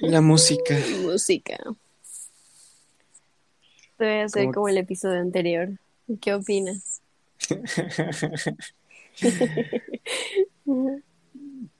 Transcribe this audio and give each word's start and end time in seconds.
La 0.00 0.20
música. 0.20 0.76
Música. 1.02 1.56
Te 3.96 4.04
voy 4.04 4.14
a 4.20 4.24
hacer 4.24 4.42
Como- 4.44 4.54
como 4.54 4.68
el 4.68 4.78
episodio 4.78 5.20
anterior. 5.20 5.70
¿Qué 6.20 6.34
opinas? 6.34 7.00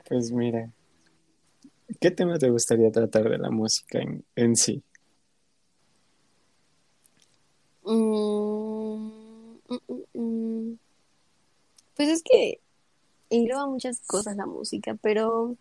Pues 0.09 0.31
mira, 0.31 0.71
¿qué 2.01 2.11
tema 2.13 2.39
te 2.39 2.49
gustaría 2.49 2.91
tratar 2.93 3.29
de 3.29 3.39
la 3.39 3.51
música 3.51 3.99
en, 3.99 4.25
en 4.37 4.55
sí? 4.57 4.83
Mm, 7.83 9.57
mm, 9.69 10.03
mm. 10.15 10.79
Pues 11.97 12.09
es 12.09 12.23
que 12.23 12.61
engloba 13.31 13.67
muchas 13.67 14.01
cosas 14.07 14.37
la 14.37 14.47
música, 14.47 14.97
pero 15.03 15.57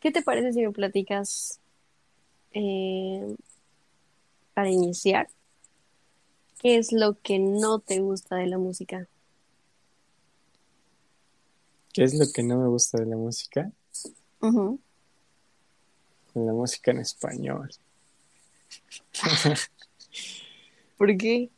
¿qué 0.00 0.10
te 0.10 0.22
parece 0.22 0.52
si 0.52 0.62
me 0.62 0.72
platicas 0.72 1.60
eh, 2.52 3.36
para 4.54 4.70
iniciar? 4.70 5.28
¿Qué 6.60 6.78
es 6.78 6.92
lo 6.92 7.18
que 7.20 7.38
no 7.38 7.80
te 7.80 8.00
gusta 8.00 8.36
de 8.36 8.46
la 8.46 8.58
música? 8.58 9.08
¿Qué 11.92 12.04
es 12.04 12.14
lo 12.14 12.26
que 12.32 12.42
no 12.42 12.58
me 12.58 12.68
gusta 12.68 12.98
de 12.98 13.06
la 13.06 13.16
música? 13.16 13.70
Ujú. 14.40 14.78
La 16.34 16.52
música 16.52 16.90
en 16.90 16.98
español. 16.98 17.70
¿Por 20.98 21.16
qué? 21.16 21.50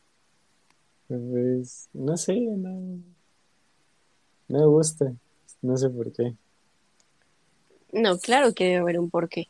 Pues, 1.09 1.89
no 1.93 2.17
sé, 2.17 2.39
no, 2.39 2.69
no 4.49 4.59
me 4.59 4.67
gusta, 4.67 5.13
no 5.63 5.77
sé 5.77 5.89
por 5.91 6.13
qué. 6.13 6.37
No, 7.93 8.19
claro 8.19 8.55
que 8.55 8.65
debe 8.65 8.77
haber 8.79 8.99
un 8.99 9.11
porqué. 9.11 9.49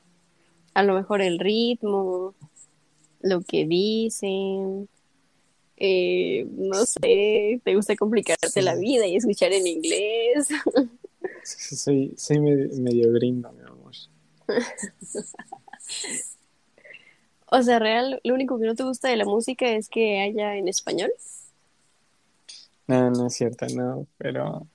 A 0.74 0.82
lo 0.82 0.94
mejor 0.94 1.22
el 1.22 1.38
ritmo, 1.38 2.34
lo 3.20 3.40
que 3.42 3.66
dicen, 3.66 4.88
eh, 5.76 6.46
no 6.50 6.84
sé, 6.86 7.60
te 7.64 7.74
gusta 7.74 7.96
complicarte 7.96 8.62
la 8.62 8.74
vida 8.74 9.06
y 9.06 9.16
escuchar 9.16 9.52
en 9.52 9.66
inglés. 9.66 10.48
Soy, 11.42 12.14
soy 12.16 12.40
medio, 12.40 12.68
medio 12.80 13.12
gringo, 13.12 13.50
mi 13.52 13.62
amor. 13.62 13.92
O 17.50 17.62
sea, 17.62 17.78
real, 17.78 18.20
lo 18.24 18.34
único 18.34 18.58
que 18.58 18.66
no 18.66 18.74
te 18.74 18.84
gusta 18.84 19.08
de 19.08 19.16
la 19.16 19.24
música 19.24 19.70
es 19.70 19.88
que 19.88 20.20
haya 20.20 20.56
en 20.56 20.68
español. 20.68 21.10
No, 22.86 23.10
no 23.10 23.26
es 23.26 23.34
cierto, 23.34 23.66
no, 23.74 24.06
pero, 24.18 24.66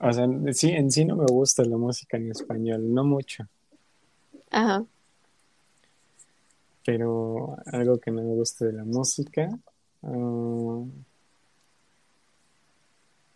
o 0.00 0.12
sea, 0.12 0.26
sí, 0.52 0.70
en 0.70 0.90
sí 0.90 1.04
no 1.04 1.16
me 1.16 1.26
gusta 1.26 1.64
la 1.64 1.76
música 1.76 2.16
en 2.16 2.30
español, 2.30 2.92
no 2.92 3.04
mucho, 3.04 3.46
Ajá. 4.50 4.84
pero 6.84 7.56
algo 7.66 7.98
que 7.98 8.10
no 8.10 8.22
me 8.22 8.34
gusta 8.34 8.64
de 8.64 8.72
la 8.72 8.84
música, 8.84 9.50
ah, 10.02 10.84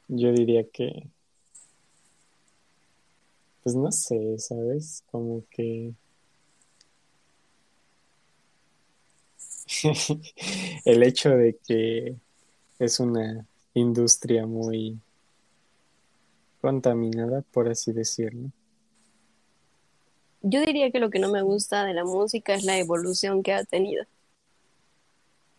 yo 0.08 0.32
diría 0.32 0.64
que, 0.70 1.06
pues 3.62 3.74
no 3.76 3.90
sé, 3.92 4.38
¿sabes? 4.38 5.02
Como 5.10 5.44
que 5.50 5.92
el 10.84 11.02
hecho 11.02 11.30
de 11.30 11.58
que 11.66 12.16
es 12.78 13.00
una 13.00 13.46
industria 13.74 14.46
muy 14.46 14.98
contaminada, 16.64 17.42
por 17.52 17.68
así 17.68 17.92
decirlo. 17.92 18.48
Yo 20.40 20.62
diría 20.62 20.90
que 20.90 20.98
lo 20.98 21.10
que 21.10 21.18
no 21.18 21.30
me 21.30 21.42
gusta 21.42 21.84
de 21.84 21.92
la 21.92 22.04
música 22.06 22.54
es 22.54 22.64
la 22.64 22.78
evolución 22.78 23.42
que 23.42 23.52
ha 23.52 23.64
tenido. 23.64 24.06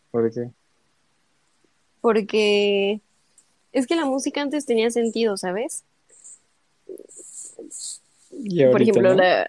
Porque, 0.10 0.50
Porque 2.02 3.02
es 3.72 3.86
que 3.86 3.96
la 3.96 4.06
música 4.06 4.42
antes 4.42 4.66
tenía 4.66 4.90
sentido, 4.90 5.38
¿sabes? 5.38 5.84
y 8.32 8.66
Por 8.66 8.82
ejemplo, 8.82 9.10
no. 9.10 9.22
la... 9.22 9.48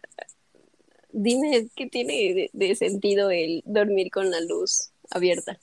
dime 1.11 1.69
qué 1.75 1.87
tiene 1.87 2.35
de, 2.35 2.51
de 2.53 2.75
sentido 2.75 3.31
el 3.31 3.63
dormir 3.65 4.11
con 4.11 4.31
la 4.31 4.43
luz 4.43 4.91
abierta. 5.09 5.59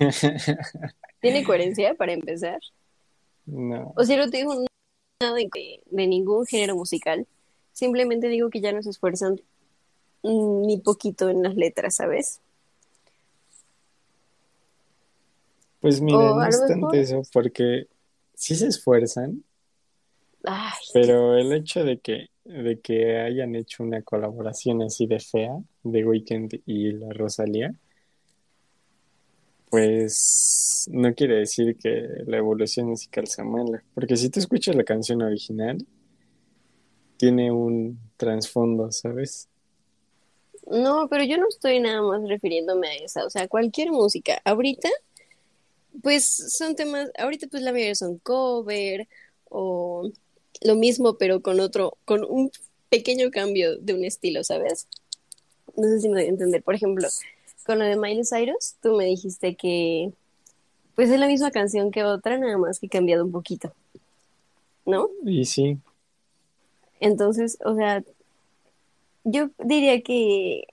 ¿Tiene 1.20 1.44
coherencia 1.44 1.94
para 1.94 2.12
empezar? 2.12 2.58
No, 3.44 3.92
O 3.94 4.02
sea, 4.02 4.16
no 4.16 4.28
tengo 4.30 4.52
nada 4.52 4.66
de, 5.18 5.80
de 5.86 6.06
ningún 6.06 6.44
género 6.46 6.76
musical. 6.76 7.26
Simplemente 7.72 8.28
digo 8.28 8.50
que 8.50 8.60
ya 8.60 8.72
no 8.72 8.82
se 8.82 8.90
esfuerzan 8.90 9.40
ni 10.22 10.78
poquito 10.78 11.28
en 11.28 11.42
las 11.42 11.54
letras, 11.54 11.96
¿sabes? 11.96 12.40
pues 15.80 16.00
mira, 16.00 16.18
O 16.18 16.40
no 16.40 16.46
es 16.46 16.66
tanto 16.66 16.92
eso, 16.94 17.22
porque 17.32 17.86
sí 18.34 18.56
se 18.56 18.66
esfuerzan, 18.66 19.44
ay, 20.42 20.72
pero 20.92 21.36
el 21.36 21.52
hecho 21.52 21.84
de 21.84 21.98
que, 21.98 22.26
de 22.44 22.80
que 22.80 23.20
hayan 23.20 23.54
hecho 23.54 23.84
una 23.84 24.02
colaboración 24.02 24.82
así 24.82 25.06
de 25.06 25.20
fea 25.20 25.56
de 25.84 26.04
Weeknd 26.04 26.60
y 26.66 26.90
la 26.90 27.12
Rosalía, 27.12 27.72
pues 29.70 30.88
no 30.90 31.14
quiere 31.14 31.36
decir 31.36 31.76
que 31.76 32.06
la 32.26 32.38
evolución 32.38 32.88
musical 32.88 33.26
sea 33.26 33.44
mala, 33.44 33.82
porque 33.94 34.16
si 34.16 34.30
tú 34.30 34.40
escuchas 34.40 34.74
la 34.74 34.84
canción 34.84 35.22
original, 35.22 35.84
tiene 37.16 37.50
un 37.50 37.98
trasfondo, 38.16 38.92
¿sabes? 38.92 39.48
no, 40.66 41.08
pero 41.08 41.24
yo 41.24 41.38
no 41.38 41.48
estoy 41.48 41.80
nada 41.80 42.02
más 42.02 42.28
refiriéndome 42.28 42.88
a 42.88 42.94
esa. 42.96 43.24
O 43.24 43.30
sea, 43.30 43.48
cualquier 43.48 43.90
música. 43.90 44.40
Ahorita, 44.44 44.88
pues 46.02 46.26
son 46.26 46.74
temas, 46.74 47.10
ahorita 47.18 47.46
pues 47.48 47.62
la 47.62 47.72
mayoría 47.72 47.94
son 47.94 48.18
cover 48.18 49.08
o 49.48 50.10
lo 50.62 50.74
mismo, 50.74 51.16
pero 51.18 51.40
con 51.40 51.60
otro, 51.60 51.96
con 52.04 52.24
un 52.24 52.50
pequeño 52.88 53.30
cambio 53.30 53.76
de 53.78 53.94
un 53.94 54.04
estilo, 54.04 54.42
¿sabes? 54.42 54.88
No 55.76 55.84
sé 55.84 56.00
si 56.00 56.08
me 56.08 56.16
voy 56.16 56.24
a 56.24 56.28
entender. 56.28 56.62
Por 56.62 56.74
ejemplo, 56.74 57.08
con 57.66 57.80
lo 57.80 57.84
de 57.84 57.96
Miley 57.96 58.24
Cyrus, 58.24 58.76
tú 58.80 58.96
me 58.96 59.04
dijiste 59.04 59.56
que 59.56 60.12
pues 60.94 61.10
es 61.10 61.20
la 61.20 61.26
misma 61.26 61.50
canción 61.50 61.90
que 61.90 62.04
otra, 62.04 62.38
nada 62.38 62.56
más 62.56 62.78
que 62.78 62.88
cambiado 62.88 63.24
un 63.24 63.32
poquito, 63.32 63.72
¿no? 64.86 65.10
Y 65.24 65.44
sí, 65.44 65.78
Entonces, 67.00 67.58
o 67.64 67.74
sea, 67.74 68.02
yo 69.24 69.50
diría 69.58 70.00
que 70.00 70.68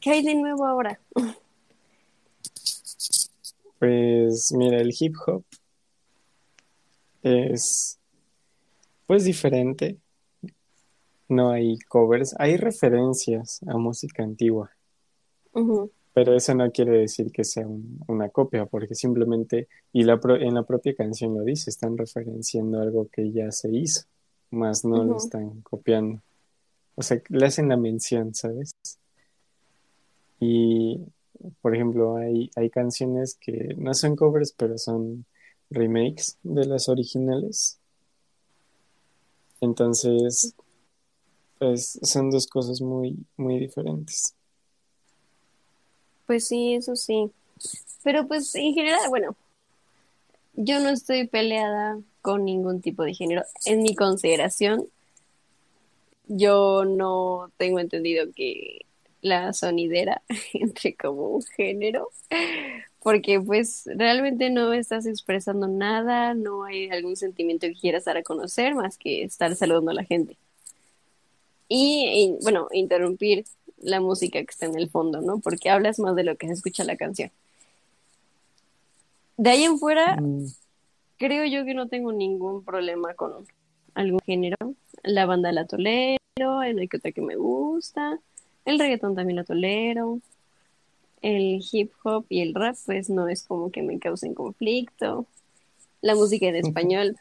¿qué 0.00 0.10
hay 0.10 0.22
de 0.22 0.34
nuevo 0.34 0.66
ahora? 0.66 1.00
pues 3.78 4.52
mira, 4.52 4.78
el 4.78 4.94
hip 4.98 5.14
hop 5.26 5.44
es 7.22 7.98
pues 9.06 9.24
diferente, 9.24 9.98
no 11.28 11.50
hay 11.50 11.78
covers, 11.88 12.34
hay 12.38 12.56
referencias 12.56 13.60
a 13.66 13.78
música 13.78 14.22
antigua. 14.22 14.70
Pero 16.14 16.34
eso 16.34 16.54
no 16.54 16.70
quiere 16.70 16.92
decir 16.98 17.30
que 17.32 17.42
sea 17.44 17.66
un- 17.66 18.00
una 18.06 18.28
copia, 18.30 18.66
porque 18.66 18.94
simplemente, 18.94 19.68
y 19.92 20.04
la 20.04 20.18
pro- 20.20 20.36
en 20.40 20.54
la 20.54 20.62
propia 20.62 20.94
canción 20.94 21.34
lo 21.34 21.42
dice, 21.42 21.70
están 21.70 21.98
referenciando 21.98 22.80
algo 22.80 23.08
que 23.08 23.32
ya 23.32 23.50
se 23.50 23.68
hizo, 23.70 24.02
más 24.50 24.84
no 24.84 25.02
lo 25.04 25.16
están 25.16 25.60
copiando. 25.62 26.22
O 26.94 27.02
sea, 27.02 27.20
le 27.28 27.46
hacen 27.46 27.68
la 27.68 27.76
mención, 27.76 28.32
¿sabes? 28.34 28.70
Y, 30.38 31.00
por 31.60 31.74
ejemplo, 31.74 32.16
hay, 32.16 32.48
hay 32.54 32.70
canciones 32.70 33.36
que 33.40 33.74
no 33.76 33.92
son 33.94 34.14
covers, 34.14 34.52
pero 34.56 34.78
son 34.78 35.24
remakes 35.70 36.38
de 36.44 36.66
las 36.66 36.88
originales. 36.88 37.80
Entonces, 39.60 40.54
pues 41.58 41.98
son 42.02 42.30
dos 42.30 42.46
cosas 42.46 42.80
muy, 42.80 43.16
muy 43.36 43.58
diferentes. 43.58 44.34
Pues 46.26 46.46
sí, 46.46 46.74
eso 46.74 46.96
sí. 46.96 47.30
Pero 48.02 48.26
pues 48.26 48.54
en 48.54 48.74
general, 48.74 49.08
bueno, 49.08 49.36
yo 50.54 50.80
no 50.80 50.88
estoy 50.90 51.26
peleada 51.26 51.98
con 52.22 52.44
ningún 52.44 52.80
tipo 52.80 53.02
de 53.02 53.14
género. 53.14 53.42
En 53.64 53.82
mi 53.82 53.94
consideración, 53.94 54.86
yo 56.26 56.84
no 56.84 57.50
tengo 57.56 57.80
entendido 57.80 58.26
que 58.34 58.80
la 59.20 59.52
sonidera 59.52 60.22
entre 60.54 60.94
como 60.94 61.28
un 61.28 61.42
género, 61.42 62.10
porque 63.02 63.40
pues 63.40 63.84
realmente 63.86 64.50
no 64.50 64.72
estás 64.72 65.06
expresando 65.06 65.66
nada, 65.66 66.34
no 66.34 66.64
hay 66.64 66.88
algún 66.90 67.16
sentimiento 67.16 67.66
que 67.66 67.74
quieras 67.74 68.04
dar 68.04 68.16
a 68.16 68.22
conocer 68.22 68.74
más 68.74 68.96
que 68.98 69.22
estar 69.22 69.54
saludando 69.56 69.90
a 69.90 69.94
la 69.94 70.04
gente. 70.04 70.36
Y, 71.68 72.36
y, 72.38 72.42
bueno, 72.42 72.68
interrumpir 72.72 73.46
la 73.78 74.00
música 74.00 74.38
que 74.38 74.50
está 74.50 74.66
en 74.66 74.78
el 74.78 74.88
fondo, 74.88 75.20
¿no? 75.20 75.38
Porque 75.38 75.70
hablas 75.70 75.98
más 75.98 76.14
de 76.16 76.24
lo 76.24 76.36
que 76.36 76.46
se 76.46 76.54
escucha 76.54 76.84
la 76.84 76.96
canción. 76.96 77.30
De 79.36 79.50
ahí 79.50 79.64
en 79.64 79.78
fuera, 79.78 80.16
Mm, 80.16 80.46
creo 81.18 81.44
yo 81.46 81.64
que 81.64 81.74
no 81.74 81.88
tengo 81.88 82.12
ningún 82.12 82.64
problema 82.64 83.14
con 83.14 83.46
algún 83.94 84.20
género. 84.20 84.74
La 85.02 85.26
banda 85.26 85.52
la 85.52 85.66
tolero, 85.66 86.18
hay 86.60 86.72
una 86.72 86.86
que 86.86 86.96
otra 86.96 87.12
que 87.12 87.20
me 87.20 87.36
gusta. 87.36 88.18
El 88.64 88.78
reggaetón 88.78 89.14
también 89.14 89.36
lo 89.36 89.44
tolero. 89.44 90.20
El 91.20 91.62
hip 91.72 91.92
hop 92.04 92.26
y 92.28 92.42
el 92.42 92.54
rap, 92.54 92.76
pues 92.86 93.08
no 93.10 93.28
es 93.28 93.44
como 93.44 93.70
que 93.70 93.82
me 93.82 93.98
causen 93.98 94.34
conflicto. 94.34 95.26
La 96.00 96.14
música 96.14 96.46
en 96.46 96.56
español, 96.56 97.16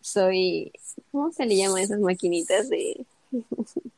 soy, 0.00 0.72
¿cómo 1.10 1.32
se 1.32 1.44
le 1.44 1.56
llama 1.56 1.78
a 1.78 1.82
esas 1.82 1.98
maquinitas 1.98 2.68
de, 2.68 3.04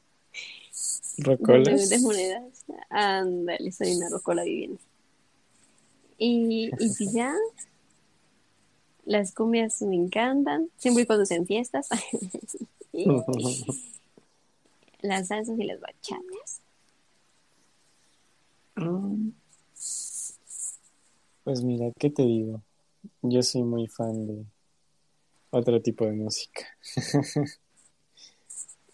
¿Rocolas? 1.22 1.88
de, 1.88 1.99
monedas? 2.00 2.64
Ándale, 2.88 3.72
soy 3.72 3.94
una 3.94 4.08
rocola 4.08 4.43
viviente. 4.44 4.82
Y, 6.19 6.70
y 6.78 7.12
ya, 7.12 7.34
las 9.05 9.32
cumbias 9.34 9.81
me 9.82 9.96
encantan, 9.96 10.69
siempre 10.76 11.05
y 11.05 11.06
cuando 11.06 11.26
sean 11.26 11.46
fiestas. 11.46 11.88
Y 12.93 13.06
las 15.02 15.28
salsas 15.28 15.56
y 15.58 15.64
las 15.64 15.78
bachatas. 15.81 16.61
Pues 21.44 21.62
mira, 21.62 21.90
¿qué 21.99 22.11
te 22.11 22.22
digo? 22.22 22.62
Yo 23.22 23.43
soy 23.43 23.62
muy 23.62 23.87
fan 23.87 24.26
de 24.26 24.44
otro 25.50 25.81
tipo 25.81 26.05
de 26.05 26.12
música. 26.12 26.67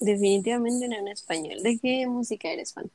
Definitivamente 0.00 0.88
no 0.88 0.96
en 0.96 1.08
español. 1.08 1.62
¿De 1.62 1.78
qué 1.78 2.06
música 2.06 2.50
eres 2.50 2.72
fan? 2.72 2.90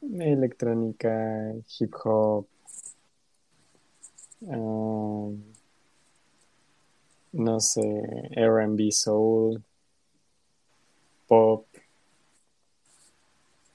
Electrónica, 0.00 1.54
hip 1.78 1.92
hop, 2.04 2.46
um, 4.40 5.42
no 7.32 7.60
sé, 7.60 7.82
R&B, 8.36 8.92
soul, 8.92 9.62
pop, 11.26 11.66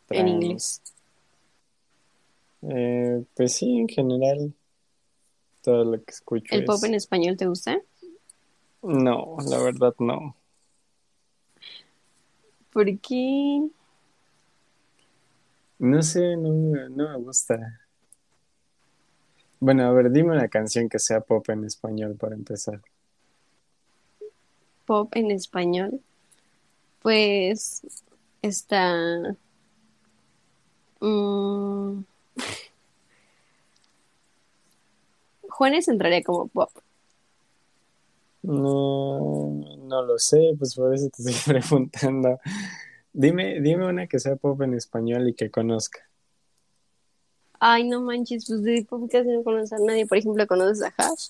En 0.09 0.27
inglés. 0.27 0.81
Eh, 2.61 3.23
pues 3.35 3.53
sí, 3.53 3.77
en 3.77 3.89
general, 3.89 4.53
todo 5.61 5.83
lo 5.83 6.03
que 6.03 6.11
escucho 6.11 6.55
¿El 6.55 6.65
pop 6.65 6.83
en 6.83 6.93
español 6.93 7.35
te 7.35 7.47
gusta? 7.47 7.81
No, 8.81 9.37
la 9.45 9.61
verdad 9.61 9.95
no. 9.99 10.35
¿Por 12.73 12.99
qué? 12.99 13.61
No 15.79 16.01
sé, 16.01 16.35
no, 16.35 16.49
me- 16.51 16.89
no 16.89 17.09
me 17.09 17.17
gusta. 17.17 17.79
Bueno, 19.59 19.83
a 19.85 19.91
ver, 19.93 20.11
dime 20.11 20.31
una 20.33 20.47
canción 20.47 20.89
que 20.89 20.99
sea 20.99 21.21
pop 21.21 21.47
en 21.49 21.65
español 21.65 22.15
para 22.17 22.35
empezar. 22.35 22.81
Pop 24.85 25.15
en 25.15 25.31
español. 25.31 26.01
Pues 27.01 27.81
está... 28.41 29.35
mm, 31.01 31.99
Juanes 35.49 35.87
entraría 35.87 36.23
como 36.23 36.47
pop. 36.47 36.71
No, 38.43 39.19
no 39.79 40.01
lo 40.03 40.19
sé, 40.19 40.53
pues 40.59 40.75
por 40.75 40.93
eso 40.93 41.09
te 41.09 41.23
estoy 41.29 41.53
preguntando. 41.53 42.39
Dime, 43.13 43.61
dime 43.61 43.87
una 43.87 44.07
que 44.07 44.19
sea 44.19 44.35
pop 44.35 44.61
en 44.61 44.73
español 44.73 45.29
y 45.29 45.33
que 45.33 45.49
conozca. 45.49 45.99
Ay, 47.59 47.87
no 47.87 48.01
manches, 48.01 48.45
pues 48.47 48.61
de 48.63 48.85
pop 48.89 49.09
casi 49.09 49.29
no 49.29 49.43
conoces 49.43 49.73
a 49.73 49.77
nadie. 49.79 50.05
Por 50.05 50.17
ejemplo, 50.17 50.45
¿conoces 50.47 50.83
a 50.83 50.93
Hash? 50.97 51.29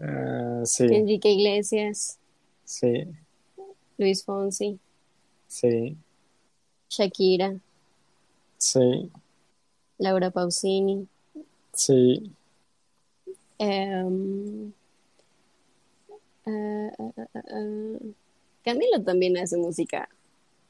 Ah, 0.00 0.62
sí, 0.64 0.84
Enrique 0.84 1.28
Iglesias, 1.30 2.18
sí, 2.64 3.04
Luis 3.98 4.24
Fonsi, 4.24 4.78
sí, 5.48 5.96
Shakira, 6.88 7.58
sí, 8.58 9.10
Laura 9.98 10.30
Pausini. 10.30 11.08
sí. 11.72 12.32
em, 13.58 14.72
ah, 16.98 17.12
ah, 17.16 17.28
ah. 17.34 17.98
Camilo 18.64 19.02
también 19.02 19.36
hace 19.38 19.56
música 19.56 20.08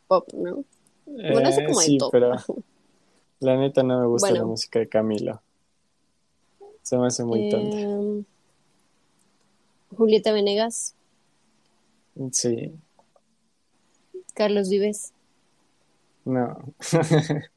pop, 0.07 0.29
¿no? 0.33 0.65
Bueno, 1.07 1.49
Eh, 1.49 1.67
como 1.67 1.81
de 1.81 1.87
sí, 1.87 1.99
pero 2.13 2.33
la 3.41 3.57
neta 3.57 3.83
no 3.83 4.01
me 4.01 4.07
gusta 4.07 4.31
la 4.33 4.45
música 4.45 4.79
de 4.79 4.89
Camilo. 4.89 5.41
Se 6.83 6.97
me 6.97 7.07
hace 7.07 7.25
muy 7.25 7.49
tonta. 7.51 8.25
Julieta 9.97 10.33
Venegas, 10.33 10.95
Sí, 12.33 12.73
Carlos 14.35 14.69
Vives, 14.69 15.13
no. 16.25 16.59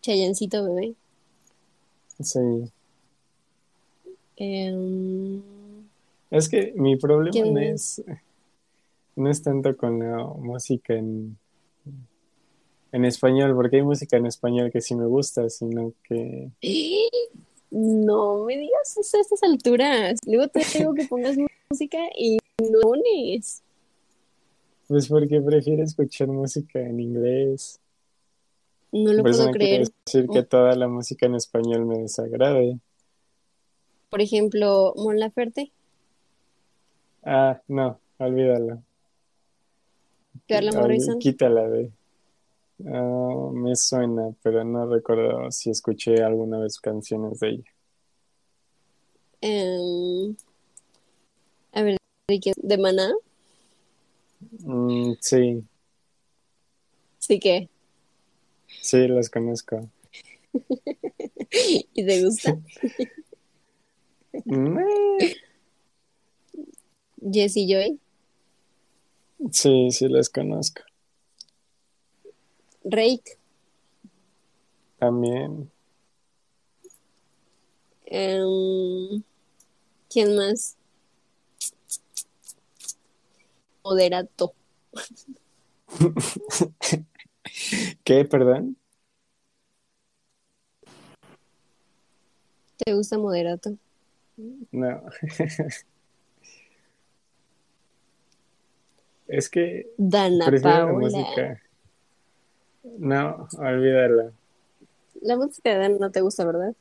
Chayancito 0.00 0.64
Bebé. 0.64 0.94
Sí. 2.20 2.70
em, 4.36 5.42
Es 6.34 6.48
que 6.48 6.72
mi 6.74 6.96
problema 6.96 7.30
¿Quién 7.30 7.54
no 7.54 7.60
es, 7.60 8.02
no 9.14 9.30
es 9.30 9.42
tanto 9.42 9.76
con 9.76 10.00
la 10.00 10.24
música 10.24 10.94
en, 10.94 11.38
en 12.90 13.04
español, 13.04 13.54
porque 13.54 13.76
hay 13.76 13.82
música 13.82 14.16
en 14.16 14.26
español 14.26 14.70
que 14.72 14.80
sí 14.80 14.96
me 14.96 15.06
gusta, 15.06 15.48
sino 15.48 15.92
que 16.02 16.50
No 17.70 18.44
me 18.44 18.56
digas 18.56 18.96
eso 18.96 19.16
a 19.16 19.20
estas 19.20 19.42
alturas. 19.42 20.18
Luego 20.26 20.48
te 20.48 20.60
digo 20.76 20.94
que 20.94 21.06
pongas 21.06 21.36
música 21.70 21.98
y 22.16 22.38
no 22.60 22.80
pones. 22.82 23.62
pues 24.88 25.08
porque 25.08 25.40
prefiero 25.40 25.82
escuchar 25.82 26.28
música 26.28 26.80
en 26.80 27.00
inglés. 27.00 27.80
No 28.92 29.12
lo 29.12 29.22
Por 29.22 29.30
eso 29.30 29.38
puedo 29.38 29.50
no 29.50 29.52
creer. 29.54 29.88
decir 30.06 30.28
que 30.28 30.42
toda 30.44 30.74
la 30.76 30.86
música 30.88 31.26
en 31.26 31.34
español 31.34 31.84
me 31.86 31.98
desagrade. 31.98 32.78
Por 34.10 34.20
ejemplo, 34.20 34.94
Mon 34.96 35.18
Laferte, 35.18 35.72
Ah, 37.24 37.60
no, 37.68 38.00
olvídalo. 38.18 38.82
Carla 40.46 40.72
Morrison. 40.72 41.18
Quítala 41.18 41.68
de. 41.68 41.90
Ah, 42.86 43.50
me 43.52 43.74
suena, 43.76 44.34
pero 44.42 44.64
no 44.64 44.86
recuerdo 44.92 45.50
si 45.50 45.70
escuché 45.70 46.22
alguna 46.22 46.58
vez 46.58 46.78
canciones 46.80 47.40
de 47.40 47.48
ella. 47.48 47.64
em, 49.40 50.34
a 51.72 51.82
ver, 51.82 51.96
¿de 52.28 52.78
Maná? 52.78 53.12
Mm, 54.64 55.12
sí, 55.20 55.64
Sí 57.18 57.38
que. 57.38 57.68
sí, 58.82 59.08
las 59.08 59.30
conozco. 59.30 59.88
¿Y 61.94 62.04
te 62.06 62.24
gusta? 62.24 62.58
Jessie 67.30 67.66
Joy, 67.66 67.98
Sí, 69.50 69.90
sí 69.90 70.08
las 70.08 70.30
conozco. 70.30 70.82
Rake, 72.84 73.38
También. 74.98 75.70
em, 78.06 79.22
¿quién 80.08 80.36
más? 80.36 80.76
Moderato. 83.82 84.54
¿Qué, 88.04 88.24
perdón? 88.24 88.76
¿Te 92.76 92.94
gusta 92.94 93.18
Moderato? 93.18 93.76
No. 94.72 95.02
Es 99.28 99.48
que 99.48 99.88
Dana 99.96 100.50
la 100.50 100.60
Paola. 100.60 100.92
música. 100.98 101.62
No, 102.98 103.48
olvídala. 103.58 104.32
La 105.22 105.36
música 105.36 105.70
de 105.70 105.78
Dana 105.78 105.96
no 105.98 106.10
te 106.10 106.20
gusta, 106.20 106.44
¿verdad? 106.44 106.74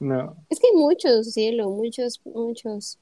No. 0.00 0.36
Es 0.50 0.58
que 0.58 0.68
hay 0.68 0.76
muchos, 0.76 1.32
cielo, 1.32 1.70
muchos, 1.70 2.20
muchos. 2.24 2.98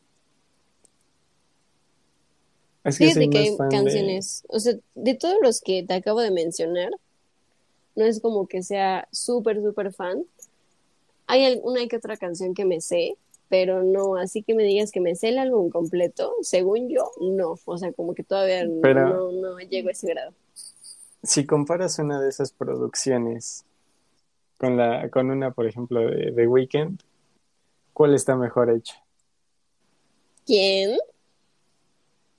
Es 2.84 2.98
que 2.98 3.06
Fíjate 3.06 3.30
que 3.30 3.38
hay 3.38 3.56
fan 3.56 3.68
de. 3.68 3.76
canciones, 3.76 4.44
o 4.48 4.58
sea, 4.58 4.74
de 4.94 5.14
todos 5.14 5.36
los 5.40 5.60
que 5.60 5.84
te 5.84 5.94
acabo 5.94 6.20
de 6.20 6.30
mencionar, 6.30 6.90
no 7.94 8.04
es 8.04 8.20
como 8.20 8.46
que 8.46 8.62
sea 8.62 9.08
súper, 9.12 9.62
súper 9.62 9.92
fan. 9.92 10.24
Hay 11.26 11.44
alguna 11.44 11.86
que 11.86 11.96
otra 11.96 12.16
canción 12.16 12.54
que 12.54 12.64
me 12.64 12.80
sé, 12.80 13.16
pero 13.52 13.82
no, 13.84 14.16
así 14.16 14.42
que 14.42 14.54
me 14.54 14.62
digas 14.62 14.90
que 14.90 15.02
me 15.02 15.14
sé 15.14 15.28
el 15.28 15.38
álbum 15.38 15.68
completo, 15.68 16.32
según 16.40 16.88
yo, 16.88 17.10
no. 17.20 17.56
O 17.66 17.76
sea, 17.76 17.92
como 17.92 18.14
que 18.14 18.24
todavía 18.24 18.64
no, 18.64 18.80
Pero- 18.80 19.30
no, 19.30 19.30
no 19.32 19.58
llego 19.58 19.90
a 19.90 19.92
ese 19.92 20.06
grado. 20.08 20.32
Si 21.22 21.44
comparas 21.44 21.98
una 21.98 22.18
de 22.18 22.30
esas 22.30 22.50
producciones 22.50 23.66
con 24.56 24.78
la, 24.78 25.10
con 25.10 25.30
una, 25.30 25.50
por 25.50 25.66
ejemplo, 25.66 26.00
de 26.00 26.32
The 26.32 26.46
Weeknd, 26.46 26.98
¿cuál 27.92 28.14
está 28.14 28.36
mejor 28.36 28.70
hecha? 28.70 28.94
¿Quién? 30.46 30.96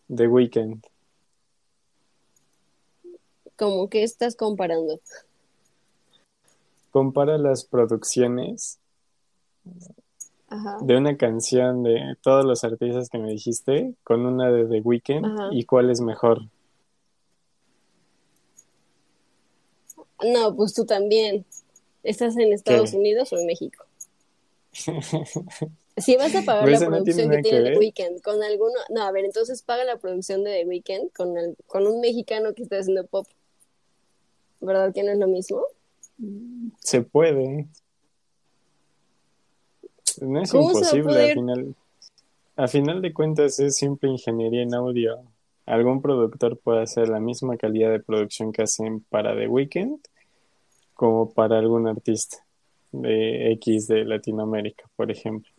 The 0.08 0.28
Weeknd. 0.28 0.84
¿Cómo 3.56 3.88
que 3.88 4.02
estás 4.02 4.36
comparando? 4.36 5.00
Compara 6.90 7.38
las 7.38 7.66
producciones 7.66 8.80
Ajá. 10.54 10.78
de 10.82 10.96
una 10.98 11.18
canción 11.18 11.82
de 11.84 12.16
todos 12.22 12.46
los 12.46 12.64
artistas 12.64 13.10
que 13.10 13.18
me 13.18 13.30
dijiste 13.32 13.96
con 14.04 14.26
una 14.26 14.52
de 14.52 14.66
The 14.66 14.82
Weeknd 14.82 15.26
Ajá. 15.26 15.50
y 15.52 15.66
cuál 15.66 15.90
es 15.90 16.00
mejor. 16.02 16.44
No, 20.24 20.56
pues 20.56 20.74
tú 20.74 20.86
también. 20.86 21.46
¿Estás 22.04 22.38
en 22.38 22.52
Estados 22.54 22.92
¿Qué? 22.92 22.98
Unidos 22.98 23.32
o 23.34 23.38
en 23.38 23.46
México? 23.46 23.84
Si 25.96 26.16
vas 26.18 26.34
a 26.36 26.42
pagar 26.42 26.66
Pero 26.66 26.72
la 26.72 26.78
eso 26.88 26.90
no 26.90 27.04
tiene 27.04 27.22
producción 27.28 27.30
que 27.30 27.42
tiene 27.44 27.72
The. 27.74 27.78
Weeknd 27.78 28.22
con 28.24 28.42
alguno, 28.42 28.74
no, 28.90 29.04
a 29.04 29.12
ver, 29.12 29.26
entonces 29.26 29.62
paga 29.62 29.84
la 29.84 29.98
producción 29.98 30.44
de 30.44 30.64
The 30.64 30.66
Weeknd 30.68 31.12
con, 31.16 31.38
el- 31.38 31.56
con 31.68 31.86
un 31.86 32.02
mexicano 32.02 32.56
que 32.56 32.64
está 32.64 32.80
haciendo 32.80 33.06
pop. 33.06 33.28
¿Verdad 34.60 34.92
que 34.92 35.04
no 35.04 35.12
es 35.12 35.20
lo 35.20 35.28
mismo? 35.28 35.62
Se 36.80 37.04
puede. 37.04 37.68
No 40.22 40.42
es 40.42 40.52
¿Cómo 40.52 40.74
se 40.74 40.86
va 40.86 40.92
a 40.92 40.96
imposible, 40.96 41.04
poder? 41.04 41.30
al 41.30 41.34
final, 41.34 41.76
a 42.56 42.68
final 42.68 43.02
de 43.02 43.14
cuentas 43.14 43.60
es 43.60 43.76
simple 43.76 44.10
ingeniería 44.10 44.64
en 44.64 44.74
audio. 44.74 45.24
Algún 45.66 46.02
productor 46.02 46.60
puede 46.60 46.84
hacer 46.84 47.08
la 47.10 47.20
misma 47.20 47.58
calidad 47.58 47.92
de 47.92 48.00
producción 48.00 48.52
que 48.52 48.64
hacen 48.64 49.02
para 49.10 49.36
The 49.36 49.48
Weeknd 49.48 50.00
como 50.94 51.32
para 51.32 51.58
algún 51.58 51.88
artista 51.88 52.38
de 52.92 53.52
X 53.54 53.88
de 53.88 54.06
Latinoamérica, 54.06 54.90
por 54.96 55.10
ejemplo. 55.10 55.52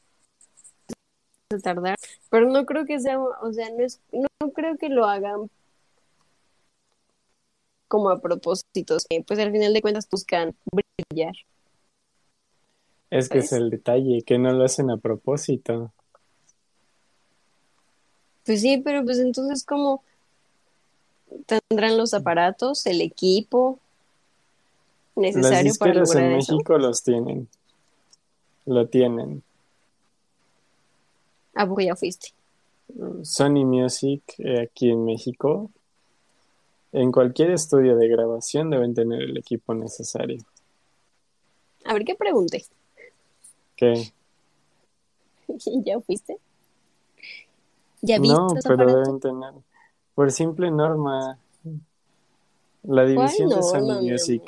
tardar, 1.62 1.96
pero 2.30 2.50
no 2.50 2.64
creo 2.66 2.84
que 2.84 2.98
sea, 3.00 3.20
o 3.20 3.52
sea, 3.52 3.68
no 3.70 3.84
es, 3.84 4.00
no 4.12 4.28
creo 4.52 4.76
que 4.76 4.88
lo 4.88 5.06
hagan 5.06 5.50
como 7.88 8.10
a 8.10 8.20
propósito, 8.20 8.96
pues 9.26 9.38
al 9.38 9.52
final 9.52 9.72
de 9.72 9.82
cuentas 9.82 10.08
buscan 10.10 10.54
brillar. 10.72 11.34
Es 13.10 13.28
que 13.28 13.38
es 13.38 13.52
el 13.52 13.70
detalle, 13.70 14.22
que 14.22 14.38
no 14.38 14.52
lo 14.52 14.64
hacen 14.64 14.90
a 14.90 14.96
propósito. 14.96 15.92
Pues 18.44 18.60
sí, 18.60 18.78
pero 18.78 19.04
pues 19.04 19.18
entonces 19.18 19.64
como 19.64 20.02
tendrán 21.46 21.96
los 21.96 22.14
aparatos, 22.14 22.86
el 22.86 23.00
equipo 23.00 23.78
Las 25.16 25.34
necesario 25.34 25.72
para 25.78 25.92
disqueras 25.92 26.08
lograr 26.08 26.32
en 26.32 26.38
eso. 26.38 26.52
México 26.52 26.78
los 26.78 27.02
tienen. 27.02 27.48
Lo 28.66 28.88
tienen. 28.88 29.42
¿A 31.54 31.66
poco 31.66 31.80
ya 31.80 31.94
fuiste? 31.94 32.28
Sony 33.22 33.64
Music 33.64 34.22
eh, 34.38 34.60
aquí 34.60 34.90
en 34.90 35.04
México, 35.04 35.70
en 36.92 37.10
cualquier 37.10 37.50
estudio 37.50 37.96
de 37.96 38.08
grabación 38.08 38.70
deben 38.70 38.94
tener 38.94 39.22
el 39.22 39.36
equipo 39.36 39.74
necesario. 39.74 40.44
A 41.84 41.92
ver 41.92 42.04
qué 42.04 42.14
pregunté. 42.14 42.64
¿Qué? 43.76 44.12
¿Ya 45.84 46.00
fuiste? 46.00 46.38
¿Ya 48.02 48.18
viste 48.18 48.34
No, 48.34 48.48
pero 48.62 48.74
aparatos? 48.74 49.04
deben 49.04 49.20
tener. 49.20 49.52
Por 50.14 50.30
simple 50.30 50.70
norma, 50.70 51.38
la 52.82 53.02
¿Cuál 53.02 53.06
división 53.08 53.48
de 53.48 53.62
Sony 53.62 53.86
no, 53.86 54.02
Music, 54.02 54.42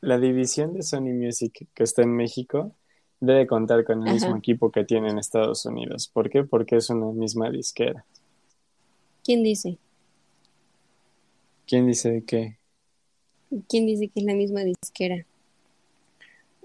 la 0.00 0.18
división 0.18 0.74
de 0.74 0.82
Sony 0.82 1.12
Music 1.14 1.66
que 1.74 1.82
está 1.82 2.02
en 2.02 2.14
México 2.14 2.72
debe 3.20 3.46
contar 3.46 3.84
con 3.84 3.98
el 4.02 4.04
Ajá. 4.08 4.12
mismo 4.14 4.36
equipo 4.36 4.70
que 4.70 4.84
tiene 4.84 5.10
en 5.10 5.18
Estados 5.18 5.64
Unidos. 5.64 6.08
¿Por 6.12 6.28
qué? 6.28 6.44
Porque 6.44 6.76
es 6.76 6.90
una 6.90 7.06
misma 7.06 7.50
disquera. 7.50 8.04
¿Quién 9.24 9.42
dice? 9.42 9.78
¿Quién 11.66 11.86
dice 11.86 12.10
de 12.10 12.24
qué? 12.24 12.58
¿Quién 13.68 13.86
dice 13.86 14.08
que 14.08 14.20
es 14.20 14.26
la 14.26 14.34
misma 14.34 14.62
disquera? 14.64 15.24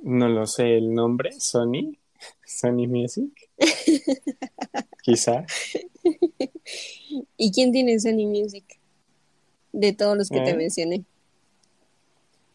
No 0.08 0.30
lo 0.30 0.48
sé, 0.48 0.78
el 0.78 0.94
nombre, 0.94 1.34
Sony, 1.38 1.98
Sony 2.46 2.88
Music. 2.88 3.50
Quizá. 5.04 5.46
¿Y 7.36 7.52
quién 7.52 7.74
tiene 7.74 8.00
Sony 8.00 8.26
Music? 8.26 8.64
De 9.74 9.92
todos 9.92 10.18
los 10.18 10.30
que 10.30 10.40
te 10.40 10.52
¿Eh? 10.52 10.56
mencioné. 10.56 11.04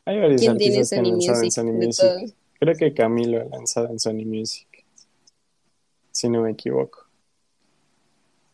Hay 0.06 0.18
varios 0.18 0.40
¿Quién 0.40 0.56
tiene 0.56 0.82
que 0.82 0.96
han 0.96 1.08
lanzado 1.10 1.42
en? 1.42 1.50
Sony 1.52 1.64
De 1.66 1.86
Music. 1.86 2.34
Creo 2.58 2.74
que 2.74 2.94
Camilo 2.94 3.42
ha 3.42 3.44
lanzado 3.44 3.88
en 3.90 3.98
Sony 3.98 4.24
Music. 4.24 4.86
Si 6.10 6.30
no 6.30 6.40
me 6.40 6.52
equivoco. 6.52 7.06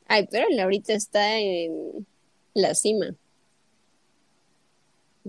Ay, 0.09 0.27
pero 0.29 0.49
él 0.51 0.59
ahorita 0.59 0.93
está 0.93 1.39
en 1.39 2.05
la 2.53 2.75
cima. 2.75 3.15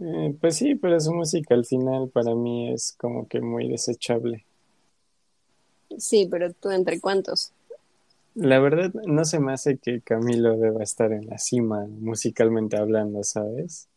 Eh, 0.01 0.33
pues 0.39 0.55
sí, 0.55 0.75
pero 0.75 0.99
su 0.99 1.13
música 1.13 1.55
al 1.55 1.65
final 1.65 2.09
para 2.09 2.33
mí 2.33 2.71
es 2.71 2.95
como 2.97 3.27
que 3.27 3.41
muy 3.41 3.67
desechable. 3.67 4.45
Sí, 5.97 6.27
pero 6.29 6.53
tú 6.53 6.69
entre 6.71 7.01
cuántos. 7.01 7.51
La 8.35 8.59
verdad, 8.59 8.93
no 9.05 9.25
se 9.25 9.39
me 9.39 9.51
hace 9.51 9.77
que 9.77 9.99
Camilo 9.99 10.55
deba 10.57 10.83
estar 10.83 11.11
en 11.11 11.27
la 11.27 11.37
cima 11.37 11.85
musicalmente 11.87 12.77
hablando, 12.77 13.23
¿sabes? 13.23 13.89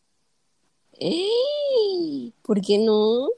¡Ey! 0.99 2.33
¿Por 2.43 2.61
qué 2.61 2.79
no? 2.79 3.29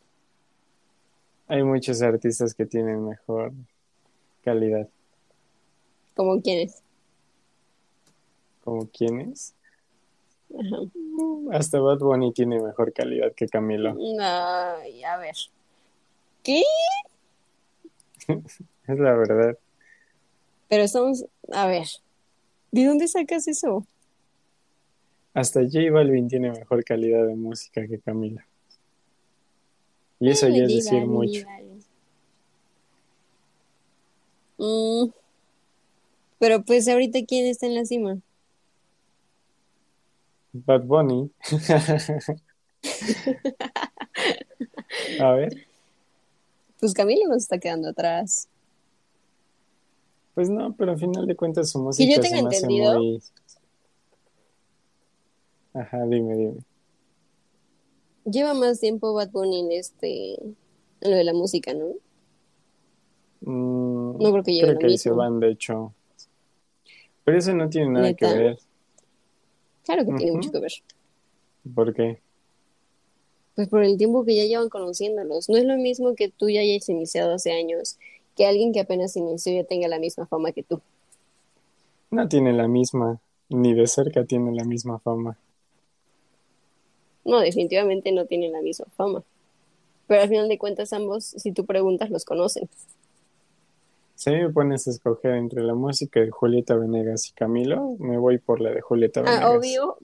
Hay 1.47 1.63
muchos 1.63 2.01
artistas 2.01 2.55
que 2.55 2.65
tienen 2.65 3.05
mejor 3.05 3.53
calidad. 4.43 4.89
¿Como 6.15 6.41
quiénes? 6.41 6.83
¿Como 8.63 8.87
quiénes? 8.87 9.55
Hasta 11.53 11.81
Bad 11.81 11.99
Bunny 11.99 12.33
tiene 12.33 12.61
mejor 12.61 12.93
calidad 12.93 13.33
que 13.35 13.49
Camilo. 13.49 13.97
Ay, 14.21 15.03
a 15.05 15.17
ver. 15.17 15.37
¿Qué? 16.43 16.63
Es 18.87 18.99
la 18.99 19.15
verdad. 19.15 19.59
Pero 20.69 20.83
estamos, 20.83 21.25
a 21.53 21.67
ver. 21.67 21.87
¿De 22.71 22.85
dónde 22.85 23.09
sacas 23.09 23.49
eso? 23.49 23.87
Hasta 25.33 25.61
J 25.63 25.91
Balvin 25.91 26.29
tiene 26.29 26.51
mejor 26.51 26.85
calidad 26.85 27.27
de 27.27 27.35
música 27.35 27.87
que 27.87 27.99
Camilo. 27.99 28.43
Y 30.21 30.31
eso 30.31 30.49
ya 30.49 30.65
es 30.65 30.75
decir 30.75 31.07
mucho. 31.07 31.47
Mm, 34.59 35.11
pero 36.39 36.63
pues 36.63 36.87
ahorita 36.89 37.21
quién 37.27 37.47
está 37.47 37.67
en 37.67 37.75
la 37.75 37.85
cima. 37.85 38.19
Bad 40.55 40.85
Bunny. 40.85 41.31
A 45.21 45.33
ver, 45.33 45.53
Pues 46.81 46.93
Camilo 46.95 47.27
nos 47.29 47.39
está 47.43 47.59
quedando 47.59 47.89
atrás. 47.89 48.49
pues 50.35 50.49
no, 50.51 50.75
pero 50.77 50.93
al 50.93 50.99
final 50.99 51.27
de 51.27 51.37
cuentas 51.37 51.71
su 51.71 51.79
Que 51.79 51.85
música 51.85 52.23
se 52.23 52.43
me 52.43 52.49
hace 52.49 52.57
entendido. 52.59 52.95
muy... 52.99 53.23
Ajá, 55.75 56.05
dime, 56.07 56.37
dime. 56.37 56.55
Lleva 58.25 58.55
más 58.55 58.81
tiempo 58.81 59.13
Bad 59.13 59.31
Bunny 59.31 59.61
en 59.61 59.73
este, 59.73 60.35
en 60.35 60.57
lo 61.11 61.17
de 61.17 61.25
la 61.25 61.33
música, 61.35 61.75
¿no? 61.75 61.87
Mm, 63.41 64.19
No 64.23 64.31
creo 64.33 64.43
que 64.45 64.53
lleve 64.55 64.69
creo 64.77 64.81
lo 64.81 64.89
que 64.89 64.99
se 64.99 65.11
van, 65.11 65.41
de 65.41 65.51
hecho. 65.51 65.93
Pero 67.25 67.39
eso 67.39 67.55
no 67.55 67.69
tiene 67.69 67.89
nada 67.91 68.15
que 68.15 68.25
ver. 68.27 68.59
Claro 69.85 70.05
que 70.05 70.15
tiene 70.15 70.33
mucho 70.33 70.51
que 70.51 70.61
ver. 70.61 70.73
¿Por 71.75 71.95
qué? 71.95 72.21
Pues 73.55 73.69
por 73.69 73.85
el 73.85 73.97
tiempo 73.97 74.25
que 74.25 74.35
ya 74.35 74.45
llevan 74.45 74.69
conociéndolos. 74.69 75.49
No 75.49 75.57
es 75.57 75.65
lo 75.65 75.77
mismo 75.77 76.15
que 76.15 76.29
tú 76.29 76.49
ya 76.49 76.61
hayas 76.61 76.89
iniciado 76.89 77.35
hace 77.35 77.53
años, 77.53 77.99
que 78.37 78.47
alguien 78.47 78.73
que 78.73 78.81
apenas 78.81 79.17
inició 79.17 79.53
ya 79.55 79.65
tenga 79.65 79.89
la 79.89 79.99
misma 79.99 80.27
fama 80.27 80.53
que 80.53 80.63
tú. 80.63 80.81
No 82.11 82.29
tiene 82.29 82.53
la 82.53 82.67
misma, 82.67 83.21
ni 83.49 83.75
de 83.75 83.87
cerca 83.87 84.25
tiene 84.25 84.53
la 84.53 84.65
misma 84.65 84.99
fama. 84.99 85.39
No, 87.25 87.41
definitivamente 87.41 88.13
no 88.13 88.27
tienen 88.27 88.53
la 88.53 88.61
misma 88.61 88.87
fama. 88.97 89.23
Pero 90.07 90.23
al 90.23 90.29
final 90.29 90.49
de 90.49 90.59
cuentas 90.59 90.93
ambos, 90.93 91.25
si 91.25 91.53
tú 91.53 91.65
preguntas, 91.65 92.11
los 92.11 92.25
conocen. 92.25 92.69
Si 94.15 94.31
me 94.31 94.49
pones 94.51 94.87
a 94.87 94.91
escoger 94.91 95.33
entre 95.33 95.63
la 95.63 95.75
música 95.75 96.21
de 96.21 96.31
Julieta 96.31 96.77
Venegas 96.77 97.29
y 97.29 97.33
Camilo, 97.33 97.97
me 97.99 98.17
voy 98.17 98.39
por 98.39 98.61
la 98.61 98.71
de 98.71 98.81
Julieta 98.81 99.23
Venegas. 99.23 99.43
Ah, 99.45 99.51
obvio, 99.51 99.99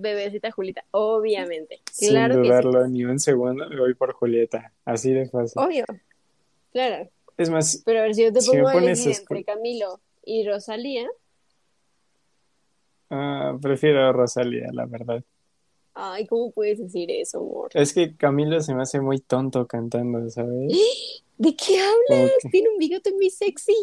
bebecita 0.00 0.50
Julita, 0.50 0.84
obviamente. 0.92 1.80
Sin 1.90 2.10
Claro 2.10 2.36
que 2.36 2.42
sí. 2.42 2.48
dudarlo 2.48 2.88
ni 2.88 3.04
un 3.04 3.18
segundo, 3.18 3.68
me 3.68 3.78
voy 3.78 3.94
por 3.94 4.12
Julieta. 4.12 4.72
Así 4.84 5.12
de 5.12 5.28
fácil. 5.28 5.60
Obvio, 5.62 5.84
claro. 6.72 7.08
Es 7.36 7.50
más, 7.50 7.82
Pero 7.84 8.00
a 8.00 8.02
ver, 8.02 8.14
si 8.14 8.22
yo 8.22 8.32
te 8.32 8.40
Si 8.40 8.56
a 8.56 8.72
elegir 8.72 9.16
entre 9.18 9.44
Camilo 9.44 10.00
y 10.24 10.46
Rosalía, 10.46 11.08
ah, 13.10 13.58
prefiero 13.60 14.06
a 14.06 14.12
Rosalía, 14.12 14.68
la 14.72 14.86
verdad. 14.86 15.24
ay, 15.94 16.26
¿cómo 16.26 16.52
puedes 16.52 16.78
decir 16.78 17.10
eso, 17.10 17.38
amor? 17.38 17.70
Es 17.74 17.92
que 17.92 18.16
Camilo 18.16 18.60
se 18.60 18.74
me 18.74 18.82
hace 18.82 19.00
muy 19.00 19.20
tonto 19.20 19.66
cantando, 19.66 20.28
¿sabes? 20.30 20.72
¿De 21.40 21.56
qué 21.56 21.80
hablas? 21.80 22.32
que- 22.42 22.50
Tiene 22.50 22.68
un 22.68 22.76
bigote 22.76 23.12
muy 23.14 23.30
sexy. 23.30 23.74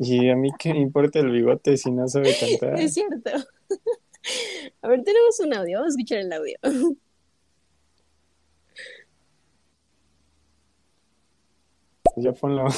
Y 0.00 0.30
a 0.30 0.34
mí 0.34 0.48
qué 0.58 0.72
me 0.72 0.80
importa 0.80 1.18
el 1.18 1.30
bigote 1.30 1.76
si 1.76 1.90
no 1.90 2.08
sabe 2.08 2.34
cantar. 2.40 2.80
Es 2.80 2.94
cierto. 2.94 3.30
A 4.80 4.88
ver, 4.88 5.02
tenemos 5.04 5.38
un 5.40 5.52
audio, 5.52 5.78
vamos 5.78 5.94
a 5.94 5.96
escuchar 5.98 6.18
el 6.20 6.32
audio. 6.32 6.56
Ya 12.16 12.32
ponlo. 12.32 12.64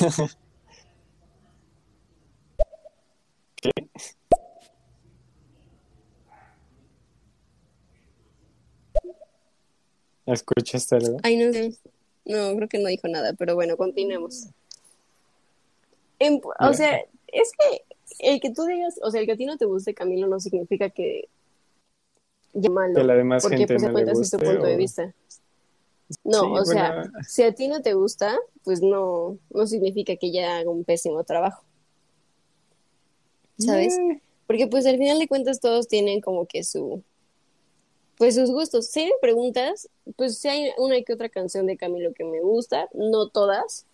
¿Qué? 3.62 3.70
¿Escuchaste 10.26 10.96
algo? 10.96 11.16
Ay, 11.22 11.36
no 11.36 11.52
sé. 11.52 11.72
No, 12.30 12.54
creo 12.54 12.68
que 12.68 12.78
no 12.78 12.88
dijo 12.88 13.08
nada, 13.08 13.32
pero 13.34 13.56
bueno, 13.56 13.76
continuemos. 13.76 14.46
En- 16.20 16.40
o 16.60 16.72
sea, 16.74 17.00
es 17.26 17.52
que 17.58 17.84
el 18.20 18.40
que 18.40 18.50
tú 18.52 18.64
digas, 18.66 19.00
o 19.02 19.10
sea, 19.10 19.20
el 19.20 19.26
que 19.26 19.32
a 19.32 19.36
ti 19.36 19.46
no 19.46 19.56
te 19.56 19.64
guste 19.64 19.94
Camilo 19.94 20.28
no 20.28 20.38
significa 20.38 20.90
que 20.90 21.28
ya 22.52 22.70
malo, 22.70 22.94
Que 22.94 23.04
la 23.04 23.14
demás 23.14 23.42
porque 23.42 23.56
gente 23.58 23.74
pues 23.74 23.82
no 23.82 23.88
le 23.98 24.04
tu 24.04 24.38
punto 24.38 24.66
de 24.66 24.74
o- 24.74 24.78
vista. 24.78 25.14
No, 26.24 26.40
Sí, 26.42 26.46
o 26.60 26.64
sea, 26.64 27.10
si 27.28 27.42
a 27.44 27.52
ti 27.52 27.68
no 27.68 27.82
te 27.82 27.94
gusta, 27.94 28.36
pues 28.64 28.82
no, 28.82 29.38
no 29.50 29.66
significa 29.66 30.16
que 30.16 30.32
ya 30.32 30.58
haga 30.58 30.70
un 30.70 30.84
pésimo 30.84 31.22
trabajo. 31.24 31.64
¿Sabes? 33.58 33.96
Eh, 33.96 34.20
Porque 34.46 34.66
pues 34.66 34.86
al 34.86 34.98
final 34.98 35.18
de 35.18 35.28
cuentas 35.28 35.60
todos 35.60 35.86
tienen 35.86 36.20
como 36.20 36.46
que 36.46 36.64
su, 36.64 37.02
pues 38.20 38.34
sus 38.34 38.50
gustos. 38.50 38.88
Si 38.88 39.06
me 39.06 39.12
preguntas, 39.22 39.88
pues 40.14 40.36
sí 40.36 40.48
hay 40.48 40.72
una 40.76 41.00
que 41.00 41.14
otra 41.14 41.30
canción 41.30 41.64
de 41.64 41.78
Camilo 41.78 42.12
que 42.12 42.24
me 42.24 42.42
gusta, 42.42 42.86
no 42.92 43.30
todas, 43.30 43.86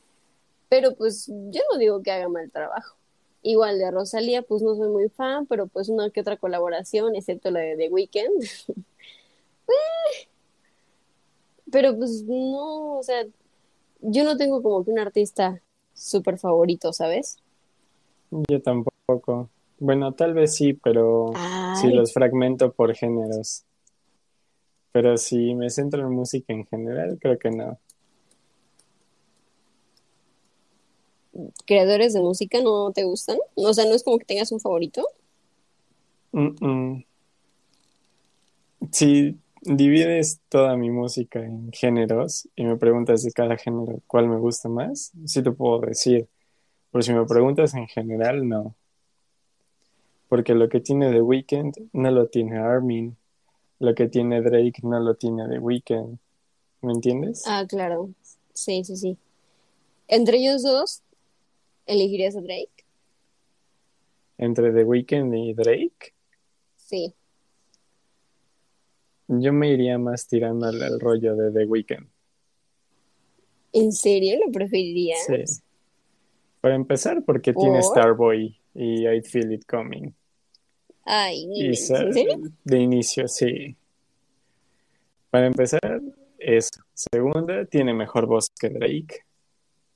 pero 0.68 0.97
pues 0.97 1.28
yo 1.28 1.61
no 1.71 1.78
digo 1.78 2.02
que 2.02 2.11
haga 2.11 2.28
mal 2.28 2.50
trabajo. 2.50 2.97
Igual 3.42 3.78
de 3.78 3.88
Rosalía, 3.88 4.42
pues 4.42 4.62
no 4.62 4.75
soy 4.75 4.88
muy 4.88 5.09
fan, 5.11 5.47
pero 5.47 5.68
pues 5.68 5.88
una 5.88 6.11
que 6.11 6.23
otra 6.23 6.38
colaboración, 6.38 7.14
excepto 7.14 7.52
la 7.52 7.61
de 7.61 7.76
The 7.76 7.88
Weeknd. 7.88 8.45
Eh, 9.68 10.28
pero 11.73 11.97
pues 11.97 12.23
no, 12.23 12.99
o 12.99 13.02
sea, 13.02 13.26
yo 14.00 14.23
no 14.23 14.37
tengo 14.37 14.62
como 14.62 14.85
que 14.85 14.92
un 14.92 15.00
artista 15.00 15.61
súper 15.92 16.38
favorito, 16.38 16.92
¿sabes? 16.92 17.38
Yo 18.49 18.62
tampoco. 18.62 19.50
Bueno, 19.80 20.14
tal 20.14 20.35
vez 20.35 20.54
sí, 20.54 20.73
pero 20.73 21.33
si 21.80 21.88
los 21.88 22.12
fragmento 22.12 22.71
por 22.71 22.95
géneros. 22.95 23.65
Pero 24.96 25.18
si 25.18 25.54
me 25.54 25.68
centro 25.68 26.00
en 26.00 26.10
música 26.10 26.54
en 26.54 26.64
general, 26.64 27.18
creo 27.20 27.38
que 27.38 27.50
no. 27.50 27.78
creadores 31.66 32.14
de 32.14 32.22
música 32.22 32.62
no 32.62 32.90
te 32.92 33.04
gustan? 33.04 33.36
O 33.56 33.74
sea, 33.74 33.84
no 33.84 33.94
es 33.94 34.02
como 34.02 34.16
que 34.16 34.24
tengas 34.24 34.52
un 34.52 34.58
favorito. 34.58 35.06
Mm, 36.32 36.64
mm. 36.64 37.04
Si 38.90 39.36
divides 39.60 40.40
toda 40.48 40.78
mi 40.78 40.88
música 40.88 41.44
en 41.44 41.70
géneros 41.72 42.48
y 42.56 42.64
me 42.64 42.78
preguntas 42.78 43.22
de 43.22 43.32
cada 43.32 43.58
género 43.58 44.00
cuál 44.06 44.30
me 44.30 44.38
gusta 44.38 44.70
más, 44.70 45.12
sí 45.26 45.42
te 45.42 45.52
puedo 45.52 45.80
decir. 45.80 46.26
Pero 46.90 47.02
si 47.02 47.12
me 47.12 47.26
preguntas 47.26 47.74
en 47.74 47.86
general, 47.86 48.48
no. 48.48 48.74
Porque 50.30 50.54
lo 50.54 50.70
que 50.70 50.80
tiene 50.80 51.12
The 51.12 51.20
Weeknd 51.20 51.90
no 51.92 52.10
lo 52.10 52.28
tiene 52.28 52.56
Armin. 52.56 53.14
Lo 53.78 53.95
que 53.95 54.09
tiene 54.09 54.40
Drake 54.40 54.80
no 54.83 54.99
lo 55.00 55.14
tiene 55.14 55.49
The 55.49 55.59
Weeknd. 55.59 56.18
¿Me 56.83 56.92
entiendes? 56.92 57.45
Ah, 57.47 57.64
claro. 57.68 58.11
Sí, 58.54 58.85
sí, 58.85 58.97
sí. 58.97 59.18
Entre 60.09 60.38
ellos 60.38 60.62
dos, 60.62 61.02
¿elegirías 61.87 62.37
a 62.37 62.40
Drake? 62.40 62.85
Entre 64.38 64.73
The 64.73 64.85
Weeknd 64.85 65.35
y 65.35 65.54
Drake, 65.54 66.12
Sí. 66.76 67.14
yo 69.28 69.52
me 69.52 69.71
iría 69.73 69.99
más 69.99 70.28
tirando 70.28 70.66
al, 70.66 70.80
al 70.83 71.00
rollo 71.00 71.35
de 71.35 71.50
The 71.50 71.64
Weeknd. 71.66 72.07
¿En 73.72 73.92
serio 73.92 74.38
lo 74.44 74.53
preferirías? 74.53 75.18
Sí. 75.27 75.62
Para 76.61 76.74
empezar, 76.77 77.24
porque 77.24 77.53
tiene. 77.53 77.83
Starboy 77.83 78.59
y 78.74 79.07
I 79.09 79.22
Feel 79.22 79.53
It 79.53 79.64
Coming. 79.66 80.14
Ay, 81.07 81.47
de 82.64 82.79
inicio, 82.79 83.29
sí. 83.29 83.77
Para 85.31 85.47
empezar, 85.47 86.03
eso. 86.38 86.81
Segunda, 86.95 87.64
tiene 87.64 87.95
mejor 87.95 88.27
voz 88.27 88.51
que 88.51 88.69
Drake, 88.71 89.25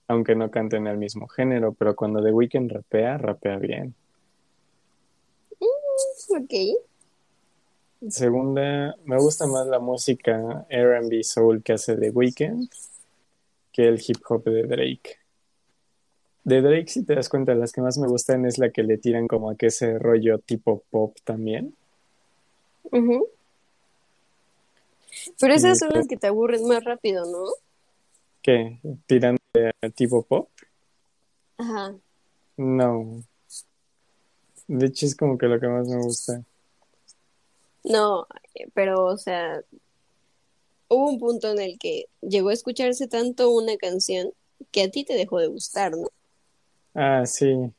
aunque 0.07 0.35
no 0.35 0.51
cante 0.51 0.77
en 0.77 0.87
el 0.87 0.99
mismo 0.99 1.27
género, 1.27 1.73
pero 1.73 1.96
cuando 1.96 2.23
The 2.23 2.33
Weeknd 2.33 2.70
rapea, 2.70 3.18
rapea 3.18 3.57
bien. 3.59 3.94
Ok. 6.29 6.55
Segunda, 8.09 8.96
me 9.05 9.18
gusta 9.18 9.46
más 9.46 9.66
la 9.66 9.79
música 9.79 10.66
R&B 10.68 11.23
soul 11.25 11.62
que 11.62 11.73
hace 11.75 11.96
The 11.96 12.11
Weeknd 12.11 12.68
que 13.73 13.88
el 13.88 14.01
hip 14.05 14.18
hop 14.29 14.44
de 14.44 14.62
Drake. 14.62 15.19
De 16.44 16.62
Drake, 16.62 16.88
si 16.88 17.05
te 17.05 17.14
das 17.14 17.29
cuenta, 17.29 17.55
las 17.55 17.72
que 17.72 17.83
más 17.83 17.98
me 17.98 18.09
gustan 18.09 18.46
es 18.46 18.59
la 18.59 18.70
que 18.70 18.83
le 18.83 18.98
tiran 18.98 19.29
como 19.29 19.50
a 19.50 19.57
que 19.57 19.66
ese 19.66 19.98
rollo 19.98 20.38
tipo 20.38 20.83
pop 20.90 21.16
también. 21.24 21.74
Ujú. 22.85 23.29
Pero 25.38 25.55
esas 25.55 25.79
son 25.79 25.90
las 25.90 26.07
que 26.07 26.16
te 26.16 26.29
aburren 26.29 26.66
más 26.66 26.83
rápido, 26.85 27.24
¿no? 27.31 27.44
¿Qué? 28.42 28.79
¿Tirando 29.07 29.40
a 29.83 29.90
tipo 29.90 30.22
pop? 30.22 30.48
Ajá. 31.59 31.94
No. 32.57 33.22
De 34.66 34.87
hecho, 34.87 35.07
es 35.07 35.14
como 35.14 35.37
que 35.37 35.46
lo 35.46 35.61
que 35.61 35.68
más 35.68 35.88
me 35.88 35.96
gusta. 35.98 36.42
No, 37.85 38.26
eh, 38.55 38.68
pero, 38.72 39.05
o 39.07 39.16
sea, 39.18 39.62
hubo 40.88 41.11
un 41.11 41.18
punto 41.18 41.50
en 41.50 41.61
el 41.61 41.79
que 41.79 42.07
llegó 42.20 42.50
a 42.50 42.55
escucharse 42.55 43.09
tanto 43.09 43.50
una 43.50 43.76
canción 43.76 44.33
que 44.70 44.83
a 44.83 44.90
ti 44.90 45.05
te 45.05 45.14
dejó 45.14 45.38
de 45.38 45.48
gustar, 45.48 45.92
¿no? 45.92 46.09
Ah, 46.94 47.24
sí. 47.26 47.72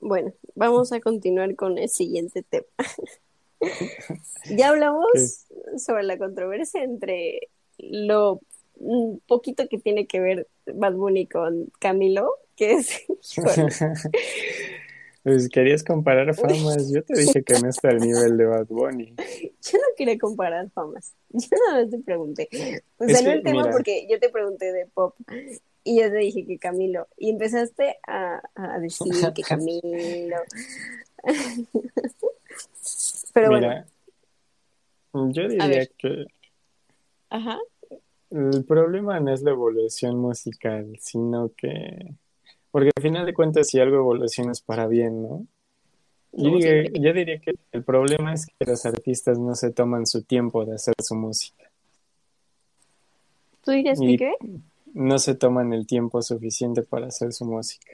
Bueno, 0.00 0.32
vamos 0.54 0.92
a 0.92 1.00
continuar 1.00 1.54
con 1.56 1.78
el 1.78 1.88
siguiente 1.88 2.42
tema. 2.42 2.66
Ya 4.48 4.70
hablamos 4.70 5.46
sobre 5.76 6.02
la 6.04 6.16
controversia 6.16 6.82
entre 6.82 7.50
lo 7.76 8.40
poquito 9.26 9.68
que 9.68 9.78
tiene 9.78 10.06
que 10.06 10.20
ver 10.20 10.48
Bad 10.66 10.94
Bunny 10.94 11.26
con 11.26 11.70
Camilo, 11.78 12.36
que 12.56 12.72
es, 12.72 13.04
Pues 15.22 15.48
querías 15.50 15.84
comparar 15.84 16.34
famas. 16.34 16.90
Yo 16.90 17.04
te 17.04 17.20
dije 17.20 17.42
que 17.42 17.60
no 17.60 17.68
está 17.68 17.88
al 17.90 17.98
nivel 17.98 18.36
de 18.38 18.46
Bad 18.46 18.66
Bunny. 18.68 19.14
yo 19.62 19.78
no 19.78 19.84
quería 19.96 20.18
comparar 20.18 20.70
famas, 20.70 21.14
yo 21.28 21.48
nada 21.68 21.82
más 21.82 21.90
te 21.90 21.98
pregunté, 21.98 22.48
o 22.98 23.04
Es 23.04 23.12
sea, 23.12 23.22
no 23.22 23.30
que, 23.30 23.36
el 23.36 23.42
tema 23.42 23.62
mira. 23.62 23.72
porque 23.72 24.06
yo 24.10 24.18
te 24.18 24.30
pregunté 24.30 24.72
de 24.72 24.86
pop 24.86 25.14
y 25.84 26.00
yo 26.00 26.10
te 26.10 26.18
dije 26.18 26.46
que 26.46 26.58
Camilo. 26.58 27.08
Y 27.16 27.30
empezaste 27.30 27.98
a, 28.06 28.40
a 28.54 28.78
decir 28.78 29.06
que 29.34 29.42
Camilo, 29.42 30.36
pero 33.34 33.50
bueno, 33.50 33.68
Mira, 33.68 33.86
yo 35.32 35.48
diría 35.48 35.86
que 35.98 36.26
ajá, 37.28 37.58
el 38.30 38.64
problema 38.64 39.20
no 39.20 39.32
es 39.34 39.42
la 39.42 39.50
evolución 39.50 40.16
musical, 40.18 40.96
sino 41.00 41.52
que... 41.56 42.14
Porque 42.70 42.90
al 42.94 43.02
final 43.02 43.26
de 43.26 43.34
cuentas, 43.34 43.68
si 43.68 43.80
algo 43.80 43.96
evoluciona 43.96 44.52
es 44.52 44.60
para 44.60 44.86
bien, 44.86 45.22
¿no? 45.22 45.46
Yo 46.32 46.50
no, 46.50 46.56
diría, 46.58 46.84
yo 46.92 47.12
diría 47.12 47.40
que 47.40 47.54
el 47.72 47.82
problema 47.82 48.32
es 48.32 48.46
que 48.46 48.64
los 48.64 48.86
artistas 48.86 49.38
no 49.38 49.56
se 49.56 49.72
toman 49.72 50.06
su 50.06 50.22
tiempo 50.22 50.64
de 50.64 50.76
hacer 50.76 50.94
su 51.02 51.16
música. 51.16 51.70
¿Tú 53.64 53.72
dirías 53.72 53.98
que 53.98 54.16
qué? 54.16 54.34
no 54.94 55.18
se 55.18 55.34
toman 55.34 55.72
el 55.72 55.86
tiempo 55.86 56.22
suficiente 56.22 56.82
para 56.82 57.08
hacer 57.08 57.32
su 57.32 57.44
música. 57.44 57.92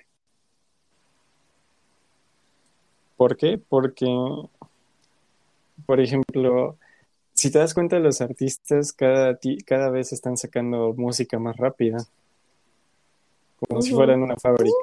¿Por 3.16 3.36
qué? 3.36 3.58
Porque, 3.58 4.06
por 5.86 6.00
ejemplo, 6.00 6.76
si 7.32 7.50
te 7.50 7.58
das 7.58 7.74
cuenta, 7.74 7.98
los 7.98 8.20
artistas 8.20 8.92
cada, 8.92 9.38
cada 9.64 9.90
vez 9.90 10.12
están 10.12 10.36
sacando 10.36 10.94
música 10.96 11.38
más 11.38 11.56
rápida, 11.56 11.98
como 13.58 13.80
si 13.82 13.90
Ujú. 13.90 13.98
fueran 13.98 14.22
una 14.22 14.36
fábrica. 14.36 14.76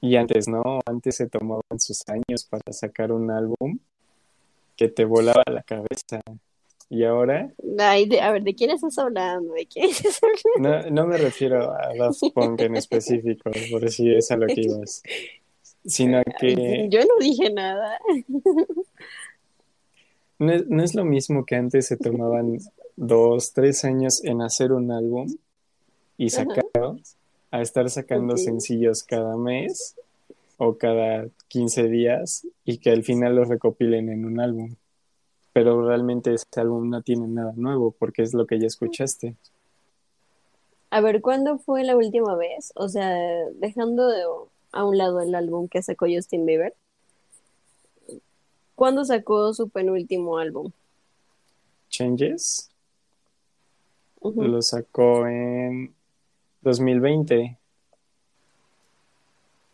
Y 0.00 0.16
antes 0.16 0.48
no, 0.48 0.80
antes 0.84 1.16
se 1.16 1.28
tomaban 1.28 1.78
sus 1.78 2.02
años 2.08 2.44
para 2.50 2.72
sacar 2.72 3.12
un 3.12 3.30
álbum 3.30 3.78
que 4.76 4.88
te 4.88 5.04
volaba 5.04 5.42
la 5.50 5.62
cabeza. 5.62 6.20
Y 6.90 7.04
ahora, 7.04 7.52
Ay, 7.78 8.06
de- 8.08 8.20
a 8.20 8.32
ver, 8.32 8.42
¿de 8.42 8.54
quién 8.54 8.70
estás 8.70 8.98
hablando? 8.98 9.54
¿De 9.54 9.66
quién 9.66 9.90
estás 9.90 10.18
hablando? 10.22 10.90
no, 10.90 11.02
no 11.02 11.06
me 11.06 11.16
refiero 11.18 11.72
a 11.72 11.94
Daft 11.96 12.20
Punk 12.34 12.60
en 12.62 12.76
específico, 12.76 13.50
por 13.70 13.88
si 13.90 14.12
es 14.14 14.30
a 14.30 14.36
lo 14.36 14.46
que 14.48 14.60
ibas, 14.62 15.02
sino 15.86 16.20
que 16.38 16.88
Yo 16.90 17.00
no 17.00 17.14
dije 17.20 17.50
nada. 17.50 17.98
no 20.38 20.52
es, 20.52 20.66
no 20.68 20.82
es 20.82 20.94
lo 20.94 21.04
mismo 21.04 21.44
que 21.46 21.54
antes 21.56 21.86
se 21.86 21.96
tomaban 21.96 22.58
dos, 22.96 23.52
tres 23.52 23.84
años 23.84 24.22
en 24.24 24.42
hacer 24.42 24.72
un 24.72 24.90
álbum 24.90 25.28
y 26.18 26.26
Ajá. 26.34 26.44
A 27.52 27.60
estar 27.62 27.88
sacando 27.90 28.36
sencillos 28.36 29.04
cada 29.04 29.36
mes 29.36 29.94
o 30.56 30.76
cada 30.78 31.28
15 31.48 31.84
días 31.88 32.46
y 32.64 32.78
que 32.78 32.90
al 32.90 33.04
final 33.04 33.36
los 33.36 33.48
recopilen 33.48 34.08
en 34.08 34.24
un 34.24 34.40
álbum. 34.40 34.74
Pero 35.52 35.86
realmente 35.86 36.32
este 36.32 36.60
álbum 36.60 36.88
no 36.88 37.02
tiene 37.02 37.28
nada 37.28 37.52
nuevo 37.54 37.90
porque 37.92 38.22
es 38.22 38.32
lo 38.32 38.46
que 38.46 38.58
ya 38.58 38.66
escuchaste. 38.66 39.36
A 40.90 41.00
ver, 41.02 41.20
¿cuándo 41.20 41.58
fue 41.58 41.84
la 41.84 41.94
última 41.96 42.34
vez? 42.36 42.72
O 42.74 42.88
sea, 42.88 43.14
dejando 43.54 44.08
de- 44.08 44.24
a 44.72 44.84
un 44.84 44.96
lado 44.96 45.20
el 45.20 45.34
álbum 45.34 45.68
que 45.68 45.82
sacó 45.82 46.06
Justin 46.08 46.46
Bieber. 46.46 46.74
¿Cuándo 48.74 49.04
sacó 49.04 49.52
su 49.52 49.68
penúltimo 49.68 50.38
álbum? 50.38 50.72
Changes 51.90 52.70
lo 54.22 54.62
sacó 54.62 55.26
en 55.26 55.94
2020. 56.62 57.58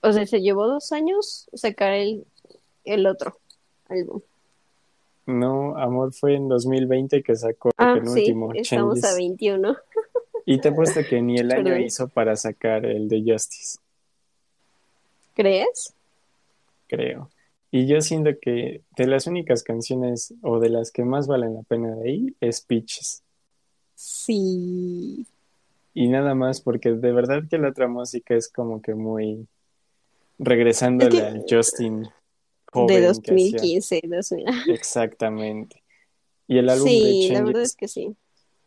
O 0.01 0.13
sea, 0.13 0.27
se 0.27 0.41
llevó 0.41 0.67
dos 0.67 0.93
años 0.93 1.49
sacar 1.55 1.93
el, 1.93 2.25
el 2.85 3.07
otro 3.07 3.39
álbum. 3.89 4.21
No, 5.27 5.77
Amor 5.77 6.15
fue 6.15 6.35
en 6.37 6.49
2020 6.49 7.23
que 7.23 7.37
sacó 7.37 7.71
Ah, 7.77 7.95
el 7.97 8.07
sí, 8.09 8.27
penúltimo, 8.27 8.55
estamos 8.55 8.99
a 8.99 9.09
Changes. 9.09 9.17
21. 9.17 9.77
Y 10.47 10.61
te 10.61 10.69
he 10.69 10.73
puesto 10.73 11.01
que 11.09 11.21
ni 11.21 11.37
el 11.37 11.51
año 11.53 11.65
Perdón. 11.65 11.83
hizo 11.83 12.09
para 12.09 12.35
sacar 12.37 12.87
el 12.87 13.09
de 13.09 13.23
Justice, 13.27 13.79
¿Crees? 15.35 15.95
creo. 16.87 17.31
Y 17.71 17.87
yo 17.87 18.01
siento 18.01 18.31
que 18.41 18.81
de 18.97 19.07
las 19.07 19.27
únicas 19.27 19.63
canciones 19.63 20.33
o 20.43 20.59
de 20.59 20.71
las 20.71 20.91
que 20.91 21.05
más 21.05 21.27
valen 21.27 21.53
la 21.55 21.63
pena 21.65 21.95
de 21.97 22.09
ahí 22.09 22.37
es 22.41 22.63
Peaches. 22.63 23.23
Sí. 23.95 25.27
Y 26.01 26.07
nada 26.07 26.37
más 26.37 26.61
porque 26.61 26.93
de 26.93 27.13
verdad 27.13 27.43
que 27.51 27.59
la 27.59 27.71
otra 27.71 27.89
música 27.89 28.37
es 28.37 28.49
como 28.49 28.81
que 28.81 28.95
muy 28.95 29.49
regresándole 30.39 31.17
Es 31.17 31.23
que- 31.23 31.27
al 31.29 31.45
Justin 31.51 32.03
De 32.03 32.11
joven 32.73 32.97
hacía. 32.97 33.07
2015, 33.09 34.01
2000. 34.07 34.45
Exactamente. 34.73 35.83
Y 36.47 36.59
el 36.59 36.69
álbum 36.69 36.85
de 36.89 36.91
Sí, 36.93 37.29
la 37.33 37.43
verdad 37.43 37.63
es 37.63 37.75
que 37.75 37.89
sí. 37.89 38.15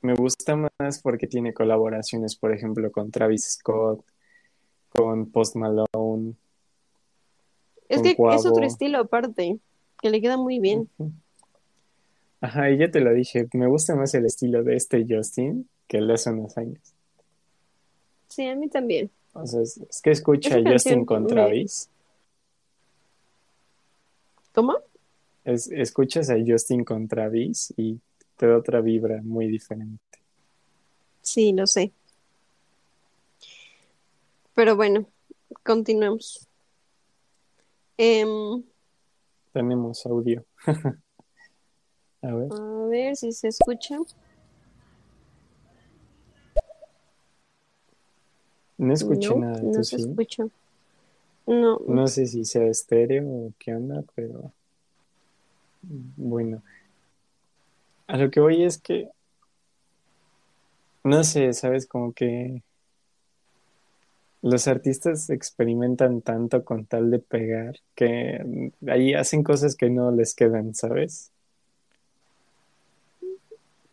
me 0.01 0.13
gusta 0.13 0.57
más 0.57 1.01
porque 1.01 1.25
tiene 1.25 1.53
colaboraciones, 1.53 2.35
por 2.35 2.53
ejemplo, 2.53 2.91
con 2.91 3.11
Travis 3.11 3.53
Scott, 3.53 4.03
con 4.89 5.31
Post 5.31 5.55
Malone. 5.55 6.33
Es 7.87 8.01
que 8.01 8.09
es 8.11 8.45
otro 8.45 8.65
estilo 8.65 8.99
aparte, 8.99 9.57
que 10.01 10.09
le 10.09 10.19
queda 10.19 10.35
muy 10.35 10.59
bien. 10.59 10.89
Ajá, 12.41 12.69
y 12.71 12.77
ya 12.77 12.91
te 12.91 12.99
lo 12.99 13.13
dije, 13.13 13.47
me 13.53 13.67
gusta 13.67 13.95
más 13.95 14.13
el 14.15 14.25
estilo 14.25 14.63
de 14.63 14.75
este 14.75 15.05
Justin 15.07 15.69
que 15.87 15.99
el 15.99 16.07
de 16.07 16.13
hace 16.15 16.29
unos 16.31 16.57
años. 16.57 16.90
Sí, 18.31 18.47
a 18.47 18.55
mí 18.55 18.69
también. 18.69 19.11
Sea, 19.43 19.61
es, 19.61 20.01
que 20.01 20.11
escucha 20.11 20.55
a 20.55 20.61
Justin 20.65 21.03
con 21.03 21.23
me- 21.23 21.29
Travis, 21.29 21.89
¿Cómo? 24.53 24.77
es, 25.43 25.69
escuchas 25.69 26.29
a 26.29 26.35
Justin 26.45 26.85
con 26.85 27.09
Travis 27.09 27.73
y 27.75 27.99
te 28.37 28.47
da 28.47 28.57
otra 28.57 28.79
vibra 28.79 29.21
muy 29.21 29.47
diferente. 29.47 30.01
Sí, 31.21 31.51
lo 31.51 31.67
sé. 31.67 31.91
Pero 34.55 34.77
bueno, 34.77 35.05
continuemos. 35.63 36.47
Em, 37.97 38.63
Tenemos 39.51 40.05
audio. 40.05 40.45
A 42.23 42.33
ver, 42.33 42.51
a 42.53 42.85
ver 42.87 43.15
si 43.17 43.31
se 43.33 43.47
escucha. 43.47 43.97
No 48.81 48.93
escuché 48.93 49.35
no, 49.35 49.41
nada, 49.41 49.61
no 49.61 49.71
¿tú 49.73 49.83
se 49.83 49.97
sí? 49.97 50.01
escucha. 50.01 50.47
No, 51.45 51.79
No 51.87 52.07
sé 52.07 52.25
si 52.25 52.45
sea 52.45 52.65
estéreo 52.65 53.23
o 53.27 53.53
qué 53.59 53.75
onda, 53.75 54.03
pero 54.15 54.51
bueno. 55.81 56.61
A 58.07 58.17
lo 58.17 58.29
que 58.31 58.39
voy 58.39 58.63
es 58.63 58.79
que, 58.79 59.07
no 61.03 61.23
sé, 61.23 61.53
sabes, 61.53 61.85
como 61.87 62.11
que 62.13 62.63
los 64.41 64.67
artistas 64.67 65.29
experimentan 65.29 66.21
tanto 66.21 66.65
con 66.65 66.85
tal 66.85 67.11
de 67.11 67.19
pegar 67.19 67.75
que 67.93 68.71
ahí 68.87 69.13
hacen 69.13 69.43
cosas 69.43 69.75
que 69.75 69.91
no 69.91 70.11
les 70.11 70.33
quedan, 70.33 70.73
¿sabes? 70.73 71.31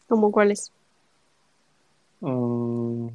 ¿cómo 0.09 0.33
cuáles? 0.33 0.72
Mm, 2.20 3.09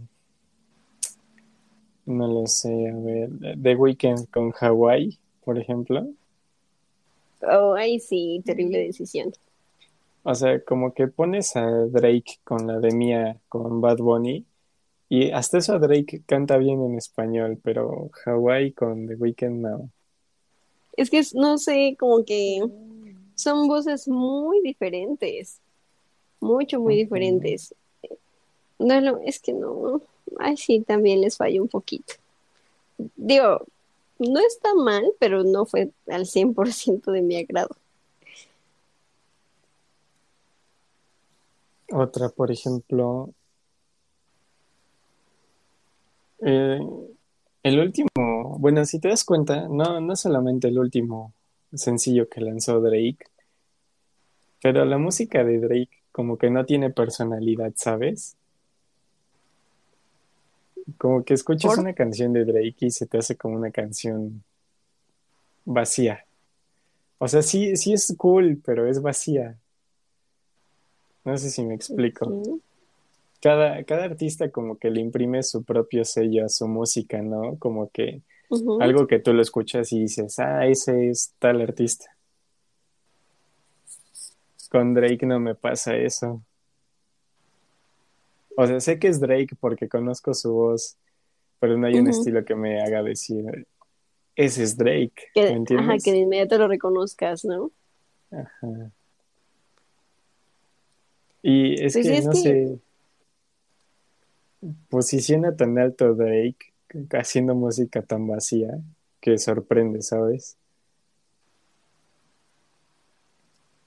no 2.05 2.27
lo 2.27 2.47
sé, 2.47 2.89
a 2.89 2.95
ver, 2.95 3.29
The 3.61 3.75
Weeknd 3.75 4.29
con 4.29 4.53
Hawaii, 4.59 5.17
por 5.43 5.57
ejemplo. 5.57 6.07
Oh, 7.41 7.73
ay, 7.75 7.99
sí, 7.99 8.41
terrible 8.45 8.79
decisión. 8.79 9.33
O 10.23 10.33
sea, 10.33 10.63
como 10.63 10.93
que 10.93 11.07
pones 11.07 11.55
a 11.55 11.65
Drake 11.65 12.39
con 12.43 12.65
la 12.67 12.79
de 12.79 12.91
Mia, 12.95 13.37
con 13.49 13.81
Bad 13.81 13.97
Bunny, 13.97 14.45
y 15.09 15.31
hasta 15.31 15.57
eso 15.57 15.77
Drake 15.79 16.23
canta 16.25 16.57
bien 16.57 16.81
en 16.81 16.97
español, 16.97 17.59
pero 17.61 18.09
Hawaii 18.25 18.71
con 18.71 19.07
The 19.07 19.15
Weeknd 19.15 19.61
no. 19.61 19.89
Es 20.95 21.09
que 21.09 21.19
es- 21.19 21.35
no 21.35 21.57
sé, 21.57 21.95
como 21.99 22.23
que 22.23 22.63
son 23.35 23.67
voces 23.67 24.07
muy 24.07 24.61
diferentes, 24.61 25.59
mucho, 26.39 26.79
muy 26.79 26.95
diferentes. 26.95 27.75
No, 28.79 28.93
es 28.95 29.03
lo- 29.03 29.19
es 29.19 29.39
que 29.39 29.53
no, 29.53 30.01
ay, 30.39 30.57
sí, 30.57 30.81
también 30.81 31.21
les 31.21 31.37
falló 31.37 31.61
un 31.61 31.69
poquito. 31.69 32.13
Digo, 33.15 33.65
no 34.19 34.39
está 34.39 34.73
mal, 34.75 35.03
pero 35.19 35.43
no 35.43 35.65
fue 35.65 35.91
al 36.07 36.25
100% 36.25 37.11
de 37.11 37.21
mi 37.21 37.37
agrado. 37.37 37.75
Otra, 41.91 42.29
por 42.29 42.51
ejemplo, 42.51 43.29
eh, 46.39 46.79
el 47.63 47.79
último, 47.79 48.09
bueno, 48.59 48.83
si 48.85 48.99
te 48.99 49.09
das 49.09 49.23
cuenta, 49.23 49.67
no, 49.67 50.01
no 50.01 50.15
solamente 50.15 50.69
el 50.69 50.79
último 50.79 51.33
sencillo 51.73 52.27
que 52.29 52.41
lanzó 52.41 52.81
Drake, 52.81 53.25
pero 54.61 54.85
la 54.85 54.97
música 54.97 55.43
de 55.43 55.59
Drake 55.59 56.03
como 56.11 56.37
que 56.37 56.49
no 56.49 56.65
tiene 56.65 56.89
personalidad, 56.89 57.73
¿sabes? 57.75 58.37
Como 60.97 61.23
que 61.23 61.33
escuchas 61.33 61.71
¿Por? 61.71 61.79
una 61.79 61.93
canción 61.93 62.33
de 62.33 62.45
Drake 62.45 62.75
y 62.79 62.91
se 62.91 63.05
te 63.05 63.17
hace 63.17 63.35
como 63.35 63.55
una 63.55 63.71
canción 63.71 64.43
vacía. 65.65 66.25
O 67.17 67.27
sea, 67.27 67.41
sí, 67.41 67.75
sí 67.77 67.93
es 67.93 68.13
cool, 68.17 68.61
pero 68.65 68.87
es 68.87 69.01
vacía. 69.01 69.57
No 71.23 71.37
sé 71.37 71.49
si 71.49 71.63
me 71.63 71.75
explico. 71.75 72.59
Cada, 73.41 73.83
cada 73.83 74.05
artista 74.05 74.49
como 74.49 74.77
que 74.77 74.89
le 74.89 75.01
imprime 75.01 75.41
su 75.43 75.63
propio 75.63 76.03
sello 76.05 76.45
a 76.45 76.49
su 76.49 76.67
música, 76.67 77.21
¿no? 77.21 77.57
Como 77.59 77.89
que 77.89 78.21
algo 78.79 79.07
que 79.07 79.19
tú 79.19 79.33
lo 79.33 79.41
escuchas 79.41 79.91
y 79.93 80.01
dices, 80.01 80.37
ah, 80.39 80.65
ese 80.67 81.09
es 81.09 81.33
tal 81.39 81.61
artista. 81.61 82.05
Con 84.69 84.93
Drake 84.93 85.25
no 85.25 85.39
me 85.39 85.55
pasa 85.55 85.95
eso. 85.95 86.41
O 88.55 88.67
sea, 88.67 88.79
sé 88.79 88.99
que 88.99 89.07
es 89.07 89.19
Drake 89.19 89.55
porque 89.59 89.87
conozco 89.89 90.33
su 90.33 90.53
voz, 90.53 90.97
pero 91.59 91.77
no 91.77 91.87
hay 91.87 91.95
un 91.95 92.07
estilo 92.07 92.45
que 92.45 92.55
me 92.55 92.81
haga 92.81 93.01
decir, 93.01 93.43
ese 94.35 94.63
es 94.63 94.77
Drake, 94.77 95.29
Que, 95.33 95.41
¿me 95.41 95.47
ajá, 95.47 95.55
entiendes? 95.55 96.03
que 96.03 96.11
de 96.11 96.17
inmediato 96.19 96.57
lo 96.57 96.67
reconozcas, 96.67 97.45
¿no? 97.45 97.71
Ajá. 98.31 98.91
Y 101.41 101.83
es 101.83 101.93
Pues 101.93 102.05
que, 102.07 102.17
es 102.17 102.25
no 102.25 102.31
que- 102.31 102.37
sé, 102.37 102.79
posiciona 104.89 105.55
tan 105.55 105.77
alto 105.77 106.13
Drake 106.13 106.73
haciendo 107.11 107.53
música 107.55 108.01
tan 108.01 108.27
vacía 108.27 108.79
que 109.19 109.37
sorprende, 109.37 110.01
¿sabes? 110.01 110.57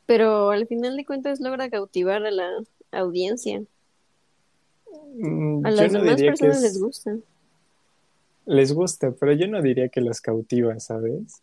Pero 0.06 0.50
al 0.50 0.66
final 0.66 0.96
de 0.96 1.04
cuentas 1.04 1.40
logra 1.40 1.68
cautivar 1.70 2.24
a 2.24 2.30
la 2.30 2.48
audiencia. 2.92 3.62
Mm, 5.18 5.66
A 5.66 5.70
yo 5.70 5.76
las 5.76 5.92
no 5.92 6.00
demás 6.00 6.16
diría 6.16 6.32
que 6.32 6.38
personas 6.38 6.56
es- 6.56 6.62
les 6.62 6.80
gusta. 6.80 7.16
les 8.46 8.72
gusta, 8.72 9.10
pero 9.12 9.32
yo 9.32 9.48
no 9.48 9.60
diría 9.62 9.88
que 9.88 10.00
los 10.00 10.20
cautiva, 10.20 10.78
¿sabes? 10.78 11.42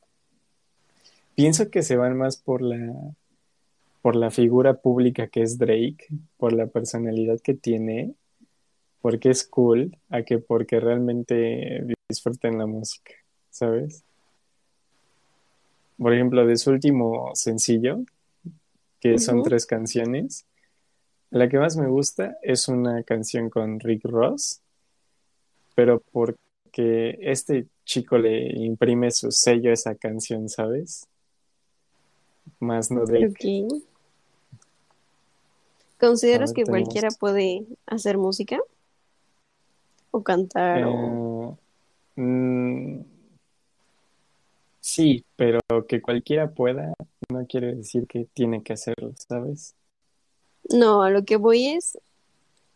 Pienso 1.36 1.70
que 1.70 1.82
se 1.82 1.96
van 1.98 2.18
más 2.18 2.38
por 2.38 2.62
la 2.62 2.94
por 4.02 4.16
la 4.18 4.32
figura 4.32 4.74
pública 4.74 5.28
que 5.28 5.42
es 5.44 5.58
Drake, 5.58 6.08
por 6.38 6.52
la 6.52 6.68
personalidad 6.68 7.40
que 7.40 7.54
tiene, 7.54 8.14
porque 9.02 9.30
es 9.30 9.46
cool, 9.48 9.98
a 10.10 10.24
que 10.24 10.40
porque 10.40 10.82
realmente 10.82 11.86
disfruten 12.10 12.58
la 12.58 12.66
música, 12.66 13.14
¿sabes? 13.50 14.04
Por 15.98 16.14
ejemplo, 16.14 16.46
de 16.46 16.58
su 16.58 16.72
último 16.72 17.32
sencillo, 17.34 18.00
que 19.00 19.20
son 19.20 19.42
tres 19.44 19.66
canciones, 19.66 20.46
la 21.34 21.50
que 21.50 21.58
más 21.58 21.76
me 21.78 21.88
gusta 21.88 22.38
es 22.42 22.68
una 22.68 23.04
canción 23.04 23.50
con 23.50 23.80
Rick 23.80 24.06
Ross, 24.06 24.62
pero 25.76 26.02
porque 26.12 27.18
este 27.22 27.68
chico 27.86 28.18
le 28.18 28.52
imprime 28.56 29.10
su 29.12 29.32
sello 29.32 29.72
a 29.72 29.74
esa 29.74 29.96
canción, 29.96 30.48
¿sabes? 30.48 31.08
Más 32.60 32.92
no 32.92 33.06
de... 33.06 33.28
Ok. 33.28 33.82
¿Consideras 36.00 36.52
A 36.52 36.54
ver, 36.54 36.56
que 36.56 36.64
tenemos- 36.66 36.84
cualquiera 36.86 37.10
puede 37.12 37.66
hacer 37.88 38.18
música? 38.18 38.60
¿O 40.12 40.22
cantar? 40.24 40.84
o- 40.86 41.58
Eh, 42.16 42.22
mm, 42.22 43.02
sí, 44.82 45.26
pero 45.36 45.60
que 45.88 46.02
cualquiera 46.02 46.52
pueda 46.52 46.94
no 47.32 47.48
quiere 47.48 47.76
decir 47.76 48.06
que 48.06 48.26
tiene 48.34 48.62
que 48.62 48.74
hacerlo, 48.74 49.14
¿sabes? 49.28 49.74
No, 50.70 51.04
a 51.04 51.10
lo 51.10 51.26
que 51.26 51.38
voy 51.38 51.68
es, 51.68 51.98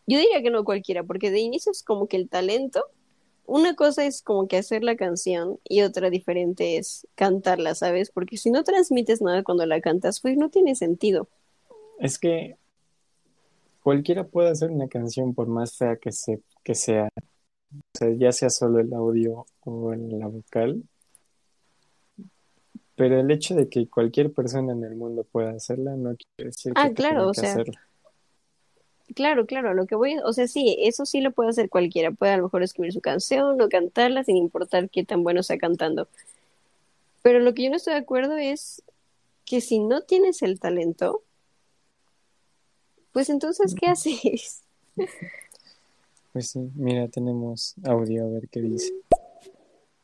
yo 0.06 0.18
diría 0.18 0.42
que 0.42 0.50
no 0.50 0.64
cualquiera, 0.64 1.04
porque 1.04 1.30
de 1.30 1.40
inicio 1.40 1.72
es 1.72 1.82
como 1.82 2.06
que 2.06 2.16
el 2.16 2.28
talento, 2.28 2.84
una 3.46 3.74
cosa 3.74 4.04
es 4.04 4.22
como 4.22 4.46
que 4.46 4.58
hacer 4.58 4.84
la 4.84 4.96
canción 4.96 5.58
y 5.64 5.80
otra 5.80 6.10
diferente 6.10 6.76
es 6.76 7.06
cantarla, 7.14 7.74
¿sabes? 7.74 8.10
Porque 8.10 8.36
si 8.36 8.50
no 8.50 8.62
transmites 8.62 9.22
nada 9.22 9.42
cuando 9.42 9.64
la 9.64 9.80
cantas, 9.80 10.20
pues 10.20 10.36
no 10.36 10.50
tiene 10.50 10.74
sentido. 10.74 11.28
Es 11.98 12.18
que 12.18 12.56
cualquiera 13.82 14.26
puede 14.26 14.50
hacer 14.50 14.70
una 14.70 14.88
canción 14.88 15.34
por 15.34 15.46
más 15.46 15.76
fea 15.76 15.96
que, 15.96 16.12
se, 16.12 16.42
que 16.62 16.74
sea, 16.74 17.08
o 17.16 17.98
sea, 17.98 18.10
ya 18.16 18.32
sea 18.32 18.50
solo 18.50 18.80
el 18.80 18.92
audio 18.92 19.46
o 19.64 19.94
la 19.94 20.26
vocal, 20.26 20.82
pero 22.98 23.20
el 23.20 23.30
hecho 23.30 23.54
de 23.54 23.68
que 23.68 23.88
cualquier 23.88 24.32
persona 24.32 24.72
en 24.72 24.82
el 24.84 24.96
mundo 24.96 25.22
pueda 25.24 25.52
hacerla 25.52 25.92
no 25.96 26.16
quiere 26.16 26.50
decir 26.50 26.74
que 26.74 26.80
Ah, 26.80 26.86
tenga 26.88 26.94
claro, 26.94 27.28
o 27.28 27.32
que 27.32 27.40
sea, 27.40 27.52
hacerla. 27.52 27.80
claro, 29.14 29.46
claro, 29.46 29.70
a 29.70 29.74
lo 29.74 29.86
que 29.86 29.94
voy, 29.94 30.16
o 30.24 30.32
sea, 30.32 30.48
sí, 30.48 30.76
eso 30.80 31.06
sí 31.06 31.20
lo 31.20 31.30
puede 31.30 31.50
hacer 31.50 31.70
cualquiera, 31.70 32.10
puede 32.10 32.32
a 32.32 32.36
lo 32.36 32.42
mejor 32.42 32.64
escribir 32.64 32.92
su 32.92 33.00
canción 33.00 33.60
o 33.60 33.68
cantarla 33.68 34.24
sin 34.24 34.36
importar 34.36 34.90
qué 34.90 35.04
tan 35.04 35.22
bueno 35.22 35.44
sea 35.44 35.58
cantando. 35.58 36.08
Pero 37.22 37.38
lo 37.38 37.54
que 37.54 37.62
yo 37.62 37.70
no 37.70 37.76
estoy 37.76 37.94
de 37.94 38.00
acuerdo 38.00 38.36
es 38.36 38.82
que 39.44 39.60
si 39.60 39.78
no 39.78 40.02
tienes 40.02 40.42
el 40.42 40.58
talento, 40.58 41.22
pues 43.12 43.30
entonces, 43.30 43.74
¿qué 43.74 43.86
haces? 43.86 44.62
Pues 46.32 46.50
sí, 46.50 46.70
mira, 46.74 47.08
tenemos 47.08 47.74
audio, 47.84 48.26
a 48.26 48.28
ver 48.28 48.48
qué 48.48 48.60
dice. 48.60 48.92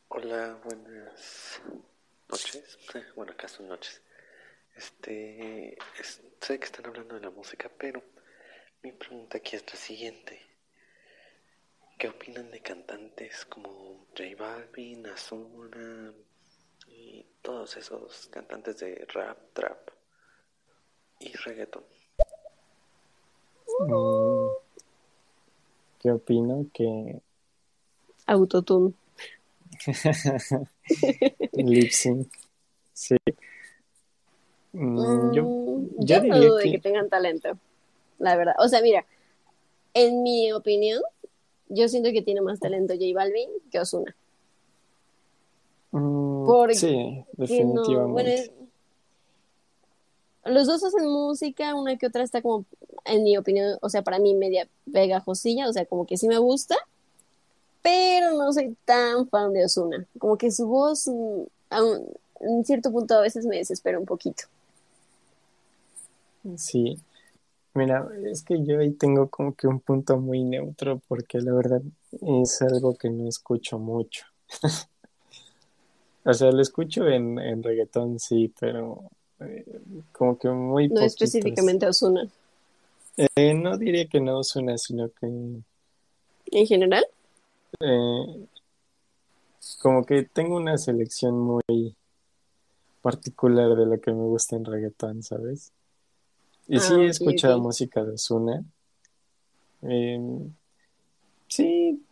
Hola, 0.09 0.59
buenas 0.65 1.61
noches. 2.35 2.79
Bueno, 3.17 3.33
acá 3.33 3.49
son 3.49 3.69
noches. 3.69 4.01
Este, 4.77 5.75
es- 6.01 6.21
sé 6.41 6.59
que 6.59 6.65
están 6.67 6.87
hablando 6.87 7.15
de 7.15 7.21
la 7.21 7.31
música, 7.31 7.71
pero 7.79 8.03
mi 8.83 8.93
pregunta 8.93 9.39
aquí 9.39 9.57
es 9.57 9.65
la 9.73 9.79
siguiente. 9.79 10.41
¿Qué 11.99 12.09
opinan 12.09 12.51
de 12.51 12.61
cantantes 12.61 13.45
como 13.47 14.07
J 14.17 14.25
Balvin, 14.37 15.07
Ozuna 15.07 16.13
y 16.89 17.25
todos 17.41 17.77
esos 17.77 18.29
cantantes 18.29 18.79
de 18.79 19.07
rap, 19.15 19.39
trap 19.53 19.91
y 21.21 21.33
reggaeton? 21.33 21.85
Mm, 23.81 24.49
¿Qué 26.01 26.11
opino? 26.11 26.67
Que 26.75 27.21
Autotune. 28.27 28.95
lip 31.53 31.91
sync, 31.91 32.29
sí. 32.93 33.17
Mm, 34.73 35.33
yo, 35.33 35.43
Mm, 35.43 35.87
yo 35.99 36.17
yo 36.21 36.23
no 36.25 36.37
dudo 36.41 36.57
de 36.57 36.65
que 36.65 36.73
que 36.73 36.79
tengan 36.79 37.09
talento, 37.09 37.57
la 38.19 38.37
verdad. 38.37 38.55
O 38.59 38.69
sea, 38.69 38.81
mira, 38.83 39.07
en 39.95 40.23
mi 40.23 40.53
opinión, 40.53 41.01
yo 41.69 41.89
siento 41.89 42.11
que 42.13 42.23
tiene 42.23 42.41
más 42.41 42.61
talento 42.61 42.95
J 42.95 43.07
Balvin 43.15 43.49
que 43.71 43.79
Ozuna. 43.81 44.15
mm, 45.93 46.45
Porque 46.47 46.75
sí, 46.75 46.97
no, 46.97 47.25
bueno, 48.09 48.31
definitivamente. 48.31 48.53
los 50.45 50.67
dos 50.67 50.85
hacen 50.85 51.07
música, 51.09 51.75
una 51.75 51.97
que 51.97 52.07
otra 52.07 52.23
está 52.23 52.43
como, 52.43 52.67
en 53.05 53.23
mi 53.25 53.37
opinión, 53.37 53.79
o 53.81 53.89
sea, 53.89 54.03
para 54.03 54.19
mí 54.19 54.35
media 54.35 54.69
pegajosilla, 54.93 55.69
o 55.69 55.73
sea, 55.73 55.87
como 55.87 56.07
que 56.07 56.17
sí 56.17 56.29
me 56.29 56.39
gusta, 56.39 56.77
pero 57.85 58.33
no 58.33 58.51
soy 58.53 58.77
tan 58.87 59.29
fan 59.29 59.53
de 59.53 59.67
Ozuna. 59.67 60.07
Como 60.19 60.39
que 60.39 60.51
su 60.51 60.67
voz, 60.67 61.07
mm, 61.07 61.43
a 61.71 61.85
un- 61.85 62.09
en 62.41 62.65
cierto 62.65 62.91
punto 62.91 63.15
a 63.15 63.21
veces 63.21 63.45
me 63.47 63.59
desespera 63.59 63.99
un 64.01 64.07
poquito. 64.07 64.45
Sí, 66.57 66.99
mira, 67.75 68.09
es 68.27 68.43
que 68.43 68.65
yo 68.65 68.81
ahí 68.81 68.93
tengo 68.93 69.29
como 69.29 69.55
que 69.55 69.67
un 69.67 69.81
punto 69.81 70.19
muy 70.19 70.43
neutro 70.45 71.01
porque 71.09 71.41
la 71.41 71.53
verdad 71.55 71.83
es 72.43 72.63
algo 72.63 72.95
que 72.97 73.11
no 73.11 73.29
escucho 73.29 73.79
mucho. 73.79 74.27
O 76.27 76.33
sea, 76.33 76.51
lo 76.53 76.63
escucho 76.63 77.07
en, 77.07 77.39
en 77.39 77.63
reggaetón, 77.63 78.19
sí, 78.19 78.51
pero 78.59 79.11
eh, 79.41 79.63
como 80.11 80.39
que 80.39 80.49
muy 80.49 80.89
No 80.89 80.95
poquitos. 80.95 81.13
específicamente 81.23 81.87
Ozuna. 81.87 82.27
Eh, 83.37 83.53
no 83.53 83.77
diría 83.77 84.09
que 84.09 84.21
no 84.23 84.43
suena, 84.43 84.79
sino 84.79 85.11
que 85.11 85.27
En 85.27 86.67
general, 86.67 87.05
eh, 87.85 88.47
como 89.81 90.05
que 90.05 90.23
tengo 90.25 90.57
una 90.57 90.79
selección 90.79 91.39
muy 91.39 91.97
particular 93.03 93.77
de 93.77 93.87
lo 93.87 94.01
que 94.01 94.13
me 94.13 94.23
gusta 94.25 94.57
en 94.57 94.65
reggaetón, 94.65 95.23
¿sabes? 95.23 95.73
Y 96.67 96.79
sí 96.81 96.95
Ah, 96.97 97.03
he 97.03 97.07
escuchado 97.09 97.61
música 97.61 98.03
de 98.03 98.13
Ozuna. 98.13 98.65
Eh, 99.83 100.19
sí, 101.49 102.03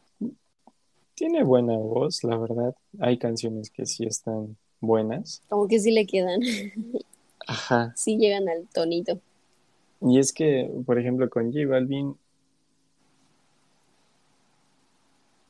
tiene 1.14 1.42
buena 1.42 1.76
voz, 1.78 2.22
la 2.24 2.36
verdad. 2.36 2.74
Hay 3.00 3.18
canciones 3.18 3.70
que 3.70 3.86
sí 3.86 4.04
están 4.04 4.56
buenas. 4.80 5.42
como 5.48 5.68
que 5.68 5.78
sí 5.78 5.90
le 5.92 6.06
quedan, 6.06 6.40
Ajá. 7.46 7.92
sí 7.96 8.18
llegan 8.18 8.48
al 8.48 8.66
tonito. 8.68 9.20
Y 10.02 10.18
es 10.18 10.32
que, 10.32 10.70
por 10.84 10.98
ejemplo, 10.98 11.30
con 11.30 11.52
J 11.52 11.66
Balvin, 11.66 12.16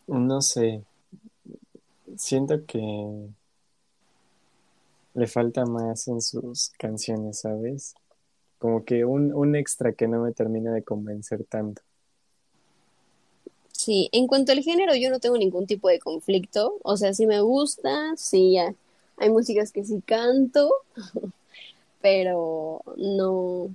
no 0.06 0.40
sé, 0.42 0.84
siento 2.16 2.64
que 2.66 2.80
le 5.14 5.26
falta 5.26 5.64
más 5.64 6.08
en 6.08 6.20
sus 6.20 6.70
canciones, 6.78 7.40
¿sabes? 7.40 7.94
Como 8.58 8.84
que 8.84 9.04
un, 9.04 9.32
un 9.34 9.56
extra 9.56 9.92
que 9.92 10.08
no 10.08 10.22
me 10.22 10.32
termina 10.32 10.72
de 10.72 10.82
convencer 10.82 11.44
tanto. 11.44 11.82
Sí, 13.72 14.08
en 14.12 14.28
cuanto 14.28 14.52
al 14.52 14.62
género, 14.62 14.94
yo 14.94 15.10
no 15.10 15.18
tengo 15.18 15.36
ningún 15.36 15.66
tipo 15.66 15.88
de 15.88 15.98
conflicto. 15.98 16.76
O 16.84 16.96
sea, 16.96 17.14
sí 17.14 17.26
me 17.26 17.40
gusta, 17.40 18.12
sí 18.16 18.56
hay 19.16 19.30
músicas 19.30 19.72
que 19.72 19.84
sí 19.84 20.00
canto, 20.06 20.72
pero 22.00 22.82
no, 22.96 23.74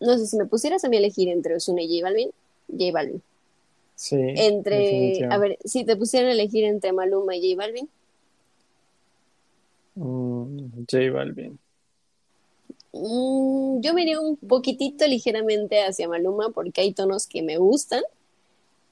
no 0.00 0.18
sé, 0.18 0.26
si 0.26 0.36
me 0.36 0.46
pusieras 0.46 0.84
a 0.84 0.88
mí 0.88 0.96
elegir 0.96 1.28
entre 1.28 1.56
Ozuna 1.56 1.82
y 1.82 2.00
J 2.00 2.08
Balvin, 2.08 2.30
J 2.68 2.92
Balvin. 2.92 3.22
Sí, 4.00 4.16
Entre, 4.16 5.26
a 5.28 5.36
ver, 5.36 5.58
si 5.64 5.84
te 5.84 5.94
pusieran 5.94 6.30
a 6.30 6.32
elegir 6.32 6.64
entre 6.64 6.90
Maluma 6.94 7.36
y 7.36 7.52
J 7.52 7.62
Balvin, 7.62 7.88
Mm, 9.94 10.84
J 10.88 11.10
Balvin. 11.12 11.58
mm, 12.92 13.80
yo 13.82 13.94
me 13.94 14.02
iría 14.02 14.20
un 14.20 14.36
poquitito 14.36 15.06
ligeramente 15.06 15.82
hacia 15.82 16.08
Maluma 16.08 16.50
porque 16.50 16.80
hay 16.80 16.92
tonos 16.94 17.26
que 17.26 17.42
me 17.42 17.58
gustan, 17.58 18.02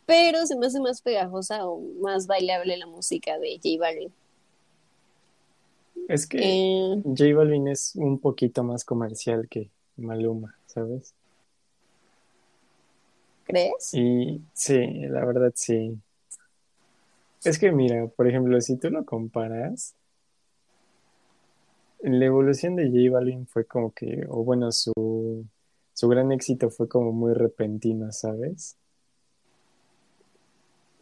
pero 0.06 0.46
se 0.46 0.56
me 0.56 0.66
hace 0.66 0.80
más 0.80 1.02
pegajosa 1.02 1.66
o 1.66 1.80
más 2.00 2.26
bailable 2.26 2.76
la 2.76 2.86
música 2.86 3.38
de 3.38 3.56
J 3.62 3.78
Balvin. 3.80 4.12
Es 6.08 6.26
que 6.26 6.38
Eh, 6.42 7.02
J 7.04 7.34
Balvin 7.34 7.68
es 7.68 7.94
un 7.96 8.18
poquito 8.18 8.62
más 8.64 8.84
comercial 8.84 9.48
que 9.48 9.70
Maluma, 9.96 10.56
¿sabes? 10.66 11.14
¿Crees? 13.48 13.94
Y 13.94 14.42
sí, 14.52 14.78
la 15.08 15.24
verdad 15.24 15.52
sí. 15.54 15.98
Es 17.44 17.58
que 17.58 17.72
mira, 17.72 18.06
por 18.08 18.28
ejemplo, 18.28 18.60
si 18.60 18.76
tú 18.76 18.90
lo 18.90 19.04
comparas, 19.04 19.94
la 22.00 22.24
evolución 22.26 22.76
de 22.76 22.88
J 22.88 23.10
Balvin 23.12 23.46
fue 23.46 23.64
como 23.64 23.92
que, 23.92 24.24
o 24.28 24.44
bueno, 24.44 24.70
su, 24.72 25.44
su 25.94 26.08
gran 26.08 26.30
éxito 26.32 26.70
fue 26.70 26.88
como 26.88 27.12
muy 27.12 27.32
repentino, 27.34 28.12
¿sabes? 28.12 28.76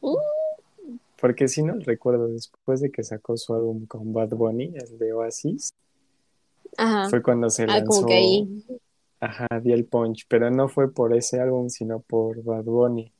Mm, 0.01 0.17
Porque 1.21 1.49
si 1.49 1.63
no 1.63 1.75
recuerdo, 1.81 2.29
después 2.29 2.81
de 2.81 2.91
que 2.91 3.03
sacó 3.03 3.37
su 3.37 3.55
álbum 3.55 3.87
con 3.87 4.13
Bad 4.13 4.31
Bunny, 4.31 4.73
el 4.77 4.99
de 4.99 5.13
Oasis, 5.13 5.71
Ajá. 6.77 7.09
fue 7.09 7.23
cuando 7.23 7.51
se 7.51 7.65
Ah, 7.65 7.67
como 7.67 7.81
lanzó, 7.81 8.07
que 8.07 8.15
ahí. 8.15 8.65
Ajá, 9.21 9.47
el 9.65 9.85
punch, 9.87 10.27
pero 10.29 10.51
no 10.51 10.69
fue 10.69 10.93
por 10.93 11.15
ese 11.15 11.41
álbum, 11.41 11.69
sino 11.69 12.01
por 12.01 12.43
Bad 12.43 12.65
Bunny. 12.65 13.13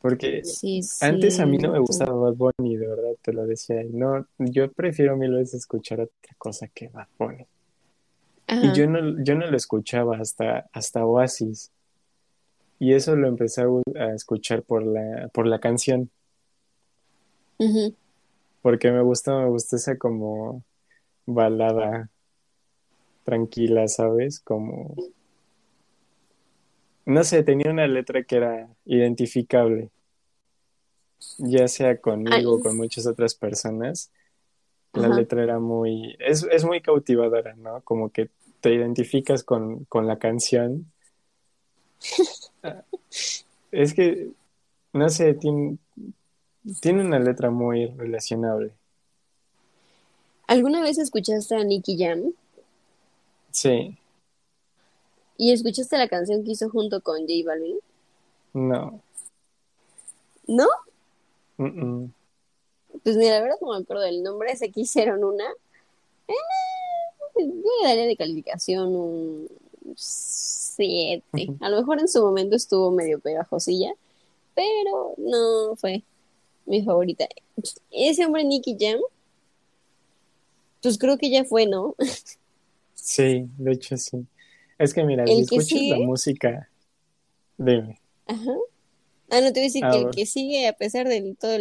Porque 0.00 0.42
Sí, 0.44 0.80
antes 1.00 1.38
a 1.38 1.46
mí 1.46 1.58
no 1.58 1.72
me 1.72 1.78
gustaba 1.78 2.12
Bad 2.12 2.34
Bunny, 2.34 2.76
de 2.76 2.88
verdad, 2.88 3.12
te 3.22 3.32
lo 3.32 3.46
decía. 3.46 3.82
No, 3.90 4.26
yo 4.38 4.70
prefiero 4.72 5.16
mil 5.16 5.32
veces 5.32 5.54
escuchar 5.54 6.00
otra 6.00 6.34
cosa 6.38 6.66
que 6.68 6.88
Bad 6.88 7.08
Bunny. 7.18 7.46
Y 8.48 8.72
yo 8.74 8.86
no, 8.86 9.22
yo 9.22 9.34
no 9.34 9.46
lo 9.46 9.56
escuchaba 9.56 10.18
hasta, 10.18 10.66
hasta 10.72 11.06
Oasis. 11.06 11.70
Y 12.78 12.94
eso 12.94 13.14
lo 13.16 13.28
empecé 13.28 13.62
a, 13.62 13.66
a 13.96 14.14
escuchar 14.14 14.62
por 14.62 14.84
la, 14.84 15.28
por 15.32 15.46
la 15.46 15.60
canción. 15.60 16.10
Porque 18.60 18.90
me 18.90 19.02
gusta, 19.02 19.38
me 19.38 19.48
gusta 19.48 19.76
esa 19.76 19.96
como 19.96 20.64
balada 21.26 22.10
tranquila, 23.24 23.88
¿sabes? 23.88 24.40
Como, 24.40 24.94
no 27.04 27.24
sé, 27.24 27.42
tenía 27.42 27.70
una 27.70 27.86
letra 27.86 28.22
que 28.22 28.36
era 28.36 28.68
identificable, 28.84 29.90
ya 31.38 31.68
sea 31.68 32.00
conmigo 32.00 32.54
o 32.54 32.60
con 32.60 32.76
muchas 32.76 33.06
otras 33.06 33.34
personas. 33.34 34.10
La 34.92 35.06
ajá. 35.06 35.16
letra 35.16 35.42
era 35.42 35.58
muy, 35.58 36.16
es, 36.20 36.46
es 36.50 36.64
muy 36.64 36.82
cautivadora, 36.82 37.54
¿no? 37.54 37.80
Como 37.80 38.10
que 38.10 38.28
te 38.60 38.74
identificas 38.74 39.42
con, 39.42 39.84
con 39.86 40.06
la 40.06 40.18
canción. 40.18 40.92
Es 43.70 43.94
que, 43.94 44.28
no 44.92 45.08
sé, 45.08 45.34
tiene, 45.34 45.78
tiene 46.80 47.04
una 47.04 47.18
letra 47.18 47.50
muy 47.50 47.86
relacionable. 47.86 48.72
¿Alguna 50.46 50.82
vez 50.82 50.98
escuchaste 50.98 51.56
a 51.56 51.64
Nicky 51.64 51.96
Jam? 51.98 52.34
Sí, 53.52 53.96
¿Y 55.36 55.52
escuchaste 55.52 55.98
la 55.98 56.08
canción 56.08 56.44
que 56.44 56.52
hizo 56.52 56.70
junto 56.70 57.00
con 57.00 57.20
J 57.20 57.32
Balvin? 57.44 57.78
no. 58.52 59.00
¿No? 60.46 60.66
mm, 61.56 61.64
mm. 61.64 62.12
Pues 63.02 63.16
mira, 63.16 63.36
la 63.36 63.40
verdad 63.42 63.56
no 63.60 63.72
me 63.72 63.78
acuerdo 63.78 64.02
del 64.02 64.22
nombre, 64.22 64.54
sé 64.56 64.70
que 64.70 64.82
hicieron 64.82 65.24
una. 65.24 65.44
Eh, 66.28 66.34
yo 67.36 67.70
le 67.82 67.88
daría 67.88 68.06
de 68.06 68.16
calificación 68.16 68.94
un 68.94 69.48
7. 69.96 71.22
A 71.60 71.68
lo 71.70 71.78
mejor 71.78 72.00
en 72.00 72.08
su 72.08 72.20
momento 72.22 72.56
estuvo 72.56 72.90
medio 72.90 73.18
pegajosilla, 73.20 73.94
pero 74.54 75.14
no 75.16 75.76
fue 75.76 76.02
mi 76.66 76.82
favorita. 76.84 77.26
Ese 77.90 78.26
hombre 78.26 78.44
Nicky 78.44 78.76
Jam, 78.78 79.00
pues 80.82 80.98
creo 80.98 81.18
que 81.18 81.30
ya 81.30 81.44
fue, 81.44 81.66
¿no? 81.66 81.94
Sí, 83.02 83.48
de 83.58 83.72
hecho 83.72 83.96
sí. 83.96 84.24
Es 84.78 84.94
que 84.94 85.02
mira, 85.02 85.26
si 85.26 85.32
El 85.32 85.48
que 85.48 85.56
escuchas 85.56 85.82
la 85.88 85.98
música, 85.98 86.68
dime. 87.58 88.00
ajá. 88.26 88.52
Ah, 89.28 89.40
no 89.40 89.46
te 89.52 89.60
voy 89.60 89.60
a 89.60 89.62
decir 89.64 89.82
que 89.90 89.98
el 89.98 90.10
que 90.10 90.26
sigue, 90.26 90.68
a 90.68 90.72
pesar 90.72 91.08
de 91.08 91.34
todos 91.40 91.60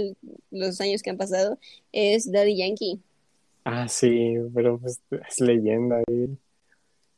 los 0.52 0.82
años 0.82 1.02
que 1.02 1.10
han 1.10 1.18
pasado, 1.18 1.58
es 1.92 2.32
Daddy 2.32 2.58
Yankee. 2.58 3.00
Ah, 3.64 3.88
sí, 3.88 4.36
pero 4.54 4.78
pues 4.78 5.02
es 5.28 5.40
leyenda. 5.40 6.02
¿eh? 6.08 6.30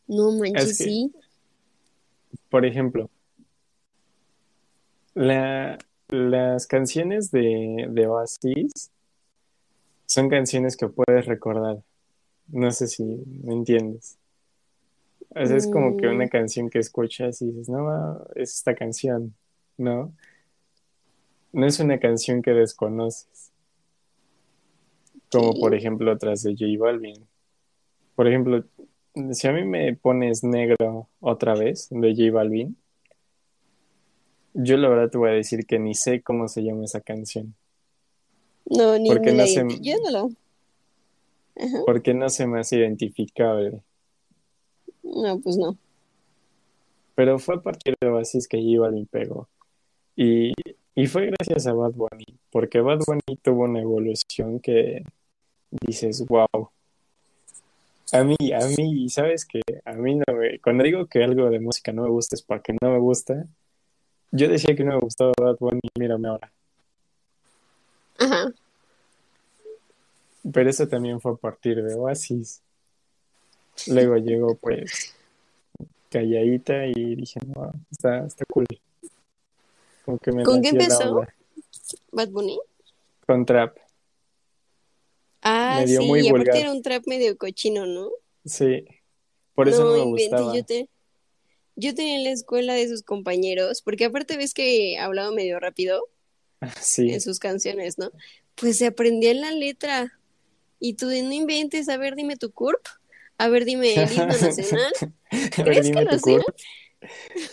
No 0.08 0.30
Es 0.32 0.40
manches, 0.40 0.78
que, 0.78 0.84
sí. 0.86 1.12
por 2.50 2.66
ejemplo, 2.66 3.10
la, 5.16 5.78
las 6.10 6.68
canciones 6.68 7.32
de, 7.32 7.88
de 7.90 8.08
Oasis 8.08 8.92
son 10.06 10.30
canciones 10.30 10.78
que 10.78 10.88
puedes 10.88 11.26
recordar. 11.26 11.82
No 12.48 12.72
sé 12.72 12.88
si 12.88 13.04
me 13.04 13.54
entiendes. 13.54 14.18
O 15.36 15.46
sea, 15.46 15.58
es 15.58 15.68
como 15.68 15.98
que 15.98 16.08
una 16.08 16.26
Mm, 16.26 16.30
canción 16.30 16.70
que 16.70 16.80
escuchas 16.80 17.42
y 17.42 17.48
dices, 17.48 17.70
no, 17.70 18.24
es 18.36 18.56
esta 18.56 18.76
canción, 18.76 19.34
¿no? 19.78 20.14
No 21.52 21.66
es 21.66 21.80
una 21.80 22.00
canción 22.00 22.42
que 22.42 22.52
desconoces, 22.52 23.52
como 25.32 25.54
por 25.60 25.74
ejemplo 25.74 26.12
otras 26.12 26.44
de 26.44 26.52
J 26.54 26.66
Balvin. 26.78 27.26
Por 28.16 28.28
ejemplo, 28.28 28.64
si 29.32 29.48
a 29.48 29.54
mí 29.54 29.64
me 29.64 29.96
pones 29.96 30.44
negro 30.44 31.10
otra 31.20 31.56
vez 31.56 31.88
de 31.90 32.14
J 32.16 32.32
Balvin, 32.32 32.78
yo 34.54 34.78
la 34.78 34.88
verdad 34.90 35.10
te 35.10 35.18
voy 35.18 35.32
a 35.32 35.34
decir 35.34 35.66
que 35.66 35.80
ni 35.80 35.96
sé 35.96 36.22
cómo 36.22 36.48
se 36.48 36.64
llama 36.64 36.86
esa 36.86 37.02
canción, 37.02 37.56
No, 38.66 38.98
ni, 39.00 39.10
porque 39.10 39.32
ni 39.32 39.38
la 39.38 39.44
no 39.44 39.48
se, 39.48 39.62
identi- 39.64 39.80
Yo 39.82 39.94
no 40.04 40.12
lo. 40.12 40.30
Ajá. 41.56 41.84
porque 41.86 42.14
no 42.14 42.30
se 42.30 42.48
me 42.48 42.60
hace 42.60 42.78
identificable. 42.78 43.82
No, 45.04 45.40
pues 45.40 45.58
no. 45.58 45.78
Pero 47.16 47.38
fue 47.38 47.56
a 47.56 47.62
partir 47.62 47.96
de 48.00 48.08
Oasis 48.08 48.48
que 48.48 48.58
J 48.58 48.82
Balvin 48.82 49.06
pegó. 49.06 49.48
Y, 50.16 50.54
y 50.96 51.08
fue 51.08 51.28
gracias 51.28 51.68
a 51.68 51.74
Bad 51.74 51.94
Bunny, 51.94 52.40
porque 52.52 52.82
Bad 52.82 53.00
Bunny 53.06 53.38
tuvo 53.42 53.64
una 53.64 53.82
evolución 53.82 54.60
que 54.60 55.04
dices, 55.70 56.26
wow. 56.28 56.70
A 58.12 58.24
mí, 58.24 58.36
a 58.54 58.68
mí, 58.78 59.10
¿sabes 59.10 59.46
qué? 59.46 59.62
A 59.86 59.94
mí 59.94 60.16
no 60.16 60.36
me... 60.36 60.60
Cuando 60.60 60.84
digo 60.84 61.08
que 61.08 61.24
algo 61.24 61.50
de 61.50 61.60
música 61.60 61.92
no 61.92 62.04
me 62.04 62.10
gusta 62.10 62.36
es 62.36 62.44
porque 62.44 62.76
no 62.80 62.92
me 62.92 63.00
gusta. 63.00 63.48
Yo 64.32 64.48
decía 64.48 64.76
que 64.76 64.84
no 64.84 64.94
me 64.94 65.00
gustaba 65.00 65.32
Bad 65.40 65.58
Bunny, 65.60 65.82
mírame 66.00 66.28
ahora. 66.28 66.52
Ajá. 68.20 68.54
Pero 70.52 70.70
eso 70.70 70.88
también 70.88 71.22
fue 71.22 71.32
a 71.34 71.36
partir 71.36 71.82
de 71.84 71.94
Oasis. 71.96 72.62
Luego 73.88 74.18
llegó 74.18 74.56
pues 74.56 75.14
Calladita 76.10 76.86
y 76.88 77.16
dije, 77.16 77.40
no, 77.56 77.72
está, 77.92 78.26
está 78.26 78.46
cool. 78.46 78.66
Como 80.06 80.20
que 80.20 80.32
me 80.32 80.44
¿Con 80.44 80.62
qué 80.62 80.70
empezó. 80.70 81.26
Bad 82.12 82.30
Bunny? 82.30 82.60
Con 83.26 83.46
trap. 83.46 83.78
Ah, 85.42 85.78
Me 85.80 85.86
dio 85.88 86.02
sí, 86.02 86.08
muy 86.08 86.20
y 86.22 86.28
aparte 86.30 86.50
vulgar. 86.52 86.58
era 86.58 86.72
un 86.72 86.82
trap 86.82 87.04
medio 87.08 87.38
cochino, 87.38 87.86
¿no? 87.86 88.10
Sí. 88.46 88.86
Por 89.56 89.68
eso 89.70 89.84
no 89.84 89.98
No 89.98 90.06
me 90.06 90.12
gustaba. 90.12 90.56
yo 90.56 90.64
te, 90.66 90.90
yo 91.76 91.96
tenía 91.96 92.18
en 92.18 92.24
la 92.24 92.32
escuela 92.32 92.74
de 92.74 92.88
sus 92.88 93.02
compañeros, 93.02 93.82
porque 93.82 94.06
aparte 94.06 94.38
ves 94.38 94.54
que 94.54 94.98
hablaba 94.98 95.32
medio 95.32 95.60
rápido 95.60 96.08
en 96.62 96.70
Sí. 96.82 97.20
sus 97.20 97.40
canciones, 97.40 97.98
¿no? 97.98 98.12
Pues 98.56 98.78
se 98.78 98.88
aprendía 98.88 99.34
la 99.34 99.52
letra. 99.52 100.20
Y 100.86 100.96
tú 100.96 101.06
no 101.06 101.32
inventes, 101.32 101.88
a 101.88 101.96
ver, 101.96 102.14
dime 102.14 102.36
tu 102.36 102.52
CURP, 102.52 102.86
a 103.38 103.48
ver, 103.48 103.64
dime 103.64 103.94
el 103.94 104.12
himno 104.12 104.26
nacional. 104.42 104.92
¿Crees 105.56 105.90
que 105.90 106.02
lo 106.02 106.12
hacían? 106.12 106.42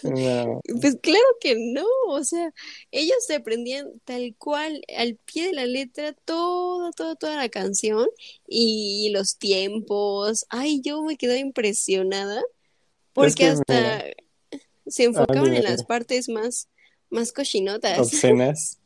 No. 0.05 0.61
Pues 0.81 0.97
claro 1.03 1.25
que 1.41 1.57
no, 1.59 1.85
o 2.07 2.23
sea, 2.23 2.55
ellos 2.93 3.17
se 3.27 3.35
aprendían 3.35 3.89
tal 4.05 4.37
cual, 4.39 4.81
al 4.97 5.17
pie 5.17 5.49
de 5.49 5.55
la 5.55 5.67
letra, 5.67 6.13
toda, 6.25 6.93
toda, 6.93 7.17
toda 7.17 7.37
la 7.37 7.49
canción 7.49 8.09
y 8.47 9.11
los 9.13 9.39
tiempos. 9.39 10.47
Ay, 10.51 10.81
yo 10.83 11.03
me 11.03 11.17
quedé 11.17 11.39
impresionada 11.41 12.39
Es 12.39 12.47
porque 13.13 13.43
mira, 13.43 13.53
hasta 13.55 14.05
se 14.87 15.03
ah, 15.03 15.07
enfocaban 15.07 15.53
en 15.53 15.65
las 15.65 15.85
partes 15.85 16.29
más, 16.29 16.69
más 17.11 17.33
cochinotas. 17.33 17.99
Obscenas. 17.99 18.81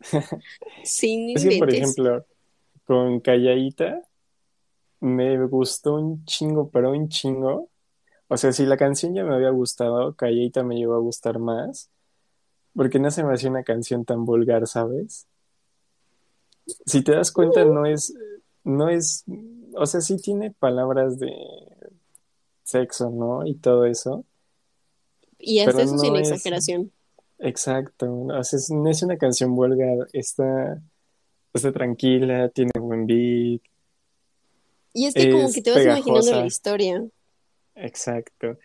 Sin 0.83 1.37
Es 1.37 1.45
que, 1.45 1.59
por 1.59 1.75
ejemplo, 1.75 2.27
con 2.87 3.21
Calladita 3.21 4.03
me 5.05 5.47
gustó 5.47 5.95
un 5.97 6.25
chingo, 6.25 6.71
pero 6.71 6.91
un 6.93 7.09
chingo. 7.09 7.69
O 8.29 8.37
sea, 8.37 8.53
si 8.53 8.65
la 8.65 8.77
canción 8.77 9.15
ya 9.15 9.23
me 9.25 9.35
había 9.35 9.51
gustado, 9.51 10.15
Calladita 10.15 10.63
me 10.63 10.77
llegó 10.77 10.95
a 10.95 10.99
gustar 10.99 11.39
más, 11.39 11.91
porque 12.75 12.99
no 12.99 13.11
se 13.11 13.23
me 13.23 13.35
hacía 13.35 13.51
una 13.51 13.65
canción 13.65 14.05
tan 14.05 14.25
vulgar, 14.25 14.67
¿sabes? 14.67 15.27
Si 16.87 17.03
te 17.03 17.13
das 17.13 17.31
cuenta, 17.33 17.65
no 17.65 17.85
es, 17.85 18.15
no 18.65 18.89
es, 18.89 19.25
o 19.77 19.85
sea, 19.85 20.01
sí 20.01 20.17
tiene 20.17 20.51
palabras 20.53 21.19
de 21.19 21.33
sexo, 22.63 23.11
¿no? 23.11 23.47
Y 23.47 23.57
todo 23.57 23.85
eso, 23.85 24.25
Y 25.39 25.59
hasta 25.61 25.83
eso 25.83 25.99
sin 25.99 26.17
es 26.17 26.31
exageración. 26.31 26.91
exacto. 27.39 28.11
O 28.11 28.43
sea, 28.43 28.59
es- 28.59 28.71
no 28.71 28.89
es 28.89 29.03
una 29.03 29.19
canción 29.19 29.55
vulgar, 29.55 30.09
está, 30.15 30.81
está 31.53 31.73
tranquila, 31.73 32.49
tiene 32.49 32.71
buen 32.81 33.07
beat, 33.07 33.61
Y 34.95 35.07
es 35.07 35.15
que 35.15 35.31
como 35.31 35.53
que 35.53 35.61
te 35.61 35.73
vas 35.73 35.85
imaginando 35.85 36.31
la 36.41 36.47
historia. 36.47 37.05
exacto. 37.75 38.59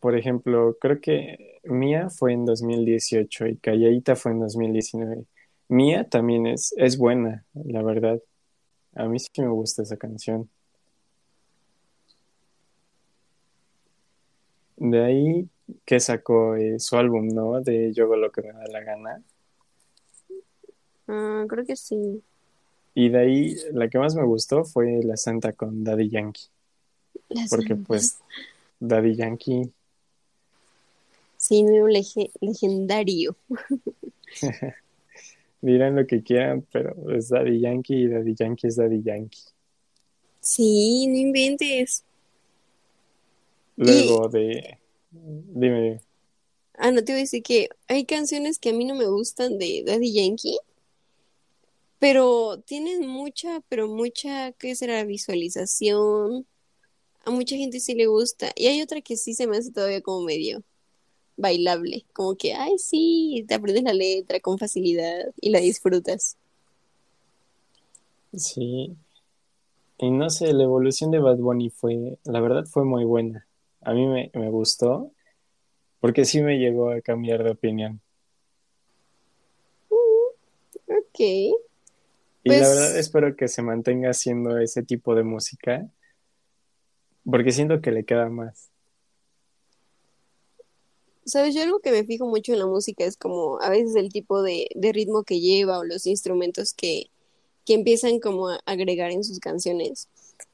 Por 0.00 0.16
ejemplo, 0.16 0.76
creo 0.80 1.00
que 1.00 1.60
Mía 1.64 2.08
fue 2.08 2.32
en 2.32 2.46
2018 2.46 3.46
y 3.46 3.56
Calladita 3.58 4.16
fue 4.16 4.32
en 4.32 4.40
2019. 4.40 5.26
Mía 5.68 6.08
también 6.08 6.46
es, 6.46 6.74
es 6.76 6.96
buena, 6.96 7.44
la 7.52 7.82
verdad. 7.82 8.20
A 8.94 9.06
mí 9.06 9.18
sí 9.18 9.28
me 9.38 9.48
gusta 9.48 9.82
esa 9.82 9.96
canción. 9.96 10.48
De 14.76 15.04
ahí 15.04 15.48
que 15.84 16.00
sacó 16.00 16.56
eh, 16.56 16.78
su 16.78 16.96
álbum, 16.96 17.28
¿no? 17.28 17.60
De 17.60 17.92
Yo 17.92 18.04
hago 18.04 18.16
lo 18.16 18.32
que 18.32 18.42
me 18.42 18.52
da 18.52 18.66
la 18.66 18.80
gana. 18.80 19.22
Ah, 21.06 21.44
creo 21.48 21.64
que 21.66 21.76
sí. 21.76 22.22
Y 22.94 23.08
de 23.08 23.18
ahí 23.18 23.56
la 23.72 23.88
que 23.88 23.98
más 23.98 24.14
me 24.14 24.24
gustó 24.24 24.64
fue 24.64 25.00
La 25.02 25.16
Santa 25.16 25.52
con 25.52 25.82
Daddy 25.84 26.10
Yankee. 26.10 26.42
La 27.30 27.46
Porque 27.48 27.68
santa. 27.68 27.86
pues 27.88 28.18
Daddy 28.80 29.16
Yankee, 29.16 29.70
Sí, 31.38 31.62
nuevo 31.64 31.88
lege- 31.88 32.30
legendario. 32.40 33.34
dirán 35.60 35.96
lo 35.96 36.06
que 36.06 36.22
quieran, 36.22 36.64
pero 36.72 36.94
es 37.12 37.28
Daddy 37.30 37.60
Yankee 37.60 37.94
y 38.04 38.08
Daddy 38.08 38.34
Yankee 38.34 38.66
es 38.68 38.76
Daddy 38.76 39.02
Yankee. 39.02 39.40
Sí, 40.40 41.06
no 41.08 41.16
inventes. 41.16 42.04
Y, 43.76 43.84
Luego 43.84 44.28
de... 44.28 44.78
Dime, 45.10 46.00
ah, 46.74 46.90
no 46.90 47.04
te 47.04 47.12
voy 47.12 47.20
a 47.20 47.24
decir 47.24 47.42
que 47.42 47.68
hay 47.88 48.04
canciones 48.04 48.58
que 48.58 48.70
a 48.70 48.72
mí 48.72 48.84
no 48.84 48.94
me 48.94 49.06
gustan 49.06 49.58
de 49.58 49.82
Daddy 49.86 50.12
Yankee, 50.12 50.58
pero 52.02 52.58
tienen 52.66 53.06
mucha, 53.06 53.60
pero 53.68 53.86
mucha, 53.86 54.50
¿qué 54.58 54.74
será? 54.74 55.04
Visualización. 55.04 56.44
A 57.24 57.30
mucha 57.30 57.54
gente 57.54 57.78
sí 57.78 57.94
le 57.94 58.08
gusta. 58.08 58.50
Y 58.56 58.66
hay 58.66 58.82
otra 58.82 59.00
que 59.02 59.16
sí 59.16 59.34
se 59.34 59.46
me 59.46 59.56
hace 59.56 59.70
todavía 59.70 60.00
como 60.00 60.22
medio 60.22 60.64
bailable. 61.36 62.04
Como 62.12 62.34
que, 62.34 62.54
ay, 62.54 62.76
sí, 62.76 63.44
te 63.46 63.54
aprendes 63.54 63.84
la 63.84 63.92
letra 63.92 64.40
con 64.40 64.58
facilidad 64.58 65.32
y 65.40 65.50
la 65.50 65.60
disfrutas. 65.60 66.36
Sí. 68.34 68.96
Y 69.98 70.10
no 70.10 70.28
sé, 70.28 70.52
la 70.54 70.64
evolución 70.64 71.12
de 71.12 71.20
Bad 71.20 71.36
Bunny 71.36 71.70
fue, 71.70 72.18
la 72.24 72.40
verdad 72.40 72.64
fue 72.64 72.84
muy 72.84 73.04
buena. 73.04 73.46
A 73.80 73.92
mí 73.92 74.08
me, 74.08 74.28
me 74.34 74.50
gustó 74.50 75.12
porque 76.00 76.24
sí 76.24 76.42
me 76.42 76.58
llegó 76.58 76.90
a 76.90 77.00
cambiar 77.00 77.44
de 77.44 77.52
opinión. 77.52 78.00
Mm, 79.88 80.94
ok. 80.98 81.70
Y 82.44 82.48
Pues- 82.48 82.60
la 82.60 82.68
verdad 82.68 82.98
espero 82.98 83.36
que 83.36 83.48
se 83.48 83.62
mantenga 83.62 84.10
haciendo 84.10 84.58
ese 84.58 84.82
tipo 84.82 85.14
de 85.14 85.22
música 85.22 85.86
porque 87.24 87.52
siento 87.52 87.80
que 87.80 87.92
le 87.92 88.04
queda 88.04 88.28
más. 88.28 88.70
Sabes, 91.24 91.54
yo 91.54 91.62
algo 91.62 91.78
que 91.80 91.92
me 91.92 92.04
fijo 92.04 92.26
mucho 92.26 92.52
en 92.52 92.58
la 92.58 92.66
música 92.66 93.04
es 93.04 93.16
como 93.16 93.60
a 93.60 93.70
veces 93.70 93.94
el 93.94 94.12
tipo 94.12 94.42
de, 94.42 94.68
de 94.74 94.92
ritmo 94.92 95.22
que 95.22 95.38
lleva 95.40 95.78
o 95.78 95.84
los 95.84 96.06
instrumentos 96.06 96.74
que, 96.74 97.10
que 97.64 97.74
empiezan 97.74 98.18
como 98.18 98.48
a 98.48 98.58
agregar 98.66 99.12
en 99.12 99.22
sus 99.22 99.38
canciones. 99.38 100.08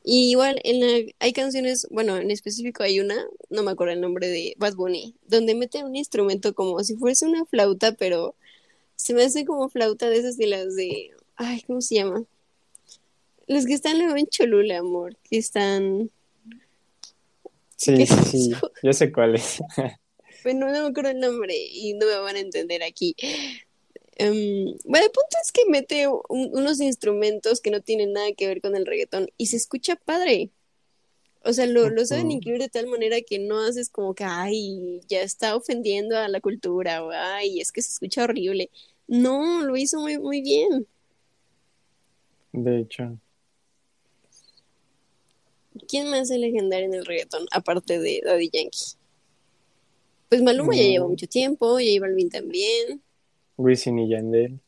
Y 0.05 0.30
igual 0.30 0.61
en 0.64 0.80
la- 0.80 1.11
hay 1.20 1.32
canciones, 1.32 1.86
bueno, 1.91 2.18
en 2.18 2.30
específico 2.30 2.82
hay 2.82 3.01
una, 3.01 3.16
no 3.49 3.62
me 3.62 3.70
acuerdo 3.70 3.95
el 3.95 4.03
nombre 4.03 4.28
de 4.28 4.55
Bad 4.59 4.74
Bunny, 4.74 5.14
donde 5.26 5.55
mete 5.55 5.82
un 5.84 5.97
instrumento 5.97 6.55
como 6.55 6.84
si 6.84 6.97
fuese 6.97 7.26
una 7.26 7.47
flauta, 7.47 7.93
pero 7.93 8.34
se 8.95 9.14
me 9.14 9.24
hace 9.24 9.47
como 9.47 9.70
flauta 9.70 10.11
de 10.11 10.18
esas 10.18 10.36
de 10.36 10.49
las 10.49 10.76
de, 10.76 11.12
ay, 11.39 11.62
¿cómo 11.62 11.80
se 11.80 11.95
llama? 11.97 12.24
Los 13.47 13.64
que 13.64 13.72
están 13.74 13.99
luego 13.99 14.16
en 14.16 14.26
Cholula, 14.26 14.78
amor, 14.78 15.16
que 15.24 15.39
están, 15.39 16.11
Sí, 17.76 17.95
¿Qué 17.97 18.07
sí, 18.07 18.14
sí, 18.30 18.53
yo 18.82 18.93
sé 18.93 19.12
cuál 19.12 19.36
es. 19.36 19.59
bueno, 20.45 20.66
no 20.66 20.72
me 20.82 20.89
acuerdo 20.89 21.11
el 21.11 21.20
nombre 21.20 21.55
y 21.57 21.95
no 21.95 22.07
me 22.07 22.18
van 22.18 22.36
a 22.36 22.41
entender 22.41 22.82
aquí. 22.82 23.14
Em, 24.16 24.76
bueno, 24.84 25.07
el 25.07 25.12
punto 25.12 25.36
es 25.43 25.53
que 25.53 25.62
mete 25.68 26.09
un- 26.09 26.51
unos 26.53 26.80
instrumentos 26.80 27.61
que 27.61 27.70
no 27.70 27.80
tienen 27.80 28.12
nada 28.12 28.32
que 28.32 28.49
ver 28.49 28.61
con 28.61 28.74
el 28.74 28.84
reggaetón 28.84 29.30
y 29.36 29.47
se 29.47 29.57
escucha 29.57 29.95
padre. 29.97 30.51
O 31.45 31.53
sea, 31.53 31.66
lo, 31.66 31.89
lo 31.89 32.05
saben 32.05 32.32
incluir 32.32 32.59
de 32.61 32.68
tal 32.68 32.89
manera 32.89 33.20
que 33.22 33.39
no 33.39 33.61
haces 33.61 33.89
como 33.91 34.14
que, 34.14 34.24
ay, 34.24 35.01
ya 35.09 35.22
está 35.22 35.55
ofendiendo 35.57 36.16
a 36.18 36.28
la 36.28 36.41
cultura 36.41 37.05
o, 37.05 37.11
ay, 37.12 37.61
es 37.61 37.70
que 37.72 37.80
se 37.80 37.91
escucha 37.93 38.24
horrible. 38.24 38.70
No, 39.07 39.62
lo 39.62 39.76
hizo 39.76 40.01
muy, 40.01 40.18
muy 40.18 40.43
bien. 40.43 40.86
De 42.53 42.81
hecho, 42.81 43.19
¿Quién 45.87 46.11
más 46.11 46.31
es 46.31 46.39
legendario 46.39 46.87
en 46.87 46.95
el 46.95 47.07
reggaetón 47.07 47.47
aparte 47.53 47.99
de 48.01 48.21
Daddy 48.25 48.51
Yankee? 48.53 48.97
Pues 50.29 50.43
Maluma 50.43 50.75
ya 50.75 50.83
lleva 50.83 51.07
Mm. 51.07 51.11
mucho 51.11 51.27
tiempo, 51.29 51.67
J 51.75 51.85
Balvin 52.01 52.29
también. 52.31 53.01
Wisin 53.57 53.99
y 53.99 54.09
Yandel. 54.09 54.61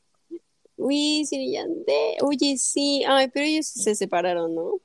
Wisin 0.76 1.40
y 1.40 1.52
Yandel. 1.52 2.16
Oye, 2.22 2.56
sí. 2.56 3.02
Ay, 3.06 3.28
pero 3.28 3.44
ellos 3.46 3.66
se 3.66 3.94
separaron, 3.94 4.54
¿no? 4.54 4.80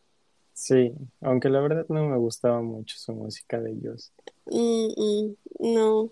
Sí, 0.53 0.93
aunque 1.21 1.49
la 1.49 1.59
verdad 1.61 1.85
no 1.89 2.07
me 2.09 2.17
gustaba 2.17 2.61
mucho 2.61 2.95
su 2.97 3.13
música 3.13 3.59
de 3.61 3.71
ellos. 3.71 4.11
Mm, 4.45 4.87
mm, 4.97 5.35
no. 5.59 6.09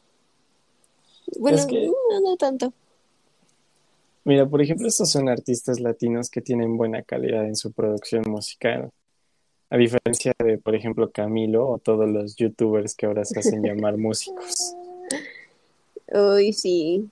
Bueno, 1.40 1.58
Es 1.58 1.66
que- 1.66 1.86
no, 1.88 1.94
no 2.22 2.38
tanto. 2.38 2.74
Mira, 4.26 4.46
por 4.46 4.62
ejemplo, 4.62 4.88
estos 4.88 5.12
son 5.12 5.28
artistas 5.28 5.80
latinos 5.80 6.30
que 6.30 6.42
tienen 6.42 6.78
buena 6.78 7.02
calidad 7.04 7.46
en 7.46 7.56
su 7.56 7.74
producción 7.74 8.24
musical. 8.28 8.92
A 9.70 9.78
diferencia 9.78 10.34
de, 10.40 10.58
por 10.58 10.76
ejemplo, 10.76 11.12
Camilo 11.12 11.68
o 11.68 11.78
todos 11.78 12.08
los 12.10 12.36
youtubers 12.36 12.96
que 12.96 13.06
ahora 13.06 13.26
se 13.26 13.40
hacen 13.40 13.62
llamar 13.64 13.98
músicos. 13.98 14.76
Ay, 16.14 16.54
sí. 16.54 17.10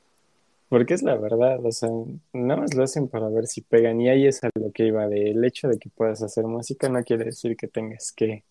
Porque 0.70 0.93
es 0.93 1.03
la 1.03 1.18
verdad, 1.18 1.59
o 1.66 1.72
sea, 1.74 1.89
nada 2.32 2.62
más 2.62 2.74
lo 2.76 2.84
hacen 2.84 3.09
para 3.09 3.28
ver 3.28 3.45
si 3.47 3.59
pegan. 3.59 3.99
Y 3.99 4.07
ahí 4.07 4.26
es 4.26 4.41
a 4.43 4.49
lo 4.53 4.72
que 4.72 4.86
iba 4.86 5.05
de 5.07 5.32
el 5.32 5.43
hecho 5.43 5.68
de 5.68 5.78
que 5.78 5.89
puedas 5.89 6.24
hacer 6.24 6.45
música 6.45 6.88
no 6.88 7.03
quiere 7.03 7.26
decir 7.26 7.57
que 7.57 7.68
tengas 7.68 8.14
que. 8.14 8.45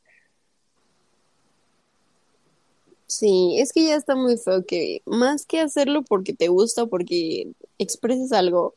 Sí, 3.11 3.57
es 3.59 3.73
que 3.73 3.89
ya 3.89 3.97
está 3.97 4.15
muy 4.15 4.37
feo 4.37 4.65
que 4.65 5.03
más 5.05 5.45
que 5.45 5.59
hacerlo 5.59 6.03
porque 6.03 6.33
te 6.33 6.47
gusta 6.47 6.85
o 6.85 6.87
porque 6.87 7.51
expreses 7.77 8.31
algo, 8.31 8.77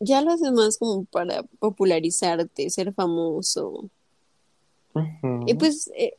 ya 0.00 0.20
lo 0.20 0.32
haces 0.32 0.52
más 0.52 0.76
como 0.76 1.06
para 1.06 1.44
popularizarte, 1.60 2.68
ser 2.68 2.92
famoso. 2.92 3.88
Y 5.46 5.54
pues 5.54 5.90
eh, 5.96 6.18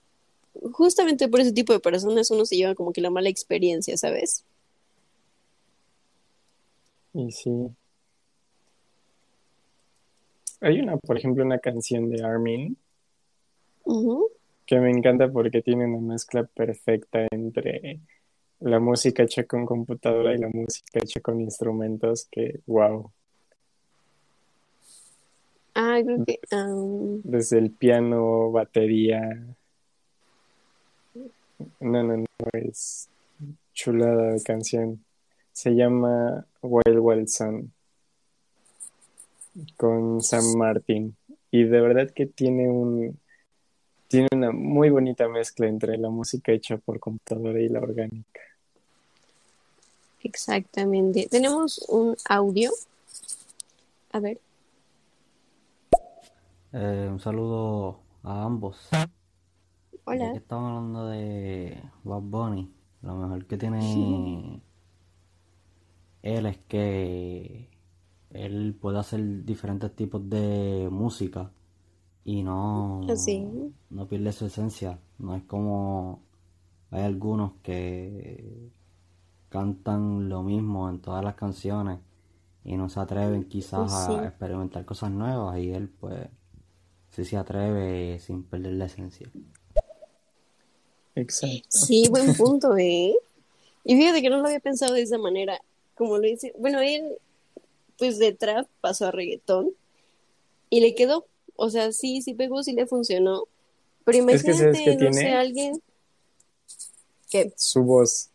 justamente 0.71 1.27
por 1.27 1.41
ese 1.41 1.51
tipo 1.51 1.71
de 1.71 1.79
personas 1.79 2.32
uno 2.32 2.47
se 2.47 2.55
lleva 2.55 2.73
como 2.73 2.93
que 2.93 3.01
la 3.01 3.11
mala 3.11 3.29
experiencia, 3.29 3.95
¿sabes? 3.95 4.43
Y 7.13 7.32
sí. 7.32 7.51
Hay 10.61 10.79
una, 10.79 10.97
por 10.97 11.15
ejemplo, 11.15 11.45
una 11.45 11.59
canción 11.59 12.09
de 12.09 12.23
Armin 12.23 12.75
Ujú. 13.84 14.41
Que 14.72 14.80
me 14.80 14.89
encanta 14.89 15.30
porque 15.30 15.61
tiene 15.61 15.86
una 15.86 16.13
mezcla 16.13 16.45
perfecta 16.45 17.28
entre 17.30 17.99
la 18.61 18.80
música 18.80 19.24
hecha 19.24 19.43
con 19.43 19.65
computadora 19.65 20.34
y 20.34 20.38
la 20.38 20.47
música 20.47 21.01
hecha 21.03 21.19
con 21.19 21.41
instrumentos 21.41 22.30
que, 22.32 22.61
wow, 22.67 23.11
Ah, 25.76 25.99
creo 26.01 26.24
que... 26.24 26.39
desde 27.26 27.57
el 27.57 27.72
piano, 27.72 28.49
batería. 28.51 29.45
No, 31.82 32.03
no, 32.03 32.15
no, 32.15 32.26
es 32.53 33.09
chulada 33.74 34.32
de 34.32 34.41
canción. 34.41 35.03
Se 35.51 35.72
llama 35.72 36.45
Wild 36.61 36.97
Wild 36.97 37.28
Sun 37.28 37.74
con 39.76 40.22
Sam 40.22 40.55
Martin 40.55 41.13
y 41.51 41.65
de 41.65 41.82
verdad 41.82 42.09
que 42.11 42.26
tiene 42.26 42.69
un 42.69 43.19
tiene 44.12 44.28
una 44.34 44.51
muy 44.51 44.89
bonita 44.89 45.28
mezcla 45.30 45.68
entre 45.68 45.97
la 45.97 46.09
música 46.09 46.51
hecha 46.51 46.78
por 46.78 46.99
computadora 46.99 47.59
y 47.59 47.70
la 47.70 47.80
orgánica. 47.80 48.41
exactamente. 50.22 51.28
Tenemos 51.32 51.80
un 51.89 52.16
audio. 52.30 52.72
A 54.12 54.20
ver. 54.20 54.39
Eh, 56.74 57.07
un 57.09 57.20
saludo 57.20 57.99
a 58.24 58.43
ambos. 58.43 58.78
Ya 58.91 59.07
que 59.07 59.12
Hola. 60.03 60.34
estamos 60.34 60.70
hablando 60.70 61.07
de 61.07 61.82
Bad 62.03 62.22
Bunny, 62.22 62.70
lo 63.01 63.16
mejor 63.16 63.45
que 63.45 63.57
tiene 63.57 64.62
él 66.22 66.45
es 66.45 66.57
que 66.68 67.70
él 68.32 68.78
puede 68.80 68.99
hacer 68.99 69.45
diferentes 69.45 69.95
tipos 69.95 70.30
de 70.30 70.89
música 70.91 71.51
y 72.24 72.43
no, 72.43 73.01
no 73.89 74.07
pierde 74.07 74.32
su 74.32 74.45
esencia. 74.45 74.99
No 75.17 75.36
es 75.36 75.43
como 75.43 76.22
hay 76.91 77.03
algunos 77.03 77.53
que 77.63 78.69
cantan 79.49 80.30
lo 80.30 80.43
mismo 80.43 80.89
en 80.89 80.99
todas 80.99 81.24
las 81.24 81.36
canciones 81.36 81.99
y 82.63 82.78
no 82.78 82.89
se 82.89 82.99
atreven 82.99 83.45
quizás 83.45 84.05
Sí. 84.05 84.13
a 84.13 84.28
experimentar 84.28 84.86
cosas 84.86 85.11
nuevas 85.11 85.57
y 85.59 85.72
él 85.72 85.89
pues 85.89 86.28
sí 87.09 87.26
se 87.26 87.38
atreve 87.38 88.19
sin 88.19 88.43
perder 88.43 88.74
la 88.74 88.86
esencia. 88.86 89.30
Exacto. 91.15 91.67
Sí, 91.69 92.07
buen 92.09 92.34
punto, 92.36 92.78
¿eh? 92.78 93.13
Y 93.84 93.95
fíjate 93.95 94.22
que 94.22 94.30
no 94.30 94.38
lo 94.38 94.45
había 94.47 94.59
pensado 94.59 94.93
de 94.93 95.01
esa 95.01 95.17
manera. 95.17 95.59
Como 95.95 96.17
lo 96.17 96.24
dice, 96.24 96.53
bueno, 96.57 96.80
él, 96.80 97.17
pues 97.97 98.17
de 98.17 98.34
trap 98.34 98.67
pasó 98.80 99.07
a 99.07 99.11
reggaetón 99.11 99.72
y 100.69 100.80
le 100.82 100.95
quedó. 100.95 101.26
O 101.64 101.70
sea, 101.70 101.91
sí, 101.91 102.22
sí 102.24 102.34
pegó, 102.34 102.64
sí 102.64 102.74
le 102.74 102.88
funcionó. 102.88 103.43
Pero 104.03 104.18
Es 104.18 104.43
que, 104.43 104.53
¿sabes 104.53 104.80
imagínate, 104.82 105.05
no 105.05 105.14
sé, 105.14 105.32
alguien 105.32 105.82
que 107.30 107.53
Su 107.55 107.84
voz 107.84 108.30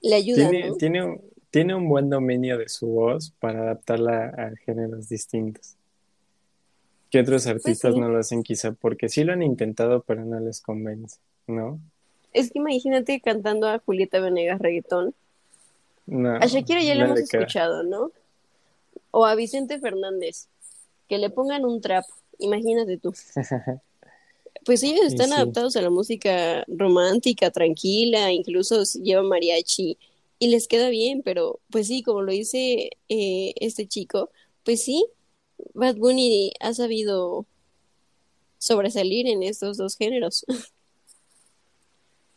le 0.00 0.16
ayuda, 0.16 0.50
tiene, 0.50 0.68
¿no? 0.70 0.76
tiene, 0.76 1.04
un- 1.04 1.20
tiene 1.50 1.74
un 1.74 1.88
buen 1.88 2.08
dominio 2.10 2.56
de 2.58 2.68
su 2.68 2.86
voz 2.86 3.32
para 3.38 3.60
adaptarla 3.64 4.26
a 4.36 4.52
géneros 4.64 5.08
distintos. 5.08 5.76
Que 7.10 7.20
otros 7.20 7.46
artistas 7.46 7.82
Pues 7.82 7.94
sí. 7.94 8.00
no 8.00 8.08
lo 8.08 8.18
hacen 8.18 8.42
quizá 8.42 8.72
porque 8.72 9.10
sí 9.10 9.22
lo 9.24 9.34
han 9.34 9.42
intentado, 9.42 10.02
pero 10.02 10.24
no 10.24 10.40
les 10.40 10.62
convence, 10.62 11.18
¿no? 11.46 11.78
Es 12.32 12.50
que 12.50 12.58
imagínate 12.58 13.20
cantando 13.20 13.68
a 13.68 13.78
Julieta 13.78 14.20
Venegas 14.20 14.58
reggaetón. 14.58 15.14
No, 16.06 16.34
A 16.34 16.46
Shakira 16.46 16.82
ya 16.82 16.94
le 16.94 17.00
no 17.00 17.06
hemos 17.08 17.20
le 17.20 17.26
queda. 17.26 17.42
escuchado, 17.42 17.82
¿no? 17.82 18.10
O 19.10 19.26
a 19.26 19.34
Vicente 19.34 19.78
Fernández, 19.78 20.48
que 21.12 21.18
le 21.18 21.28
pongan 21.28 21.66
un 21.66 21.82
trap, 21.82 22.06
imagínate 22.38 22.96
tú. 22.96 23.12
Pues 24.64 24.84
ellos 24.84 25.06
están 25.06 25.26
sí. 25.26 25.32
adaptados 25.34 25.74
a 25.74 25.82
la 25.82 25.90
música 25.90 26.62
romántica, 26.68 27.50
tranquila, 27.50 28.30
incluso 28.30 28.84
si 28.84 29.00
lleva 29.02 29.24
mariachi 29.24 29.98
y 30.38 30.48
les 30.48 30.68
queda 30.68 30.88
bien, 30.88 31.22
pero 31.24 31.58
pues 31.68 31.88
sí, 31.88 32.04
como 32.04 32.22
lo 32.22 32.30
dice 32.30 32.90
eh, 33.08 33.54
este 33.56 33.88
chico, 33.88 34.30
pues 34.64 34.84
sí, 34.84 35.04
Bad 35.74 35.96
Bunny 35.96 36.52
ha 36.60 36.72
sabido 36.74 37.44
sobresalir 38.58 39.26
en 39.26 39.42
estos 39.42 39.76
dos 39.76 39.96
géneros. 39.96 40.46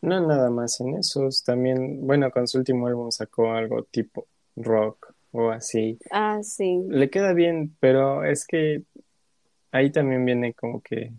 No 0.01 0.19
nada 0.19 0.51
más 0.51 0.79
en 0.81 0.97
esos, 0.97 1.43
también, 1.43 2.05
bueno, 2.05 2.29
con 2.29 2.47
su 2.47 2.59
último 2.59 2.85
álbum 2.85 3.09
sacó 3.11 3.51
algo 3.51 3.83
tipo 3.83 4.27
rock 4.55 5.14
o 5.35 5.51
así. 5.51 5.99
Ah, 6.11 6.39
sí. 6.43 6.81
Le 6.87 7.09
queda 7.09 7.33
bien, 7.33 7.75
pero 7.79 8.23
es 8.23 8.45
que 8.47 8.83
ahí 9.71 9.91
también 9.91 10.25
viene 10.25 10.53
como 10.53 10.81
que 10.81 11.11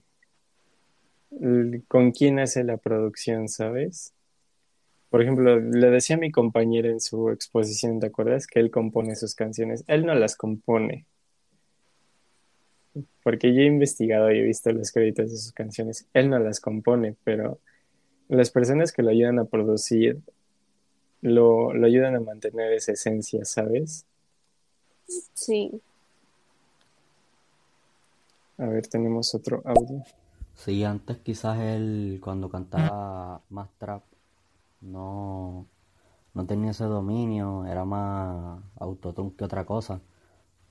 con 1.88 2.12
quién 2.12 2.38
hace 2.38 2.64
la 2.64 2.78
producción, 2.78 3.48
¿sabes? 3.48 4.14
Por 5.10 5.22
ejemplo, 5.22 5.60
le 5.60 5.90
decía 5.90 6.16
a 6.16 6.18
mi 6.18 6.30
compañera 6.30 6.88
en 6.88 7.00
su 7.00 7.30
exposición, 7.30 8.00
¿te 8.00 8.06
acuerdas? 8.06 8.46
Que 8.46 8.60
él 8.60 8.70
compone 8.70 9.14
sus 9.16 9.34
canciones. 9.34 9.84
Él 9.86 10.06
no 10.06 10.14
las 10.14 10.36
compone. 10.36 11.04
Porque 13.22 13.54
yo 13.54 13.60
he 13.60 13.66
investigado 13.66 14.32
y 14.32 14.38
he 14.38 14.42
visto 14.42 14.72
los 14.72 14.90
créditos 14.90 15.30
de 15.30 15.36
sus 15.36 15.52
canciones. 15.52 16.08
Él 16.14 16.30
no 16.30 16.38
las 16.38 16.60
compone, 16.60 17.16
pero 17.22 17.60
las 18.28 18.50
personas 18.50 18.92
que 18.92 19.02
lo 19.02 19.10
ayudan 19.10 19.38
a 19.38 19.44
producir 19.44 20.20
lo, 21.26 21.74
lo 21.74 21.86
ayudan 21.86 22.14
a 22.14 22.20
mantener 22.20 22.72
esa 22.72 22.92
esencia, 22.92 23.44
¿sabes? 23.44 24.06
Sí. 25.34 25.80
A 28.58 28.66
ver, 28.66 28.86
tenemos 28.86 29.34
otro 29.34 29.60
audio. 29.64 30.02
Sí, 30.54 30.84
antes 30.84 31.18
quizás 31.18 31.58
él 31.58 32.20
cuando 32.22 32.48
cantaba 32.48 33.42
más 33.50 33.68
trap 33.78 34.02
no, 34.80 35.66
no 36.32 36.46
tenía 36.46 36.70
ese 36.70 36.84
dominio, 36.84 37.66
era 37.66 37.84
más 37.84 38.62
autotune 38.76 39.34
que 39.36 39.44
otra 39.44 39.66
cosa. 39.66 40.00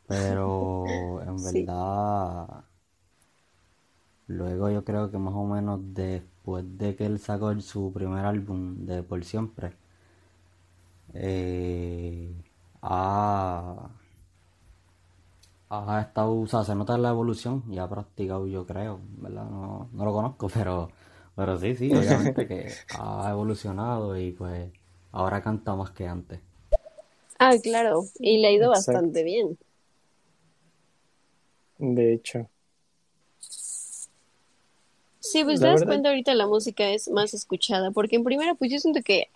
Pero 0.08 1.22
en 1.28 1.44
verdad, 1.44 2.64
luego 4.28 4.70
yo 4.70 4.86
creo 4.86 5.12
que 5.12 5.18
más 5.18 5.34
o 5.36 5.46
menos 5.46 5.82
después 5.94 6.66
de 6.78 6.96
que 6.96 7.06
él 7.06 7.20
sacó 7.20 7.60
su 7.60 7.92
primer 7.94 8.26
álbum 8.26 8.86
de 8.86 9.04
Por 9.04 9.24
Siempre, 9.26 9.74
eh, 11.16 12.32
ha, 12.82 13.90
ha 15.70 16.02
estado, 16.02 16.40
o 16.42 16.48
sea, 16.48 16.64
se 16.64 16.76
nota 16.76 16.98
la 16.98 17.10
evolución 17.10 17.64
y 17.70 17.78
ha 17.80 17.88
practicado, 17.90 18.48
yo 18.48 18.66
creo, 18.66 19.00
¿verdad? 19.18 19.46
No, 19.50 19.90
no 19.94 20.06
lo 20.06 20.14
conozco, 20.14 20.50
pero, 20.54 20.90
pero 21.36 21.58
sí, 21.60 21.76
sí, 21.76 21.92
obviamente 21.94 22.48
que 22.48 22.68
ha 22.92 23.30
evolucionado 23.30 24.18
y 24.18 24.32
pues 24.32 24.70
ahora 25.12 25.42
canta 25.42 25.76
más 25.76 25.92
que 25.92 26.08
antes. 26.08 26.40
Ah, 27.40 27.56
claro, 27.62 28.06
y 28.20 28.38
le 28.38 28.48
ha 28.48 28.52
ido 28.52 28.70
Exacto. 28.70 28.92
bastante 28.94 29.24
bien. 29.24 29.58
De 31.78 32.14
hecho, 32.14 32.50
Sí, 35.20 35.44
pues 35.44 35.60
te 35.60 35.66
das 35.66 35.74
verdad- 35.80 35.88
cuenta 35.88 36.10
ahorita 36.10 36.36
la 36.36 36.48
música 36.48 36.90
es 36.92 37.10
más 37.10 37.34
escuchada, 37.34 37.92
porque 37.92 38.16
en 38.16 38.24
primera, 38.24 38.54
pues 38.56 38.72
yo 38.72 38.80
siento 38.80 39.02
que, 39.04 39.28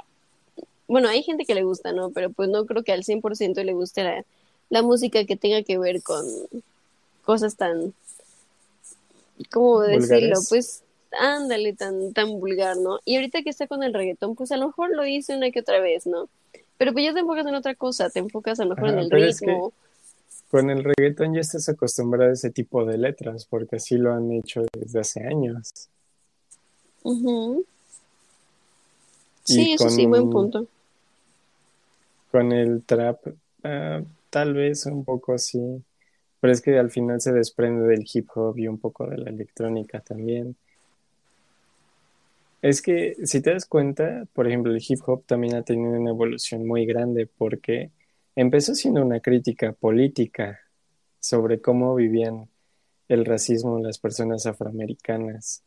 bueno, 0.89 1.07
hay 1.07 1.23
gente 1.23 1.45
que 1.45 1.55
le 1.55 1.63
gusta, 1.63 1.93
¿no? 1.93 2.09
Pero 2.09 2.29
pues 2.31 2.49
no 2.49 2.65
creo 2.65 2.83
que 2.83 2.91
al 2.91 3.03
100% 3.05 3.63
le 3.63 3.71
guste 3.73 4.03
la, 4.03 4.25
la 4.69 4.81
música 4.81 5.23
que 5.25 5.37
tenga 5.37 5.63
que 5.63 5.77
ver 5.77 6.03
con 6.03 6.25
cosas 7.23 7.55
tan, 7.55 7.93
¿cómo 9.51 9.81
decirlo? 9.81 10.07
Vulgares. 10.17 10.47
Pues 10.49 10.83
ándale, 11.17 11.73
tan, 11.73 12.13
tan 12.13 12.39
vulgar, 12.39 12.77
¿no? 12.77 12.99
Y 13.05 13.15
ahorita 13.15 13.41
que 13.43 13.49
está 13.49 13.67
con 13.67 13.83
el 13.83 13.93
reggaetón, 13.93 14.35
pues 14.35 14.51
a 14.51 14.57
lo 14.57 14.67
mejor 14.67 14.95
lo 14.95 15.03
dice 15.03 15.35
una 15.37 15.51
que 15.51 15.61
otra 15.61 15.79
vez, 15.79 16.05
¿no? 16.05 16.27
Pero 16.77 16.93
pues 16.93 17.05
ya 17.05 17.13
te 17.13 17.19
enfocas 17.19 17.45
en 17.45 17.55
otra 17.55 17.75
cosa, 17.75 18.09
te 18.09 18.19
enfocas 18.19 18.59
a 18.59 18.65
lo 18.65 18.75
mejor 18.75 18.89
en 18.89 18.99
Ajá, 18.99 19.07
el 19.17 19.23
es 19.23 19.39
que- 19.39 19.45
ritmo. 19.47 19.73
con 20.49 20.69
el 20.69 20.83
reggaetón 20.83 21.35
ya 21.35 21.41
estás 21.41 21.69
acostumbrado 21.69 22.31
a 22.31 22.33
ese 22.33 22.49
tipo 22.49 22.85
de 22.85 22.97
letras, 22.97 23.45
porque 23.45 23.75
así 23.75 23.95
lo 23.97 24.13
han 24.13 24.31
hecho 24.31 24.65
desde 24.73 24.99
hace 24.99 25.23
años. 25.23 25.71
Y 27.03 27.63
Sí, 29.53 29.73
eso 29.73 29.89
sí, 29.89 30.05
buen 30.05 30.31
con- 30.31 30.51
punto. 30.51 30.67
Con 32.31 32.51
el 32.51 32.83
trap, 32.83 33.19
ah, 33.63 34.01
tal 34.29 34.53
vez 34.53 34.85
un 34.85 35.03
poco 35.03 35.37
sí, 35.37 35.83
pero 36.39 36.53
es 36.53 36.61
que 36.61 36.77
al 36.77 36.91
final 36.91 37.19
se 37.21 37.33
desprende 37.33 37.87
del 37.87 38.05
hip 38.11 38.29
hop 38.35 38.57
y 38.57 38.67
un 38.67 38.79
poco 38.79 39.07
de 39.07 39.17
la 39.17 39.29
electrónica 39.29 39.99
también. 40.01 40.55
Es 42.61 42.81
que 42.81 43.15
si 43.23 43.41
te 43.41 43.51
das 43.53 43.65
cuenta, 43.65 44.25
por 44.33 44.47
ejemplo, 44.47 44.71
el 44.73 44.83
hip 44.85 44.99
hop 45.05 45.25
también 45.25 45.55
ha 45.55 45.63
tenido 45.63 45.91
una 45.99 46.11
evolución 46.11 46.67
muy 46.67 46.85
grande 46.85 47.25
porque 47.25 47.91
empezó 48.35 48.75
siendo 48.75 49.01
una 49.01 49.21
crítica 49.21 49.71
política 49.71 50.59
sobre 51.19 51.61
cómo 51.61 51.95
vivían 51.95 52.49
el 53.07 53.25
racismo 53.25 53.79
las 53.79 53.97
personas 53.97 54.45
afroamericanas. 54.45 55.63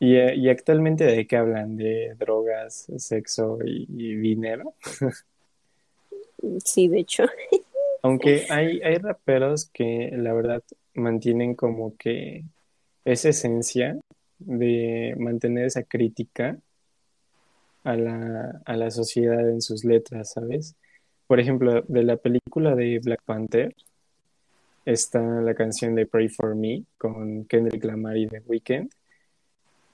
Y, 0.00 0.16
eh, 0.16 0.34
y 0.36 0.48
actualmente 0.48 1.04
de 1.04 1.26
qué 1.26 1.36
hablan, 1.36 1.76
de 1.76 2.14
drogas, 2.18 2.86
sexo 2.96 3.58
y, 3.64 3.86
y 3.88 4.14
dinero. 4.16 4.74
Sí, 6.64 6.88
de 6.88 7.00
hecho. 7.00 7.24
Aunque 8.02 8.46
hay, 8.50 8.80
hay 8.82 8.96
raperos 8.96 9.70
que 9.72 10.10
la 10.12 10.34
verdad 10.34 10.62
mantienen 10.94 11.54
como 11.54 11.96
que 11.96 12.44
esa 13.04 13.30
esencia 13.30 13.98
de 14.38 15.14
mantener 15.18 15.66
esa 15.66 15.84
crítica 15.84 16.58
a 17.82 17.96
la, 17.96 18.60
a 18.64 18.76
la 18.76 18.90
sociedad 18.90 19.48
en 19.48 19.62
sus 19.62 19.84
letras, 19.84 20.32
¿sabes? 20.32 20.76
Por 21.26 21.40
ejemplo, 21.40 21.82
de 21.82 22.02
la 22.02 22.16
película 22.16 22.74
de 22.74 22.98
Black 23.02 23.22
Panther 23.24 23.74
está 24.84 25.20
la 25.20 25.54
canción 25.54 25.94
de 25.94 26.06
Pray 26.06 26.28
for 26.28 26.54
Me 26.54 26.84
con 26.98 27.46
Kendrick 27.46 27.84
Lamar 27.84 28.18
y 28.18 28.26
The 28.26 28.42
Weeknd, 28.46 28.90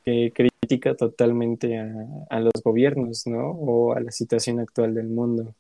que 0.05 0.33
critica 0.33 0.95
totalmente 0.95 1.79
a, 1.79 1.93
a 2.29 2.41
los 2.41 2.53
gobiernos, 2.65 3.27
¿no? 3.27 3.51
O 3.51 3.93
a 3.95 4.01
la 4.01 4.11
situación 4.11 4.61
actual 4.61 4.95
del 4.95 5.09
mundo. 5.09 5.55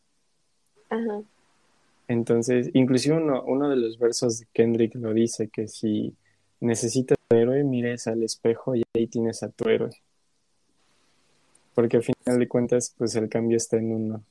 Ajá. 0.88 1.22
Entonces, 2.08 2.70
inclusive 2.74 3.16
uno, 3.16 3.44
uno 3.44 3.68
de 3.70 3.76
los 3.76 3.96
versos 3.96 4.40
de 4.40 4.46
Kendrick 4.52 4.96
lo 4.96 5.14
dice, 5.14 5.48
que 5.48 5.68
si 5.68 6.12
necesitas 6.58 7.16
un 7.30 7.38
héroe, 7.38 7.62
mires 7.62 8.08
al 8.08 8.24
espejo 8.24 8.74
y 8.74 8.82
ahí 8.96 9.06
tienes 9.06 9.44
a 9.44 9.48
tu 9.48 9.68
héroe. 9.68 9.90
Porque 11.72 11.98
al 11.98 12.02
final 12.02 12.40
de 12.40 12.48
cuentas, 12.48 12.92
pues 12.98 13.14
el 13.14 13.28
cambio 13.28 13.56
está 13.56 13.76
en 13.76 13.92
uno. 13.92 14.24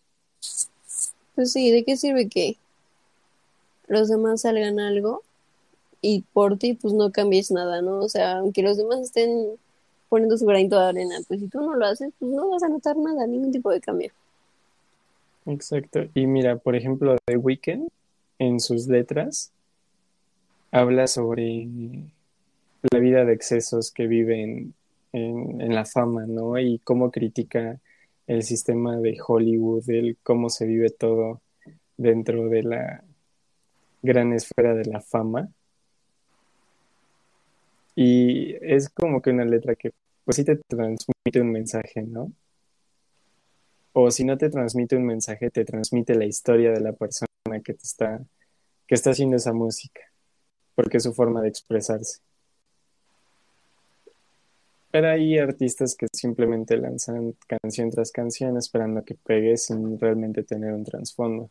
Pues 1.36 1.54
sí, 1.54 1.72
¿de 1.72 1.86
qué 1.86 1.96
sirve 1.96 2.28
que 2.28 2.58
los 3.88 4.10
demás 4.10 4.42
salgan 4.42 4.82
algo 4.82 5.24
y 6.02 6.26
por 6.34 6.58
ti 6.58 6.74
pues 6.74 6.94
no 6.94 7.14
cambies 7.14 7.50
nada, 7.50 7.82
¿no? 7.82 8.00
O 8.00 8.10
sea, 8.10 8.40
aunque 8.40 8.62
los 8.62 8.76
demás 8.76 9.00
estén 9.00 9.54
poniendo 10.10 10.38
su 10.38 10.46
granito 10.46 10.78
de 10.78 10.86
arena, 10.86 11.16
pues 11.28 11.40
si 11.40 11.48
tú 11.48 11.62
no 11.62 11.76
lo 11.76 11.86
haces, 11.86 12.12
pues 12.20 12.32
no 12.32 12.50
vas 12.50 12.64
a 12.64 12.70
notar 12.70 12.98
nada, 12.98 13.26
ningún 13.28 13.52
tipo 13.52 13.70
de 13.70 13.80
cambio. 13.80 14.12
Exacto. 15.46 16.02
Y 16.14 16.28
mira, 16.28 16.58
por 16.58 16.76
ejemplo, 16.76 17.16
The 17.26 17.38
Weeknd, 17.38 17.88
en 18.40 18.60
sus 18.60 18.88
letras, 18.88 19.52
habla 20.72 21.08
sobre 21.08 21.68
la 22.92 23.00
vida 23.00 23.26
de 23.26 23.34
excesos 23.34 23.92
que 23.92 24.08
vive 24.08 24.44
en, 24.44 24.74
en, 25.14 25.62
en 25.62 25.76
la 25.76 25.86
fama, 25.86 26.26
¿no? 26.26 26.58
Y 26.60 26.80
cómo 26.80 27.12
critica 27.12 27.80
el 28.28 28.44
sistema 28.44 28.98
de 28.98 29.18
Hollywood, 29.26 29.90
el 29.90 30.18
cómo 30.24 30.50
se 30.50 30.66
vive 30.66 30.90
todo 30.92 31.42
dentro 31.98 32.48
de 32.48 32.64
la 32.64 33.04
gran 34.02 34.34
esfera 34.34 34.74
de 34.74 34.86
la 34.86 35.02
fama. 35.02 35.50
Y 37.96 38.56
es 38.62 38.90
como 38.90 39.22
que 39.22 39.32
una 39.32 39.46
letra 39.46 39.76
que 39.76 39.92
pues 40.30 40.36
sí 40.36 40.44
te 40.44 40.58
transmite 40.58 41.42
un 41.42 41.52
mensaje, 41.52 42.04
¿no? 42.04 42.32
O 43.94 44.12
si 44.12 44.24
no 44.24 44.38
te 44.38 44.52
transmite 44.52 44.96
un 44.96 45.04
mensaje, 45.04 45.50
te 45.50 45.66
transmite 45.66 46.14
la 46.14 46.26
historia 46.26 46.70
de 46.70 46.80
la 46.80 46.94
persona 46.94 47.26
que 47.64 47.74
te 47.74 47.82
está, 47.82 48.24
que 48.86 48.94
está 48.94 49.10
haciendo 49.10 49.38
esa 49.38 49.54
música, 49.54 50.02
porque 50.76 50.98
es 50.98 51.04
su 51.04 51.16
forma 51.16 51.42
de 51.42 51.48
expresarse. 51.48 52.20
Pero 54.92 55.10
hay 55.10 55.40
artistas 55.40 55.96
que 55.96 56.06
simplemente 56.14 56.78
lanzan 56.78 57.34
canción 57.48 57.90
tras 57.90 58.12
canción 58.12 58.56
esperando 58.56 59.04
que 59.04 59.16
pegue 59.16 59.58
sin 59.58 60.00
realmente 60.00 60.44
tener 60.44 60.74
un 60.74 60.84
trasfondo. 60.84 61.50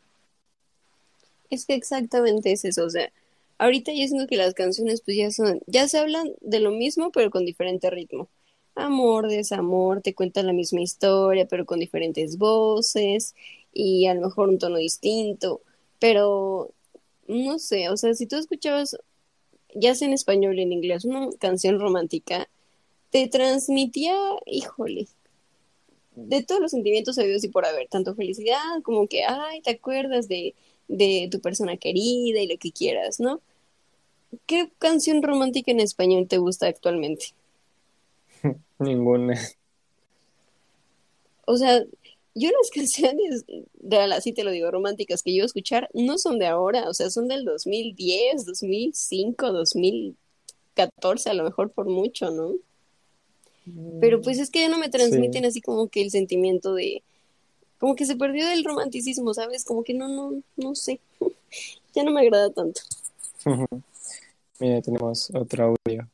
Es 1.49 1.65
que 1.65 1.73
exactamente 1.73 2.53
es 2.53 2.63
eso, 2.63 2.85
o 2.85 2.89
sea, 2.89 3.11
ahorita 3.57 3.91
yo 3.91 4.07
siento 4.07 4.25
que 4.25 4.37
las 4.37 4.53
canciones 4.53 5.01
pues 5.01 5.17
ya 5.17 5.31
son, 5.31 5.59
ya 5.67 5.85
se 5.89 5.97
hablan 5.97 6.31
de 6.39 6.61
lo 6.61 6.71
mismo 6.71 7.11
pero 7.11 7.29
con 7.29 7.45
diferente 7.45 7.89
ritmo. 7.89 8.29
Amor, 8.79 9.27
desamor, 9.27 10.01
te 10.01 10.15
cuentan 10.15 10.47
la 10.47 10.53
misma 10.53 10.81
historia 10.81 11.45
pero 11.47 11.65
con 11.65 11.79
diferentes 11.79 12.37
voces 12.37 13.35
y 13.73 14.07
a 14.07 14.13
lo 14.13 14.21
mejor 14.21 14.49
un 14.49 14.57
tono 14.57 14.77
distinto, 14.77 15.61
pero 15.99 16.71
no 17.27 17.59
sé, 17.59 17.89
o 17.89 17.97
sea, 17.97 18.13
si 18.13 18.25
tú 18.25 18.37
escuchabas 18.37 18.97
ya 19.75 19.95
sea 19.95 20.07
en 20.07 20.13
español 20.13 20.57
o 20.57 20.61
en 20.61 20.71
inglés 20.73 21.05
una 21.05 21.29
canción 21.39 21.79
romántica, 21.79 22.49
te 23.11 23.27
transmitía, 23.27 24.15
híjole, 24.45 25.07
de 26.15 26.43
todos 26.43 26.61
los 26.61 26.71
sentimientos 26.71 27.17
habidos 27.19 27.43
y 27.43 27.49
por 27.49 27.65
haber, 27.65 27.87
tanto 27.89 28.15
felicidad 28.15 28.81
como 28.83 29.07
que, 29.07 29.23
ay, 29.25 29.61
te 29.61 29.71
acuerdas 29.71 30.27
de, 30.29 30.55
de 30.87 31.27
tu 31.31 31.41
persona 31.41 31.77
querida 31.77 32.41
y 32.41 32.47
lo 32.47 32.57
que 32.57 32.71
quieras, 32.71 33.19
¿no? 33.19 33.41
¿Qué 34.45 34.71
canción 34.79 35.21
romántica 35.23 35.71
en 35.71 35.81
español 35.81 36.27
te 36.27 36.37
gusta 36.37 36.67
actualmente? 36.67 37.33
Ninguna. 38.79 39.39
O 41.45 41.57
sea, 41.57 41.83
yo 42.35 42.49
las 42.49 42.69
canciones, 42.73 43.45
de 43.73 43.97
así 43.97 44.33
te 44.33 44.43
lo 44.43 44.51
digo, 44.51 44.71
románticas 44.71 45.23
que 45.23 45.33
yo 45.33 45.43
escuchar 45.43 45.89
no 45.93 46.17
son 46.17 46.39
de 46.39 46.47
ahora, 46.47 46.89
o 46.89 46.93
sea, 46.93 47.09
son 47.09 47.27
del 47.27 47.45
2010, 47.45 48.45
2005, 48.45 49.51
2014, 49.51 51.29
a 51.29 51.33
lo 51.33 51.43
mejor 51.43 51.71
por 51.71 51.87
mucho, 51.87 52.31
¿no? 52.31 52.53
Pero 54.01 54.21
pues 54.21 54.39
es 54.39 54.49
que 54.49 54.61
ya 54.61 54.69
no 54.69 54.79
me 54.79 54.89
transmiten 54.89 55.45
así 55.45 55.61
como 55.61 55.89
que 55.89 56.01
el 56.01 56.09
sentimiento 56.09 56.73
de, 56.73 57.03
como 57.77 57.95
que 57.95 58.05
se 58.07 58.15
perdió 58.15 58.49
el 58.49 58.63
romanticismo, 58.63 59.33
¿sabes? 59.35 59.63
Como 59.63 59.83
que 59.83 59.93
no, 59.93 60.07
no, 60.07 60.41
no 60.57 60.75
sé, 60.75 60.99
ya 61.93 62.03
no 62.03 62.11
me 62.11 62.21
agrada 62.21 62.49
tanto. 62.49 62.81
Mira, 64.59 64.81
tenemos 64.81 65.29
otro 65.35 65.75
audio. 65.85 66.07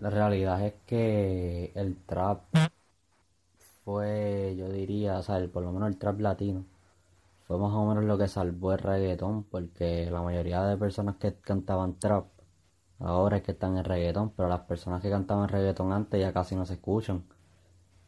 La 0.00 0.10
realidad 0.10 0.66
es 0.66 0.74
que 0.86 1.70
el 1.76 1.96
trap 2.06 2.40
fue, 3.84 4.54
yo 4.58 4.68
diría, 4.68 5.18
o 5.18 5.22
sea, 5.22 5.38
el, 5.38 5.50
por 5.50 5.62
lo 5.62 5.72
menos 5.72 5.88
el 5.88 5.98
trap 5.98 6.20
latino, 6.20 6.64
fue 7.46 7.58
más 7.58 7.72
o 7.74 7.86
menos 7.86 8.04
lo 8.04 8.18
que 8.18 8.28
salvó 8.28 8.72
el 8.72 8.78
reggaetón, 8.80 9.44
porque 9.44 10.10
la 10.10 10.22
mayoría 10.22 10.62
de 10.64 10.76
personas 10.76 11.16
que 11.16 11.34
cantaban 11.34 11.98
trap 11.98 12.26
ahora 13.00 13.38
es 13.38 13.42
que 13.44 13.52
están 13.52 13.76
en 13.78 13.84
reggaetón, 13.84 14.30
pero 14.30 14.48
las 14.48 14.60
personas 14.62 15.02
que 15.02 15.10
cantaban 15.10 15.48
reggaetón 15.48 15.92
antes 15.92 16.20
ya 16.20 16.32
casi 16.32 16.56
no 16.56 16.66
se 16.66 16.74
escuchan. 16.74 17.24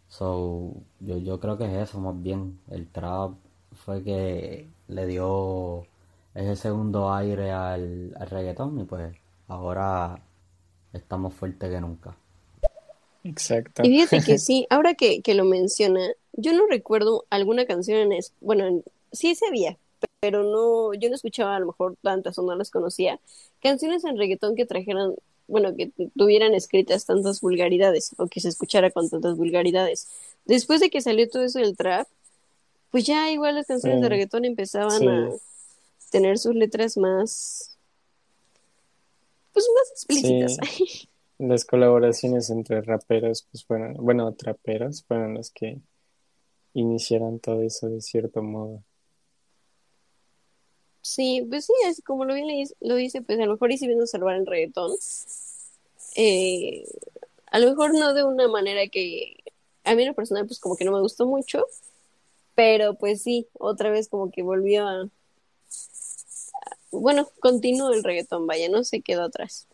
So, 0.09 0.75
yo, 1.01 1.19
yo 1.19 1.41
creo 1.41 1.59
que 1.59 1.67
es 1.67 1.91
eso, 1.91 2.01
más 2.01 2.21
bien. 2.23 2.61
El 2.71 2.89
trap 2.89 3.33
fue 3.73 4.03
que 4.05 4.71
le 4.89 5.07
dio 5.07 5.85
ese 6.35 6.57
segundo 6.57 7.13
aire 7.13 7.53
al, 7.53 8.15
al 8.19 8.31
reggaetón 8.31 8.79
y 8.81 8.85
pues 8.85 9.17
ahora 9.49 10.21
estamos 10.93 11.35
fuertes 11.35 11.71
que 11.71 11.81
nunca. 11.81 12.17
Exacto. 13.25 13.83
Y 13.85 13.91
fíjate 13.91 14.25
que 14.25 14.39
sí, 14.39 14.67
ahora 14.71 14.95
que, 14.95 15.23
que 15.23 15.35
lo 15.35 15.45
menciona, 15.45 16.01
yo 16.33 16.53
no 16.53 16.67
recuerdo 16.67 17.25
alguna 17.31 17.67
canción 17.67 17.99
en 17.99 18.13
es, 18.13 18.33
bueno, 18.41 18.83
sí 19.13 19.35
se 19.35 19.47
había, 19.47 19.77
pero 20.21 20.43
no, 20.43 20.95
yo 20.95 21.09
no 21.09 21.15
escuchaba 21.15 21.57
a 21.57 21.61
lo 21.61 21.67
mejor 21.67 21.97
tantas 22.03 22.39
o 22.39 22.43
no 22.43 22.55
las 22.55 22.71
conocía, 22.71 23.21
canciones 23.63 24.05
en 24.05 24.19
reggaetón 24.19 24.57
que 24.57 24.67
trajeran, 24.67 25.15
bueno, 25.47 25.75
que 25.77 25.91
tuvieran 26.17 26.55
escritas 26.55 27.07
tantas 27.07 27.41
vulgaridades 27.41 28.15
o 28.19 28.27
que 28.27 28.41
se 28.41 28.49
escuchara 28.49 28.91
con 28.91 29.09
tantas 29.11 29.37
vulgaridades. 29.37 30.09
Después 30.45 30.81
de 30.81 30.91
que 30.91 31.01
salió 31.01 31.29
todo 31.29 31.45
eso 31.45 31.59
del 31.59 31.77
trap, 31.77 32.07
pues 32.91 33.05
ya 33.05 33.31
igual 33.31 33.55
las 33.55 33.67
canciones 33.67 34.01
de 34.01 34.09
reggaetón 34.09 34.45
empezaban 34.45 35.09
a 35.09 35.31
tener 36.11 36.39
sus 36.39 36.55
letras 36.55 36.97
más, 36.97 37.72
pues 39.53 39.67
más 39.75 39.91
explícitas. 39.91 40.59
las 41.39 41.65
colaboraciones 41.65 42.51
entre 42.51 42.83
raperos, 42.83 43.47
pues 43.51 43.65
fueron, 43.65 43.95
bueno, 43.95 44.33
traperos, 44.35 45.05
fueron 45.05 45.35
los 45.35 45.51
que 45.51 45.81
iniciaron 46.75 47.41
todo 47.41 47.63
eso 47.63 47.89
de 47.89 48.01
cierto 48.01 48.43
modo. 48.43 48.83
Sí, 51.03 51.45
pues 51.49 51.67
sí, 51.67 51.73
es 51.87 52.01
como 52.05 52.25
lo 52.25 52.35
bien 52.35 52.69
lo 52.81 52.95
dice, 52.95 53.23
pues 53.23 53.39
a 53.41 53.45
lo 53.45 53.53
mejor 53.53 53.73
y 53.73 53.79
si 53.79 53.89
salvar 54.07 54.37
el 54.37 54.47
reggaetón, 54.47 54.93
eh, 56.15 56.85
a 57.47 57.59
lo 57.59 57.71
mejor 57.71 57.93
no 57.95 58.15
de 58.15 58.23
una 58.23 58.47
manera 58.49 58.87
que 58.87 59.37
a 59.85 59.95
mí 59.95 60.03
en 60.03 60.09
lo 60.09 60.15
personal 60.15 60.47
pues 60.47 60.61
como 60.61 60.77
que 60.77 60.85
no 60.85 60.93
me 60.93 61.01
gustó 61.01 61.27
mucho, 61.27 61.67
pero 62.55 62.95
pues 62.95 63.23
sí, 63.23 63.49
otra 63.55 63.91
vez 63.91 64.09
como 64.09 64.31
que 64.31 64.43
volvió 64.43 64.87
a, 64.87 65.09
bueno, 66.93 67.29
continuó 67.41 67.93
el 67.93 68.05
reggaetón, 68.05 68.47
vaya, 68.47 68.69
no 68.69 68.85
se 68.85 69.01
quedó 69.01 69.25
atrás. 69.25 69.67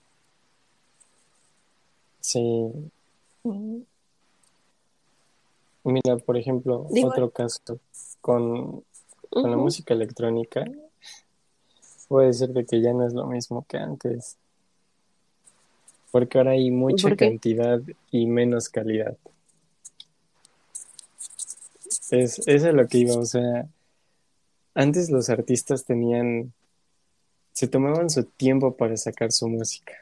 Sí. 2.21 2.71
Mira, 5.85 6.17
por 6.25 6.37
ejemplo, 6.37 6.87
otro 7.05 7.31
caso 7.31 7.79
con, 8.21 8.85
con 9.31 9.51
la 9.51 9.57
música 9.57 9.95
electrónica, 9.95 10.65
puede 12.09 12.29
decirte 12.29 12.65
que 12.65 12.81
ya 12.81 12.93
no 12.93 13.07
es 13.07 13.13
lo 13.13 13.27
mismo 13.27 13.65
que 13.69 13.79
antes. 13.79 14.37
Porque 16.11 16.39
ahora 16.39 16.53
hay 16.53 16.71
mucha 16.71 17.15
cantidad 17.17 17.81
y 18.11 18.27
menos 18.27 18.69
calidad. 18.69 19.17
Es, 22.11 22.39
eso 22.39 22.69
es 22.69 22.75
lo 22.75 22.87
que 22.89 22.99
iba, 22.99 23.17
o 23.17 23.27
sea, 23.27 23.69
antes 24.75 25.11
los 25.11 25.29
artistas 25.29 25.85
tenían, 25.85 26.53
se 27.59 27.67
tomaban 27.67 28.09
su 28.09 28.23
tiempo 28.23 28.77
para 28.77 28.97
sacar 28.97 29.33
su 29.33 29.49
música. 29.49 29.93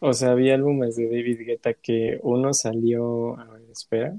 O 0.00 0.14
sea, 0.14 0.30
había 0.30 0.54
álbumes 0.54 0.96
de 0.96 1.04
David 1.04 1.40
Guetta 1.44 1.74
que 1.74 2.18
uno 2.22 2.54
salió, 2.54 3.38
a 3.38 3.44
ver, 3.44 3.70
espera, 3.70 4.16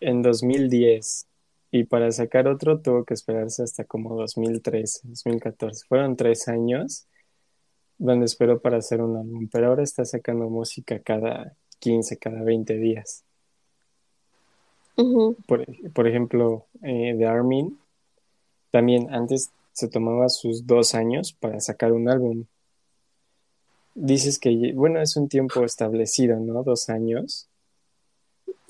en 0.00 0.20
2010 0.20 1.28
y 1.70 1.84
para 1.84 2.10
sacar 2.10 2.48
otro 2.48 2.80
tuvo 2.80 3.04
que 3.04 3.14
esperarse 3.14 3.62
hasta 3.62 3.84
como 3.84 4.16
2013, 4.16 5.02
2014. 5.04 5.86
Fueron 5.86 6.16
tres 6.16 6.48
años 6.48 7.06
donde 7.98 8.24
esperó 8.24 8.60
para 8.60 8.78
hacer 8.78 9.00
un 9.00 9.16
álbum, 9.16 9.48
pero 9.48 9.68
ahora 9.68 9.84
está 9.84 10.04
sacando 10.04 10.50
música 10.50 10.98
cada 10.98 11.54
15, 11.78 12.18
cada 12.18 12.42
20 12.42 12.78
días. 12.78 13.22
por, 15.46 16.08
ejemplo, 16.08 16.66
eh, 16.82 17.14
The 17.16 17.26
Armin 17.26 17.78
también 18.74 19.06
antes 19.14 19.52
se 19.72 19.86
tomaba 19.86 20.28
sus 20.28 20.66
dos 20.66 20.96
años 20.96 21.32
para 21.32 21.60
sacar 21.60 21.92
un 21.92 22.08
álbum 22.08 22.44
dices 23.94 24.40
que, 24.40 24.72
bueno, 24.74 25.00
es 25.00 25.14
un 25.14 25.28
tiempo 25.28 25.64
establecido, 25.64 26.40
¿no? 26.40 26.64
Dos 26.64 26.88
años. 26.88 27.46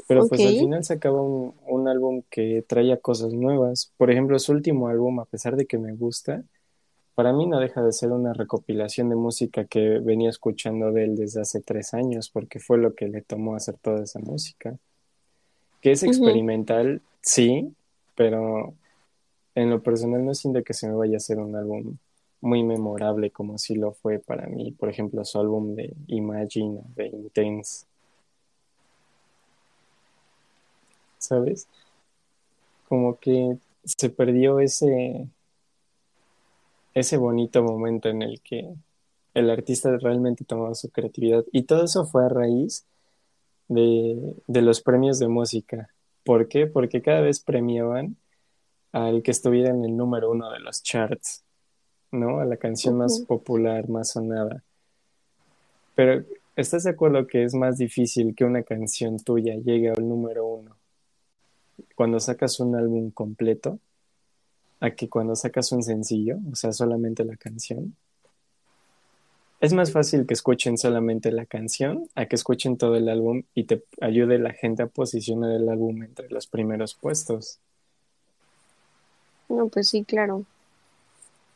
Pero 0.06 0.28
pues 0.28 0.42
al 0.42 0.58
final 0.58 0.84
sacaba 0.84 1.22
un, 1.22 1.54
un 1.66 1.88
álbum 1.88 2.20
que 2.28 2.62
traía 2.68 2.98
cosas 2.98 3.32
nuevas. 3.32 3.94
Por 3.96 4.10
ejemplo, 4.10 4.38
su 4.38 4.52
último 4.52 4.88
álbum, 4.88 5.20
a 5.20 5.24
pesar 5.24 5.56
de 5.56 5.64
que 5.64 5.78
me 5.78 5.94
gusta, 5.94 6.42
para 7.14 7.32
mí 7.32 7.46
no 7.46 7.58
deja 7.58 7.82
de 7.82 7.92
ser 7.92 8.12
una 8.12 8.34
recopilación 8.34 9.08
de 9.08 9.16
música 9.16 9.64
que 9.64 10.00
venía 10.00 10.28
escuchando 10.28 10.92
de 10.92 11.04
él 11.04 11.16
desde 11.16 11.40
hace 11.40 11.62
tres 11.62 11.94
años, 11.94 12.28
porque 12.28 12.60
fue 12.60 12.76
lo 12.76 12.94
que 12.94 13.08
le 13.08 13.22
tomó 13.22 13.56
hacer 13.56 13.76
toda 13.80 14.02
esa 14.02 14.18
música. 14.18 14.76
Que 15.80 15.92
es 15.92 16.02
experimental, 16.02 17.00
sí, 17.22 17.72
pero 18.14 18.74
en 19.54 19.70
lo 19.70 19.82
personal 19.82 20.24
no 20.24 20.34
siento 20.34 20.62
que 20.64 20.74
se 20.74 20.88
me 20.88 20.94
vaya 20.94 21.14
a 21.14 21.16
hacer 21.18 21.38
un 21.38 21.56
álbum 21.56 21.96
muy 22.40 22.62
memorable 22.62 23.30
como 23.30 23.58
si 23.58 23.74
lo 23.74 23.92
fue 23.92 24.18
para 24.18 24.46
mí, 24.48 24.72
por 24.72 24.90
ejemplo, 24.90 25.24
su 25.24 25.40
álbum 25.40 25.74
de 25.74 25.94
Imagine, 26.08 26.80
de 26.94 27.06
Intense. 27.06 27.86
¿Sabes? 31.18 31.66
Como 32.88 33.18
que 33.18 33.56
se 33.84 34.10
perdió 34.10 34.60
ese 34.60 35.28
ese 36.94 37.16
bonito 37.16 37.62
momento 37.62 38.08
en 38.08 38.22
el 38.22 38.40
que 38.40 38.74
el 39.34 39.50
artista 39.50 39.96
realmente 39.98 40.44
tomaba 40.44 40.74
su 40.74 40.90
creatividad. 40.90 41.44
Y 41.52 41.64
todo 41.64 41.84
eso 41.84 42.04
fue 42.06 42.24
a 42.24 42.28
raíz 42.28 42.86
de, 43.68 44.36
de 44.46 44.62
los 44.62 44.80
premios 44.80 45.18
de 45.18 45.28
música. 45.28 45.90
¿Por 46.24 46.48
qué? 46.48 46.66
Porque 46.66 47.02
cada 47.02 47.20
vez 47.20 47.40
premiaban 47.40 48.16
al 48.94 49.22
que 49.22 49.32
estuviera 49.32 49.70
en 49.70 49.84
el 49.84 49.96
número 49.96 50.30
uno 50.30 50.50
de 50.52 50.60
los 50.60 50.82
charts. 50.82 51.42
¿no? 52.12 52.38
A 52.38 52.44
la 52.44 52.56
canción 52.56 52.96
más 52.96 53.20
popular, 53.20 53.88
más 53.88 54.12
sonada. 54.12 54.62
Pero, 55.96 56.24
¿estás 56.54 56.84
de 56.84 56.90
acuerdo 56.90 57.26
que 57.26 57.42
es 57.42 57.54
más 57.54 57.76
difícil 57.76 58.36
que 58.36 58.44
una 58.44 58.62
canción 58.62 59.18
tuya 59.18 59.56
llegue 59.56 59.90
al 59.90 60.08
número 60.08 60.46
uno 60.46 60.76
cuando 61.96 62.20
sacas 62.20 62.60
un 62.60 62.76
álbum 62.76 63.10
completo 63.10 63.80
a 64.78 64.92
que 64.92 65.08
cuando 65.08 65.34
sacas 65.34 65.72
un 65.72 65.82
sencillo, 65.82 66.38
o 66.52 66.54
sea, 66.54 66.72
solamente 66.72 67.24
la 67.24 67.36
canción? 67.36 67.96
Es 69.60 69.72
más 69.72 69.90
fácil 69.90 70.24
que 70.24 70.34
escuchen 70.34 70.78
solamente 70.78 71.32
la 71.32 71.46
canción 71.46 72.08
a 72.14 72.26
que 72.26 72.36
escuchen 72.36 72.76
todo 72.76 72.94
el 72.94 73.08
álbum 73.08 73.42
y 73.54 73.64
te 73.64 73.82
ayude 74.00 74.38
la 74.38 74.52
gente 74.52 74.84
a 74.84 74.86
posicionar 74.86 75.50
el 75.50 75.68
álbum 75.68 76.02
entre 76.04 76.28
los 76.28 76.46
primeros 76.46 76.94
puestos. 76.94 77.58
No, 79.48 79.68
pues 79.68 79.88
sí, 79.88 80.04
claro. 80.04 80.44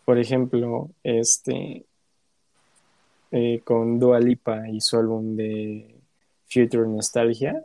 Por 0.04 0.18
ejemplo, 0.18 0.90
este 1.02 1.84
eh, 3.30 3.60
con 3.62 3.98
Dua 3.98 4.20
Lipa 4.20 4.68
y 4.68 4.80
su 4.80 4.96
álbum 4.96 5.36
de 5.36 6.00
Future 6.48 6.88
Nostalgia, 6.88 7.62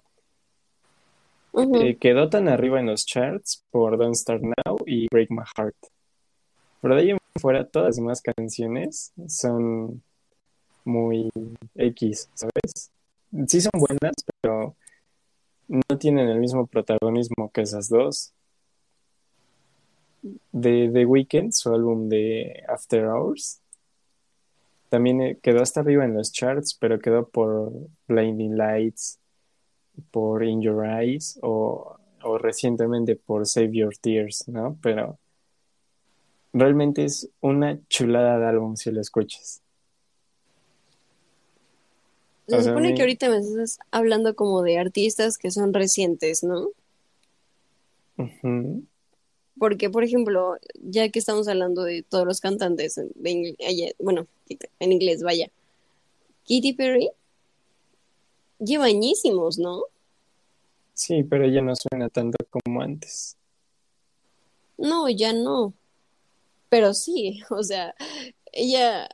eh, 1.54 1.98
quedó 1.98 2.30
tan 2.30 2.50
arriba 2.50 2.80
en 2.80 2.88
los 2.88 3.06
charts 3.06 3.64
por 3.72 3.98
Don't 3.98 4.16
Start 4.16 4.42
Now 4.42 4.78
y 4.86 5.08
Break 5.10 5.30
My 5.30 5.44
Heart. 5.56 5.76
Pero 6.82 6.96
de 6.96 7.02
ahí 7.02 7.10
en 7.12 7.18
fuera, 7.40 7.66
todas 7.66 7.90
las 7.90 7.96
demás 7.96 8.22
canciones 8.22 9.14
son 9.28 10.04
muy 10.84 11.30
X, 11.76 12.30
¿sabes? 12.34 12.92
Sí 13.48 13.62
son 13.62 13.72
buenas, 13.76 14.14
pero 14.42 14.76
no 15.68 15.98
tienen 15.98 16.28
el 16.28 16.40
mismo 16.40 16.68
protagonismo 16.68 17.52
que 17.54 17.62
esas 17.62 17.88
dos. 17.88 18.34
De 20.52 20.90
The 20.94 21.06
Weeknd, 21.06 21.52
su 21.52 21.74
álbum 21.74 22.08
de 22.10 22.64
After 22.68 23.06
Hours, 23.06 23.62
también 24.90 25.22
eh, 25.22 25.40
quedó 25.42 25.62
hasta 25.62 25.80
arriba 25.80 26.06
en 26.06 26.14
los 26.14 26.32
charts, 26.32 26.78
pero 26.80 27.00
quedó 27.00 27.28
por 27.28 27.74
Blinding 28.08 28.56
Lights, 28.56 29.20
por 30.12 30.44
In 30.44 30.62
Your 30.62 30.86
Eyes 30.86 31.40
o, 31.42 31.98
o 32.24 32.38
recientemente 32.38 33.16
por 33.16 33.48
Save 33.48 33.72
Your 33.72 33.98
Tears, 33.98 34.48
¿no? 34.48 34.78
Pero 34.82 35.18
realmente 36.54 37.06
es 37.06 37.30
una 37.42 37.80
chulada 37.90 38.38
de 38.38 38.46
álbum 38.46 38.76
si 38.76 38.92
lo 38.92 39.02
escuchas. 39.02 39.62
Se 42.48 42.56
O 42.56 42.62
sea, 42.62 42.72
supone 42.72 42.94
que 42.94 43.02
ahorita 43.02 43.30
me 43.30 43.38
estás 43.38 43.80
hablando 43.90 44.36
como 44.36 44.62
de 44.62 44.78
artistas 44.78 45.38
que 45.38 45.50
son 45.50 45.74
recientes, 45.74 46.44
¿no? 46.44 46.70
Ujú. 48.18 48.86
Porque, 49.64 49.89
por 49.89 50.03
ejemplo, 50.03 50.57
ya 50.82 51.07
que 51.07 51.20
estamos 51.20 51.47
hablando 51.47 51.84
de 51.84 52.03
todos 52.03 52.26
los 52.26 52.41
cantantes, 52.41 52.95
de 52.95 53.95
bueno, 53.97 54.28
en 54.82 54.91
inglés, 54.91 55.24
vaya. 55.24 55.49
Katy 56.41 56.74
Perry 56.74 57.09
lleva 58.59 58.84
añísimos, 58.84 59.59
¿no? 59.59 59.84
Sí, 60.93 61.24
pero 61.24 61.47
ya 61.47 61.61
no 61.61 61.78
suena 61.78 62.09
tanto 62.09 62.36
como 62.49 62.82
antes. 62.82 63.38
No, 64.78 65.07
ya 65.07 65.32
no. 65.32 65.74
Pero 66.68 66.93
sí, 66.93 67.39
o 67.49 67.64
sea, 67.64 67.95
ella 68.51 69.07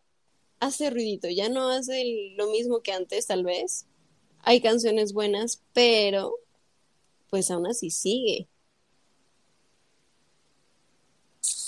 hace 0.59 0.89
ruidito, 0.89 1.27
ya 1.29 1.49
no 1.49 1.69
hace 1.69 2.33
lo 2.35 2.49
mismo 2.49 2.79
que 2.79 2.91
antes, 2.91 3.27
tal 3.27 3.43
vez. 3.43 3.85
Hay 4.41 4.61
canciones 4.61 5.13
buenas, 5.13 5.61
pero 5.73 6.33
pues 7.29 7.51
aún 7.51 7.67
así 7.67 7.91
sigue. 7.91 8.47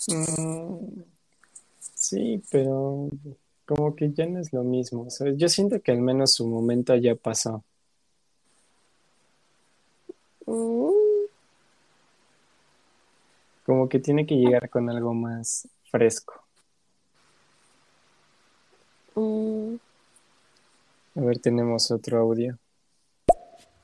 Mm, 0.07 1.03
sí, 1.79 2.43
pero 2.51 3.09
como 3.65 3.95
que 3.95 4.11
ya 4.13 4.25
no 4.27 4.39
es 4.39 4.51
lo 4.53 4.63
mismo. 4.63 5.09
¿sabes? 5.09 5.37
Yo 5.37 5.49
siento 5.49 5.81
que 5.81 5.91
al 5.91 6.01
menos 6.01 6.33
su 6.33 6.47
momento 6.47 6.95
ya 6.95 7.15
pasó. 7.15 7.63
Mm, 10.47 10.91
Como 13.65 13.87
que 13.87 13.99
tiene 13.99 14.25
que 14.25 14.35
llegar 14.35 14.69
con 14.69 14.89
algo 14.89 15.13
más 15.13 15.67
fresco. 15.91 16.33
mm, 19.15 19.75
A 21.15 21.21
ver, 21.21 21.39
tenemos 21.39 21.91
otro 21.91 22.19
audio. 22.19 22.57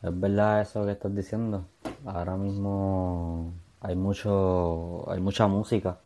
Es 0.01 0.19
verdad 0.19 0.61
eso 0.61 0.85
que 0.85 0.91
estás 0.91 1.13
diciendo. 1.15 1.67
Ahora 2.05 2.37
mismo 2.37 3.53
hay 3.81 3.95
mucho, 3.95 5.09
hay 5.09 5.19
mucha 5.19 5.47
música 5.47 5.99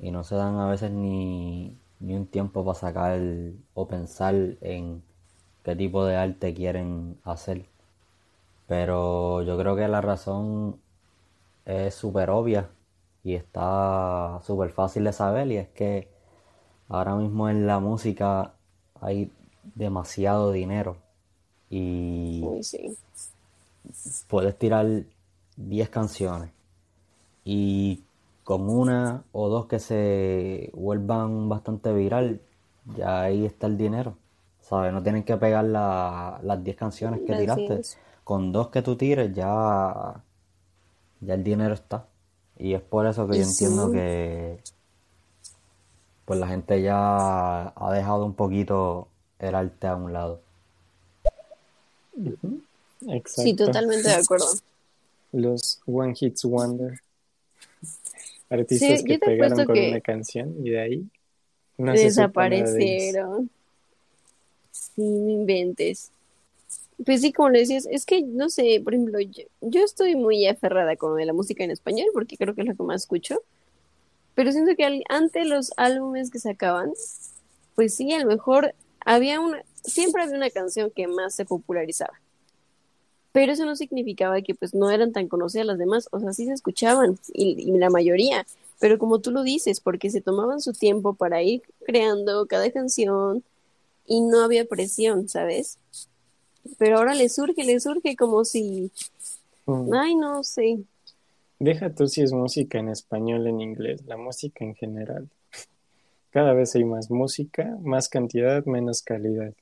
y 0.00 0.10
no 0.10 0.24
se 0.24 0.34
dan 0.34 0.58
a 0.58 0.68
veces 0.68 0.90
ni, 0.90 1.76
ni 2.00 2.14
un 2.14 2.26
tiempo 2.26 2.64
para 2.64 2.78
sacar 2.78 3.20
o 3.74 3.86
pensar 3.88 4.34
en 4.62 5.02
qué 5.62 5.76
tipo 5.76 6.04
de 6.04 6.16
arte 6.16 6.54
quieren 6.54 7.18
hacer. 7.24 7.66
Pero 8.66 9.42
yo 9.42 9.58
creo 9.58 9.76
que 9.76 9.88
la 9.88 10.00
razón 10.00 10.80
es 11.64 11.94
súper 11.94 12.30
obvia 12.30 12.70
y 13.24 13.34
está 13.34 14.40
súper 14.44 14.70
fácil 14.70 15.04
de 15.04 15.12
saber 15.12 15.48
y 15.48 15.56
es 15.58 15.68
que 15.68 16.08
ahora 16.88 17.14
mismo 17.16 17.48
en 17.48 17.66
la 17.66 17.78
música 17.80 18.54
hay 19.00 19.30
demasiado 19.74 20.52
dinero 20.52 20.96
y 21.68 22.42
uy, 22.44 22.62
sí. 22.64 22.96
puedes 24.28 24.58
tirar 24.58 24.86
10 25.56 25.88
canciones 25.90 26.50
y 27.44 28.02
con 28.50 28.68
una 28.68 29.22
o 29.30 29.48
dos 29.48 29.66
que 29.66 29.78
se 29.78 30.70
vuelvan 30.74 31.48
bastante 31.48 31.92
viral, 31.92 32.40
ya 32.96 33.22
ahí 33.22 33.46
está 33.46 33.68
el 33.68 33.78
dinero. 33.78 34.16
¿Sabes? 34.60 34.92
No 34.92 35.04
tienen 35.04 35.22
que 35.22 35.36
pegar 35.36 35.64
la- 35.66 36.40
las 36.42 36.64
10 36.64 36.76
canciones 36.76 37.20
que 37.24 37.36
tiraste. 37.36 37.82
Con 38.24 38.50
dos 38.50 38.66
que 38.70 38.82
tú 38.82 38.96
tires 38.96 39.32
ya, 39.32 40.20
ya 41.20 41.34
el 41.34 41.44
dinero 41.44 41.74
está. 41.74 42.06
Y 42.58 42.74
es 42.74 42.80
por 42.82 43.06
eso 43.06 43.28
que 43.28 43.38
yo 43.38 43.44
Sí. 43.44 43.50
entiendo 43.50 43.92
que 43.92 44.58
pues 46.24 46.40
la 46.40 46.48
gente 46.48 46.82
ya 46.82 47.68
ha 47.68 47.92
dejado 47.92 48.24
un 48.26 48.34
poquito 48.34 49.06
el 49.38 49.54
arte 49.54 49.86
a 49.86 49.94
un 49.94 50.12
lado. 50.12 50.40
Exacto. 53.06 53.42
Sí, 53.42 53.54
totalmente 53.54 54.08
de 54.08 54.14
acuerdo. 54.14 54.46
Los 55.30 55.80
One 55.86 56.14
Hits 56.18 56.44
Wonder. 56.44 57.00
Artistas 58.50 59.00
Sí, 59.00 59.04
que 59.06 59.18
pegaron 59.18 59.64
con 59.64 59.74
que 59.76 59.88
una 59.90 60.00
canción 60.00 60.54
y 60.66 60.70
de 60.70 60.80
ahí 60.80 61.04
no 61.78 61.96
se. 61.96 62.04
Desaparecieron. 62.04 63.50
Sí, 64.70 65.02
no 65.02 65.30
inventes. 65.30 66.10
Pues 67.04 67.22
sí, 67.22 67.32
como 67.32 67.48
le 67.50 67.60
decías, 67.60 67.86
es 67.90 68.04
que 68.04 68.22
no 68.22 68.50
sé, 68.50 68.80
por 68.84 68.94
ejemplo, 68.94 69.20
yo, 69.20 69.44
yo 69.62 69.82
estoy 69.84 70.16
muy 70.16 70.46
aferrada 70.46 70.96
con 70.96 71.24
la 71.24 71.32
música 71.32 71.64
en 71.64 71.70
español 71.70 72.08
porque 72.12 72.36
creo 72.36 72.54
que 72.54 72.62
es 72.62 72.66
lo 72.68 72.74
que 72.74 72.82
más 72.82 73.02
escucho. 73.02 73.42
Pero 74.34 74.52
siento 74.52 74.76
que 74.76 74.84
al- 74.84 75.04
antes 75.08 75.46
los 75.46 75.72
álbumes 75.76 76.30
que 76.30 76.38
sacaban, 76.38 76.92
pues 77.74 77.94
sí, 77.94 78.12
a 78.12 78.18
lo 78.20 78.26
mejor 78.26 78.74
había 79.04 79.40
una, 79.40 79.62
siempre 79.82 80.22
había 80.22 80.36
una 80.36 80.50
canción 80.50 80.90
que 80.94 81.06
más 81.06 81.34
se 81.34 81.44
popularizaba. 81.44 82.20
Pero 83.32 83.52
eso 83.52 83.64
no 83.64 83.76
significaba 83.76 84.40
que 84.42 84.54
pues 84.54 84.74
no 84.74 84.90
eran 84.90 85.12
tan 85.12 85.28
conocidas 85.28 85.66
las 85.66 85.78
demás, 85.78 86.08
o 86.10 86.18
sea, 86.20 86.32
sí 86.32 86.46
se 86.46 86.52
escuchaban, 86.52 87.18
y, 87.32 87.60
y 87.60 87.78
la 87.78 87.90
mayoría, 87.90 88.46
pero 88.80 88.98
como 88.98 89.20
tú 89.20 89.30
lo 89.30 89.42
dices, 89.42 89.80
porque 89.80 90.10
se 90.10 90.20
tomaban 90.20 90.60
su 90.60 90.72
tiempo 90.72 91.14
para 91.14 91.42
ir 91.42 91.62
creando 91.86 92.46
cada 92.46 92.70
canción 92.70 93.44
y 94.06 94.20
no 94.20 94.42
había 94.42 94.64
presión, 94.64 95.28
¿sabes? 95.28 95.78
Pero 96.78 96.98
ahora 96.98 97.14
le 97.14 97.28
surge, 97.28 97.64
le 97.64 97.78
surge 97.80 98.16
como 98.16 98.44
si, 98.44 98.90
Mm. 99.66 99.92
ay, 99.94 100.14
no 100.16 100.42
sé, 100.42 100.78
Deja 101.60 101.94
tú 101.94 102.08
si 102.08 102.22
es 102.22 102.32
música 102.32 102.78
en 102.78 102.88
español, 102.88 103.46
en 103.46 103.60
inglés, 103.60 104.02
la 104.06 104.16
música 104.16 104.64
en 104.64 104.74
general. 104.74 105.28
Cada 106.30 106.54
vez 106.54 106.74
hay 106.74 106.84
más 106.84 107.10
música, 107.10 107.76
más 107.82 108.08
cantidad, 108.08 108.64
menos 108.64 109.02
calidad. 109.02 109.52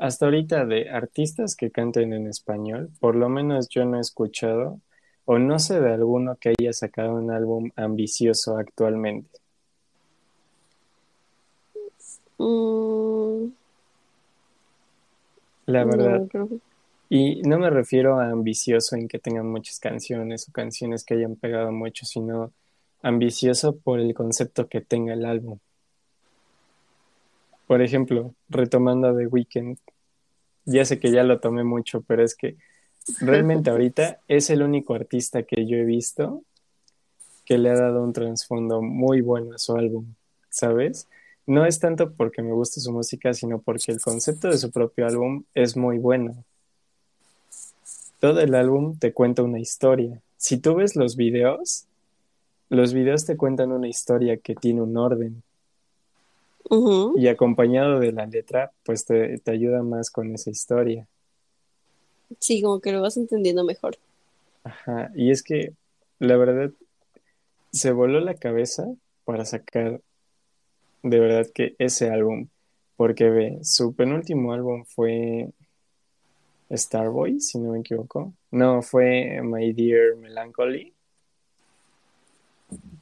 Hasta 0.00 0.24
ahorita 0.24 0.64
de 0.64 0.88
artistas 0.88 1.54
que 1.54 1.70
canten 1.70 2.14
en 2.14 2.26
español, 2.26 2.88
por 3.00 3.16
lo 3.16 3.28
menos 3.28 3.68
yo 3.68 3.84
no 3.84 3.98
he 3.98 4.00
escuchado 4.00 4.80
o 5.26 5.38
no 5.38 5.58
sé 5.58 5.78
de 5.78 5.92
alguno 5.92 6.36
que 6.36 6.54
haya 6.58 6.72
sacado 6.72 7.12
un 7.12 7.30
álbum 7.30 7.70
ambicioso 7.76 8.56
actualmente. 8.56 9.38
mm, 12.38 13.52
La 15.66 15.84
verdad. 15.84 16.22
no, 16.32 16.48
Y 17.10 17.42
no 17.42 17.58
me 17.58 17.68
refiero 17.68 18.20
a 18.20 18.30
ambicioso 18.30 18.96
en 18.96 19.06
que 19.06 19.18
tengan 19.18 19.48
muchas 19.48 19.78
canciones 19.80 20.48
o 20.48 20.52
canciones 20.52 21.04
que 21.04 21.12
hayan 21.12 21.36
pegado 21.36 21.72
mucho, 21.72 22.06
sino 22.06 22.54
ambicioso 23.02 23.76
por 23.76 24.00
el 24.00 24.14
concepto 24.14 24.66
que 24.66 24.80
tenga 24.80 25.12
el 25.12 25.26
álbum. 25.26 25.58
Por 27.70 27.82
ejemplo, 27.82 28.34
retomando 28.48 29.16
The 29.16 29.28
Weeknd, 29.28 29.78
ya 30.64 30.84
sé 30.84 30.98
que 30.98 31.12
ya 31.12 31.22
lo 31.22 31.38
tomé 31.38 31.62
mucho, 31.62 32.00
pero 32.00 32.24
es 32.24 32.34
que 32.34 32.56
realmente 33.20 33.70
ahorita 33.70 34.18
es 34.26 34.50
el 34.50 34.62
único 34.62 34.92
artista 34.94 35.44
que 35.44 35.64
yo 35.68 35.76
he 35.76 35.84
visto 35.84 36.42
que 37.44 37.58
le 37.58 37.70
ha 37.70 37.76
dado 37.76 38.02
un 38.02 38.12
trasfondo 38.12 38.82
muy 38.82 39.20
bueno 39.20 39.54
a 39.54 39.58
su 39.58 39.76
álbum, 39.76 40.14
¿sabes? 40.48 41.06
No 41.46 41.64
es 41.64 41.78
tanto 41.78 42.12
porque 42.12 42.42
me 42.42 42.50
guste 42.50 42.80
su 42.80 42.90
música, 42.90 43.34
sino 43.34 43.60
porque 43.60 43.92
el 43.92 44.00
concepto 44.00 44.48
de 44.48 44.58
su 44.58 44.72
propio 44.72 45.06
álbum 45.06 45.44
es 45.54 45.76
muy 45.76 45.98
bueno. 45.98 46.42
Todo 48.18 48.40
el 48.40 48.56
álbum 48.56 48.98
te 48.98 49.12
cuenta 49.12 49.44
una 49.44 49.60
historia. 49.60 50.20
Si 50.36 50.58
tú 50.58 50.74
ves 50.74 50.96
los 50.96 51.14
videos, 51.14 51.86
los 52.68 52.92
videos 52.92 53.26
te 53.26 53.36
cuentan 53.36 53.70
una 53.70 53.86
historia 53.86 54.38
que 54.38 54.56
tiene 54.56 54.82
un 54.82 54.96
orden 54.96 55.44
Y 57.16 57.26
acompañado 57.28 57.98
de 57.98 58.12
la 58.12 58.26
letra, 58.26 58.72
pues 58.84 59.04
te, 59.04 59.38
te 59.38 59.50
ayuda 59.50 59.82
más 59.82 60.10
con 60.10 60.32
esa 60.34 60.50
historia. 60.50 61.06
Sí, 62.38 62.62
como 62.62 62.80
que 62.80 62.92
lo 62.92 63.02
vas 63.02 63.16
entendiendo 63.16 63.64
mejor. 63.64 63.96
Ajá, 64.62 65.10
y 65.16 65.30
es 65.30 65.42
que 65.42 65.72
la 66.18 66.36
verdad 66.36 66.70
se 67.72 67.92
voló 67.92 68.20
la 68.20 68.34
cabeza 68.34 68.86
para 69.24 69.44
sacar 69.44 70.00
de 71.02 71.18
verdad 71.18 71.46
que 71.52 71.74
ese 71.78 72.10
álbum, 72.10 72.48
porque 72.96 73.30
ve, 73.30 73.58
su 73.62 73.94
penúltimo 73.94 74.52
álbum 74.52 74.84
fue 74.84 75.50
Starboy, 76.70 77.40
si 77.40 77.58
no 77.58 77.72
me 77.72 77.80
equivoco. 77.80 78.34
No, 78.50 78.82
fue 78.82 79.40
My 79.42 79.72
Dear 79.72 80.16
Melancholy, 80.16 80.92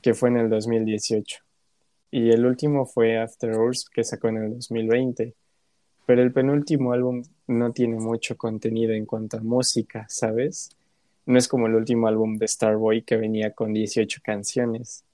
que 0.00 0.14
fue 0.14 0.28
en 0.30 0.38
el 0.38 0.48
2018. 0.48 1.47
Y 2.10 2.30
el 2.30 2.46
último 2.46 2.86
fue 2.86 3.18
After 3.18 3.52
Hours, 3.52 3.88
que 3.88 4.02
sacó 4.02 4.28
en 4.28 4.38
el 4.38 4.54
2020. 4.54 5.34
Pero 6.06 6.22
el 6.22 6.32
penúltimo 6.32 6.92
álbum 6.92 7.22
no 7.46 7.72
tiene 7.72 7.96
mucho 7.96 8.36
contenido 8.36 8.94
en 8.94 9.04
cuanto 9.04 9.36
a 9.36 9.40
música, 9.40 10.06
¿sabes? 10.08 10.70
No 11.26 11.38
es 11.38 11.48
como 11.48 11.66
el 11.66 11.74
último 11.74 12.08
álbum 12.08 12.38
de 12.38 12.48
Starboy 12.48 13.02
que 13.02 13.18
venía 13.18 13.52
con 13.52 13.74
18 13.74 14.20
canciones. 14.24 15.04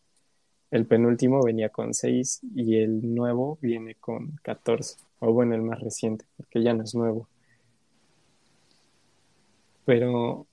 El 0.71 0.87
penúltimo 0.87 1.43
venía 1.43 1.69
con 1.71 1.95
6 1.95 2.43
y 2.55 2.77
el 2.77 3.15
nuevo 3.15 3.59
viene 3.61 3.97
con 3.97 4.39
14. 4.43 4.97
O 5.19 5.33
bueno, 5.33 5.57
el 5.57 5.63
más 5.63 5.81
reciente, 5.81 6.25
porque 6.37 6.63
ya 6.63 6.75
no 6.75 6.85
es 6.85 6.95
nuevo. 6.95 7.29
Pero, 9.85 10.47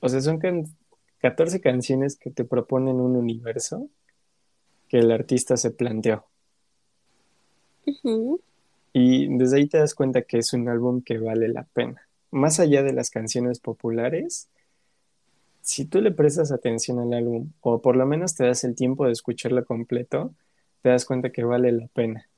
o 0.00 0.08
sea, 0.08 0.20
son 0.20 0.38
14 1.18 1.60
canciones 1.62 2.16
que 2.16 2.30
te 2.30 2.44
proponen 2.44 2.96
un 2.96 3.16
universo 3.16 3.88
que 4.90 4.98
el 4.98 5.12
artista 5.12 5.56
se 5.56 5.70
planteó. 5.70 6.26
Y 8.92 9.38
desde 9.38 9.58
ahí 9.58 9.68
te 9.68 9.78
das 9.78 9.94
cuenta 9.94 10.22
que 10.22 10.38
es 10.38 10.52
un 10.52 10.68
álbum 10.68 11.00
que 11.00 11.18
vale 11.18 11.48
la 11.48 11.62
pena. 11.62 12.02
Más 12.32 12.58
allá 12.58 12.82
de 12.82 12.92
las 12.92 13.08
canciones 13.08 13.60
populares, 13.60 14.48
si 15.62 15.84
tú 15.84 16.00
le 16.00 16.10
prestas 16.10 16.50
atención 16.50 16.98
al 16.98 17.14
álbum, 17.14 17.52
o 17.60 17.80
por 17.80 17.94
lo 17.94 18.04
menos 18.04 18.34
te 18.34 18.44
das 18.44 18.64
el 18.64 18.74
tiempo 18.74 19.06
de 19.06 19.12
escucharlo 19.12 19.64
completo, 19.64 20.34
te 20.82 20.88
das 20.88 21.04
cuenta 21.04 21.30
que 21.30 21.44
vale 21.44 21.70
la 21.70 21.86
pena. 21.86 22.28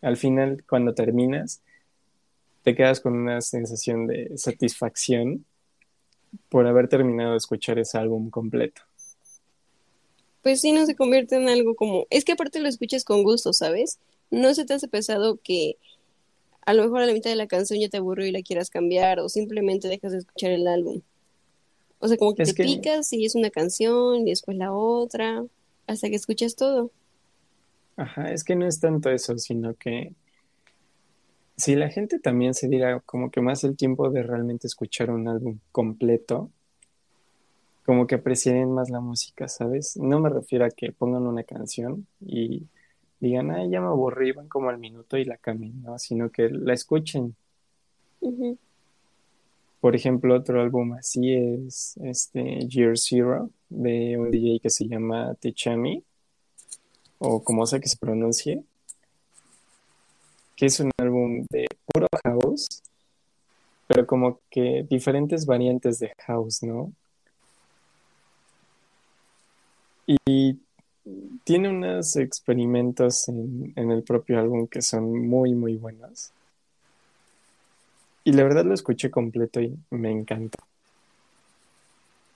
Al 0.00 0.16
final, 0.16 0.64
cuando 0.66 0.94
terminas, 0.94 1.60
te 2.62 2.74
quedas 2.74 3.00
con 3.00 3.12
una 3.12 3.42
sensación 3.42 4.06
de 4.06 4.38
satisfacción 4.38 5.44
por 6.48 6.66
haber 6.66 6.88
terminado 6.88 7.32
de 7.32 7.36
escuchar 7.36 7.78
ese 7.78 7.98
álbum 7.98 8.30
completo. 8.30 8.80
Pues 10.42 10.60
sí, 10.60 10.72
no 10.72 10.84
se 10.86 10.96
convierte 10.96 11.36
en 11.36 11.48
algo 11.48 11.74
como... 11.74 12.06
Es 12.10 12.24
que 12.24 12.32
aparte 12.32 12.60
lo 12.60 12.68
escuchas 12.68 13.04
con 13.04 13.22
gusto, 13.22 13.52
¿sabes? 13.52 13.98
No 14.30 14.54
se 14.54 14.64
te 14.64 14.74
hace 14.74 14.88
pesado 14.88 15.38
que 15.42 15.76
a 16.64 16.74
lo 16.74 16.82
mejor 16.84 17.02
a 17.02 17.06
la 17.06 17.12
mitad 17.12 17.30
de 17.30 17.36
la 17.36 17.46
canción 17.46 17.80
ya 17.80 17.88
te 17.88 17.96
aburrió 17.96 18.26
y 18.26 18.32
la 18.32 18.42
quieras 18.42 18.70
cambiar 18.70 19.20
o 19.20 19.28
simplemente 19.28 19.88
dejas 19.88 20.12
de 20.12 20.18
escuchar 20.18 20.50
el 20.52 20.66
álbum. 20.66 21.00
O 21.98 22.08
sea, 22.08 22.16
como 22.16 22.34
que 22.34 22.44
te 22.44 22.54
picas 22.54 23.12
y 23.12 23.24
es 23.24 23.34
una 23.34 23.50
canción 23.50 24.26
y 24.26 24.30
después 24.30 24.56
la 24.56 24.72
otra, 24.72 25.44
hasta 25.86 26.08
que 26.08 26.16
escuchas 26.16 26.56
todo. 26.56 26.90
Ajá, 27.96 28.32
es 28.32 28.42
que 28.42 28.56
no 28.56 28.66
es 28.66 28.80
tanto 28.80 29.10
eso, 29.10 29.38
sino 29.38 29.74
que 29.74 30.12
si 31.56 31.76
la 31.76 31.90
gente 31.90 32.18
también 32.18 32.54
se 32.54 32.68
diera 32.68 33.00
como 33.00 33.30
que 33.30 33.40
más 33.40 33.62
el 33.62 33.76
tiempo 33.76 34.10
de 34.10 34.22
realmente 34.22 34.66
escuchar 34.66 35.10
un 35.10 35.28
álbum 35.28 35.58
completo, 35.70 36.50
como 37.84 38.06
que 38.06 38.16
aprecien 38.16 38.72
más 38.72 38.90
la 38.90 39.00
música, 39.00 39.48
¿sabes? 39.48 39.96
No 39.96 40.20
me 40.20 40.28
refiero 40.28 40.64
a 40.64 40.70
que 40.70 40.92
pongan 40.92 41.26
una 41.26 41.42
canción 41.44 42.06
y 42.20 42.66
digan, 43.20 43.50
ay, 43.50 43.70
ya 43.70 43.80
me 43.80 43.88
aburrí, 43.88 44.32
van 44.32 44.48
como 44.48 44.68
al 44.68 44.78
minuto 44.78 45.16
y 45.16 45.24
la 45.24 45.36
cambien, 45.36 45.82
¿no? 45.82 45.98
Sino 45.98 46.30
que 46.30 46.48
la 46.48 46.74
escuchen. 46.74 47.34
Por 49.80 49.96
ejemplo, 49.96 50.36
otro 50.36 50.60
álbum 50.60 50.92
así 50.92 51.32
es 51.34 51.96
este 52.02 52.66
Year 52.68 52.96
Zero 52.96 53.50
de 53.68 54.16
un 54.16 54.30
DJ 54.30 54.60
que 54.60 54.70
se 54.70 54.86
llama 54.86 55.34
Tichami, 55.34 56.04
o 57.18 57.42
como 57.42 57.66
sea 57.66 57.80
que 57.80 57.88
se 57.88 57.96
pronuncie 57.96 58.64
que 60.56 60.66
es 60.66 60.78
un 60.78 60.90
álbum 60.98 61.44
de 61.50 61.66
puro 61.86 62.06
house, 62.24 62.82
pero 63.88 64.06
como 64.06 64.38
que 64.48 64.86
diferentes 64.88 65.44
variantes 65.44 65.98
de 65.98 66.12
house, 66.18 66.62
¿no? 66.62 66.92
Y 70.06 70.58
tiene 71.44 71.68
unos 71.68 72.16
experimentos 72.16 73.28
en, 73.28 73.72
el 73.76 74.02
propio 74.02 74.38
álbum 74.38 74.66
que 74.66 74.82
son 74.82 75.28
muy, 75.28 75.54
muy 75.54 75.76
buenos. 75.76 76.32
Y 78.24 78.32
la 78.32 78.44
verdad 78.44 78.64
lo 78.64 78.74
escuché 78.74 79.10
completo 79.10 79.60
y 79.60 79.76
me 79.90 80.10
encantó. 80.10 80.58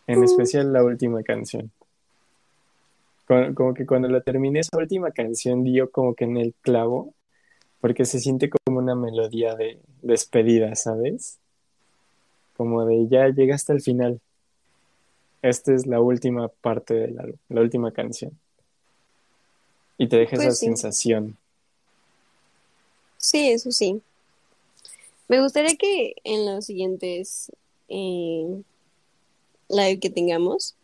En 0.06 0.20
mm. 0.20 0.24
especial 0.24 0.72
la 0.72 0.82
última 0.82 1.22
canción. 1.22 1.70
Como, 3.26 3.74
que 3.74 3.86
cuando 3.86 4.08
la 4.08 4.20
terminé 4.20 4.60
esa 4.60 4.78
última 4.78 5.10
canción 5.10 5.64
dio 5.64 5.90
como 5.90 6.14
que 6.14 6.24
en 6.24 6.36
el 6.36 6.54
clavo 6.60 7.12
porque 7.80 8.04
se 8.04 8.20
siente 8.20 8.48
como 8.48 8.78
una 8.78 8.94
melodía 8.94 9.56
de 9.56 9.80
despedida, 10.02 10.74
¿sabes? 10.76 11.38
Como 12.56 12.84
de 12.84 13.08
ya 13.08 13.28
llegaste 13.28 13.72
al 13.72 13.80
final. 13.80 14.20
Esta 15.42 15.74
es 15.74 15.86
la 15.86 16.00
última 16.00 16.48
parte 16.48 16.94
del 16.94 17.18
álbum, 17.18 17.38
la 17.48 17.60
última 17.60 17.92
canción. 17.92 18.38
Y 19.98 20.08
te 20.08 20.16
deja 20.16 20.36
esa 20.36 20.46
pues 20.46 20.58
sensación. 20.58 21.36
Sí, 23.16 23.50
eso 23.50 23.70
sí. 23.70 24.00
Me 25.28 25.40
gustaría 25.40 25.76
que 25.76 26.14
en 26.24 26.46
los 26.46 26.66
siguientes 26.66 27.50
eh, 27.88 28.62
live 29.68 29.98
que 29.98 30.10
tengamos, 30.10 30.76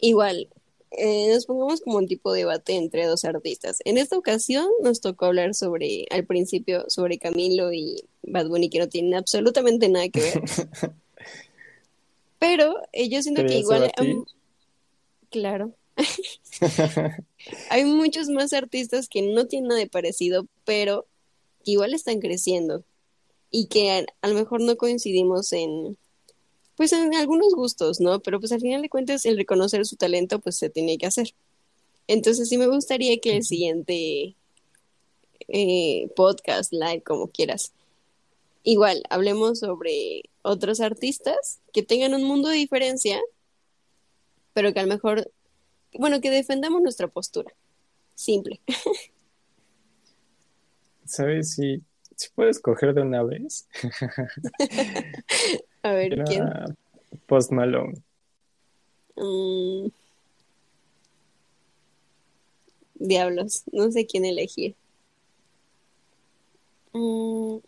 igual 0.00 0.48
eh, 0.96 1.32
nos 1.32 1.46
pongamos 1.46 1.80
como 1.80 1.98
un 1.98 2.06
tipo 2.06 2.32
de 2.32 2.40
debate 2.40 2.74
entre 2.76 3.06
dos 3.06 3.24
artistas. 3.24 3.78
En 3.84 3.98
esta 3.98 4.16
ocasión 4.16 4.66
nos 4.82 5.00
tocó 5.00 5.26
hablar 5.26 5.54
sobre, 5.54 6.06
al 6.10 6.24
principio, 6.24 6.84
sobre 6.88 7.18
Camilo 7.18 7.72
y 7.72 8.04
Bad 8.22 8.48
Bunny, 8.48 8.70
que 8.70 8.78
no 8.78 8.88
tienen 8.88 9.14
absolutamente 9.14 9.88
nada 9.88 10.08
que 10.08 10.20
ver. 10.20 10.42
Pero 12.38 12.76
eh, 12.92 13.08
yo 13.08 13.22
siento 13.22 13.44
que 13.46 13.58
igual... 13.58 13.92
claro. 15.30 15.74
Hay 17.70 17.84
muchos 17.84 18.28
más 18.28 18.52
artistas 18.52 19.08
que 19.08 19.22
no 19.22 19.46
tienen 19.46 19.68
nada 19.68 19.80
de 19.80 19.86
parecido, 19.86 20.46
pero 20.64 21.06
que 21.64 21.72
igual 21.72 21.94
están 21.94 22.20
creciendo 22.20 22.84
y 23.50 23.66
que 23.66 24.06
a 24.20 24.28
lo 24.28 24.34
mejor 24.34 24.60
no 24.60 24.76
coincidimos 24.76 25.52
en, 25.52 25.96
pues 26.76 26.92
en 26.92 27.14
algunos 27.14 27.54
gustos, 27.54 28.00
¿no? 28.00 28.20
Pero 28.20 28.40
pues 28.40 28.52
al 28.52 28.60
final 28.60 28.82
de 28.82 28.88
cuentas 28.88 29.24
el 29.26 29.36
reconocer 29.36 29.86
su 29.86 29.96
talento 29.96 30.40
pues 30.40 30.56
se 30.56 30.70
tiene 30.70 30.98
que 30.98 31.06
hacer. 31.06 31.34
Entonces 32.08 32.48
sí 32.48 32.58
me 32.58 32.66
gustaría 32.66 33.18
que 33.18 33.36
el 33.36 33.44
siguiente 33.44 34.34
eh, 35.48 36.08
podcast, 36.16 36.72
live, 36.72 37.02
como 37.02 37.28
quieras, 37.28 37.72
igual 38.64 39.04
hablemos 39.10 39.60
sobre 39.60 40.22
otros 40.42 40.80
artistas 40.80 41.60
que 41.72 41.82
tengan 41.82 42.14
un 42.14 42.24
mundo 42.24 42.48
de 42.48 42.56
diferencia, 42.56 43.20
pero 44.52 44.72
que 44.72 44.80
a 44.80 44.82
lo 44.82 44.88
mejor, 44.88 45.30
bueno, 45.92 46.20
que 46.20 46.30
defendamos 46.30 46.82
nuestra 46.82 47.06
postura. 47.06 47.54
Simple. 48.14 48.60
¿Sabes 51.04 51.54
si, 51.54 51.82
si 52.16 52.28
puedes 52.34 52.58
coger 52.58 52.94
de 52.94 53.02
una 53.02 53.22
vez? 53.22 53.68
A 55.82 55.92
ver, 55.92 56.24
¿quién? 56.24 56.44
Post 57.26 57.52
Malone. 57.52 58.02
Mm. 59.16 59.88
Diablos, 62.94 63.64
no 63.72 63.90
sé 63.90 64.06
quién 64.06 64.24
elegir. 64.24 64.76
Mm, 66.94 67.60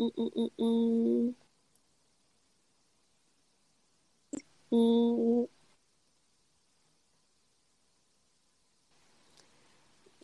mm, 4.71 5.47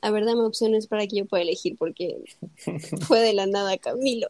A 0.01 0.11
ver, 0.11 0.25
dame 0.25 0.43
opciones 0.43 0.89
para 0.89 1.07
que 1.07 1.17
yo 1.17 1.27
pueda 1.27 1.43
elegir, 1.43 1.77
porque 1.79 2.25
fue 3.07 3.21
de 3.21 3.33
la 3.35 3.47
nada 3.47 3.79
Camilo. 3.79 4.29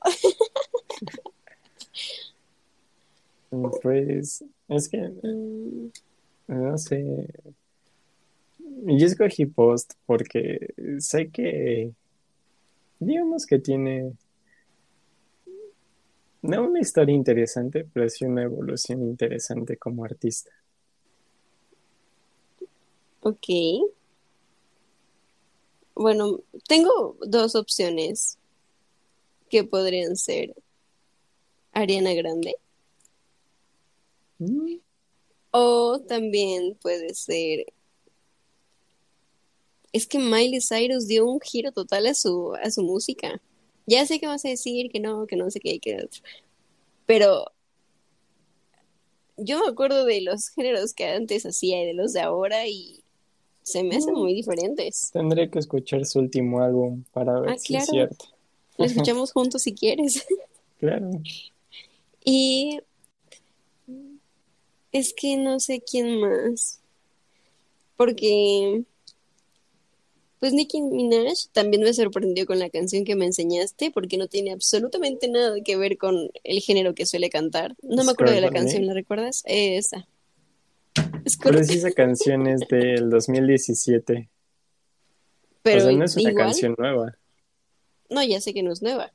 Pues 3.82 4.44
es 4.68 4.88
que 4.88 5.10
no 6.48 6.78
sé. 6.78 7.26
Yo 8.84 9.06
escogí 9.06 9.46
Post 9.46 9.92
porque 10.06 10.74
sé 10.98 11.30
que 11.30 11.92
digamos 12.98 13.46
que 13.46 13.58
tiene 13.58 14.12
no 16.42 16.64
una 16.64 16.80
historia 16.80 17.14
interesante, 17.14 17.86
pero 17.92 18.08
sí 18.08 18.24
una 18.24 18.42
evolución 18.42 19.02
interesante 19.02 19.76
como 19.76 20.04
artista. 20.04 20.50
Ok. 23.22 23.46
Bueno, 25.94 26.40
tengo 26.68 27.16
dos 27.20 27.54
opciones 27.54 28.38
que 29.48 29.64
podrían 29.64 30.16
ser 30.16 30.54
Ariana 31.72 32.14
Grande 32.14 32.56
o 35.50 36.00
también 36.00 36.76
puede 36.80 37.14
ser. 37.14 37.66
Es 39.92 40.06
que 40.06 40.18
Miley 40.18 40.60
Cyrus 40.60 41.06
dio 41.06 41.26
un 41.26 41.40
giro 41.40 41.70
total 41.70 42.06
a 42.06 42.14
su, 42.14 42.54
a 42.54 42.70
su 42.70 42.82
música. 42.82 43.40
Ya 43.86 44.06
sé 44.06 44.20
que 44.20 44.26
vas 44.26 44.44
a 44.44 44.48
decir 44.48 44.90
que 44.90 45.00
no, 45.00 45.26
que 45.26 45.36
no 45.36 45.50
sé 45.50 45.60
qué, 45.60 45.78
que 45.80 45.96
otro. 45.96 46.22
Pero 47.06 47.46
yo 49.36 49.60
me 49.60 49.68
acuerdo 49.68 50.04
de 50.04 50.20
los 50.20 50.48
géneros 50.50 50.94
que 50.94 51.06
antes 51.06 51.44
hacía 51.44 51.82
y 51.82 51.86
de 51.86 51.94
los 51.94 52.12
de 52.12 52.20
ahora 52.20 52.66
y 52.66 53.02
se 53.62 53.82
me 53.84 53.96
hacen 53.96 54.14
muy 54.14 54.34
diferentes. 54.34 55.10
Tendré 55.12 55.50
que 55.50 55.58
escuchar 55.58 56.04
su 56.04 56.18
último 56.18 56.60
álbum 56.62 57.04
para 57.12 57.40
ver 57.40 57.50
ah, 57.50 57.58
si 57.58 57.76
es 57.76 57.86
cierto. 57.86 58.26
La 58.76 58.86
escuchamos 58.86 59.32
juntos 59.32 59.62
si 59.62 59.74
quieres. 59.74 60.26
Claro. 60.78 61.10
Y 62.24 62.80
es 64.90 65.14
que 65.14 65.36
no 65.36 65.60
sé 65.60 65.80
quién 65.80 66.20
más. 66.20 66.80
Porque 67.96 68.84
pues 70.42 70.54
Nicki 70.54 70.82
Minaj 70.82 71.38
también 71.52 71.84
me 71.84 71.94
sorprendió 71.94 72.46
con 72.46 72.58
la 72.58 72.68
canción 72.68 73.04
que 73.04 73.14
me 73.14 73.26
enseñaste 73.26 73.92
porque 73.92 74.16
no 74.16 74.26
tiene 74.26 74.50
absolutamente 74.50 75.28
nada 75.28 75.54
que 75.64 75.76
ver 75.76 75.98
con 75.98 76.32
el 76.42 76.58
género 76.58 76.96
que 76.96 77.06
suele 77.06 77.30
cantar. 77.30 77.76
No 77.80 78.02
me 78.02 78.10
acuerdo 78.10 78.34
de 78.34 78.40
la 78.40 78.50
canción, 78.50 78.84
¿la 78.84 78.92
recuerdas? 78.92 79.44
Esa. 79.46 80.08
Pero 81.44 81.62
si 81.62 81.74
esa 81.74 81.92
canción 81.92 82.48
es 82.48 82.62
del 82.68 83.08
2017. 83.08 84.28
Pero 85.62 85.78
o 85.78 85.80
sea, 85.80 85.92
no 85.92 86.04
es 86.04 86.16
una 86.16 86.34
canción 86.34 86.74
nueva. 86.76 87.16
No, 88.10 88.24
ya 88.24 88.40
sé 88.40 88.52
que 88.52 88.64
no 88.64 88.72
es 88.72 88.82
nueva. 88.82 89.12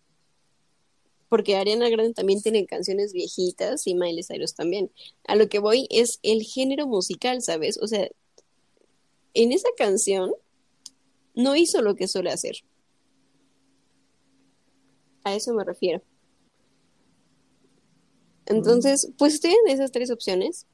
Porque 1.28 1.58
Ariana 1.58 1.90
Grande 1.90 2.14
también 2.14 2.42
tiene 2.42 2.66
canciones 2.66 3.12
viejitas 3.12 3.86
y 3.86 3.96
Miley 3.96 4.24
Cyrus 4.24 4.56
también. 4.56 4.92
A 5.28 5.36
lo 5.36 5.50
que 5.50 5.60
voy 5.60 5.88
es 5.90 6.20
el 6.24 6.44
género 6.44 6.88
musical, 6.88 7.42
¿sabes? 7.42 7.78
O 7.82 7.88
sea, 7.88 8.08
en 9.34 9.52
esa 9.52 9.68
canción 9.76 10.32
no 11.38 11.56
hizo 11.56 11.82
lo 11.82 11.96
que 11.96 12.08
suele 12.08 12.32
hacer. 12.32 12.58
A 15.24 15.36
eso 15.36 15.54
me 15.54 15.64
refiero. 15.64 16.02
Entonces, 18.48 19.12
pues 19.18 19.36
estoy 19.36 19.52
en 19.52 19.72
esas 19.72 19.92
tres 19.92 20.10
opciones. 20.10 20.66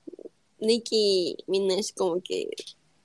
Nicki 0.59 1.35
Minaj 1.47 1.93
como 1.95 2.21
que 2.21 2.49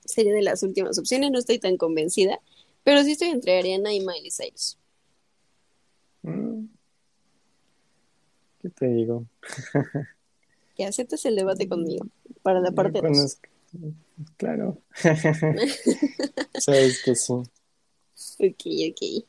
sería 0.05 0.33
de 0.33 0.41
las 0.41 0.63
últimas 0.63 0.97
opciones, 0.97 1.31
no 1.31 1.39
estoy 1.39 1.59
tan 1.59 1.75
convencida, 1.75 2.39
pero 2.83 3.03
sí 3.03 3.11
estoy 3.11 3.29
entre 3.29 3.59
Ariana 3.59 3.93
y 3.93 3.99
Miley 3.99 4.31
Cyrus. 4.31 4.77
Mm. 6.21 6.65
¿Qué 8.59 8.69
te 8.69 8.87
digo? 8.87 9.25
que 10.75 10.85
aceptes 10.85 11.25
el 11.25 11.35
debate 11.35 11.67
conmigo, 11.67 12.05
para 12.41 12.61
la 12.61 12.71
parte 12.71 13.01
de 13.01 13.09
Claro. 14.37 14.77
Sabes 16.59 17.03
que 17.03 17.15
sí. 17.15 17.33
Ok, 18.37 18.65
ok. 18.89 19.25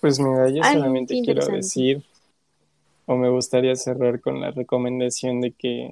Pues 0.00 0.18
mira, 0.18 0.48
yo 0.48 0.62
solamente 0.62 1.20
quiero 1.22 1.46
decir, 1.46 2.04
o 3.04 3.16
me 3.16 3.28
gustaría 3.28 3.76
cerrar 3.76 4.20
con 4.20 4.40
la 4.40 4.50
recomendación 4.50 5.40
de 5.42 5.52
que 5.52 5.90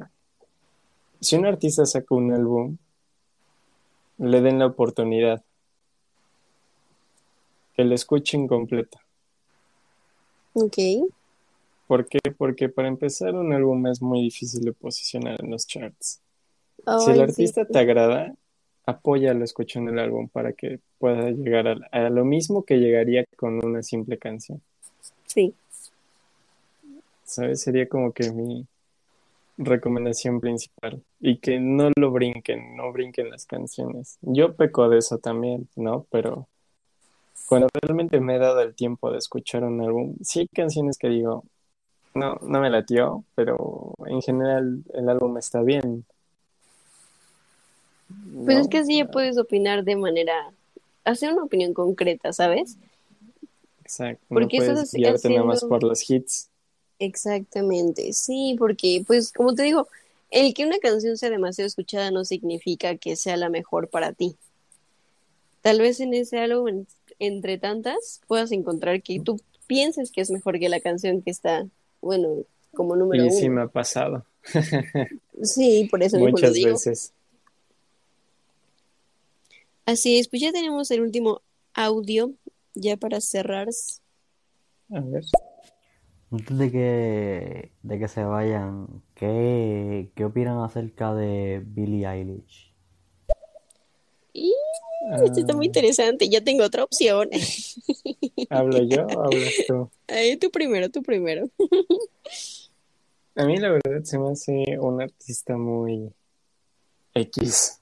si 1.20 1.37
un 1.37 1.47
artista 1.47 1.85
saca 1.87 2.14
un 2.14 2.33
álbum, 2.33 2.77
le 4.18 4.41
den 4.41 4.59
la 4.59 4.66
oportunidad. 4.66 5.43
Que 7.75 7.85
lo 7.85 7.95
escuchen 7.95 8.47
completo. 8.47 8.99
Ok. 10.53 10.79
¿Por 11.87 12.07
qué? 12.07 12.18
Porque 12.37 12.68
para 12.68 12.89
empezar 12.89 13.35
un 13.35 13.53
álbum 13.53 13.87
es 13.87 14.01
muy 14.01 14.22
difícil 14.22 14.62
de 14.62 14.72
posicionar 14.72 15.43
en 15.43 15.51
los 15.51 15.66
charts. 15.66 16.20
si 17.05 17.11
el 17.11 17.20
artista 17.20 17.66
te 17.66 17.78
agrada, 17.78 18.35
apóyalo 18.87 19.45
escuchando 19.45 19.91
el 19.91 19.99
álbum 19.99 20.28
para 20.28 20.53
que 20.53 20.80
pueda 20.99 21.30
llegar 21.30 21.89
a, 21.91 22.11
lo 22.11 22.24
mismo 22.24 22.64
que 22.64 22.78
llegaría 22.78 23.24
con 23.37 23.64
una 23.64 23.82
simple 23.82 24.18
canción. 24.18 24.62
Sí. 25.26 25.55
¿Sabes? 27.24 27.62
Sería 27.62 27.89
como 27.89 28.12
que 28.12 28.30
mi 28.30 28.66
recomendación 29.57 30.41
principal. 30.41 31.03
Y 31.20 31.39
que 31.39 31.61
no 31.61 31.91
lo 31.97 32.11
brinquen, 32.11 32.76
no 32.76 32.93
brinquen 32.93 33.30
las 33.30 33.47
canciones. 33.47 34.18
Yo 34.22 34.55
peco 34.55 34.89
de 34.89 34.99
eso 34.99 35.18
también, 35.18 35.68
¿no? 35.76 36.07
Pero 36.11 36.49
cuando 37.47 37.68
realmente 37.82 38.20
me 38.20 38.37
he 38.37 38.39
dado 38.39 38.61
el 38.61 38.74
tiempo 38.74 39.11
de 39.11 39.18
escuchar 39.18 39.64
un 39.64 39.80
álbum, 39.80 40.16
sí 40.22 40.41
hay 40.41 40.49
canciones 40.49 40.99
que 40.99 41.09
digo, 41.09 41.45
no, 42.15 42.39
no 42.43 42.61
me 42.61 42.71
latió, 42.71 43.25
pero 43.35 43.95
en 44.07 44.23
general 44.23 44.83
el 44.95 45.09
álbum 45.09 45.37
está 45.37 45.62
bien. 45.62 46.05
Pues 48.45 48.59
es 48.59 48.69
que 48.69 48.79
así 48.79 48.99
ya 48.99 49.07
puedes 49.07 49.39
opinar 49.39 49.85
de 49.85 49.97
manera, 49.97 50.53
hacer 51.05 51.33
una 51.33 51.45
opinión 51.45 51.75
concreta, 51.75 52.33
¿sabes? 52.33 52.77
Exacto, 53.83 54.25
porque 54.29 54.59
no 54.59 54.65
puedes 54.65 54.93
guiarte 54.93 55.29
nada 55.31 55.45
más 55.45 55.65
por 55.65 55.83
los 55.83 56.09
hits. 56.09 56.49
Exactamente, 56.99 58.12
sí, 58.12 58.57
porque 58.59 59.03
pues 59.07 59.33
como 59.33 59.55
te 59.55 59.65
digo, 59.65 59.89
el 60.31 60.55
que 60.55 60.65
una 60.65 60.79
canción 60.79 61.17
sea 61.17 61.31
demasiado 61.31 61.67
escuchada 61.67 62.11
no 62.11 62.25
significa 62.25 62.97
que 62.97 63.17
sea 63.17 63.37
la 63.37 63.49
mejor 63.49 63.89
para 63.89 64.12
ti. 64.12 64.37
Tal 65.62 65.81
vez 65.81 66.01
en 66.01 66.15
ese 66.15 66.39
álbum, 66.39 66.85
entre 67.19 67.59
tantas, 67.59 68.21
puedas 68.27 68.53
encontrar 68.53 69.03
que 69.03 69.21
tú 69.21 69.41
pienses 69.67 70.12
que 70.12 70.21
es 70.21 70.31
mejor 70.31 70.59
que 70.59 70.69
la 70.69 70.81
canción 70.81 71.23
que 71.23 71.31
está 71.31 71.67
bueno, 72.05 72.44
como 72.74 72.94
número 72.96 73.24
y 73.24 73.28
uno. 73.28 73.36
sí 73.36 73.48
me 73.48 73.62
ha 73.62 73.68
pasado. 73.68 74.26
sí, 75.42 75.88
por 75.90 76.02
eso 76.02 76.18
Muchas 76.18 76.52
veces. 76.52 77.12
Así 79.86 80.18
es, 80.18 80.28
pues 80.28 80.42
ya 80.42 80.52
tenemos 80.52 80.90
el 80.90 81.00
último 81.00 81.42
audio, 81.74 82.32
ya 82.74 82.96
para 82.96 83.20
cerrar. 83.20 83.68
A 84.90 85.00
ver. 85.00 85.24
Antes 86.30 86.59
de 86.59 86.72
que, 86.72 87.72
de 87.82 87.98
que 87.98 88.09
se 88.09 88.24
vayan, 88.24 89.02
¿qué, 89.14 90.11
¿qué 90.14 90.24
opinan 90.24 90.59
acerca 90.59 91.14
de 91.14 91.62
Billie 91.64 92.07
Eilish? 92.07 92.74
Y 94.35 94.53
esto 95.24 95.41
está 95.41 95.55
muy 95.55 95.66
ah. 95.66 95.68
interesante, 95.68 96.28
ya 96.28 96.43
tengo 96.43 96.64
otra 96.64 96.82
opción. 96.85 97.30
¿Hablo 98.51 98.82
yo 98.82 99.07
o 99.07 99.24
hablas 99.24 99.53
tú? 99.66 99.91
tú 100.41 100.51
primero, 100.51 100.91
tú 100.91 101.03
primero. 101.03 101.49
A 103.37 103.45
mí 103.47 103.57
la 103.59 103.70
verdad 103.70 104.03
se 104.03 104.18
me 104.18 104.32
hace 104.32 104.78
un 104.78 105.01
artista 105.01 105.57
muy 105.57 106.12
X. 107.14 107.80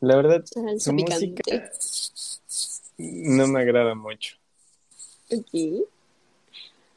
La 0.00 0.16
verdad, 0.16 0.44
su 0.78 0.92
música 0.92 1.70
no 2.98 3.46
me 3.48 3.60
agrada 3.60 3.94
mucho. 3.94 4.36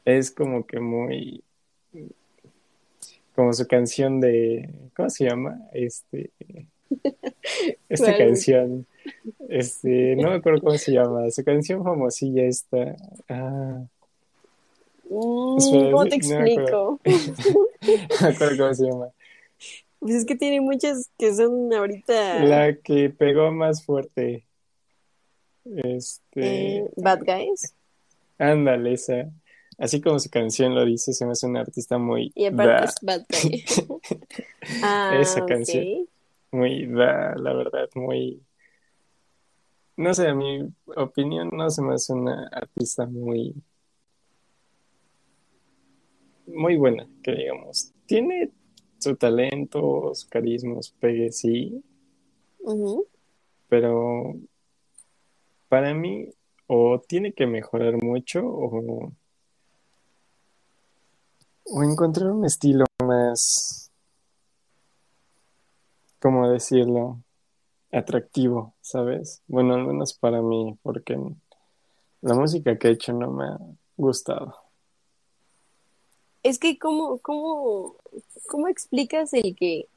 Es 0.04 0.32
como 0.32 0.66
que 0.66 0.80
muy 0.80 1.44
como 3.40 3.54
su 3.54 3.66
canción 3.68 4.20
de 4.20 4.70
¿cómo 4.94 5.10
se 5.10 5.30
llama? 5.30 5.62
Este 5.72 6.30
esta 7.88 8.18
canción 8.18 8.86
este 9.48 10.18
no 10.18 10.32
me 10.32 10.36
acuerdo 10.36 10.60
cómo 10.60 10.78
se 10.78 10.92
llama, 10.92 11.32
su 11.32 11.42
canción 11.46 11.82
famosilla 11.82 12.44
esta. 12.44 12.98
Ah. 13.30 13.82
Mm, 15.10 15.92
¿Cómo 15.92 16.06
te 16.06 16.16
explico? 16.16 17.00
no 17.06 18.28
me 18.28 18.28
acuerdo 18.28 18.58
cómo 18.58 18.74
se 18.74 18.86
llama. 18.86 19.08
Pues 20.00 20.16
es 20.16 20.26
que 20.26 20.36
tiene 20.36 20.60
muchas 20.60 21.10
que 21.18 21.34
son 21.34 21.74
ahorita. 21.74 22.44
La 22.44 22.76
que 22.76 23.10
pegó 23.10 23.54
más 23.54 23.86
fuerte. 23.86 24.46
Este. 25.64 26.76
Eh, 26.76 26.92
Bad 26.98 27.22
Guys. 27.26 27.74
Ándale, 28.38 28.94
esa. 28.94 29.32
Así 29.80 30.02
como 30.02 30.20
su 30.20 30.30
canción 30.30 30.76
lo 30.76 30.84
dice, 30.84 31.14
se 31.14 31.26
me 31.26 31.32
hace 31.32 31.48
un 31.48 31.56
artista 31.56 31.98
muy. 31.98 32.34
Y 32.36 32.46
aparte 32.46 32.86
es 32.86 32.96
Bad 33.02 33.26
Guys. 33.30 33.88
ah, 34.84 35.18
esa 35.18 35.46
canción. 35.46 36.06
Muy 36.52 36.86
da, 36.86 37.34
la 37.36 37.54
verdad, 37.54 37.90
muy. 37.96 38.44
No 39.96 40.14
sé, 40.14 40.28
a 40.28 40.36
mi 40.36 40.70
opinión 40.98 41.50
no 41.54 41.70
se 41.70 41.82
me 41.82 41.94
hace 41.94 42.12
una 42.12 42.48
artista 42.52 43.06
muy. 43.06 43.56
Muy 46.46 46.76
buena, 46.76 47.08
que 47.24 47.32
digamos. 47.32 47.94
Tiene 48.06 48.52
su 48.98 49.16
talento, 49.16 50.14
su 50.14 50.28
carisma, 50.28 50.82
su 50.82 50.94
pegue, 50.96 51.32
sí. 51.32 51.82
Pero 53.70 54.36
para 55.70 55.94
mí, 55.94 56.28
o 56.68 57.00
tiene 57.00 57.32
que 57.32 57.48
mejorar 57.48 58.04
mucho, 58.04 58.46
o, 58.46 59.14
o 61.72 61.84
encontrar 61.84 62.32
un 62.32 62.46
estilo 62.46 62.86
más, 63.04 63.92
¿cómo 66.20 66.50
decirlo? 66.50 67.22
Atractivo, 67.92 68.74
¿sabes? 68.82 69.42
Bueno, 69.48 69.76
al 69.76 69.86
menos 69.86 70.14
para 70.14 70.42
mí, 70.42 70.78
porque 70.84 71.18
la 72.22 72.36
música 72.36 72.78
que 72.78 72.88
he 72.88 72.92
hecho 72.92 73.14
no 73.14 73.32
me 73.32 73.46
ha 73.46 73.60
gustado. 73.98 74.56
Es 76.44 76.58
que, 76.58 76.78
¿cómo, 76.80 77.20
cómo, 77.20 77.96
cómo 78.48 78.68
explicas 78.68 79.34
el 79.34 79.56
que 79.56 79.88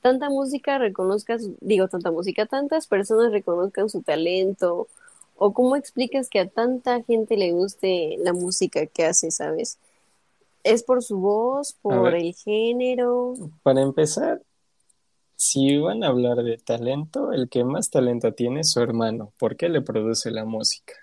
tanta 0.00 0.30
música 0.30 0.78
reconozcas, 0.78 1.48
digo, 1.60 1.88
tanta 1.88 2.10
música, 2.10 2.46
tantas 2.46 2.86
personas 2.86 3.32
reconozcan 3.32 3.88
su 3.88 4.02
talento? 4.02 4.88
¿O 5.36 5.52
cómo 5.52 5.76
explicas 5.76 6.28
que 6.28 6.40
a 6.40 6.48
tanta 6.48 7.02
gente 7.04 7.36
le 7.36 7.52
guste 7.52 8.16
la 8.18 8.32
música 8.32 8.86
que 8.86 9.04
hace, 9.04 9.30
sabes? 9.30 9.78
¿Es 10.68 10.82
por 10.82 11.02
su 11.02 11.18
voz, 11.18 11.72
por 11.80 12.14
el 12.14 12.34
género? 12.34 13.32
Para 13.62 13.80
empezar, 13.80 14.42
Si 15.40 15.78
van 15.78 16.02
a 16.02 16.08
hablar 16.08 16.42
de 16.42 16.58
talento, 16.58 17.32
el 17.32 17.48
que 17.48 17.62
más 17.62 17.90
talento 17.90 18.34
tiene 18.34 18.60
es 18.60 18.72
su 18.72 18.80
hermano, 18.80 19.32
porque 19.38 19.68
le 19.68 19.80
produce 19.80 20.32
la 20.32 20.44
música. 20.44 20.94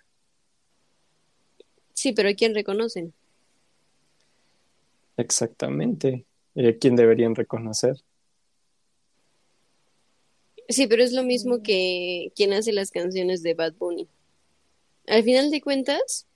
Sí, 1.94 2.12
pero 2.12 2.28
¿a 2.28 2.34
quién 2.34 2.54
reconocen? 2.54 3.14
Exactamente. 5.18 6.26
¿Y 6.54 6.68
a 6.68 6.78
quién 6.78 6.96
deberían 6.98 7.34
reconocer? 7.34 7.96
Sí, 10.68 10.88
pero 10.88 11.02
es 11.02 11.14
lo 11.14 11.24
mismo 11.24 11.64
que 11.64 12.34
quien 12.36 12.52
hace 12.54 12.74
las 12.74 12.92
canciones 12.92 13.42
de 13.42 13.54
Bad 13.54 13.76
Bunny. 13.76 14.10
Al 15.08 15.24
final 15.24 15.50
de 15.50 15.62
cuentas, 15.62 16.28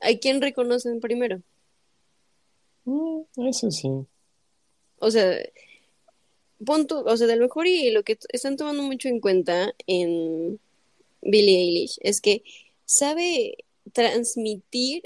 ¿a 0.00 0.08
quién 0.20 0.42
reconocen 0.42 1.00
primero? 1.00 1.40
Mm, 2.90 3.46
eso 3.48 3.70
sí. 3.70 3.88
O 4.98 5.10
sea, 5.10 5.38
punto, 6.64 7.04
o 7.04 7.16
sea, 7.16 7.26
de 7.26 7.36
lo 7.36 7.42
mejor 7.42 7.66
y 7.66 7.90
lo 7.90 8.02
que 8.02 8.18
están 8.30 8.56
tomando 8.56 8.82
mucho 8.82 9.08
en 9.08 9.20
cuenta 9.20 9.72
en 9.86 10.58
Billie 11.22 11.58
Eilish 11.58 11.98
es 12.00 12.20
que 12.20 12.42
sabe 12.84 13.64
transmitir 13.92 15.02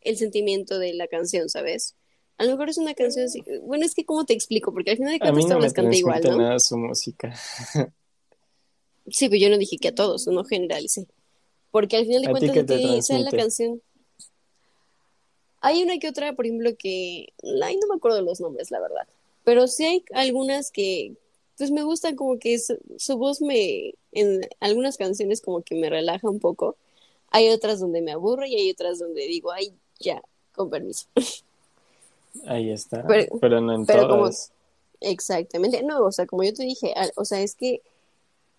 el 0.00 0.16
sentimiento 0.16 0.78
de 0.78 0.94
la 0.94 1.06
canción, 1.06 1.48
¿sabes? 1.48 1.94
A 2.38 2.44
lo 2.44 2.52
mejor 2.52 2.70
es 2.70 2.78
una 2.78 2.94
canción 2.94 3.26
así, 3.26 3.44
bueno, 3.62 3.84
es 3.84 3.94
que 3.94 4.04
cómo 4.04 4.24
te 4.24 4.32
explico, 4.32 4.72
porque 4.72 4.92
al 4.92 4.96
final 4.96 5.12
de 5.12 5.18
cuentas 5.20 5.44
no 5.46 5.56
me 5.56 5.62
las 5.62 5.72
canta 5.74 5.94
igual, 5.94 6.22
¿no? 6.24 6.38
nada 6.38 6.58
su 6.58 6.76
música. 6.76 7.34
Sí, 9.08 9.28
pero 9.28 9.40
yo 9.40 9.50
no 9.50 9.58
dije 9.58 9.78
que 9.78 9.88
a 9.88 9.94
todos, 9.96 10.28
no 10.28 10.44
generalicé. 10.44 11.08
Porque 11.72 11.96
al 11.96 12.06
final 12.06 12.22
de 12.22 12.28
¿A 12.28 12.34
ti 12.34 12.38
cuentas 12.38 12.54
qué 12.54 12.60
lo 12.60 12.66
que 12.66 12.94
dice 12.94 13.18
la 13.18 13.32
canción. 13.32 13.82
Hay 15.62 15.82
una 15.82 15.98
que 15.98 16.08
otra, 16.08 16.34
por 16.34 16.44
ejemplo, 16.44 16.70
que. 16.76 17.32
Ay, 17.62 17.76
no 17.76 17.86
me 17.88 17.94
acuerdo 17.96 18.16
de 18.18 18.22
los 18.24 18.40
nombres, 18.40 18.70
la 18.70 18.80
verdad. 18.80 19.06
Pero 19.44 19.66
sí 19.68 19.84
hay 19.84 20.04
algunas 20.12 20.70
que. 20.70 21.14
Pues 21.56 21.70
me 21.70 21.84
gustan 21.84 22.16
como 22.16 22.38
que 22.38 22.58
su, 22.58 22.76
su 22.98 23.16
voz 23.16 23.40
me. 23.40 23.94
En 24.12 24.40
algunas 24.60 24.96
canciones 24.96 25.40
como 25.40 25.62
que 25.62 25.74
me 25.76 25.88
relaja 25.88 26.28
un 26.28 26.40
poco. 26.40 26.76
Hay 27.30 27.48
otras 27.48 27.80
donde 27.80 28.02
me 28.02 28.12
aburre 28.12 28.48
y 28.48 28.56
hay 28.56 28.70
otras 28.70 28.98
donde 28.98 29.26
digo, 29.26 29.52
ay, 29.52 29.72
ya, 29.98 30.22
con 30.54 30.68
permiso. 30.68 31.06
Ahí 32.46 32.70
está. 32.70 33.06
Pero- 33.06 33.38
Pero, 33.40 33.60
no 33.60 33.74
en 33.74 33.86
pero 33.86 34.08
como-. 34.08 34.30
Exactamente. 35.00 35.82
No, 35.82 36.04
o 36.04 36.12
sea, 36.12 36.26
como 36.26 36.42
yo 36.44 36.52
te 36.54 36.62
dije, 36.64 36.92
o 37.16 37.24
sea, 37.24 37.40
es 37.40 37.54
que 37.54 37.82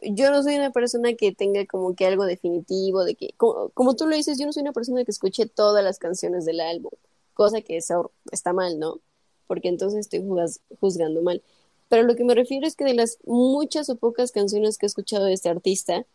yo 0.05 0.31
no 0.31 0.43
soy 0.43 0.55
una 0.55 0.71
persona 0.71 1.13
que 1.13 1.31
tenga 1.31 1.65
como 1.65 1.95
que 1.95 2.05
algo 2.05 2.25
definitivo, 2.25 3.03
de 3.03 3.15
que, 3.15 3.33
como, 3.37 3.95
tú 3.95 4.07
lo 4.07 4.15
dices, 4.15 4.37
yo 4.37 4.45
no 4.45 4.53
soy 4.53 4.61
una 4.61 4.73
persona 4.73 5.03
que 5.03 5.11
escuche 5.11 5.45
todas 5.45 5.83
las 5.83 5.99
canciones 5.99 6.45
del 6.45 6.59
álbum, 6.59 6.91
cosa 7.33 7.61
que 7.61 7.77
es 7.77 7.89
está 8.31 8.53
mal, 8.53 8.79
¿no? 8.79 8.99
Porque 9.47 9.69
entonces 9.69 10.01
estoy 10.01 10.23
juzgando 10.79 11.21
mal. 11.21 11.41
Pero 11.89 12.03
lo 12.03 12.15
que 12.15 12.23
me 12.23 12.35
refiero 12.35 12.65
es 12.65 12.75
que 12.75 12.85
de 12.85 12.93
las 12.93 13.17
muchas 13.25 13.89
o 13.89 13.95
pocas 13.95 14.31
canciones 14.31 14.77
que 14.77 14.85
he 14.85 14.87
escuchado 14.87 15.25
de 15.25 15.33
este 15.33 15.49
artista, 15.49 16.05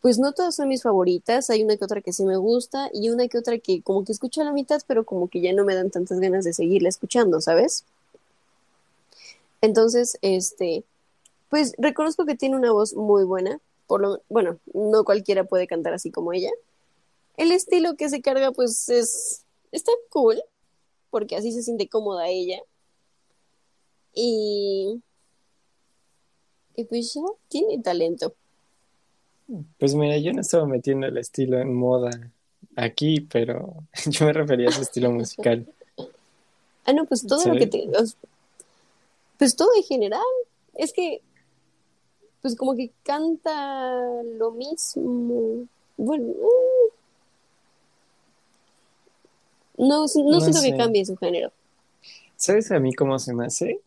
pues 0.00 0.18
no 0.18 0.32
todas 0.32 0.56
son 0.56 0.68
mis 0.68 0.82
favoritas, 0.82 1.50
hay 1.50 1.62
una 1.62 1.76
que 1.76 1.84
otra 1.84 2.00
que 2.00 2.12
sí 2.12 2.24
me 2.24 2.36
gusta 2.36 2.90
y 2.92 3.10
una 3.10 3.28
que 3.28 3.38
otra 3.38 3.58
que 3.58 3.82
como 3.82 4.04
que 4.04 4.12
escucho 4.12 4.40
a 4.40 4.44
la 4.44 4.52
mitad, 4.52 4.80
pero 4.86 5.04
como 5.04 5.28
que 5.28 5.40
ya 5.40 5.52
no 5.52 5.64
me 5.64 5.74
dan 5.74 5.90
tantas 5.90 6.20
ganas 6.20 6.44
de 6.44 6.52
seguirla 6.52 6.88
escuchando, 6.88 7.40
¿sabes? 7.40 7.84
Entonces, 9.60 10.18
este, 10.22 10.84
pues 11.48 11.72
reconozco 11.78 12.26
que 12.26 12.36
tiene 12.36 12.56
una 12.56 12.72
voz 12.72 12.94
muy 12.94 13.24
buena, 13.24 13.60
por 13.86 14.00
lo, 14.00 14.22
bueno, 14.28 14.58
no 14.74 15.04
cualquiera 15.04 15.44
puede 15.44 15.66
cantar 15.66 15.94
así 15.94 16.10
como 16.10 16.32
ella. 16.32 16.50
El 17.36 17.52
estilo 17.52 17.96
que 17.96 18.08
se 18.08 18.20
carga, 18.20 18.52
pues 18.52 18.88
es, 18.88 19.44
está 19.72 19.92
cool, 20.10 20.42
porque 21.10 21.36
así 21.36 21.52
se 21.52 21.62
siente 21.62 21.88
cómoda 21.88 22.28
ella. 22.28 22.60
Y, 24.12 25.00
y 26.76 26.84
pues 26.84 27.14
ya 27.14 27.22
tiene 27.48 27.80
talento. 27.82 28.34
Pues 29.78 29.94
mira, 29.94 30.18
yo 30.18 30.32
no 30.32 30.42
estaba 30.42 30.66
metiendo 30.66 31.06
el 31.06 31.16
estilo 31.16 31.58
en 31.58 31.74
moda 31.74 32.10
aquí, 32.76 33.20
pero 33.20 33.74
yo 34.06 34.26
me 34.26 34.32
refería 34.32 34.68
a 34.68 34.72
su 34.72 34.82
estilo 34.82 35.10
musical. 35.10 35.66
Ah, 36.84 36.92
no, 36.92 37.04
pues 37.06 37.26
todo 37.26 37.52
lo 37.52 37.58
que 37.58 37.66
te, 37.66 37.88
pues 39.38 39.56
todo 39.56 39.70
en 39.76 39.82
general. 39.84 40.22
Es 40.74 40.92
que, 40.92 41.22
pues 42.42 42.56
como 42.56 42.74
que 42.74 42.90
canta 43.02 44.22
lo 44.38 44.52
mismo. 44.52 45.66
Bueno, 45.96 46.34
mm. 49.76 49.88
no, 49.88 49.88
no, 49.88 50.02
No 50.02 50.08
siento 50.08 50.58
sé. 50.58 50.70
que 50.70 50.76
cambie 50.76 51.04
su 51.04 51.16
género. 51.16 51.52
¿Sabes 52.36 52.70
a 52.70 52.78
mí 52.78 52.94
cómo 52.94 53.18
se 53.18 53.34
me 53.34 53.46
hace? 53.46 53.80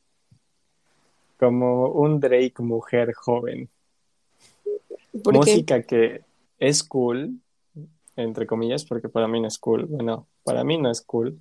Como 1.39 1.88
un 1.88 2.20
Drake 2.20 2.56
mujer 2.60 3.14
joven. 3.14 3.70
Música 5.14 5.82
que 5.84 6.22
es 6.60 6.84
cool, 6.84 7.39
entre 8.16 8.45
comillas, 8.45 8.86
porque 8.86 9.10
para 9.10 9.28
mí 9.28 9.39
no 9.39 9.47
es 9.47 9.58
cool. 9.58 9.86
Bueno, 9.86 10.28
para 10.43 10.64
mí 10.64 10.78
no 10.78 10.91
es 10.91 11.02
cool. 11.02 11.39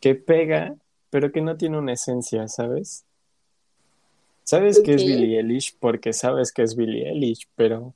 Que 0.00 0.14
pega, 0.14 0.74
pero 1.10 1.30
que 1.30 1.40
no 1.40 1.56
tiene 1.56 1.78
una 1.78 1.92
esencia, 1.92 2.48
¿sabes? 2.48 3.04
Sabes 4.44 4.80
que 4.80 4.94
es. 4.94 5.04
Billie 5.04 5.38
Eilish 5.38 5.76
porque 5.78 6.12
sabes 6.12 6.52
que 6.52 6.62
es 6.62 6.76
Billie 6.76 7.08
Eilish, 7.08 7.48
pero 7.56 7.94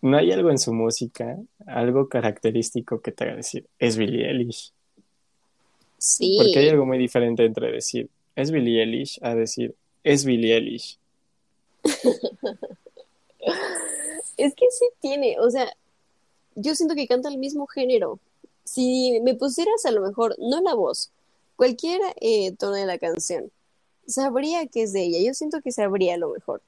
no 0.00 0.16
hay 0.16 0.32
algo 0.32 0.50
en 0.50 0.58
su 0.58 0.72
música, 0.72 1.38
algo 1.66 2.08
característico 2.08 3.00
que 3.00 3.12
te 3.12 3.24
haga 3.24 3.36
decir, 3.36 3.66
es 3.78 3.96
Billie 3.96 4.28
Eilish. 4.28 4.72
sí, 5.98 6.36
Porque 6.38 6.58
hay 6.60 6.68
algo 6.68 6.86
muy 6.86 6.98
diferente 6.98 7.44
entre 7.44 7.72
decir, 7.72 8.08
es 8.36 8.50
Billie 8.50 8.82
Eilish, 8.82 9.18
a 9.22 9.34
decir, 9.34 9.74
es 10.04 10.24
Billie 10.24 10.54
Eilish. 10.54 10.98
es 14.36 14.54
que 14.54 14.66
sí 14.70 14.86
tiene, 15.00 15.38
o 15.40 15.50
sea, 15.50 15.72
yo 16.54 16.74
siento 16.74 16.94
que 16.94 17.06
canta 17.06 17.28
el 17.28 17.38
mismo 17.38 17.66
género. 17.66 18.18
Si 18.64 19.20
me 19.22 19.34
pusieras 19.34 19.84
a 19.86 19.90
lo 19.90 20.02
mejor, 20.02 20.36
no 20.38 20.60
la 20.60 20.74
voz, 20.74 21.10
cualquier 21.56 22.00
eh, 22.20 22.52
tono 22.52 22.74
de 22.74 22.86
la 22.86 22.98
canción, 22.98 23.50
sabría 24.08 24.66
que 24.66 24.82
es 24.82 24.92
de 24.92 25.02
ella. 25.04 25.20
Yo 25.20 25.34
siento 25.34 25.60
que 25.62 25.70
sabría 25.72 26.14
a 26.14 26.18
lo 26.18 26.30
mejor. 26.30 26.62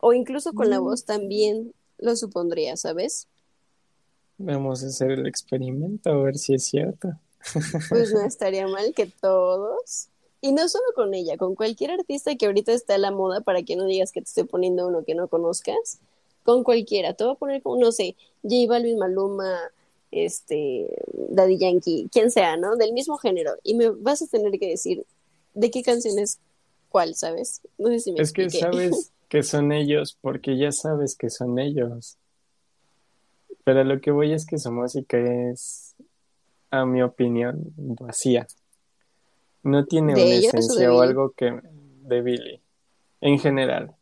O 0.00 0.12
incluso 0.12 0.52
con 0.54 0.70
la 0.70 0.80
Mm. 0.80 0.84
voz 0.84 1.04
también 1.04 1.72
lo 1.98 2.16
supondría, 2.16 2.76
¿sabes? 2.76 3.26
Vamos 4.38 4.82
a 4.82 4.88
hacer 4.88 5.12
el 5.12 5.26
experimento 5.26 6.10
a 6.10 6.22
ver 6.22 6.36
si 6.36 6.54
es 6.54 6.64
cierto. 6.64 7.08
Pues 7.88 8.12
no 8.12 8.20
estaría 8.26 8.66
mal 8.68 8.92
que 8.94 9.06
todos. 9.06 10.08
Y 10.42 10.52
no 10.52 10.68
solo 10.68 10.84
con 10.94 11.14
ella, 11.14 11.36
con 11.38 11.54
cualquier 11.54 11.90
artista 11.92 12.36
que 12.36 12.46
ahorita 12.46 12.72
está 12.72 12.94
a 12.96 12.98
la 12.98 13.10
moda, 13.10 13.40
para 13.40 13.62
que 13.62 13.74
no 13.74 13.86
digas 13.86 14.12
que 14.12 14.20
te 14.20 14.26
estoy 14.28 14.44
poniendo 14.44 14.86
uno 14.86 15.02
que 15.04 15.14
no 15.14 15.28
conozcas, 15.28 15.98
con 16.44 16.62
cualquiera. 16.62 17.14
Te 17.14 17.24
voy 17.24 17.32
a 17.32 17.36
poner 17.36 17.62
como, 17.62 17.78
no 17.78 17.90
sé, 17.90 18.14
J 18.42 18.54
Balvin, 18.68 18.98
Maluma, 18.98 19.58
este, 20.12 20.86
Daddy 21.30 21.56
Yankee, 21.58 22.08
quien 22.12 22.30
sea, 22.30 22.56
¿no? 22.58 22.76
Del 22.76 22.92
mismo 22.92 23.16
género. 23.16 23.52
Y 23.64 23.74
me 23.74 23.88
vas 23.88 24.22
a 24.22 24.26
tener 24.26 24.56
que 24.60 24.68
decir 24.68 25.04
de 25.56 25.70
qué 25.70 25.82
canción 25.82 26.18
es 26.18 26.38
cuál, 26.88 27.14
¿sabes? 27.14 27.60
No 27.78 27.88
sé 27.88 28.00
si 28.00 28.12
me 28.12 28.22
Es 28.22 28.32
que 28.32 28.48
sabes 28.50 29.12
que 29.28 29.42
son 29.42 29.72
ellos 29.72 30.16
porque 30.20 30.56
ya 30.56 30.70
sabes 30.70 31.16
que 31.16 31.30
son 31.30 31.58
ellos. 31.58 32.16
Pero 33.64 33.82
lo 33.82 34.00
que 34.00 34.12
voy 34.12 34.32
es 34.32 34.46
que 34.46 34.58
su 34.58 34.70
música 34.70 35.18
es, 35.18 35.96
a 36.70 36.86
mi 36.86 37.02
opinión, 37.02 37.72
vacía. 37.76 38.46
No 39.64 39.84
tiene 39.86 40.14
¿De 40.14 40.22
una 40.22 40.36
o 40.36 40.38
esencia 40.38 40.92
o 40.92 41.00
algo 41.00 41.32
que 41.32 41.58
de 42.02 42.22
Billy. 42.22 42.60
En 43.20 43.40
general, 43.40 43.96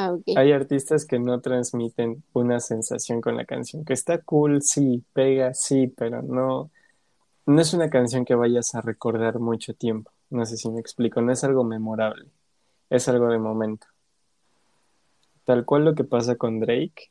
Ah, 0.00 0.16
hay 0.36 0.52
artistas 0.52 1.04
que 1.04 1.18
no 1.18 1.40
transmiten 1.40 2.22
una 2.32 2.60
sensación 2.60 3.20
con 3.20 3.36
la 3.36 3.44
canción, 3.44 3.84
que 3.84 3.94
está 3.94 4.18
cool, 4.18 4.62
sí, 4.62 5.02
pega, 5.12 5.54
sí, 5.54 5.88
pero 5.88 6.22
no, 6.22 6.70
no 7.46 7.60
es 7.60 7.74
una 7.74 7.90
canción 7.90 8.24
que 8.24 8.36
vayas 8.36 8.76
a 8.76 8.80
recordar 8.80 9.40
mucho 9.40 9.74
tiempo. 9.74 10.12
No 10.30 10.44
sé 10.46 10.56
si 10.56 10.70
me 10.70 10.80
explico, 10.80 11.20
no 11.20 11.32
es 11.32 11.42
algo 11.44 11.64
memorable, 11.64 12.26
es 12.90 13.08
algo 13.08 13.28
de 13.28 13.38
momento. 13.38 13.86
Tal 15.44 15.64
cual 15.64 15.84
lo 15.84 15.94
que 15.94 16.04
pasa 16.04 16.36
con 16.36 16.60
Drake, 16.60 17.10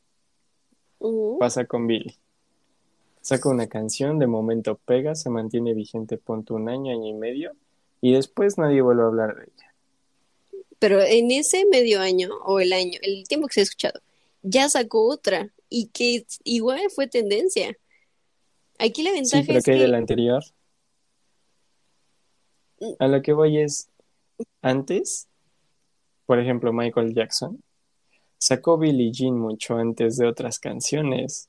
pasa 1.38 1.64
con 1.66 1.86
Billy. 1.86 2.16
Saca 3.20 3.48
una 3.48 3.66
canción, 3.66 4.18
de 4.18 4.26
momento 4.26 4.76
pega, 4.84 5.14
se 5.14 5.28
mantiene 5.28 5.74
vigente 5.74 6.16
ponte 6.16 6.52
un 6.52 6.68
año, 6.68 6.92
año 6.92 7.08
y 7.08 7.14
medio, 7.14 7.52
y 8.00 8.12
después 8.12 8.58
nadie 8.58 8.80
vuelve 8.80 9.02
a 9.02 9.06
hablar 9.06 9.36
de 9.36 9.44
ella. 9.44 9.74
Pero 10.78 11.00
en 11.02 11.30
ese 11.32 11.64
medio 11.66 12.00
año 12.00 12.30
o 12.44 12.60
el 12.60 12.72
año, 12.72 12.98
el 13.02 13.26
tiempo 13.26 13.48
que 13.48 13.54
se 13.54 13.60
ha 13.60 13.62
escuchado, 13.64 14.00
ya 14.42 14.68
sacó 14.68 15.08
otra 15.08 15.50
y 15.68 15.88
que 15.88 16.24
igual 16.44 16.80
fue 16.94 17.08
tendencia. 17.08 17.76
Aquí 18.78 19.02
la 19.02 19.10
Sí, 19.22 19.42
ventaja 19.42 19.44
pero 19.46 19.58
es 19.58 19.64
¿qué 19.64 19.72
hay 19.72 19.78
que 19.78 19.82
de 19.82 19.88
la 19.88 19.98
anterior? 19.98 20.42
A 22.98 23.08
lo 23.08 23.22
que 23.22 23.32
voy 23.32 23.58
es, 23.58 23.88
antes, 24.62 25.28
por 26.26 26.38
ejemplo, 26.38 26.72
Michael 26.72 27.14
Jackson 27.14 27.62
sacó 28.38 28.78
Billie 28.78 29.12
Jean 29.12 29.38
mucho 29.38 29.76
antes 29.76 30.16
de 30.16 30.26
otras 30.26 30.58
canciones 30.60 31.48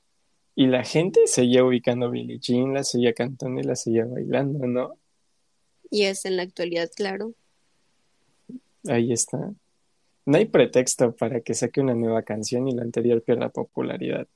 y 0.56 0.66
la 0.66 0.84
gente 0.84 1.26
seguía 1.26 1.64
ubicando 1.64 2.10
Billie 2.10 2.38
Jean, 2.40 2.74
la 2.74 2.84
seguía 2.84 3.12
cantando 3.14 3.60
y 3.60 3.64
la 3.64 3.76
seguía 3.76 4.04
bailando, 4.04 4.66
¿no? 4.66 5.00
y 5.90 6.04
es 6.04 6.24
en 6.24 6.36
la 6.36 6.44
actualidad, 6.44 6.88
claro. 6.94 7.34
Ahí 8.88 9.12
está. 9.12 9.52
No 10.24 10.38
hay 10.38 10.46
pretexto 10.46 11.14
para 11.14 11.40
que 11.40 11.54
saque 11.54 11.80
una 11.80 11.94
nueva 11.94 12.22
canción 12.22 12.68
y 12.68 12.74
la 12.74 12.82
anterior 12.82 13.22
pierda 13.22 13.48
popularidad. 13.48 14.28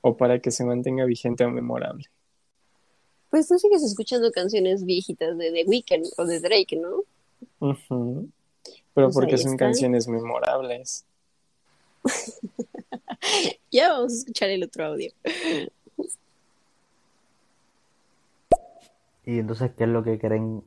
O 0.00 0.16
para 0.16 0.40
que 0.40 0.50
se 0.50 0.64
mantenga 0.64 1.04
vigente 1.04 1.44
o 1.44 1.50
memorable. 1.50 2.06
Pues 3.32 3.48
tú 3.48 3.58
sigues 3.58 3.82
escuchando 3.82 4.30
canciones 4.30 4.84
viejitas 4.84 5.38
de 5.38 5.50
The 5.50 5.64
Weeknd 5.66 6.06
o 6.18 6.26
de 6.26 6.38
Drake, 6.38 6.76
¿no? 6.76 7.02
Pero 7.58 8.28
Pues 8.92 9.14
porque 9.14 9.38
son 9.38 9.56
canciones 9.56 10.06
memorables. 10.06 11.06
Ya 13.70 13.90
vamos 13.90 14.12
a 14.12 14.16
escuchar 14.16 14.50
el 14.50 14.64
otro 14.64 14.84
audio. 14.84 15.12
Y 19.24 19.38
entonces, 19.38 19.70
¿qué 19.78 19.84
es 19.84 19.88
lo 19.88 20.02
que 20.02 20.18
creen 20.18 20.62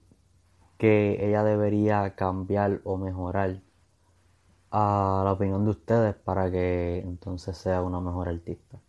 que 0.79 1.17
ella 1.19 1.43
debería 1.43 2.15
cambiar 2.15 2.81
o 2.85 2.97
mejorar 2.97 3.61
a 4.71 5.21
la 5.23 5.33
opinión 5.33 5.65
de 5.65 5.71
ustedes 5.71 6.15
para 6.15 6.49
que 6.49 6.99
entonces 6.99 7.57
sea 7.57 7.83
una 7.83 7.99
mejor 7.99 8.29
artista? 8.29 8.79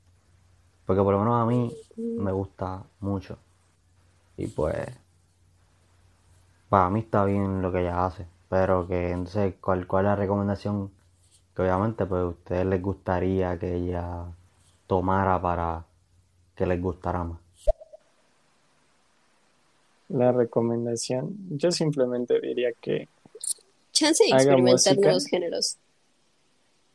Porque 0.87 1.03
por 1.03 1.13
lo 1.13 1.19
menos 1.19 1.43
a 1.43 1.45
mí 1.45 1.77
me 1.97 2.33
gusta 2.33 2.87
mucho. 3.01 3.39
Y 4.37 4.47
pues, 4.49 4.87
para 6.69 6.91
mí 6.91 7.01
está 7.01 7.25
bien 7.25 7.63
lo 7.63 7.73
que 7.73 7.81
ella 7.81 8.07
hace. 8.07 8.27
Pero 8.49 8.87
que 8.87 9.11
entonces, 9.11 9.55
¿cuál, 9.61 9.87
cuál 9.87 10.05
es 10.05 10.11
la 10.11 10.17
recomendación 10.17 10.91
que 11.55 11.63
obviamente 11.63 12.05
pues 12.07 12.23
a 12.23 12.27
ustedes 12.27 12.67
les 12.67 12.83
gustaría 12.83 13.59
que 13.59 13.75
ella 13.75 14.25
tomara 14.87 15.41
para 15.41 15.85
que 16.55 16.67
les 16.67 16.81
gustara 16.81 17.25
más? 17.25 17.41
La 20.09 20.31
recomendación, 20.31 21.35
yo 21.51 21.73
simplemente 21.73 22.39
diría 22.41 22.71
que 22.81 23.09
Chance 23.93 24.25
de 24.25 24.31
Haga 24.31 24.43
experimentar 24.43 24.95
música. 24.95 25.01
nuevos 25.01 25.27
géneros. 25.27 25.79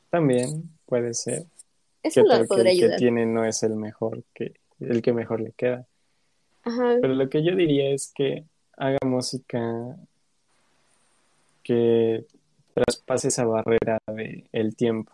también 0.09 0.69
puede 0.85 1.13
ser 1.13 1.45
Eso 2.03 2.21
que 2.21 2.27
la 2.27 2.35
tal 2.35 2.47
que 2.47 2.47
podría 2.47 2.71
el 2.71 2.77
que 2.79 2.83
ayudar. 2.85 2.99
tiene 2.99 3.25
no 3.25 3.43
es 3.43 3.63
el 3.63 3.75
mejor, 3.75 4.23
que 4.33 4.53
el 4.79 5.01
que 5.01 5.11
mejor 5.11 5.41
le 5.41 5.51
queda. 5.51 5.85
Ajá. 6.63 6.97
Pero 7.01 7.15
lo 7.15 7.29
que 7.29 7.43
yo 7.43 7.55
diría 7.55 7.89
es 7.91 8.11
que 8.13 8.45
haga 8.77 8.97
música 9.05 9.97
que 11.63 12.25
traspase 12.73 13.27
esa 13.27 13.45
barrera 13.45 13.99
de 14.07 14.47
el 14.51 14.75
tiempo. 14.75 15.11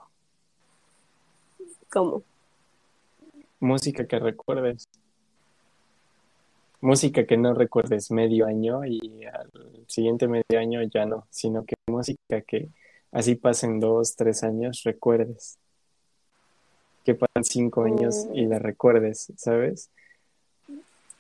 ¿Cómo? 1.91 2.24
Música 3.60 4.06
que 4.06 4.19
recuerdes. 4.19 4.88
Música 6.80 7.26
que 7.26 7.38
no 7.38 7.53
recuerdes 7.53 8.11
medio 8.11 8.45
año 8.45 8.86
y 8.86 9.26
al 9.26 9.49
siguiente 9.88 10.28
medio 10.28 10.60
año 10.60 10.82
ya 10.84 11.06
no, 11.06 11.26
sino 11.32 11.65
que 11.65 11.76
música 11.88 12.41
que 12.41 12.69
así 13.11 13.36
pasen 13.36 13.80
dos, 13.80 14.15
tres 14.15 14.44
años, 14.44 14.84
recuerdes. 14.84 15.57
Que 17.03 17.15
pasen 17.15 17.44
cinco 17.44 17.84
años 17.84 18.28
y 18.34 18.45
la 18.45 18.60
recuerdes, 18.60 19.32
¿sabes? 19.38 19.90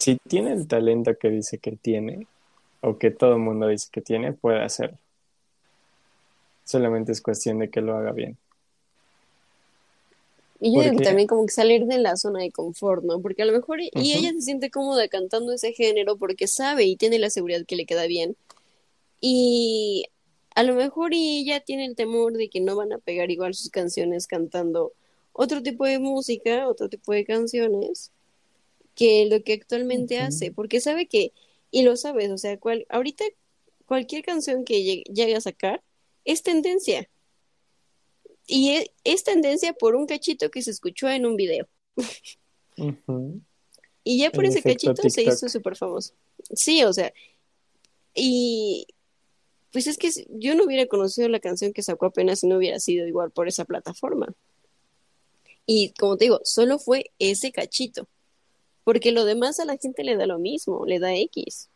Si 0.07 0.15
tiene 0.25 0.53
el 0.53 0.69
talento 0.69 1.17
que 1.17 1.29
dice 1.29 1.57
que 1.57 1.73
tiene, 1.73 2.27
o 2.79 2.97
que 2.97 3.11
todo 3.11 3.33
el 3.33 3.39
mundo 3.39 3.67
dice 3.67 3.89
que 3.91 3.99
tiene, 3.99 4.31
puede 4.31 4.63
hacerlo. 4.63 4.97
Solamente 6.63 7.11
es 7.11 7.19
cuestión 7.19 7.59
de 7.59 7.69
que 7.69 7.81
lo 7.81 7.93
haga 7.97 8.13
bien. 8.13 8.37
Y 10.61 10.73
yo 10.73 10.81
digo 10.81 10.95
que 10.95 11.03
también 11.03 11.27
como 11.27 11.45
que 11.45 11.51
salir 11.51 11.87
de 11.87 11.97
la 11.97 12.15
zona 12.15 12.39
de 12.39 12.53
confort, 12.53 13.03
¿no? 13.03 13.19
Porque 13.21 13.41
a 13.41 13.45
lo 13.45 13.51
mejor 13.51 13.81
y, 13.81 13.91
ella 13.93 14.31
se 14.31 14.43
siente 14.43 14.71
cómoda 14.71 15.09
cantando 15.09 15.51
ese 15.51 15.73
género 15.73 16.15
porque 16.15 16.47
sabe 16.47 16.85
y 16.85 16.95
tiene 16.95 17.19
la 17.19 17.29
seguridad 17.29 17.65
que 17.65 17.75
le 17.75 17.85
queda 17.85 18.07
bien. 18.07 18.37
Y 19.19 20.05
a 20.55 20.63
lo 20.63 20.73
mejor 20.75 21.13
y 21.13 21.41
ella 21.41 21.59
tiene 21.59 21.83
el 21.83 21.97
temor 21.97 22.31
de 22.31 22.47
que 22.47 22.61
no 22.61 22.77
van 22.77 22.93
a 22.93 22.97
pegar 22.97 23.29
igual 23.29 23.55
sus 23.55 23.71
canciones 23.71 24.25
cantando 24.25 24.93
otro 25.33 25.61
tipo 25.61 25.83
de 25.83 25.99
música, 25.99 26.65
otro 26.69 26.87
tipo 26.87 27.11
de 27.11 27.25
canciones, 27.25 28.13
que 28.97 29.27
lo 29.29 29.43
que 29.43 29.53
actualmente 29.53 30.17
hace, 30.17 30.51
porque 30.51 30.81
sabe 30.81 31.07
que, 31.07 31.31
y 31.69 31.83
lo 31.83 31.95
sabes, 31.95 32.31
o 32.31 32.37
sea, 32.37 32.59
cual, 32.59 32.87
ahorita 32.89 33.23
cualquier 33.85 34.23
canción 34.23 34.65
que 34.65 34.83
llegue, 34.83 35.03
llegue 35.03 35.35
a 35.35 35.41
sacar 35.41 35.83
es 36.25 36.41
tendencia. 36.41 37.07
Y 38.47 38.71
e- 38.71 38.91
es, 39.03 39.23
tendencia 39.23 39.73
por 39.73 39.95
un 39.95 40.07
cachito 40.07 40.49
que 40.49 40.63
se 40.63 40.71
escuchó 40.71 41.07
en 41.09 41.27
un 41.27 41.35
video. 41.35 41.67
Y 44.03 44.17
ya 44.17 44.31
por 44.31 44.45
El 44.45 44.51
ese 44.51 44.63
cachito 44.63 45.09
se 45.09 45.23
hizo 45.23 45.47
súper 45.47 45.75
famoso. 45.75 46.13
Sí, 46.55 46.83
o 46.83 46.91
sea, 46.91 47.13
y 48.15 48.87
pues 49.71 49.85
es 49.85 49.97
que 49.97 50.09
yo 50.29 50.55
no 50.55 50.63
hubiera 50.63 50.87
conocido 50.87 51.29
la 51.29 51.39
canción 51.39 51.71
que 51.71 51.83
sacó 51.83 52.07
apenas 52.07 52.39
si 52.39 52.47
no 52.47 52.57
hubiera 52.57 52.79
sido 52.79 53.05
igual 53.05 53.29
por 53.29 53.47
esa 53.47 53.63
plataforma. 53.63 54.33
Y 55.67 55.91
como 55.99 56.17
te 56.17 56.25
digo, 56.25 56.39
solo 56.43 56.79
fue 56.79 57.11
ese 57.19 57.51
cachito. 57.51 58.07
Porque 58.87 59.11
lo 59.11 59.25
demás 59.25 59.59
a 59.59 59.65
la 59.65 59.75
gente 59.75 60.05
le 60.05 60.15
da 60.15 60.25
lo 60.25 60.39
mismo, 60.39 60.85
le 60.85 60.99
da 60.99 61.13
X. 61.13 61.69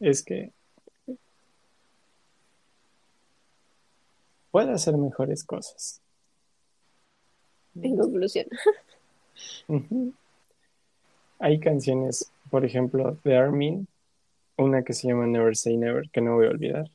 Es 0.00 0.24
que 0.24 0.50
puede 4.50 4.72
hacer 4.72 4.96
mejores 4.96 5.44
cosas. 5.44 6.00
En 7.74 7.94
conclusión. 7.98 8.46
Hay 11.40 11.60
canciones, 11.60 12.32
por 12.50 12.64
ejemplo, 12.64 13.18
de 13.22 13.36
Armin, 13.36 13.86
una 14.56 14.82
que 14.82 14.94
se 14.94 15.08
llama 15.08 15.26
Never 15.26 15.54
Say 15.54 15.76
Never, 15.76 16.08
que 16.08 16.22
no 16.22 16.36
voy 16.36 16.46
a 16.46 16.50
olvidar. 16.52 16.90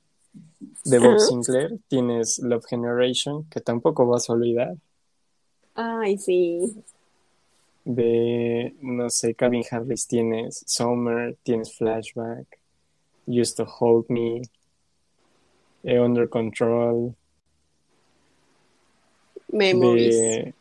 De 0.85 0.98
Bob. 0.98 1.19
Sinclair 1.19 1.77
tienes 1.88 2.39
Love 2.39 2.65
Generation, 2.65 3.48
que 3.52 3.61
tampoco 3.61 4.07
vas 4.07 4.27
a 4.27 4.34
olvidar. 4.34 4.76
Ay, 5.76 6.18
sí. 6.18 6.84
De, 7.89 8.73
no 8.81 9.09
sé, 9.09 9.34
Calvin 9.34 9.64
Harris 9.72 10.05
tienes 10.05 10.61
Summer, 10.68 11.38
tienes 11.43 11.73
Flashback, 11.73 12.45
Used 13.26 13.55
to 13.55 13.64
Hold 13.64 14.09
Me, 14.09 14.41
eh, 15.85 15.97
Under 15.97 16.27
Control, 16.27 17.15
Memories. 19.49 20.18
de 20.18 20.53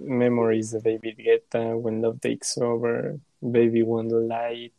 Memories 0.00 0.72
de 0.72 0.80
David 0.80 1.16
Guetta, 1.18 1.76
When 1.76 2.02
Love 2.02 2.20
Takes 2.20 2.58
Over, 2.58 3.20
Baby 3.40 3.84
Wonderlight, 3.84 4.72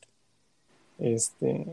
este, 1.00 1.66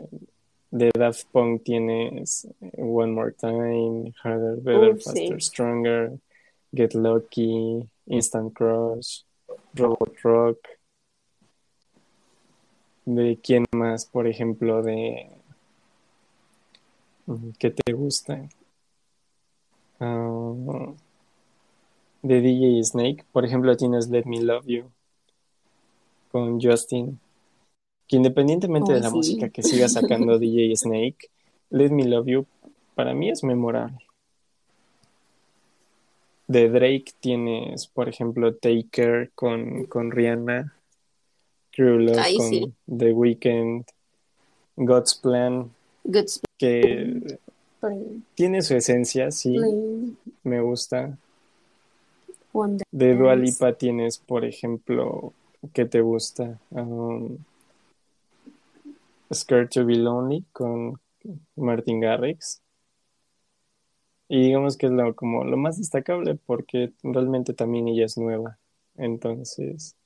de 0.70 0.90
Daft 0.96 1.26
Punk 1.32 1.64
tienes 1.64 2.46
One 2.76 3.12
More 3.12 3.32
Time, 3.32 4.14
Harder, 4.22 4.54
Better, 4.62 4.94
sí. 4.94 5.02
Faster, 5.02 5.40
Stronger, 5.40 6.18
Get 6.72 6.94
Lucky, 6.94 7.88
Instant 8.06 8.54
Crush, 8.54 9.24
Robot 9.74 10.16
Rock. 10.22 10.58
¿De 13.04 13.38
quién 13.42 13.64
más? 13.72 14.06
Por 14.06 14.26
ejemplo, 14.26 14.82
de... 14.82 15.30
¿Qué 17.58 17.70
te 17.70 17.92
gusta? 17.92 18.48
Ah, 20.00 20.92
de 22.22 22.40
DJ 22.40 22.82
Snake. 22.84 23.24
Por 23.32 23.44
ejemplo, 23.44 23.76
tienes 23.76 24.08
Let 24.08 24.24
Me 24.26 24.40
Love 24.40 24.66
You 24.66 24.90
con 26.30 26.60
Justin. 26.60 27.18
Que 28.06 28.16
independientemente 28.16 28.92
Oh, 28.92 28.94
de 28.94 29.00
la 29.00 29.10
sí. 29.10 29.16
música 29.16 29.48
que 29.50 29.62
siga 29.62 29.88
sacando 29.88 30.38
DJ 30.40 30.74
Snake, 30.76 31.30
Let 31.70 31.90
Me 31.90 32.04
Love 32.04 32.26
You 32.26 32.46
para 32.94 33.14
mí 33.14 33.30
es 33.30 33.44
memorable. 33.44 33.98
De 36.50 36.68
Drake 36.68 37.12
tienes, 37.20 37.86
por 37.86 38.08
ejemplo, 38.08 38.56
Take 38.56 38.88
Care 38.90 39.30
con, 39.36 39.84
con 39.84 40.10
Rihanna, 40.10 40.74
True 41.70 42.02
Love 42.02 42.18
Ay, 42.18 42.36
con 42.36 42.48
sí. 42.48 42.74
The 42.88 43.12
Weeknd, 43.12 43.84
God's 44.74 45.14
Plan, 45.14 45.70
Good 46.02 46.26
que 46.58 47.38
tiene 48.34 48.62
su 48.62 48.74
esencia, 48.74 49.30
sí, 49.30 49.56
me 50.42 50.60
gusta. 50.60 51.16
Wonder 52.52 52.84
De 52.90 53.14
Dua. 53.14 53.36
Lipa 53.36 53.74
tienes, 53.74 54.18
por 54.18 54.44
ejemplo, 54.44 55.32
¿qué 55.72 55.84
te 55.84 56.00
gusta? 56.00 56.58
Um, 56.70 57.38
Scared 59.32 59.68
to 59.68 59.86
be 59.86 59.94
Lonely 59.94 60.44
con 60.52 60.98
Martin 61.54 62.00
Garrix. 62.00 62.59
Y 64.30 64.40
digamos 64.42 64.76
que 64.76 64.86
es 64.86 64.92
lo, 64.92 65.16
como 65.16 65.42
lo 65.42 65.56
más 65.56 65.76
destacable 65.78 66.36
porque 66.36 66.92
realmente 67.02 67.52
también 67.52 67.88
ella 67.88 68.04
es 68.04 68.16
nueva. 68.16 68.58
Entonces, 68.96 69.96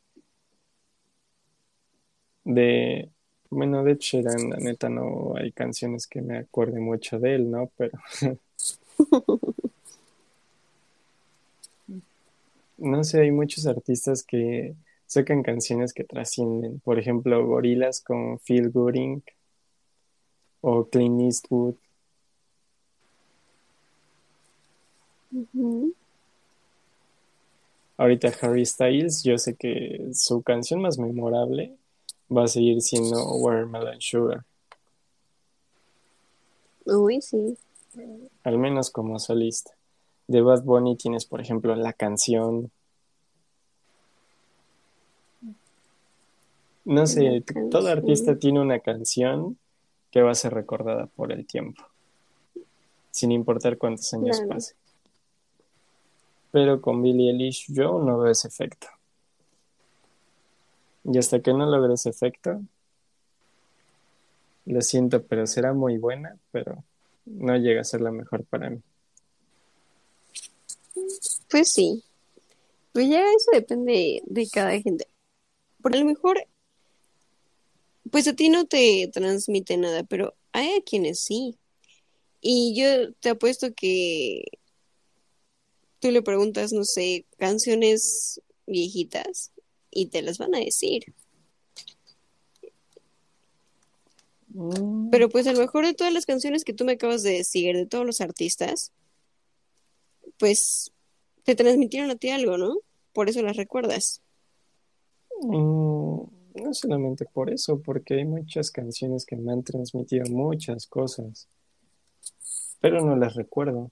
de, 2.44 3.10
bueno, 3.50 3.84
de 3.84 3.96
Sheeran, 3.96 4.48
la 4.48 4.56
neta 4.56 4.88
no 4.88 5.34
hay 5.36 5.52
canciones 5.52 6.06
que 6.06 6.22
me 6.22 6.38
acuerde 6.38 6.80
mucho 6.80 7.18
de 7.18 7.34
él, 7.34 7.50
¿no? 7.50 7.70
Pero 7.76 7.98
no 12.78 13.04
sé, 13.04 13.20
hay 13.20 13.30
muchos 13.30 13.66
artistas 13.66 14.22
que 14.22 14.74
sacan 15.04 15.42
canciones 15.42 15.92
que 15.92 16.04
trascienden. 16.04 16.80
Por 16.80 16.98
ejemplo, 16.98 17.46
Gorillaz 17.46 18.00
con 18.00 18.38
Feel 18.40 18.70
Good 18.70 18.94
Inc. 18.94 19.24
o 20.62 20.88
Clint 20.88 21.20
Eastwood. 21.20 21.74
Ahorita 27.96 28.32
Harry 28.40 28.66
Styles, 28.66 29.22
yo 29.22 29.38
sé 29.38 29.54
que 29.54 30.08
su 30.12 30.42
canción 30.42 30.80
más 30.80 30.98
memorable 30.98 31.76
va 32.34 32.44
a 32.44 32.48
seguir 32.48 32.80
siendo 32.80 33.16
Watermelon 33.36 34.00
Sugar, 34.00 34.44
Uy, 36.86 37.22
sí. 37.22 37.56
al 38.42 38.58
menos 38.58 38.90
como 38.90 39.18
solista. 39.18 39.72
De 40.26 40.40
Bad 40.40 40.64
Bunny 40.64 40.96
tienes, 40.96 41.26
por 41.26 41.40
ejemplo, 41.40 41.74
la 41.76 41.92
canción. 41.92 42.70
No 46.84 47.06
sé, 47.06 47.42
todo 47.70 47.88
artista 47.88 48.38
tiene 48.38 48.60
una 48.60 48.80
canción 48.80 49.58
que 50.10 50.20
va 50.22 50.32
a 50.32 50.34
ser 50.34 50.52
recordada 50.52 51.06
por 51.06 51.32
el 51.32 51.46
tiempo, 51.46 51.82
sin 53.10 53.32
importar 53.32 53.78
cuántos 53.78 54.12
años 54.12 54.36
Claro. 54.38 54.54
pase. 54.54 54.74
Pero 56.54 56.80
con 56.80 57.02
Billie 57.02 57.32
Eilish 57.32 57.66
yo 57.66 57.98
no 57.98 58.16
veo 58.16 58.30
ese 58.30 58.46
efecto. 58.46 58.86
Y 61.02 61.18
hasta 61.18 61.42
que 61.42 61.52
no 61.52 61.66
logre 61.66 61.94
ese 61.94 62.10
efecto, 62.10 62.62
lo 64.64 64.80
siento, 64.80 65.24
pero 65.24 65.48
será 65.48 65.72
muy 65.72 65.98
buena, 65.98 66.38
pero 66.52 66.84
no 67.26 67.56
llega 67.56 67.80
a 67.80 67.84
ser 67.84 68.02
la 68.02 68.12
mejor 68.12 68.44
para 68.44 68.70
mí. 68.70 68.80
Pues 71.50 71.72
sí. 71.72 72.04
Pues 72.92 73.08
ya 73.08 73.22
eso 73.22 73.50
depende 73.52 74.22
de 74.24 74.48
cada 74.48 74.80
gente. 74.80 75.08
A 75.82 75.88
lo 75.88 76.04
mejor, 76.04 76.46
pues 78.12 78.28
a 78.28 78.32
ti 78.32 78.48
no 78.48 78.64
te 78.64 79.10
transmite 79.12 79.76
nada, 79.76 80.04
pero 80.04 80.34
hay 80.52 80.74
a 80.74 80.82
quienes 80.84 81.18
sí. 81.18 81.58
Y 82.40 82.80
yo 82.80 83.12
te 83.14 83.30
apuesto 83.30 83.74
que 83.74 84.44
tú 86.04 86.10
le 86.10 86.20
preguntas, 86.20 86.74
no 86.74 86.84
sé, 86.84 87.24
canciones 87.38 88.38
viejitas 88.66 89.52
y 89.90 90.08
te 90.08 90.20
las 90.20 90.36
van 90.36 90.54
a 90.54 90.58
decir. 90.58 91.14
Mm, 94.48 95.08
Pero 95.08 95.30
pues 95.30 95.46
a 95.46 95.54
lo 95.54 95.60
mejor 95.60 95.86
de 95.86 95.94
todas 95.94 96.12
las 96.12 96.26
canciones 96.26 96.62
que 96.62 96.74
tú 96.74 96.84
me 96.84 96.92
acabas 96.92 97.22
de 97.22 97.32
decir, 97.32 97.74
de 97.74 97.86
todos 97.86 98.04
los 98.04 98.20
artistas, 98.20 98.92
pues 100.38 100.92
te 101.42 101.54
transmitieron 101.54 102.10
a 102.10 102.16
ti 102.16 102.28
algo, 102.28 102.58
¿no? 102.58 102.76
Por 103.14 103.30
eso 103.30 103.40
las 103.40 103.56
recuerdas. 103.56 104.20
mm, 105.40 106.22
no 106.54 106.74
solamente 106.74 107.24
por 107.24 107.50
eso, 107.50 107.80
porque 107.80 108.12
hay 108.12 108.26
muchas 108.26 108.70
canciones 108.70 109.24
que 109.24 109.36
me 109.36 109.54
han 109.54 109.62
transmitido 109.62 110.26
muchas 110.28 110.86
cosas, 110.86 111.48
pero 112.82 113.00
no 113.00 113.16
las 113.16 113.36
recuerdo. 113.36 113.90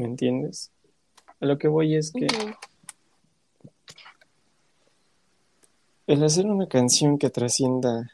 ¿Me 0.00 0.06
entiendes? 0.06 0.72
A 1.40 1.44
lo 1.44 1.58
que 1.58 1.68
voy 1.68 1.94
es 1.94 2.10
que 2.10 2.26
el 6.06 6.24
hacer 6.24 6.46
una 6.46 6.68
canción 6.68 7.18
que 7.18 7.28
trascienda 7.28 8.10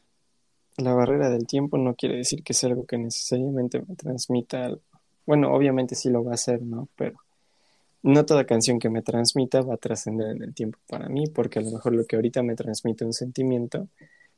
la 0.78 0.94
barrera 0.94 1.30
del 1.30 1.46
tiempo 1.46 1.78
no 1.78 1.94
quiere 1.94 2.16
decir 2.16 2.42
que 2.42 2.54
sea 2.54 2.70
algo 2.70 2.86
que 2.86 2.98
necesariamente 2.98 3.80
me 3.86 3.94
transmita 3.94 4.64
algo. 4.64 4.80
Bueno, 5.26 5.54
obviamente 5.54 5.94
sí 5.94 6.10
lo 6.10 6.24
va 6.24 6.32
a 6.32 6.34
hacer, 6.34 6.60
¿no? 6.60 6.88
Pero 6.96 7.20
no 8.02 8.26
toda 8.26 8.46
canción 8.46 8.80
que 8.80 8.90
me 8.90 9.02
transmita 9.02 9.62
va 9.62 9.74
a 9.74 9.76
trascender 9.78 10.34
en 10.34 10.42
el 10.42 10.54
tiempo 10.54 10.80
para 10.88 11.08
mí, 11.08 11.28
porque 11.28 11.60
a 11.60 11.62
lo 11.62 11.70
mejor 11.70 11.94
lo 11.94 12.04
que 12.04 12.16
ahorita 12.16 12.42
me 12.42 12.56
transmite 12.56 13.04
un 13.04 13.12
sentimiento, 13.12 13.86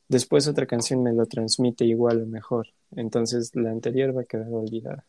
después 0.07 0.47
otra 0.47 0.67
canción 0.67 1.01
me 1.01 1.13
lo 1.13 1.25
transmite 1.25 1.83
igual 1.83 2.21
o 2.21 2.27
mejor. 2.27 2.67
Entonces 2.95 3.55
la 3.55 3.71
anterior 3.71 4.15
va 4.15 4.21
a 4.21 4.25
quedar 4.25 4.49
olvidada. 4.51 5.03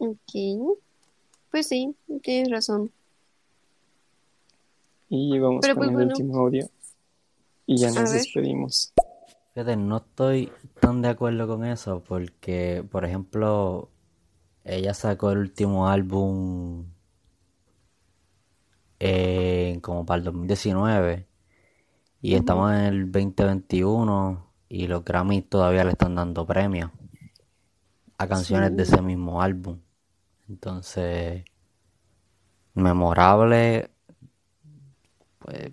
Ok. 0.00 0.78
Pues 1.50 1.66
sí, 1.66 1.94
tienes 2.22 2.50
razón. 2.50 2.90
Y 5.10 5.38
vamos 5.38 5.60
Pero 5.60 5.74
con 5.74 5.80
pues 5.80 5.88
el 5.90 5.94
bueno. 5.94 6.10
último 6.10 6.38
audio 6.38 6.70
y 7.66 7.76
ya 7.76 7.90
nos 7.92 8.12
despedimos. 8.12 8.92
Fíjate, 9.54 9.76
no 9.76 9.98
estoy 9.98 10.50
tan 10.80 11.02
de 11.02 11.08
acuerdo 11.08 11.46
con 11.46 11.64
eso 11.64 12.02
porque, 12.02 12.84
por 12.90 13.04
ejemplo, 13.04 13.90
ella 14.64 14.94
sacó 14.94 15.32
el 15.32 15.38
último 15.38 15.88
álbum 15.88 16.86
eh, 18.98 19.78
como 19.82 20.06
para 20.06 20.18
el 20.18 20.24
2019 20.24 21.26
y 22.22 22.34
estamos 22.34 22.72
en 22.72 22.80
el 22.80 23.12
2021 23.12 24.46
y 24.68 24.86
los 24.86 25.04
Grammys 25.04 25.48
todavía 25.48 25.84
le 25.84 25.90
están 25.90 26.14
dando 26.14 26.46
premios 26.46 26.90
a 28.18 28.26
canciones 28.26 28.76
de 28.76 28.82
ese 28.82 29.00
mismo 29.02 29.42
álbum. 29.42 29.78
Entonces, 30.50 31.44
memorable, 32.74 33.88
pues 35.38 35.70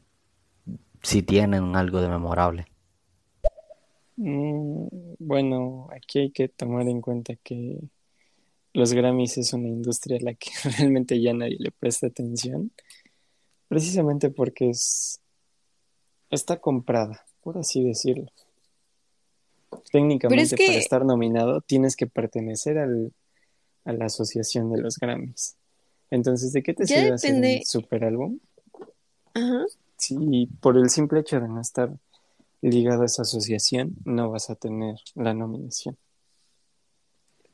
si 1.01 1.23
tienen 1.23 1.75
algo 1.75 1.99
de 1.99 2.09
memorable. 2.09 2.67
Mm, 4.17 4.87
bueno, 5.19 5.87
aquí 5.91 6.19
hay 6.19 6.31
que 6.31 6.47
tomar 6.47 6.87
en 6.87 7.01
cuenta 7.01 7.35
que 7.35 7.79
los 8.73 8.93
Grammys 8.93 9.39
es 9.39 9.53
una 9.53 9.67
industria 9.67 10.17
a 10.17 10.23
la 10.23 10.33
que 10.35 10.51
realmente 10.77 11.19
ya 11.21 11.33
nadie 11.33 11.57
le 11.59 11.71
presta 11.71 12.07
atención, 12.07 12.71
precisamente 13.67 14.29
porque 14.29 14.69
es 14.69 15.21
está 16.29 16.59
comprada, 16.59 17.25
por 17.41 17.57
así 17.57 17.83
decirlo. 17.83 18.31
Técnicamente, 19.91 20.55
que- 20.55 20.65
para 20.67 20.77
estar 20.79 21.05
nominado, 21.05 21.61
tienes 21.61 21.95
que 21.95 22.07
pertenecer 22.07 22.77
al, 22.77 23.13
a 23.87 23.93
la 23.93 24.05
asociación 24.05 24.69
de 24.69 24.81
los 24.81 24.97
Grammys. 24.97 25.55
Entonces, 26.11 26.51
¿de 26.51 26.61
qué 26.61 26.73
te 26.73 26.85
sirve 26.85 27.13
hacer 27.13 27.33
un 27.33 27.65
super 27.65 28.03
álbum? 28.03 28.39
Ajá. 29.33 29.65
Sí, 29.97 30.49
por 30.59 30.77
el 30.77 30.89
simple 30.89 31.21
hecho 31.21 31.39
de 31.39 31.47
no 31.47 31.61
estar 31.61 31.91
ligado 32.61 33.03
a 33.03 33.05
esa 33.05 33.21
asociación, 33.21 33.95
no 34.03 34.29
vas 34.29 34.49
a 34.49 34.55
tener 34.55 34.95
la 35.15 35.33
nominación. 35.33 35.97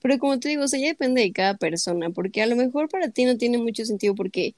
Pero 0.01 0.17
como 0.17 0.39
te 0.39 0.49
digo, 0.49 0.63
o 0.63 0.67
sea, 0.67 0.79
ya 0.79 0.87
depende 0.87 1.21
de 1.21 1.31
cada 1.31 1.55
persona, 1.55 2.09
porque 2.09 2.41
a 2.41 2.47
lo 2.47 2.55
mejor 2.55 2.89
para 2.89 3.09
ti 3.09 3.25
no 3.25 3.37
tiene 3.37 3.57
mucho 3.59 3.85
sentido 3.85 4.15
porque, 4.15 4.55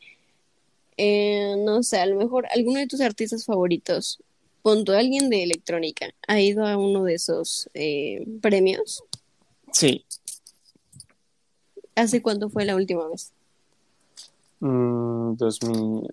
eh, 0.98 1.56
no 1.60 1.84
sé, 1.84 2.00
a 2.00 2.06
lo 2.06 2.16
mejor 2.16 2.48
alguno 2.52 2.80
de 2.80 2.88
tus 2.88 3.02
artistas 3.02 3.46
favoritos, 3.46 4.20
punto, 4.64 4.94
alguien 4.94 5.30
de 5.30 5.44
electrónica, 5.44 6.08
ha 6.28 6.40
ido 6.40 6.66
a 6.66 6.78
uno 6.78 7.04
de 7.04 7.16
esos 7.16 7.70
eh, 7.74 8.26
premios. 8.42 9.04
Sí, 9.72 10.06
¿Hace 11.96 12.22
cuánto 12.22 12.50
fue 12.50 12.66
la 12.66 12.76
última 12.76 13.08
vez? 13.08 13.32
mm, 14.60 15.36
2000, 15.36 16.08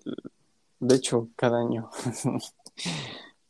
de 0.79 0.95
hecho, 0.95 1.29
cada 1.35 1.59
año. 1.59 1.89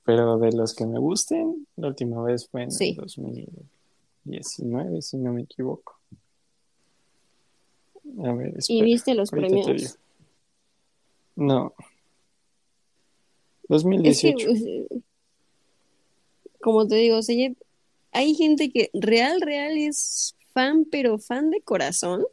Pero 0.06 0.38
de 0.38 0.52
los 0.52 0.76
que 0.76 0.86
me 0.86 1.00
gusten, 1.00 1.66
la 1.78 1.88
última 1.88 2.22
vez 2.24 2.48
fue 2.50 2.64
en 2.64 2.72
Sí. 2.72 2.90
el 2.90 2.96
2019, 2.98 5.02
si 5.02 5.18
no 5.18 5.32
me 5.34 5.42
equivoco. 5.44 5.98
A 8.24 8.34
ver, 8.34 8.54
¿Y 8.56 8.58
espera, 8.58 8.84
viste 8.86 9.14
los 9.16 9.32
ahorita 9.34 9.64
premios? 9.64 9.98
No. 11.36 11.74
Es 13.70 13.84
que, 14.22 14.34
2018. 14.34 14.50
eh, 14.50 14.88
como 16.62 16.88
te 16.88 16.96
digo, 16.96 17.18
o 17.18 17.22
sea, 17.24 17.50
hay 18.12 18.36
gente 18.36 18.72
que 18.72 18.90
real, 18.94 19.42
real 19.42 19.78
es 19.78 20.36
fan, 20.54 20.86
pero 20.86 21.18
fan 21.18 21.50
de 21.52 21.62
corazón, 21.62 22.26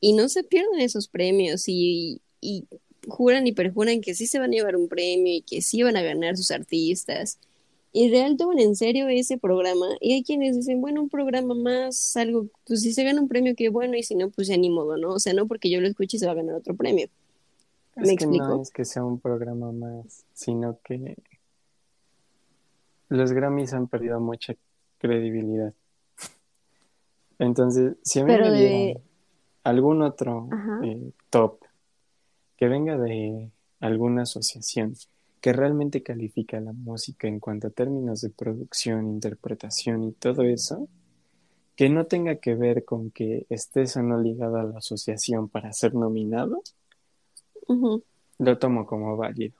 y 0.00 0.12
no 0.12 0.28
se 0.28 0.44
pierden 0.44 0.80
esos 0.80 1.08
premios, 1.08 1.68
y, 1.68 2.20
y 2.40 2.66
juran 3.06 3.46
y 3.46 3.52
perjuran 3.52 4.00
que 4.00 4.14
sí 4.14 4.26
se 4.26 4.38
van 4.38 4.50
a 4.50 4.54
llevar 4.54 4.76
un 4.76 4.88
premio 4.88 5.34
y 5.34 5.42
que 5.42 5.62
sí 5.62 5.82
van 5.82 5.96
a 5.96 6.02
ganar 6.02 6.36
sus 6.36 6.50
artistas. 6.50 7.38
Y 7.92 8.10
real 8.10 8.36
toman 8.36 8.58
en 8.58 8.76
serio 8.76 9.08
ese 9.08 9.38
programa, 9.38 9.86
y 10.00 10.12
hay 10.12 10.22
quienes 10.22 10.56
dicen, 10.56 10.80
bueno, 10.80 11.00
un 11.02 11.08
programa 11.08 11.54
más, 11.54 12.16
algo, 12.16 12.46
pues 12.66 12.82
si 12.82 12.92
se 12.92 13.02
gana 13.02 13.20
un 13.20 13.28
premio, 13.28 13.54
qué 13.56 13.70
bueno, 13.70 13.96
y 13.96 14.02
si 14.02 14.14
no, 14.14 14.30
pues 14.30 14.48
ya 14.48 14.56
ni 14.56 14.70
modo, 14.70 14.96
¿no? 14.98 15.14
O 15.14 15.18
sea, 15.18 15.32
no 15.32 15.46
porque 15.46 15.70
yo 15.70 15.80
lo 15.80 15.88
escuche 15.88 16.18
se 16.18 16.26
va 16.26 16.32
a 16.32 16.34
ganar 16.36 16.54
otro 16.56 16.76
premio. 16.76 17.08
Es 17.96 18.06
¿Me 18.06 18.16
que 18.16 18.24
explico? 18.24 18.46
no 18.46 18.62
es 18.62 18.70
que 18.70 18.84
sea 18.84 19.04
un 19.04 19.18
programa 19.18 19.72
más, 19.72 20.24
sino 20.34 20.78
que 20.84 21.16
los 23.08 23.32
Grammys 23.32 23.72
han 23.72 23.88
perdido 23.88 24.20
mucha 24.20 24.54
credibilidad. 24.98 25.72
Entonces, 27.38 27.96
si 28.02 28.20
a 28.20 28.24
mí 28.24 28.32
Pero 28.32 28.46
me 28.46 28.50
de- 28.52 28.58
dieran 28.58 29.02
algún 29.64 30.02
otro 30.02 30.48
eh, 30.82 31.12
top 31.30 31.60
que 32.56 32.68
venga 32.68 32.96
de 32.96 33.50
alguna 33.80 34.22
asociación 34.22 34.94
que 35.40 35.52
realmente 35.52 36.02
califica 36.02 36.58
la 36.60 36.72
música 36.72 37.28
en 37.28 37.38
cuanto 37.38 37.68
a 37.68 37.70
términos 37.70 38.20
de 38.22 38.30
producción, 38.30 39.06
interpretación 39.08 40.02
y 40.02 40.12
todo 40.12 40.42
eso, 40.42 40.88
que 41.76 41.88
no 41.88 42.06
tenga 42.06 42.36
que 42.36 42.56
ver 42.56 42.84
con 42.84 43.12
que 43.12 43.46
estés 43.48 43.96
o 43.96 44.02
no 44.02 44.20
ligado 44.20 44.56
a 44.56 44.64
la 44.64 44.78
asociación 44.78 45.48
para 45.48 45.72
ser 45.72 45.94
nominado, 45.94 46.62
lo 48.38 48.58
tomo 48.58 48.84
como 48.86 49.16
válido, 49.16 49.54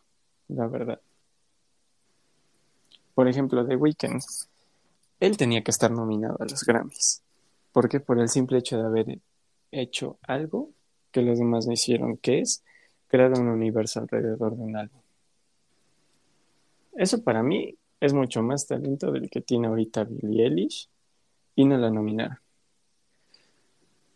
la 0.48 0.66
verdad. 0.66 1.00
Por 3.14 3.28
ejemplo, 3.28 3.64
The 3.66 3.76
Weeknd. 3.76 4.20
él 5.20 5.36
tenía 5.36 5.62
que 5.62 5.70
estar 5.70 5.90
nominado 5.92 6.36
a 6.40 6.44
los 6.44 6.64
Grammys. 6.64 7.22
¿Por 7.72 7.88
qué? 7.88 8.00
Por 8.00 8.18
el 8.20 8.28
simple 8.28 8.58
hecho 8.58 8.78
de 8.78 8.84
haber 8.84 9.18
hecho 9.70 10.18
algo 10.22 10.70
que 11.10 11.22
los 11.22 11.38
demás 11.38 11.66
no 11.66 11.72
hicieron, 11.72 12.16
que 12.16 12.40
es 12.40 12.64
crear 13.08 13.32
un 13.32 13.48
universo 13.48 14.00
alrededor 14.00 14.56
de 14.56 14.62
un 14.62 14.76
álbum. 14.76 15.00
Eso 16.94 17.22
para 17.22 17.42
mí 17.42 17.76
es 18.00 18.12
mucho 18.12 18.42
más 18.42 18.66
talento 18.66 19.10
del 19.12 19.30
que 19.30 19.40
tiene 19.40 19.68
ahorita 19.68 20.04
Billie 20.04 20.46
Eilish 20.46 20.88
y 21.54 21.64
no 21.64 21.76
la 21.78 21.90
nominaron. 21.90 22.38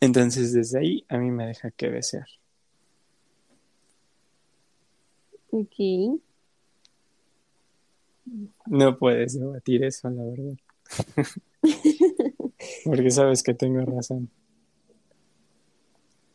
Entonces 0.01 0.53
desde 0.53 0.81
ahí 0.81 1.05
a 1.09 1.19
mí 1.19 1.31
me 1.31 1.47
deja 1.47 1.71
que 1.71 1.89
desear. 1.91 2.27
Ok. 5.51 6.21
No 8.67 8.99
puedes 8.99 9.39
debatir 9.39 9.85
eso, 9.85 10.09
la 10.11 10.25
verdad. 10.25 10.57
Porque 12.85 13.11
sabes 13.11 13.43
que 13.43 13.55
tengo 13.55 13.81
razón. 13.85 14.31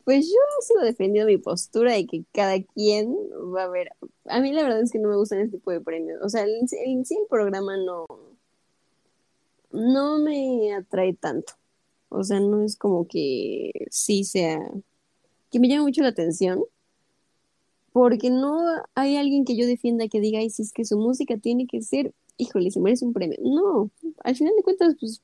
Pues 0.03 0.25
yo 0.25 0.39
sigo 0.61 0.81
defendiendo 0.81 1.29
mi 1.29 1.37
postura 1.37 1.97
y 1.97 2.05
que 2.07 2.23
cada 2.31 2.61
quien 2.61 3.13
va 3.53 3.63
a 3.63 3.69
ver. 3.69 3.89
A 4.25 4.39
mí 4.39 4.53
la 4.53 4.63
verdad 4.63 4.81
es 4.81 4.91
que 4.91 4.99
no 4.99 5.09
me 5.09 5.17
gustan 5.17 5.39
este 5.39 5.57
tipo 5.57 5.71
de 5.71 5.81
premios. 5.81 6.19
O 6.23 6.29
sea, 6.29 6.45
en 6.45 7.05
sí 7.05 7.15
el 7.15 7.27
programa 7.29 7.75
no, 7.75 8.05
no 9.71 10.19
me 10.19 10.73
atrae 10.73 11.13
tanto. 11.13 11.53
O 12.09 12.23
sea, 12.23 12.39
no 12.39 12.63
es 12.63 12.77
como 12.77 13.05
que 13.05 13.71
sí 13.89 14.23
sea, 14.23 14.59
que 15.51 15.59
me 15.59 15.67
llame 15.67 15.83
mucho 15.83 16.01
la 16.01 16.09
atención. 16.09 16.63
Porque 17.91 18.29
no 18.29 18.59
hay 18.95 19.17
alguien 19.17 19.43
que 19.43 19.57
yo 19.57 19.65
defienda 19.65 20.07
que 20.07 20.21
diga, 20.21 20.39
ay, 20.39 20.49
si 20.51 20.61
es 20.61 20.71
que 20.71 20.85
su 20.85 20.97
música 20.97 21.37
tiene 21.37 21.65
que 21.65 21.81
ser, 21.81 22.13
híjole, 22.37 22.69
se 22.71 22.79
merece 22.79 23.05
un 23.05 23.13
premio. 23.13 23.37
No, 23.41 23.89
al 24.23 24.35
final 24.35 24.53
de 24.55 24.63
cuentas, 24.63 24.95
pues 24.99 25.21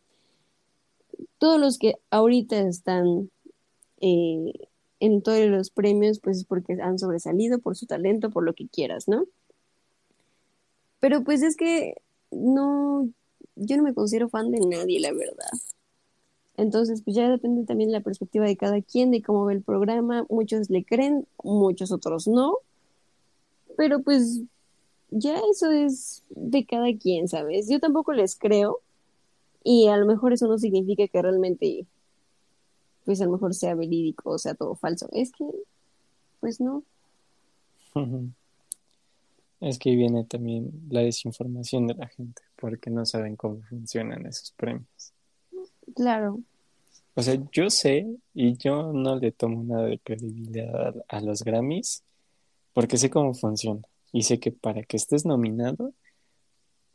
todos 1.44 1.60
los 1.60 1.78
que 1.78 1.96
ahorita 2.10 2.58
están 2.62 3.30
eh, 4.00 4.54
en 5.02 5.22
todos 5.22 5.46
los 5.48 5.72
premios, 5.72 6.22
pues 6.22 6.38
es 6.38 6.46
porque 6.46 6.78
han 6.82 6.98
sobresalido 6.98 7.60
por 7.60 7.76
su 7.76 7.86
talento, 7.86 8.30
por 8.30 8.46
lo 8.46 8.54
que 8.54 8.70
quieras, 8.70 9.10
¿no? 9.10 9.26
Pero 11.02 11.26
pues 11.26 11.42
es 11.42 11.58
que 11.58 11.96
no, 12.32 13.10
yo 13.58 13.76
no 13.76 13.84
me 13.84 13.94
considero 13.94 14.30
fan 14.30 14.52
de 14.52 14.62
nadie, 14.62 15.02
la 15.02 15.12
verdad. 15.12 15.52
Entonces, 16.56 17.02
pues 17.04 17.14
ya 17.18 17.28
depende 17.28 17.66
también 17.66 17.90
de 17.90 17.98
la 17.98 18.04
perspectiva 18.04 18.46
de 18.46 18.56
cada 18.56 18.82
quien, 18.82 19.12
de 19.12 19.22
cómo 19.22 19.44
ve 19.44 19.56
el 19.56 19.64
programa. 19.64 20.26
Muchos 20.30 20.70
le 20.70 20.86
creen, 20.86 21.28
muchos 21.44 21.92
otros 21.92 22.26
no. 22.26 22.60
Pero 23.76 24.02
pues 24.02 24.44
ya 25.10 25.42
eso 25.52 25.72
es 25.72 26.24
de 26.30 26.66
cada 26.66 26.98
quien, 26.98 27.28
¿sabes? 27.28 27.68
Yo 27.68 27.82
tampoco 27.82 28.14
les 28.14 28.38
creo. 28.38 28.80
Y 29.64 29.88
a 29.88 29.98
lo 29.98 30.06
mejor 30.06 30.34
eso 30.34 30.48
no 30.48 30.58
significa 30.58 31.08
que 31.08 31.22
realmente 31.22 31.88
pues 33.06 33.22
a 33.22 33.26
lo 33.26 33.32
mejor 33.32 33.54
sea 33.54 33.76
verídico 33.76 34.32
o 34.32 34.38
sea 34.38 34.56
todo 34.56 34.76
falso. 34.76 35.08
Es 35.12 35.32
que, 35.32 35.46
pues 36.40 36.60
no. 36.60 36.84
Es 39.60 39.78
que 39.78 39.96
viene 39.96 40.26
también 40.26 40.72
la 40.90 41.02
desinformación 41.02 41.88
de 41.88 41.96
la 41.96 42.08
gente, 42.08 42.42
porque 42.56 42.90
no 42.90 43.06
saben 43.06 43.36
cómo 43.36 43.62
funcionan 43.62 44.26
esos 44.26 44.52
premios. 44.52 45.14
Claro. 45.96 46.40
O 47.16 47.22
sea, 47.22 47.38
yo 47.52 47.70
sé 47.70 48.08
y 48.34 48.58
yo 48.58 48.92
no 48.92 49.18
le 49.18 49.32
tomo 49.32 49.64
nada 49.64 49.86
de 49.86 50.00
credibilidad 50.00 50.96
a, 51.08 51.18
a 51.18 51.22
los 51.22 51.44
Grammys, 51.44 52.04
porque 52.74 52.98
sé 52.98 53.10
cómo 53.10 53.34
funciona. 53.34 53.84
Y 54.12 54.24
sé 54.24 54.40
que 54.40 54.52
para 54.52 54.84
que 54.84 54.98
estés 54.98 55.26
nominado, 55.26 55.94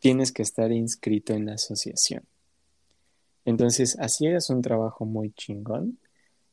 tienes 0.01 0.33
que 0.33 0.43
estar 0.43 0.73
inscrito 0.73 1.35
en 1.35 1.47
la 1.47 1.55
asociación. 1.55 2.25
Entonces, 3.49 3.97
así 3.99 4.27
eres 4.27 4.51
un 4.51 4.61
trabajo 4.61 5.07
muy 5.07 5.31
chingón. 5.31 5.99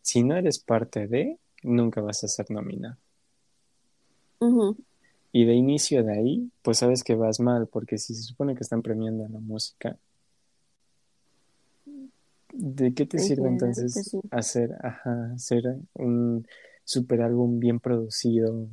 Si 0.02 0.24
no 0.24 0.38
eres 0.38 0.60
parte 0.60 1.08
de, 1.08 1.38
nunca 1.62 2.00
vas 2.00 2.24
a 2.24 2.30
ser 2.30 2.50
nominado. 2.50 2.96
Y 5.34 5.44
de 5.44 5.54
inicio 5.56 6.06
de 6.06 6.14
ahí, 6.14 6.50
pues 6.62 6.78
sabes 6.78 7.04
que 7.04 7.16
vas 7.16 7.42
mal, 7.42 7.68
porque 7.68 7.98
si 7.98 8.16
se 8.16 8.24
supone 8.24 8.56
que 8.56 8.62
están 8.62 8.82
premiando 8.82 9.28
la 9.28 9.40
música, 9.40 9.98
¿de 12.54 12.94
qué 12.94 13.06
te 13.06 13.20
sirve 13.20 13.50
entonces 13.50 13.92
pues 13.94 14.24
hacer, 14.32 14.78
ajá, 14.82 15.34
hacer 15.34 15.64
un 15.96 16.48
super 16.86 17.24
álbum 17.24 17.60
bien 17.60 17.82
producido, 17.82 18.70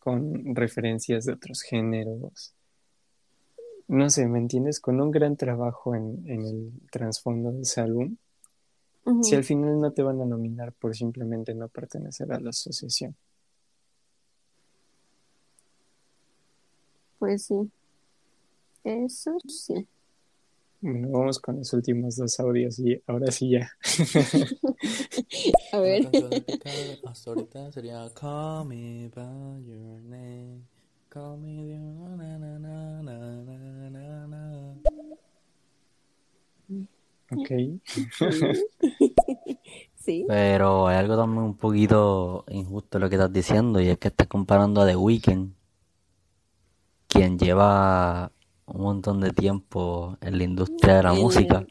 con 0.00 0.56
referencias 0.56 1.26
de 1.26 1.34
otros 1.34 1.62
géneros? 1.62 2.52
No 3.88 4.10
sé, 4.10 4.26
¿me 4.26 4.38
entiendes? 4.38 4.80
Con 4.80 5.00
un 5.00 5.10
gran 5.10 5.36
trabajo 5.36 5.94
en, 5.94 6.22
el 6.26 6.72
trasfondo 6.90 7.52
de 7.52 7.62
ese 7.62 7.80
álbum, 7.80 8.16
si 9.22 9.34
al 9.34 9.44
final 9.44 9.80
no 9.80 9.92
te 9.92 10.02
van 10.02 10.20
a 10.20 10.24
nominar 10.24 10.72
por 10.72 10.94
simplemente 10.94 11.54
no 11.54 11.68
pertenecer 11.68 12.32
a 12.32 12.40
la 12.40 12.50
asociación. 12.50 13.16
Pues 17.18 17.46
sí, 17.46 17.70
eso 18.84 19.36
sí. 19.46 19.86
Bueno, 20.80 21.10
vamos 21.10 21.38
con 21.38 21.58
los 21.58 21.72
últimos 21.74 22.16
dos 22.16 22.40
audios 22.40 22.76
y 22.80 23.00
ahora 23.06 23.30
sí 23.30 23.50
ya. 23.50 23.70
a 25.72 25.78
ver. 25.78 26.10
hasta 27.04 27.30
ahorita 27.30 27.70
sería 27.70 28.10
Call 28.12 28.66
Me 28.66 29.08
By 29.14 29.64
Your 29.64 30.02
Name. 30.02 30.71
Ok. 37.30 37.48
sí. 39.96 40.24
Pero 40.26 40.88
hay 40.88 40.96
algo 40.96 41.16
también 41.16 41.44
un 41.44 41.56
poquito 41.56 42.44
injusto 42.48 42.98
lo 42.98 43.10
que 43.10 43.16
estás 43.16 43.32
diciendo 43.32 43.80
y 43.80 43.88
es 43.88 43.98
que 43.98 44.08
estás 44.08 44.26
comparando 44.26 44.80
a 44.80 44.86
The 44.86 44.96
Weeknd, 44.96 45.52
quien 47.08 47.38
lleva 47.38 48.32
un 48.66 48.80
montón 48.80 49.20
de 49.20 49.32
tiempo 49.32 50.16
en 50.20 50.38
la 50.38 50.44
industria 50.44 50.96
de 50.96 51.02
la 51.02 51.12
música, 51.12 51.66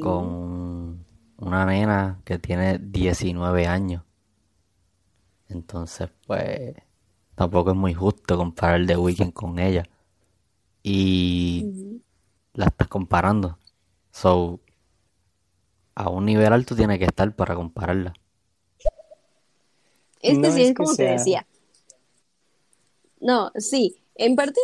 con 0.00 1.04
una 1.36 1.66
nena 1.66 2.22
que 2.24 2.38
tiene 2.38 2.78
19 2.78 3.66
años. 3.66 4.04
Entonces, 5.48 6.08
pues 6.26 6.74
tampoco 7.42 7.70
es 7.70 7.76
muy 7.76 7.92
justo 7.92 8.36
comparar 8.36 8.86
The 8.86 8.96
Weeknd 8.96 9.32
con 9.32 9.58
ella. 9.58 9.88
Y 10.84 12.00
la 12.54 12.66
estás 12.66 12.86
comparando. 12.86 13.58
So, 14.12 14.60
a 15.94 16.08
un 16.08 16.26
nivel 16.26 16.52
alto 16.52 16.76
tiene 16.76 16.98
que 16.98 17.06
estar 17.06 17.34
para 17.34 17.56
compararla. 17.56 18.14
Es 20.20 20.38
que 20.38 20.52
sí, 20.52 20.62
es, 20.62 20.74
como 20.74 20.94
te 20.94 21.02
decía. 21.02 21.44
No, 23.20 23.50
sí, 23.56 23.96
en 24.14 24.36
parte 24.36 24.60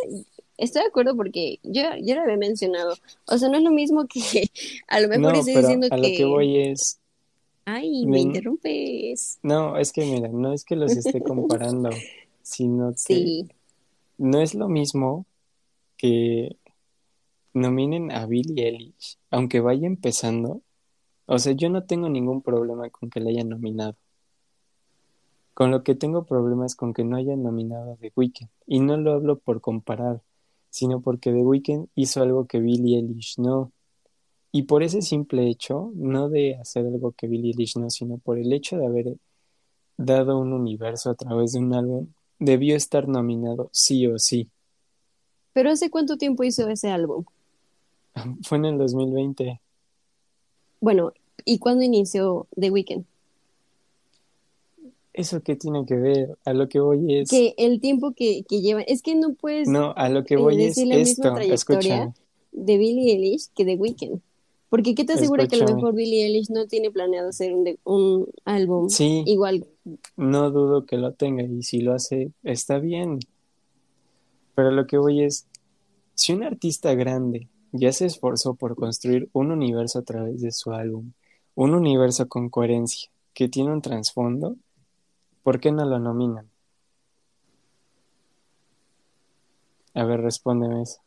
estoy 0.55 0.83
de 0.83 0.87
acuerdo 0.87 1.17
porque 1.17 1.59
yo, 1.63 1.81
yo 2.01 2.15
lo 2.15 2.21
había 2.21 2.37
mencionado. 2.37 2.95
O 3.25 3.37
sea, 3.37 3.49
no 3.49 3.57
es 3.57 3.63
lo 3.63 3.71
mismo 3.71 4.07
que 4.07 4.49
a 4.87 5.01
lo 5.01 5.09
mejor 5.09 5.35
estoy 5.35 5.55
diciendo 5.55 5.87
a 5.87 5.95
que... 5.95 5.97
lo 5.97 6.17
que 6.17 6.25
voy 6.25 6.57
es... 6.59 6.97
Ay, 7.65 8.05
me 8.05 8.21
interrumpes. 8.21 9.37
No, 9.43 9.77
es 9.77 9.91
que 9.91 10.05
mira, 10.05 10.29
no 10.29 10.53
es 10.53 10.63
que 10.63 10.75
los 10.75 10.93
esté 10.93 11.21
comparando 11.21 11.89
sino 12.49 12.93
que 13.05 13.47
no 14.17 14.41
es 14.41 14.55
lo 14.55 14.67
mismo 14.67 15.25
que 15.97 16.57
nominen 17.53 18.11
a 18.11 18.25
Billie 18.25 18.67
Eilish, 18.67 19.17
aunque 19.29 19.59
vaya 19.59 19.87
empezando. 19.87 20.61
O 21.25 21.37
sea, 21.37 21.53
yo 21.53 21.69
no 21.69 21.83
tengo 21.83 22.09
ningún 22.09 22.41
problema 22.41 22.89
con 22.89 23.09
que 23.09 23.19
le 23.19 23.31
hayan 23.31 23.49
nominado. 23.49 23.95
Con 25.53 25.71
lo 25.71 25.83
que 25.83 25.93
tengo 25.93 26.25
problemas 26.25 26.75
con 26.75 26.93
que 26.93 27.03
no 27.03 27.17
hayan 27.17 27.43
nominado 27.43 27.93
a 27.93 27.95
The 27.97 28.11
Weeknd. 28.15 28.49
Y 28.65 28.79
no 28.79 28.97
lo 28.97 29.13
hablo 29.13 29.37
por 29.37 29.61
comparar, 29.61 30.23
sino 30.69 31.01
porque 31.01 31.31
The 31.31 31.43
Weeknd 31.43 31.87
hizo 31.95 32.21
algo 32.21 32.47
que 32.47 32.59
Billie 32.59 32.97
Eilish 32.97 33.37
no. 33.37 33.71
Y 34.51 34.63
por 34.63 34.81
ese 34.81 35.01
simple 35.03 35.47
hecho, 35.47 35.91
no 35.93 36.29
de 36.29 36.55
hacer 36.55 36.87
algo 36.87 37.11
que 37.11 37.27
Billie 37.27 37.51
Eilish 37.51 37.77
no, 37.77 37.89
sino 37.89 38.17
por 38.17 38.39
el 38.39 38.51
hecho 38.51 38.77
de 38.77 38.87
haber 38.87 39.17
dado 39.97 40.39
un 40.39 40.53
universo 40.53 41.09
a 41.09 41.15
través 41.15 41.51
de 41.51 41.59
un 41.59 41.73
álbum, 41.73 42.07
debió 42.39 42.75
estar 42.75 43.07
nominado 43.07 43.69
sí 43.71 44.07
o 44.07 44.17
sí. 44.17 44.49
¿Pero 45.53 45.71
hace 45.71 45.89
cuánto 45.89 46.17
tiempo 46.17 46.43
hizo 46.43 46.67
ese 46.69 46.89
álbum? 46.89 47.25
Fue 48.43 48.57
en 48.57 48.65
el 48.65 48.77
2020. 48.77 49.59
Bueno, 50.81 51.13
¿y 51.45 51.59
cuándo 51.59 51.83
inició 51.83 52.47
The 52.57 52.71
Weeknd? 52.71 53.03
¿Eso 55.13 55.41
qué 55.41 55.57
tiene 55.57 55.85
que 55.85 55.95
ver? 55.95 56.37
A 56.45 56.53
lo 56.53 56.69
que 56.69 56.79
voy 56.79 57.17
es... 57.17 57.29
Que 57.29 57.53
el 57.57 57.81
tiempo 57.81 58.13
que, 58.13 58.43
que 58.47 58.61
llevan... 58.61 58.85
Es 58.87 59.01
que 59.01 59.15
no 59.15 59.33
puedes... 59.33 59.67
No, 59.67 59.93
a 59.97 60.07
lo 60.07 60.23
que 60.23 60.37
voy 60.37 60.63
es 60.63 60.77
la 60.77 60.95
esto. 60.95 61.37
Escucha. 61.37 62.13
De 62.53 62.77
Billie 62.77 63.13
Eilish 63.13 63.49
que 63.53 63.65
The 63.65 63.75
Weeknd. 63.75 64.21
Porque 64.69 64.93
¿qué 64.93 65.03
te 65.03 65.13
asegura 65.13 65.47
que 65.47 65.55
a 65.55 65.59
lo 65.59 65.75
mejor 65.75 65.95
Billie 65.95 66.25
Eilish 66.25 66.49
no 66.51 66.67
tiene 66.67 66.91
planeado 66.91 67.29
hacer 67.29 67.53
un, 67.53 67.77
un 67.83 68.27
álbum 68.45 68.87
sí, 68.89 69.23
igual? 69.25 69.65
No 70.17 70.51
dudo 70.51 70.85
que 70.85 70.97
lo 70.97 71.13
tenga 71.13 71.43
y 71.43 71.63
si 71.63 71.81
lo 71.81 71.93
hace 71.93 72.31
está 72.43 72.79
bien. 72.79 73.19
Pero 74.55 74.71
lo 74.71 74.87
que 74.87 74.97
voy 74.97 75.23
es, 75.23 75.47
si 76.15 76.33
un 76.33 76.43
artista 76.43 76.93
grande 76.93 77.47
ya 77.71 77.91
se 77.91 78.05
esforzó 78.05 78.55
por 78.55 78.75
construir 78.75 79.29
un 79.33 79.51
universo 79.51 79.99
a 79.99 80.03
través 80.03 80.41
de 80.41 80.51
su 80.51 80.71
álbum, 80.71 81.13
un 81.55 81.73
universo 81.73 82.27
con 82.27 82.49
coherencia, 82.49 83.09
que 83.33 83.47
tiene 83.47 83.71
un 83.71 83.81
trasfondo, 83.81 84.55
¿por 85.43 85.59
qué 85.59 85.71
no 85.71 85.85
lo 85.85 85.99
nominan? 85.99 86.49
A 89.93 90.03
ver, 90.03 90.21
respóndeme 90.21 90.81
eso. 90.81 91.01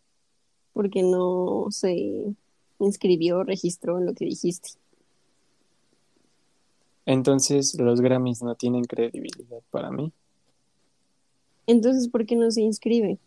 Porque 0.72 1.02
no 1.02 1.66
se 1.70 2.34
inscribió, 2.78 3.44
registró 3.44 3.98
en 3.98 4.06
lo 4.06 4.14
que 4.14 4.24
dijiste. 4.24 4.70
Entonces, 7.06 7.74
los 7.78 8.00
Grammys 8.00 8.42
no 8.42 8.54
tienen 8.54 8.84
credibilidad 8.84 9.60
para 9.70 9.90
mí. 9.90 10.12
Entonces, 11.66 12.08
¿por 12.08 12.26
qué 12.26 12.36
no 12.36 12.50
se 12.50 12.62
inscribe? 12.62 13.18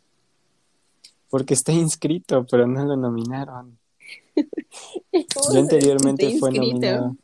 Porque 1.29 1.53
está 1.53 1.71
inscrito, 1.71 2.45
pero 2.49 2.67
no 2.67 2.85
lo 2.85 2.95
nominaron. 2.95 3.77
¿Cómo 4.35 4.45
Ya 5.11 5.25
sabes 5.33 5.53
que 5.53 5.59
anteriormente 5.59 6.39
fue 6.39 6.51
nominado. 6.51 7.15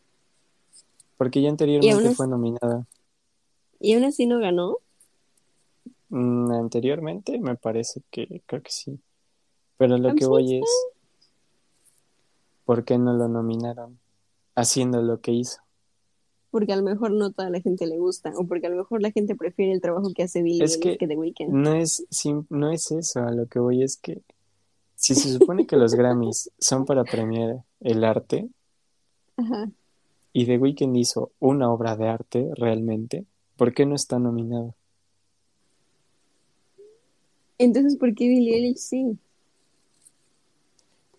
Porque 1.17 1.41
ya 1.41 1.47
Y 1.47 1.49
anteriormente 1.49 2.11
fue 2.11 2.27
nominada. 2.27 2.87
Y 3.79 3.93
aún 3.93 4.03
así 4.05 4.25
no 4.25 4.39
ganó. 4.39 4.77
Mm, 6.09 6.51
anteriormente 6.51 7.39
me 7.39 7.55
parece 7.55 8.01
que 8.09 8.41
creo 8.45 8.61
que 8.61 8.71
sí. 8.71 8.99
Pero 9.77 9.97
lo 9.97 10.09
I'm 10.09 10.17
que 10.17 10.25
so 10.25 10.29
voy 10.29 10.57
es, 10.57 10.69
¿por 12.65 12.83
qué 12.83 12.97
no 12.97 13.13
lo 13.13 13.27
nominaron? 13.27 13.99
Haciendo 14.55 15.01
lo 15.01 15.21
que 15.21 15.31
hizo. 15.31 15.61
Porque 16.51 16.73
a 16.73 16.75
lo 16.75 16.83
mejor 16.83 17.11
no 17.11 17.31
toda 17.31 17.49
la 17.49 17.61
gente 17.61 17.87
le 17.87 17.97
gusta. 17.97 18.33
O 18.37 18.45
porque 18.45 18.67
a 18.67 18.69
lo 18.69 18.75
mejor 18.75 19.01
la 19.01 19.11
gente 19.11 19.35
prefiere 19.35 19.71
el 19.71 19.81
trabajo 19.81 20.11
que 20.13 20.23
hace 20.23 20.43
Billie 20.43 20.63
Es 20.65 20.77
que- 20.77 20.97
que 20.97 21.07
The 21.07 21.15
Weeknd. 21.17 21.49
No 21.53 21.73
es, 21.73 22.05
sim- 22.09 22.45
no 22.49 22.71
es 22.71 22.91
eso, 22.91 23.21
a 23.21 23.31
lo 23.31 23.47
que 23.47 23.59
voy 23.59 23.81
es 23.83 23.95
que 23.97 24.21
si 24.95 25.15
se 25.15 25.29
supone 25.31 25.65
que 25.65 25.77
los 25.77 25.95
Grammys 25.95 26.51
son 26.59 26.85
para 26.85 27.03
premiar 27.05 27.63
el 27.79 28.03
arte 28.03 28.47
Ajá. 29.37 29.71
y 30.33 30.45
The 30.45 30.57
Weeknd 30.59 30.95
hizo 30.97 31.31
una 31.39 31.71
obra 31.71 31.95
de 31.95 32.07
arte 32.07 32.49
realmente, 32.55 33.25
¿por 33.55 33.73
qué 33.73 33.85
no 33.87 33.95
está 33.95 34.19
nominado? 34.19 34.75
Entonces, 37.57 37.95
¿por 37.97 38.13
qué 38.13 38.27
Billie 38.27 38.55
Eilish 38.55 38.77
sí? 38.77 39.17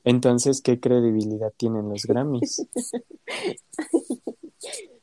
Entonces, 0.04 0.60
¿qué 0.60 0.78
credibilidad 0.78 1.52
tienen 1.56 1.88
los 1.88 2.02
Grammys? 2.04 2.66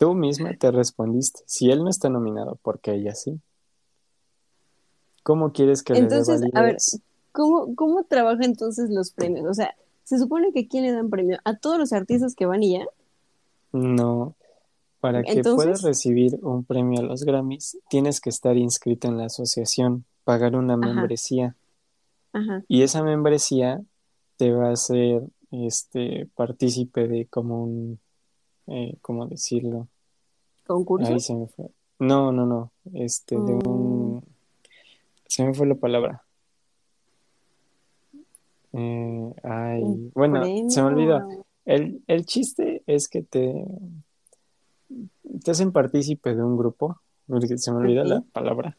Tú 0.00 0.14
misma 0.14 0.54
te 0.58 0.70
respondiste, 0.70 1.40
si 1.44 1.70
él 1.70 1.84
no 1.84 1.90
está 1.90 2.08
nominado, 2.08 2.56
¿por 2.62 2.80
qué 2.80 2.94
ella 2.94 3.14
sí? 3.14 3.38
¿Cómo 5.22 5.52
quieres 5.52 5.82
que 5.82 5.92
Entonces, 5.92 6.40
le 6.40 6.48
a 6.54 6.62
ver? 6.62 6.78
¿Cómo, 7.32 7.74
¿Cómo 7.74 8.04
trabajan 8.04 8.44
entonces 8.44 8.88
los 8.88 9.10
premios? 9.10 9.44
O 9.46 9.52
sea, 9.52 9.74
se 10.04 10.18
supone 10.18 10.54
que 10.54 10.66
¿quién 10.68 10.84
le 10.84 10.92
dan 10.92 11.10
premio? 11.10 11.38
¿A 11.44 11.58
todos 11.58 11.78
los 11.78 11.92
artistas 11.92 12.34
que 12.34 12.46
van 12.46 12.62
y 12.62 12.78
ya? 12.78 12.86
No, 13.72 14.36
para 15.00 15.22
que 15.22 15.32
Entonces- 15.32 15.54
puedas 15.66 15.82
recibir 15.82 16.38
un 16.40 16.64
premio 16.64 17.00
a 17.00 17.02
los 17.04 17.22
Grammys, 17.24 17.76
tienes 17.90 18.22
que 18.22 18.30
estar 18.30 18.56
inscrito 18.56 19.06
en 19.06 19.18
la 19.18 19.26
asociación, 19.26 20.06
pagar 20.24 20.56
una 20.56 20.76
Ajá. 20.76 20.82
membresía 20.94 21.56
Ajá. 22.32 22.64
y 22.68 22.84
esa 22.84 23.02
membresía 23.02 23.82
te 24.38 24.50
va 24.50 24.70
a 24.70 24.72
hacer 24.72 25.24
este 25.50 26.26
partícipe 26.34 27.06
de 27.06 27.26
como 27.26 27.64
un 27.64 28.00
eh, 28.70 28.96
¿cómo 29.02 29.26
decirlo? 29.26 29.88
¿Concurso? 30.66 31.12
Ahí 31.12 31.20
se 31.20 31.34
me 31.34 31.46
fue. 31.48 31.66
No, 31.98 32.32
no, 32.32 32.46
no, 32.46 32.70
este 32.94 33.36
de 33.36 33.54
Mm. 33.54 33.68
un 33.68 34.24
se 35.26 35.44
me 35.44 35.52
fue 35.54 35.66
la 35.66 35.74
palabra. 35.76 36.24
Eh, 38.72 39.34
ay, 39.42 39.82
¿Un 39.82 40.12
bueno, 40.14 40.44
se 40.68 40.82
me 40.82 40.88
olvidó. 40.88 41.20
El, 41.64 42.02
el 42.06 42.24
chiste 42.24 42.82
es 42.86 43.08
que 43.08 43.22
te, 43.22 43.52
te 45.44 45.50
hacen 45.50 45.72
partícipe 45.72 46.34
de 46.34 46.42
un 46.42 46.56
grupo, 46.56 47.00
porque 47.28 47.58
se 47.58 47.70
me 47.72 47.78
olvidó 47.78 48.02
Ok. 48.02 48.08
la 48.08 48.20
palabra, 48.32 48.76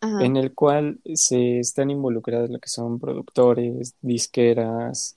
Ajá. 0.00 0.24
en 0.24 0.36
el 0.36 0.54
cual 0.54 1.00
se 1.14 1.58
están 1.58 1.90
involucrados 1.90 2.50
lo 2.50 2.58
que 2.58 2.68
son 2.68 2.98
productores, 2.98 3.94
disqueras, 4.00 5.15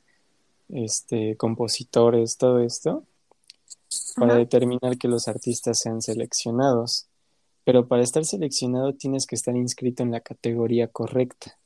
este, 0.69 1.35
compositores, 1.37 2.37
todo 2.37 2.59
esto, 2.59 3.03
para 4.15 4.33
Ajá. 4.33 4.39
determinar 4.39 4.97
que 4.97 5.07
los 5.07 5.27
artistas 5.27 5.79
sean 5.79 6.01
seleccionados. 6.01 7.07
Pero 7.63 7.87
para 7.87 8.03
estar 8.03 8.25
seleccionado 8.25 8.93
tienes 8.93 9.25
que 9.25 9.35
estar 9.35 9.55
inscrito 9.55 10.03
en 10.03 10.11
la 10.11 10.21
categoría 10.21 10.87
correcta. 10.87 11.57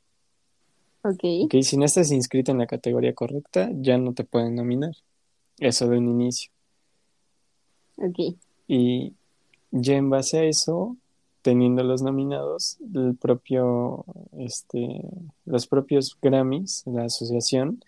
Ok. 1.04 1.24
¿ok? 1.46 1.56
Si 1.62 1.78
no 1.78 1.86
estás 1.86 2.12
inscrito 2.12 2.52
en 2.52 2.58
la 2.58 2.68
categoría 2.68 3.14
correcta, 3.14 3.70
ya 3.74 3.98
no 3.98 4.14
te 4.14 4.24
pueden 4.24 4.56
nominar. 4.56 4.96
Eso 5.60 5.88
de 5.88 5.98
un 5.98 6.08
inicio. 6.08 6.52
Ok. 7.98 8.36
Y 8.68 9.14
ya 9.72 9.96
en 9.96 10.10
base 10.10 10.40
a 10.40 10.44
eso, 10.46 10.98
teniendo 11.42 11.84
los 11.84 12.02
nominados, 12.02 12.78
el 12.94 13.16
propio, 13.16 14.06
este, 14.38 15.02
los 15.46 15.68
propios 15.68 16.18
Grammys, 16.22 16.84
la 16.86 17.06
asociación, 17.06 17.84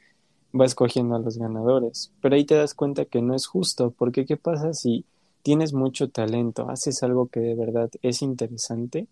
va 0.60 0.66
escogiendo 0.66 1.16
a 1.16 1.20
los 1.20 1.38
ganadores. 1.38 2.12
Pero 2.22 2.36
ahí 2.36 2.46
te 2.46 2.56
das 2.56 2.74
cuenta 2.74 3.06
que 3.06 3.22
no 3.22 3.36
es 3.36 3.46
justo, 3.48 3.92
porque 3.98 4.26
¿qué 4.26 4.38
pasa 4.38 4.74
si 4.74 5.06
tienes 5.44 5.74
mucho 5.74 6.10
talento, 6.10 6.70
haces 6.70 7.04
algo 7.04 7.28
que 7.28 7.40
de 7.40 7.56
verdad 7.56 7.90
es 8.02 8.22
interesante, 8.22 9.08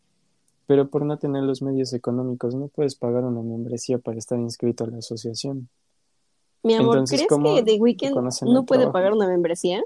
pero 0.65 0.88
por 0.88 1.06
no 1.06 1.18
tener 1.18 1.44
los 1.44 1.61
medios 1.61 1.94
económicos 1.94 2.56
no 2.56 2.68
puedes 2.70 2.95
pagar 2.95 3.24
una 3.26 3.41
membresía 3.41 3.98
para 3.99 4.18
estar 4.18 4.40
inscrito 4.40 4.84
a 4.86 4.88
la 4.88 4.98
asociación? 4.99 5.68
Mi 6.64 6.76
amor, 6.76 6.95
Entonces, 6.95 7.20
¿crees 7.20 7.30
¿cómo 7.30 7.56
que 7.56 7.64
The 7.64 7.76
Weeknd 7.80 8.15
no 8.15 8.65
puede 8.65 8.82
trabajo? 8.84 8.94
pagar 8.94 9.14
una 9.14 9.28
membresía? 9.28 9.84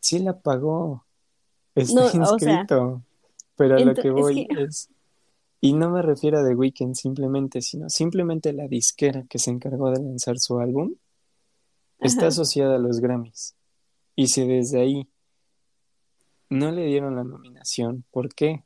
Sí 0.00 0.20
la 0.20 0.38
pagó. 0.38 1.04
Está 1.74 1.94
No, 2.00 2.06
o 2.06 2.38
sea, 2.38 2.60
inscrito. 2.60 3.02
pero 3.56 3.76
a 3.76 3.80
lo 3.80 3.94
que 3.94 4.08
es 4.08 4.14
voy 4.14 4.46
que- 4.46 4.62
es. 4.62 4.88
Y 5.60 5.72
no 5.72 5.90
me 5.90 6.02
refiero 6.02 6.38
a 6.38 6.44
The 6.46 6.54
Weeknd 6.54 6.94
simplemente, 6.94 7.60
sino 7.62 7.88
simplemente 7.88 8.52
la 8.52 8.68
disquera 8.68 9.24
que 9.28 9.38
se 9.38 9.50
encargó 9.50 9.90
de 9.90 10.02
lanzar 10.02 10.38
su 10.38 10.58
álbum 10.60 10.94
está 11.98 12.22
Ajá. 12.22 12.28
asociada 12.28 12.76
a 12.76 12.78
los 12.78 13.00
Grammys. 13.00 13.56
Y 14.14 14.28
si 14.28 14.46
desde 14.46 14.80
ahí 14.80 15.08
no 16.48 16.70
le 16.70 16.86
dieron 16.86 17.16
la 17.16 17.24
nominación, 17.24 18.04
¿por 18.12 18.32
qué? 18.34 18.62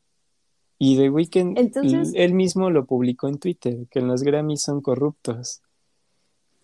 Y 0.78 0.96
The 0.96 1.08
Weeknd, 1.10 1.58
Entonces- 1.58 2.12
él 2.14 2.34
mismo 2.34 2.68
lo 2.68 2.84
publicó 2.84 3.28
en 3.28 3.38
Twitter, 3.38 3.86
que 3.90 4.00
los 4.00 4.22
Grammys 4.22 4.62
son 4.62 4.82
corruptos, 4.82 5.62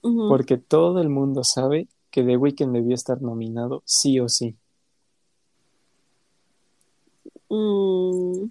porque 0.03 0.59
todo 0.59 1.01
el 1.01 1.09
mundo 1.09 1.43
sabe 1.45 1.89
que 2.11 2.23
The 2.23 2.37
Weeknd 2.37 2.73
debió 2.73 2.95
estar 2.95 3.21
nominado 3.23 3.83
sí 3.87 4.21
o 4.21 4.29
sí. 4.29 4.57
Mm. 7.49 8.51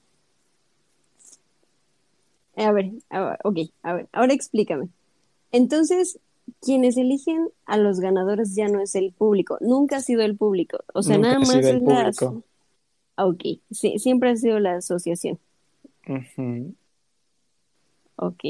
A 2.57 2.71
ver, 2.71 2.91
a 3.09 3.21
ver, 3.21 3.39
ok, 3.43 3.57
a 3.83 3.93
ver, 3.93 4.09
ahora 4.11 4.33
explícame. 4.33 4.89
Entonces, 5.51 6.19
quienes 6.61 6.97
eligen 6.97 7.49
a 7.65 7.77
los 7.77 7.99
ganadores 7.99 8.55
ya 8.55 8.67
no 8.67 8.81
es 8.81 8.95
el 8.95 9.13
público, 9.13 9.57
nunca 9.61 9.97
ha 9.97 10.01
sido 10.01 10.23
el 10.23 10.35
público, 10.35 10.79
o 10.93 11.03
sea, 11.03 11.17
Nunca 11.17 11.29
nada 11.29 11.39
más 11.39 11.55
es 11.55 11.81
la... 11.83 12.11
Ah, 13.15 13.25
Ok, 13.25 13.43
sí, 13.71 13.97
siempre 13.97 14.29
ha 14.29 14.35
sido 14.35 14.59
la 14.59 14.75
asociación, 14.75 15.39
Ujú. 16.07 16.75
ok. 18.15 18.43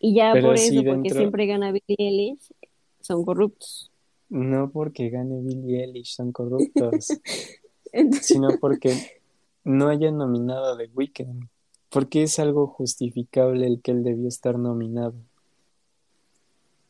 Y 0.00 0.14
ya 0.14 0.32
Pero 0.32 0.48
por 0.48 0.58
sí 0.58 0.78
eso, 0.78 0.84
porque 0.84 1.10
siempre 1.10 1.46
gana 1.46 1.72
Billie 1.72 1.96
Eilish, 1.98 2.52
son 3.00 3.24
corruptos. 3.24 3.90
No 4.28 4.70
porque 4.70 5.10
gane 5.10 5.40
Billie 5.40 5.84
Eilish 5.84 6.14
son 6.14 6.32
corruptos, 6.32 7.08
Entonces, 7.92 8.26
sino 8.28 8.56
porque 8.60 8.92
no 9.64 9.88
hayan 9.88 10.18
nominado 10.18 10.74
a 10.74 10.76
The 10.76 10.90
Weeknd. 10.94 11.48
Porque 11.90 12.22
es 12.22 12.38
algo 12.38 12.66
justificable 12.66 13.66
el 13.66 13.80
que 13.80 13.92
él 13.92 14.02
debió 14.02 14.28
estar 14.28 14.58
nominado. 14.58 15.14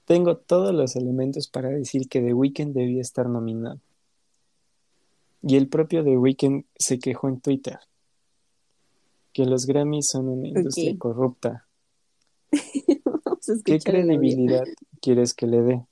Tengo 0.04 0.36
todos 0.36 0.74
los 0.74 0.96
elementos 0.96 1.48
para 1.48 1.68
decir 1.68 2.08
que 2.08 2.20
The 2.20 2.34
Weeknd 2.34 2.74
debía 2.74 3.00
estar 3.00 3.28
nominado. 3.28 3.78
Y 5.42 5.56
el 5.56 5.68
propio 5.68 6.02
The 6.02 6.16
Weeknd 6.16 6.64
se 6.76 6.98
quejó 6.98 7.28
en 7.28 7.40
Twitter 7.40 7.78
que 9.32 9.44
los 9.44 9.66
Grammys 9.66 10.08
son 10.08 10.28
una 10.28 10.48
industria 10.48 10.96
corrupta. 10.98 11.68
¿Qué 13.64 13.78
credibilidad 13.78 14.64
quieres 15.00 15.32
que 15.32 15.46
le 15.46 15.62
dé? 15.62 15.86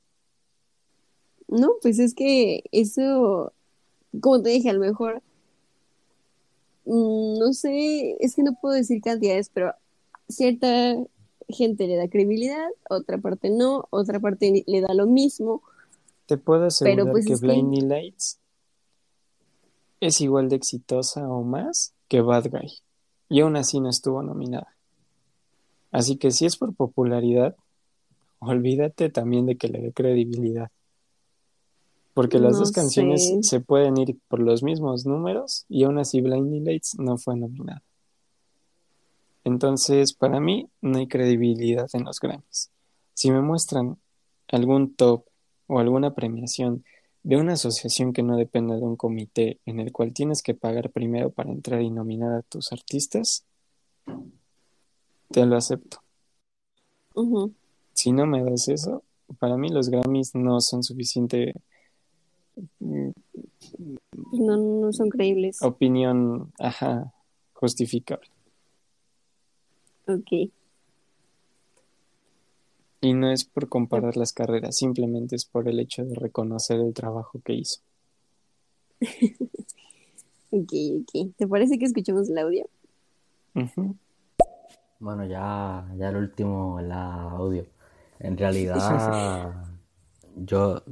No, 1.46 1.74
pues 1.80 1.98
es 2.00 2.12
que 2.12 2.64
eso, 2.72 3.52
como 4.20 4.42
te 4.42 4.50
dije, 4.50 4.70
a 4.70 4.72
lo 4.72 4.80
mejor, 4.80 5.22
no 6.86 7.52
sé, 7.52 8.16
es 8.20 8.34
que 8.34 8.42
no 8.42 8.56
puedo 8.60 8.74
decir 8.74 9.00
cantidades, 9.02 9.50
pero 9.52 9.74
cierta 10.28 10.96
gente 11.48 11.86
le 11.86 11.96
da 11.96 12.08
credibilidad, 12.08 12.66
otra 12.88 13.18
parte 13.18 13.50
no, 13.50 13.86
otra 13.90 14.20
parte 14.20 14.64
le 14.66 14.80
da 14.80 14.94
lo 14.94 15.06
mismo. 15.06 15.62
Te 16.26 16.38
puedo 16.38 16.64
asegurar 16.66 17.10
pues 17.10 17.26
que 17.26 17.34
es 17.34 17.40
que- 17.40 17.46
Blinding 17.46 17.88
Lights 17.88 18.38
es 20.00 20.20
igual 20.20 20.48
de 20.48 20.56
exitosa 20.56 21.28
o 21.28 21.42
más 21.42 21.94
que 22.08 22.20
Bad 22.20 22.50
Guy. 22.50 22.72
Y 23.28 23.40
aún 23.40 23.56
así 23.56 23.80
no 23.80 23.88
estuvo 23.88 24.22
nominada. 24.22 24.76
Así 25.90 26.16
que 26.16 26.30
si 26.30 26.46
es 26.46 26.56
por 26.56 26.74
popularidad, 26.74 27.56
olvídate 28.38 29.10
también 29.10 29.46
de 29.46 29.56
que 29.56 29.68
le 29.68 29.80
dé 29.80 29.92
credibilidad. 29.92 30.70
Porque 32.16 32.38
las 32.38 32.54
No 32.54 32.60
dos 32.60 32.72
canciones 32.72 33.28
sé. 33.28 33.42
se 33.42 33.60
pueden 33.60 33.98
ir 33.98 34.18
por 34.28 34.40
los 34.40 34.62
mismos 34.62 35.04
números 35.04 35.66
y 35.68 35.84
aún 35.84 35.98
así 35.98 36.22
Blinding 36.22 36.64
Lights 36.64 36.98
no 36.98 37.18
fue 37.18 37.36
nominada. 37.36 37.82
Entonces, 39.44 40.14
para 40.14 40.40
mí, 40.40 40.66
no 40.80 40.96
hay 40.96 41.08
credibilidad 41.08 41.86
en 41.92 42.04
los 42.04 42.18
Grammys. 42.18 42.70
Si 43.12 43.30
me 43.30 43.42
muestran 43.42 43.98
algún 44.48 44.94
top 44.94 45.26
o 45.66 45.78
alguna 45.78 46.14
premiación 46.14 46.84
de 47.22 47.36
una 47.36 47.52
asociación 47.52 48.14
que 48.14 48.22
no 48.22 48.38
dependa 48.38 48.76
de 48.76 48.82
un 48.82 48.96
comité 48.96 49.60
en 49.66 49.78
el 49.78 49.92
cual 49.92 50.14
tienes 50.14 50.42
que 50.42 50.54
pagar 50.54 50.92
primero 50.92 51.28
para 51.28 51.50
entrar 51.50 51.82
y 51.82 51.90
nominar 51.90 52.32
a 52.32 52.42
tus 52.42 52.72
artistas, 52.72 53.44
te 55.30 55.44
lo 55.44 55.54
acepto. 55.54 55.98
Si 57.92 58.10
no 58.10 58.24
me 58.24 58.42
das 58.42 58.68
eso, 58.68 59.02
para 59.38 59.58
mí 59.58 59.68
los 59.68 59.90
Grammys 59.90 60.34
no 60.34 60.62
son 60.62 60.82
suficiente 60.82 61.52
No, 62.80 64.56
no 64.56 64.92
son 64.92 65.10
creíbles. 65.10 65.62
opinión, 65.62 66.52
ajá, 66.58 67.12
justificable. 67.52 68.28
Ok. 70.08 70.50
Y 73.02 73.12
no 73.12 73.30
es 73.30 73.44
por 73.44 73.68
comparar 73.68 74.16
las 74.16 74.32
carreras, 74.32 74.76
simplemente 74.76 75.36
es 75.36 75.44
por 75.44 75.68
el 75.68 75.78
hecho 75.80 76.04
de 76.04 76.14
reconocer 76.14 76.80
el 76.80 76.94
trabajo 76.94 77.40
que 77.44 77.54
hizo. 77.54 77.80
Ok, 80.52 80.72
ok. 81.00 81.34
¿Te 81.36 81.46
parece 81.46 81.76
que 81.76 81.84
escuchemos 81.86 82.30
el 82.30 82.38
audio? 82.38 82.66
Bueno, 85.00 85.26
ya, 85.26 85.86
ya 85.98 86.08
el 86.08 86.16
último, 86.16 86.78
el 86.78 86.92
audio. 86.92 87.66
En 88.20 88.38
realidad, 88.38 89.52
yo 90.36 90.82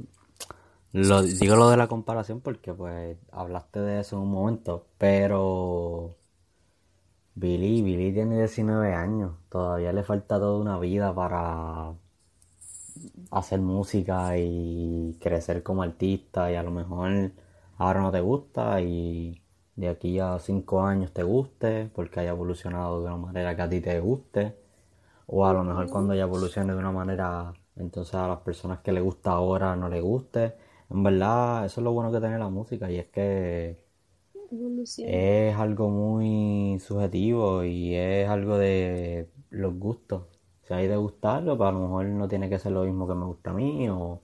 lo, 0.95 1.21
digo 1.23 1.55
lo 1.57 1.69
de 1.69 1.77
la 1.77 1.87
comparación 1.87 2.41
porque 2.41 2.73
pues 2.73 3.17
hablaste 3.31 3.81
de 3.81 3.99
eso 3.99 4.15
en 4.15 4.23
un 4.23 4.31
momento, 4.31 4.87
pero 4.97 6.15
Billy, 7.35 7.81
Billy 7.81 8.11
tiene 8.13 8.37
19 8.39 8.93
años, 8.93 9.35
todavía 9.49 9.93
le 9.93 10.03
falta 10.03 10.39
toda 10.39 10.59
una 10.59 10.79
vida 10.79 11.13
para 11.13 11.93
hacer 13.31 13.59
música 13.61 14.37
y 14.37 15.17
crecer 15.21 15.63
como 15.63 15.83
artista 15.83 16.51
y 16.51 16.55
a 16.55 16.63
lo 16.63 16.71
mejor 16.71 17.31
ahora 17.77 18.01
no 18.01 18.11
te 18.11 18.21
gusta 18.21 18.81
y 18.81 19.41
de 19.75 19.89
aquí 19.89 20.19
a 20.19 20.39
5 20.39 20.81
años 20.83 21.11
te 21.13 21.23
guste 21.23 21.89
porque 21.93 22.21
haya 22.21 22.31
evolucionado 22.31 23.01
de 23.01 23.07
una 23.07 23.17
manera 23.17 23.55
que 23.55 23.61
a 23.61 23.69
ti 23.69 23.81
te 23.81 23.99
guste 23.99 24.55
o 25.27 25.45
a 25.45 25.53
lo 25.53 25.63
mejor 25.63 25.89
cuando 25.89 26.13
haya 26.13 26.23
evolucione 26.23 26.73
de 26.73 26.79
una 26.79 26.91
manera 26.91 27.53
entonces 27.75 28.15
a 28.15 28.27
las 28.27 28.39
personas 28.39 28.79
que 28.81 28.91
le 28.93 29.01
gusta 29.01 29.31
ahora 29.31 29.75
no 29.75 29.89
le 29.89 30.01
guste. 30.01 30.55
En 30.89 31.03
verdad, 31.03 31.65
eso 31.65 31.81
es 31.81 31.83
lo 31.83 31.91
bueno 31.93 32.11
que 32.11 32.19
tiene 32.19 32.39
la 32.39 32.49
música 32.49 32.89
y 32.91 32.97
es 32.99 33.07
que 33.09 33.77
Evolución. 34.51 35.07
es 35.11 35.55
algo 35.55 35.89
muy 35.89 36.79
subjetivo 36.79 37.63
y 37.63 37.95
es 37.95 38.27
algo 38.29 38.57
de 38.57 39.29
los 39.49 39.77
gustos. 39.77 40.27
Si 40.63 40.73
hay 40.73 40.87
de 40.87 40.95
gustarlo, 40.97 41.57
pues 41.57 41.69
a 41.69 41.71
lo 41.73 41.79
mejor 41.81 42.05
no 42.07 42.27
tiene 42.27 42.49
que 42.49 42.59
ser 42.59 42.71
lo 42.71 42.83
mismo 42.85 43.07
que 43.07 43.13
me 43.15 43.25
gusta 43.25 43.51
a 43.51 43.53
mí, 43.53 43.87
o, 43.89 44.21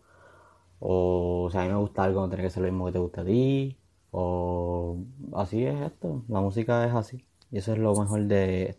o 0.79 1.49
si 1.51 1.57
a 1.57 1.63
mí 1.63 1.69
me 1.69 1.75
gusta 1.77 2.03
algo, 2.05 2.21
no 2.21 2.29
tiene 2.29 2.43
que 2.43 2.49
ser 2.51 2.63
lo 2.63 2.69
mismo 2.71 2.85
que 2.87 2.91
te 2.93 2.99
gusta 2.99 3.21
a 3.21 3.25
ti, 3.25 3.77
o 4.11 4.97
así 5.33 5.65
es 5.65 5.81
esto. 5.81 6.23
La 6.29 6.41
música 6.41 6.85
es 6.87 6.93
así. 6.95 7.25
Y 7.51 7.57
eso 7.59 7.73
es 7.73 7.79
lo 7.79 7.95
mejor 7.95 8.23
de 8.27 8.77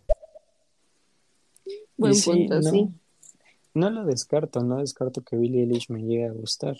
Buen 1.96 2.14
sí, 2.14 2.22
punto, 2.22 2.60
no, 2.60 2.70
sí. 2.70 2.90
no 3.74 3.90
lo 3.90 4.04
descarto, 4.04 4.62
no 4.62 4.78
descarto 4.78 5.22
que 5.22 5.36
Billie 5.36 5.62
Eilish 5.62 5.90
me 5.90 6.02
llegue 6.02 6.26
a 6.26 6.32
gustar. 6.32 6.76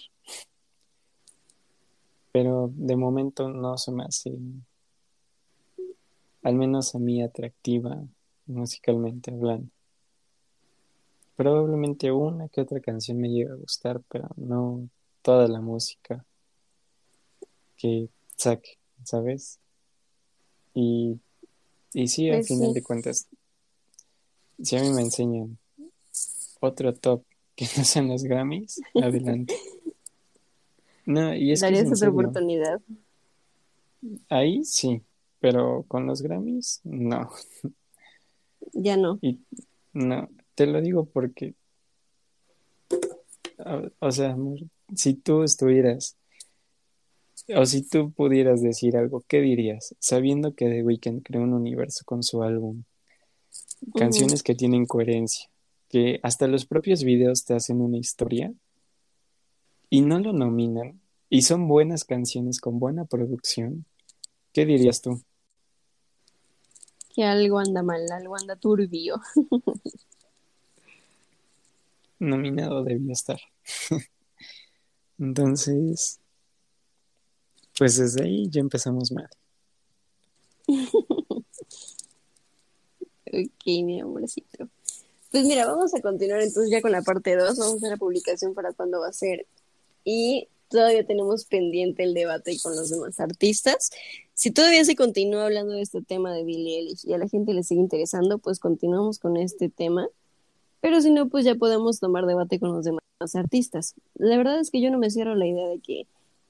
Pero 2.33 2.71
de 2.75 2.97
momento 2.97 3.49
no 3.49 3.77
se 3.77 3.93
me 3.93 4.05
hace, 4.05 4.33
al 6.43 6.55
menos 6.55 6.95
a 6.95 6.99
mí, 6.99 7.23
atractiva 7.23 8.03
musicalmente 8.47 9.31
hablando. 9.31 9.69
Probablemente 11.37 12.11
una 12.13 12.49
que 12.49 12.61
otra 12.61 12.81
canción 12.81 13.19
me 13.19 13.29
llegue 13.31 13.51
a 13.51 13.55
gustar, 13.55 14.01
pero 14.09 14.29
no 14.37 14.89
toda 15.23 15.47
la 15.49 15.61
música 15.61 16.25
que 17.77 18.09
saque, 18.37 18.79
¿sabes? 19.05 19.59
Y, 20.75 21.19
y 21.93 22.09
sí, 22.09 22.31
al 22.31 22.39
Pues 22.39 22.49
final 22.49 22.69
sí. 22.69 22.75
de 22.75 22.83
cuentas, 22.83 23.29
si 24.63 24.77
a 24.77 24.83
mí 24.83 24.91
me 24.91 25.03
enseñan 25.03 25.59
otro 26.61 26.95
top 26.95 27.25
que 27.57 27.67
no 27.77 27.85
sean 27.85 28.09
los 28.09 28.23
Grammys, 28.23 28.81
adelante. 28.95 29.55
No, 31.05 31.35
y 31.35 31.53
es 31.53 31.61
que 31.61 31.69
es 31.69 31.73
Darías 31.73 31.93
otra 31.93 32.11
oportunidad. 32.11 32.81
Ahí 34.29 34.65
sí, 34.65 35.03
pero 35.41 35.85
con 35.89 36.07
los 36.07 36.23
Grammys, 36.23 36.81
no. 36.85 37.31
Ya 38.73 38.97
no. 38.97 39.19
Y 39.20 39.41
no, 39.93 40.29
te 40.55 40.66
lo 40.66 40.81
digo 40.81 41.05
porque, 41.05 41.55
o, 43.59 43.91
o 43.99 44.12
sea, 44.12 44.33
amor, 44.33 44.61
si 44.95 45.15
tú 45.15 45.43
estuvieras, 45.43 46.16
o 47.55 47.66
si 47.66 47.83
tú 47.83 48.12
pudieras 48.12 48.62
decir 48.62 48.97
algo, 48.97 49.23
¿qué 49.27 49.41
dirías? 49.41 49.95
Sabiendo 49.99 50.55
que 50.55 50.69
The 50.69 50.83
Weeknd 50.83 51.23
creó 51.23 51.43
un 51.43 51.53
universo 51.53 52.05
con 52.05 52.23
su 52.23 52.43
álbum, 52.43 52.85
canciones 53.95 54.43
que 54.43 54.55
tienen 54.55 54.87
coherencia, 54.87 55.51
que 55.89 56.20
hasta 56.23 56.47
los 56.47 56.66
propios 56.66 57.05
videos 57.05 57.45
te 57.45 57.55
hacen 57.55 57.81
una 57.81 57.99
historia 57.99 58.53
y 59.93 60.01
no 60.01 60.19
lo 60.20 60.32
nominan, 60.32 61.02
y 61.28 61.43
son 61.43 61.69
buenas 61.69 62.05
canciones 62.05 62.62
con 62.62 62.78
buena 62.78 63.05
producción, 63.05 63.85
¿qué 64.55 64.64
dirías 64.64 65.02
tú? 65.02 65.23
Que 67.14 67.24
algo 67.24 67.59
anda 67.59 67.82
mal, 67.82 68.10
algo 68.10 68.35
anda 68.35 68.56
turbio. 68.56 69.20
nominado 72.19 72.85
debía 72.85 73.12
estar. 73.12 73.39
Entonces, 75.19 76.20
pues 77.77 77.98
desde 77.98 78.24
ahí 78.24 78.48
ya 78.48 78.62
empezamos 78.62 79.12
mal. 79.12 79.28
Ok, 83.35 83.64
mi 83.64 83.98
amorcito. 83.98 84.69
Pues 85.31 85.44
mira, 85.47 85.64
vamos 85.64 85.94
a 85.94 86.02
continuar 86.02 86.43
entonces 86.43 86.70
ya 86.70 86.82
con 86.82 86.93
la 86.93 87.01
parte 87.01 87.35
2. 87.35 87.56
Vamos 87.56 87.73
a 87.73 87.77
hacer 87.77 87.89
la 87.89 87.97
publicación 87.97 88.52
para 88.52 88.74
cuándo 88.74 89.01
va 89.01 89.09
a 89.09 89.12
ser. 89.14 89.47
Y 90.05 90.49
todavía 90.69 91.05
tenemos 91.07 91.45
pendiente 91.45 92.03
el 92.03 92.15
debate 92.15 92.57
con 92.62 92.74
los 92.74 92.91
demás 92.91 93.20
artistas. 93.20 93.91
Si 94.35 94.51
todavía 94.51 94.85
se 94.85 94.97
continúa 94.97 95.45
hablando 95.45 95.74
de 95.74 95.83
este 95.83 96.03
tema 96.03 96.33
de 96.33 96.45
Billie 96.45 96.79
Eilish 96.79 97.07
y 97.07 97.12
a 97.12 97.19
la 97.19 97.29
gente 97.29 97.53
le 97.53 97.62
sigue 97.62 97.81
interesando, 97.81 98.39
pues 98.39 98.59
continuamos 98.59 99.19
con 99.19 99.37
este 99.37 99.69
tema. 99.69 100.09
Pero 100.81 101.01
si 101.01 101.11
no, 101.11 101.29
pues 101.29 101.45
ya 101.45 101.55
podemos 101.55 102.01
tomar 102.01 102.27
debate 102.27 102.59
con 102.59 102.73
los 102.73 102.85
demás 102.85 103.03
artistas. 103.35 103.95
La 104.15 104.37
verdad 104.37 104.59
es 104.59 104.70
que 104.70 104.81
yo 104.81 104.91
no 104.91 104.99
me 104.99 105.11
cierro 105.11 105.37
la 105.37 105.47
idea 105.47 105.69
de 105.69 105.79
que 105.79 106.07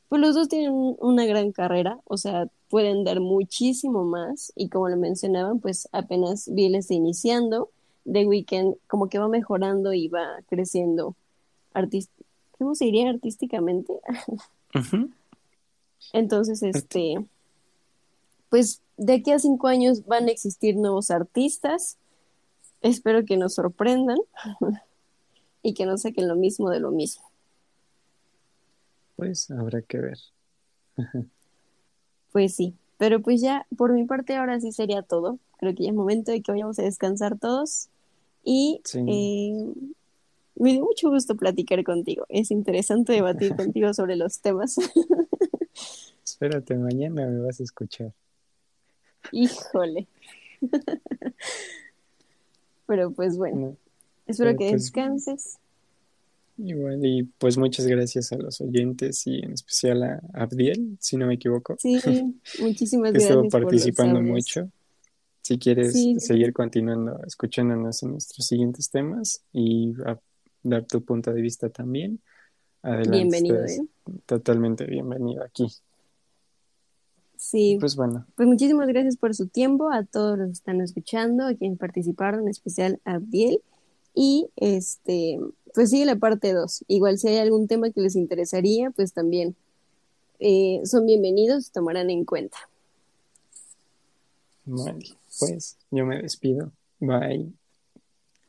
pues 0.08 0.20
los 0.20 0.34
dos 0.34 0.48
tienen 0.48 0.72
una 1.00 1.24
gran 1.24 1.52
carrera, 1.52 1.98
o 2.04 2.18
sea, 2.18 2.46
pueden 2.68 3.02
dar 3.02 3.20
muchísimo 3.20 4.04
más 4.04 4.52
y 4.54 4.68
como 4.68 4.90
lo 4.90 4.96
mencionaban, 4.98 5.58
pues 5.58 5.88
apenas 5.90 6.50
Bill 6.52 6.74
está 6.74 6.92
iniciando, 6.92 7.70
The 8.04 8.26
Weeknd 8.26 8.74
como 8.88 9.08
que 9.08 9.18
va 9.18 9.28
mejorando 9.28 9.94
y 9.94 10.08
va 10.08 10.26
creciendo 10.48 11.16
¿cómo 12.62 12.74
se 12.74 12.84
diría 12.86 13.10
artísticamente? 13.10 13.92
Entonces, 16.12 16.62
este, 16.62 17.24
pues 18.48 18.82
de 18.96 19.14
aquí 19.14 19.32
a 19.32 19.38
cinco 19.38 19.68
años 19.68 20.04
van 20.06 20.28
a 20.28 20.30
existir 20.30 20.76
nuevos 20.76 21.10
artistas. 21.10 21.96
Espero 22.80 23.24
que 23.24 23.36
nos 23.36 23.54
sorprendan 23.54 24.18
y 25.62 25.74
que 25.74 25.86
no 25.86 25.96
saquen 25.98 26.28
lo 26.28 26.36
mismo 26.36 26.70
de 26.70 26.80
lo 26.80 26.90
mismo. 26.90 27.24
Pues 29.16 29.50
habrá 29.50 29.82
que 29.82 29.98
ver. 29.98 30.18
Pues 32.32 32.54
sí, 32.54 32.72
pero 32.96 33.20
pues 33.20 33.42
ya 33.42 33.66
por 33.76 33.92
mi 33.92 34.04
parte 34.04 34.34
ahora 34.36 34.58
sí 34.58 34.72
sería 34.72 35.02
todo. 35.02 35.38
Creo 35.58 35.74
que 35.74 35.82
ya 35.82 35.90
es 35.90 35.94
momento 35.94 36.32
de 36.32 36.40
que 36.40 36.50
vayamos 36.50 36.78
a 36.78 36.82
descansar 36.82 37.38
todos 37.38 37.88
y 38.42 38.80
Sí. 38.84 39.00
eh, 39.06 39.74
me 40.56 40.72
dio 40.72 40.82
mucho 40.84 41.10
gusto 41.10 41.36
platicar 41.36 41.82
contigo. 41.84 42.24
Es 42.28 42.50
interesante 42.50 43.12
debatir 43.12 43.54
contigo 43.56 43.92
sobre 43.94 44.16
los 44.16 44.40
temas. 44.40 44.76
Espérate, 46.24 46.76
mañana 46.76 47.26
me 47.26 47.40
vas 47.40 47.60
a 47.60 47.64
escuchar. 47.64 48.12
Híjole. 49.32 50.06
Pero 52.86 53.10
pues 53.12 53.36
bueno, 53.36 53.56
No, 53.56 53.76
espero 54.26 54.50
pero 54.50 54.58
que 54.58 54.70
pues- 54.70 54.82
descanses. 54.82 55.58
igual, 56.58 57.04
y 57.04 57.22
pues 57.38 57.56
muchas 57.56 57.86
gracias 57.86 58.32
a 58.32 58.36
los 58.36 58.60
oyentes 58.60 59.26
y 59.26 59.38
en 59.38 59.52
especial 59.52 60.02
a 60.02 60.20
Abdiel, 60.34 60.96
si 61.00 61.16
no 61.16 61.26
me 61.26 61.34
equivoco, 61.34 61.76
Sí, 61.78 61.98
muchísimas 62.60 63.12
que 63.12 63.18
estuvo 63.18 63.42
gracias 63.42 63.50
por 63.52 63.60
los 63.62 63.70
participando 63.70 64.18
audios. 64.18 64.34
mucho. 64.34 64.70
si 65.40 65.58
quieres 65.58 65.92
sí. 65.94 66.16
seguir 66.20 66.52
continuando 66.52 67.20
escuchándonos 67.26 68.02
en 68.02 68.12
nuestros 68.12 68.46
siguientes 68.46 68.90
temas 68.90 69.42
y 69.52 69.92
a- 70.06 70.18
dar 70.62 70.84
tu 70.86 71.04
punto 71.04 71.32
de 71.32 71.40
vista 71.40 71.68
también, 71.68 72.20
adelante. 72.82 73.10
Bienvenido, 73.10 73.64
¿eh? 73.64 73.86
Totalmente 74.26 74.84
bienvenido 74.86 75.42
aquí. 75.44 75.66
Sí, 77.36 77.76
Pues 77.80 77.96
bueno, 77.96 78.24
Pues 78.36 78.46
muchísimas 78.46 78.86
gracias 78.86 79.16
por 79.16 79.34
su 79.34 79.48
tiempo, 79.48 79.90
a 79.90 80.04
todos 80.04 80.38
los 80.38 80.46
que 80.46 80.52
están 80.52 80.80
escuchando, 80.80 81.44
a 81.44 81.54
quienes 81.54 81.76
participaron, 81.76 82.42
en 82.42 82.48
especial 82.48 83.00
a 83.04 83.14
Abdiel. 83.14 83.60
Y 84.14 84.48
este, 84.56 85.40
pues 85.74 85.90
sigue 85.90 86.04
la 86.04 86.16
parte 86.16 86.52
2. 86.52 86.84
Igual 86.86 87.18
si 87.18 87.28
hay 87.28 87.38
algún 87.38 87.66
tema 87.66 87.90
que 87.90 88.00
les 88.00 88.14
interesaría, 88.14 88.90
pues 88.92 89.12
también 89.12 89.56
eh, 90.38 90.82
son 90.84 91.06
bienvenidos, 91.06 91.72
tomarán 91.72 92.10
en 92.10 92.24
cuenta. 92.24 92.58
vale, 94.64 95.16
pues 95.40 95.78
yo 95.90 96.06
me 96.06 96.22
despido. 96.22 96.70
Bye. 97.00 97.52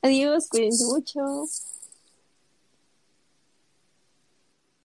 Adiós, 0.04 0.50
cuídense 0.50 0.86
mucho. 0.86 1.46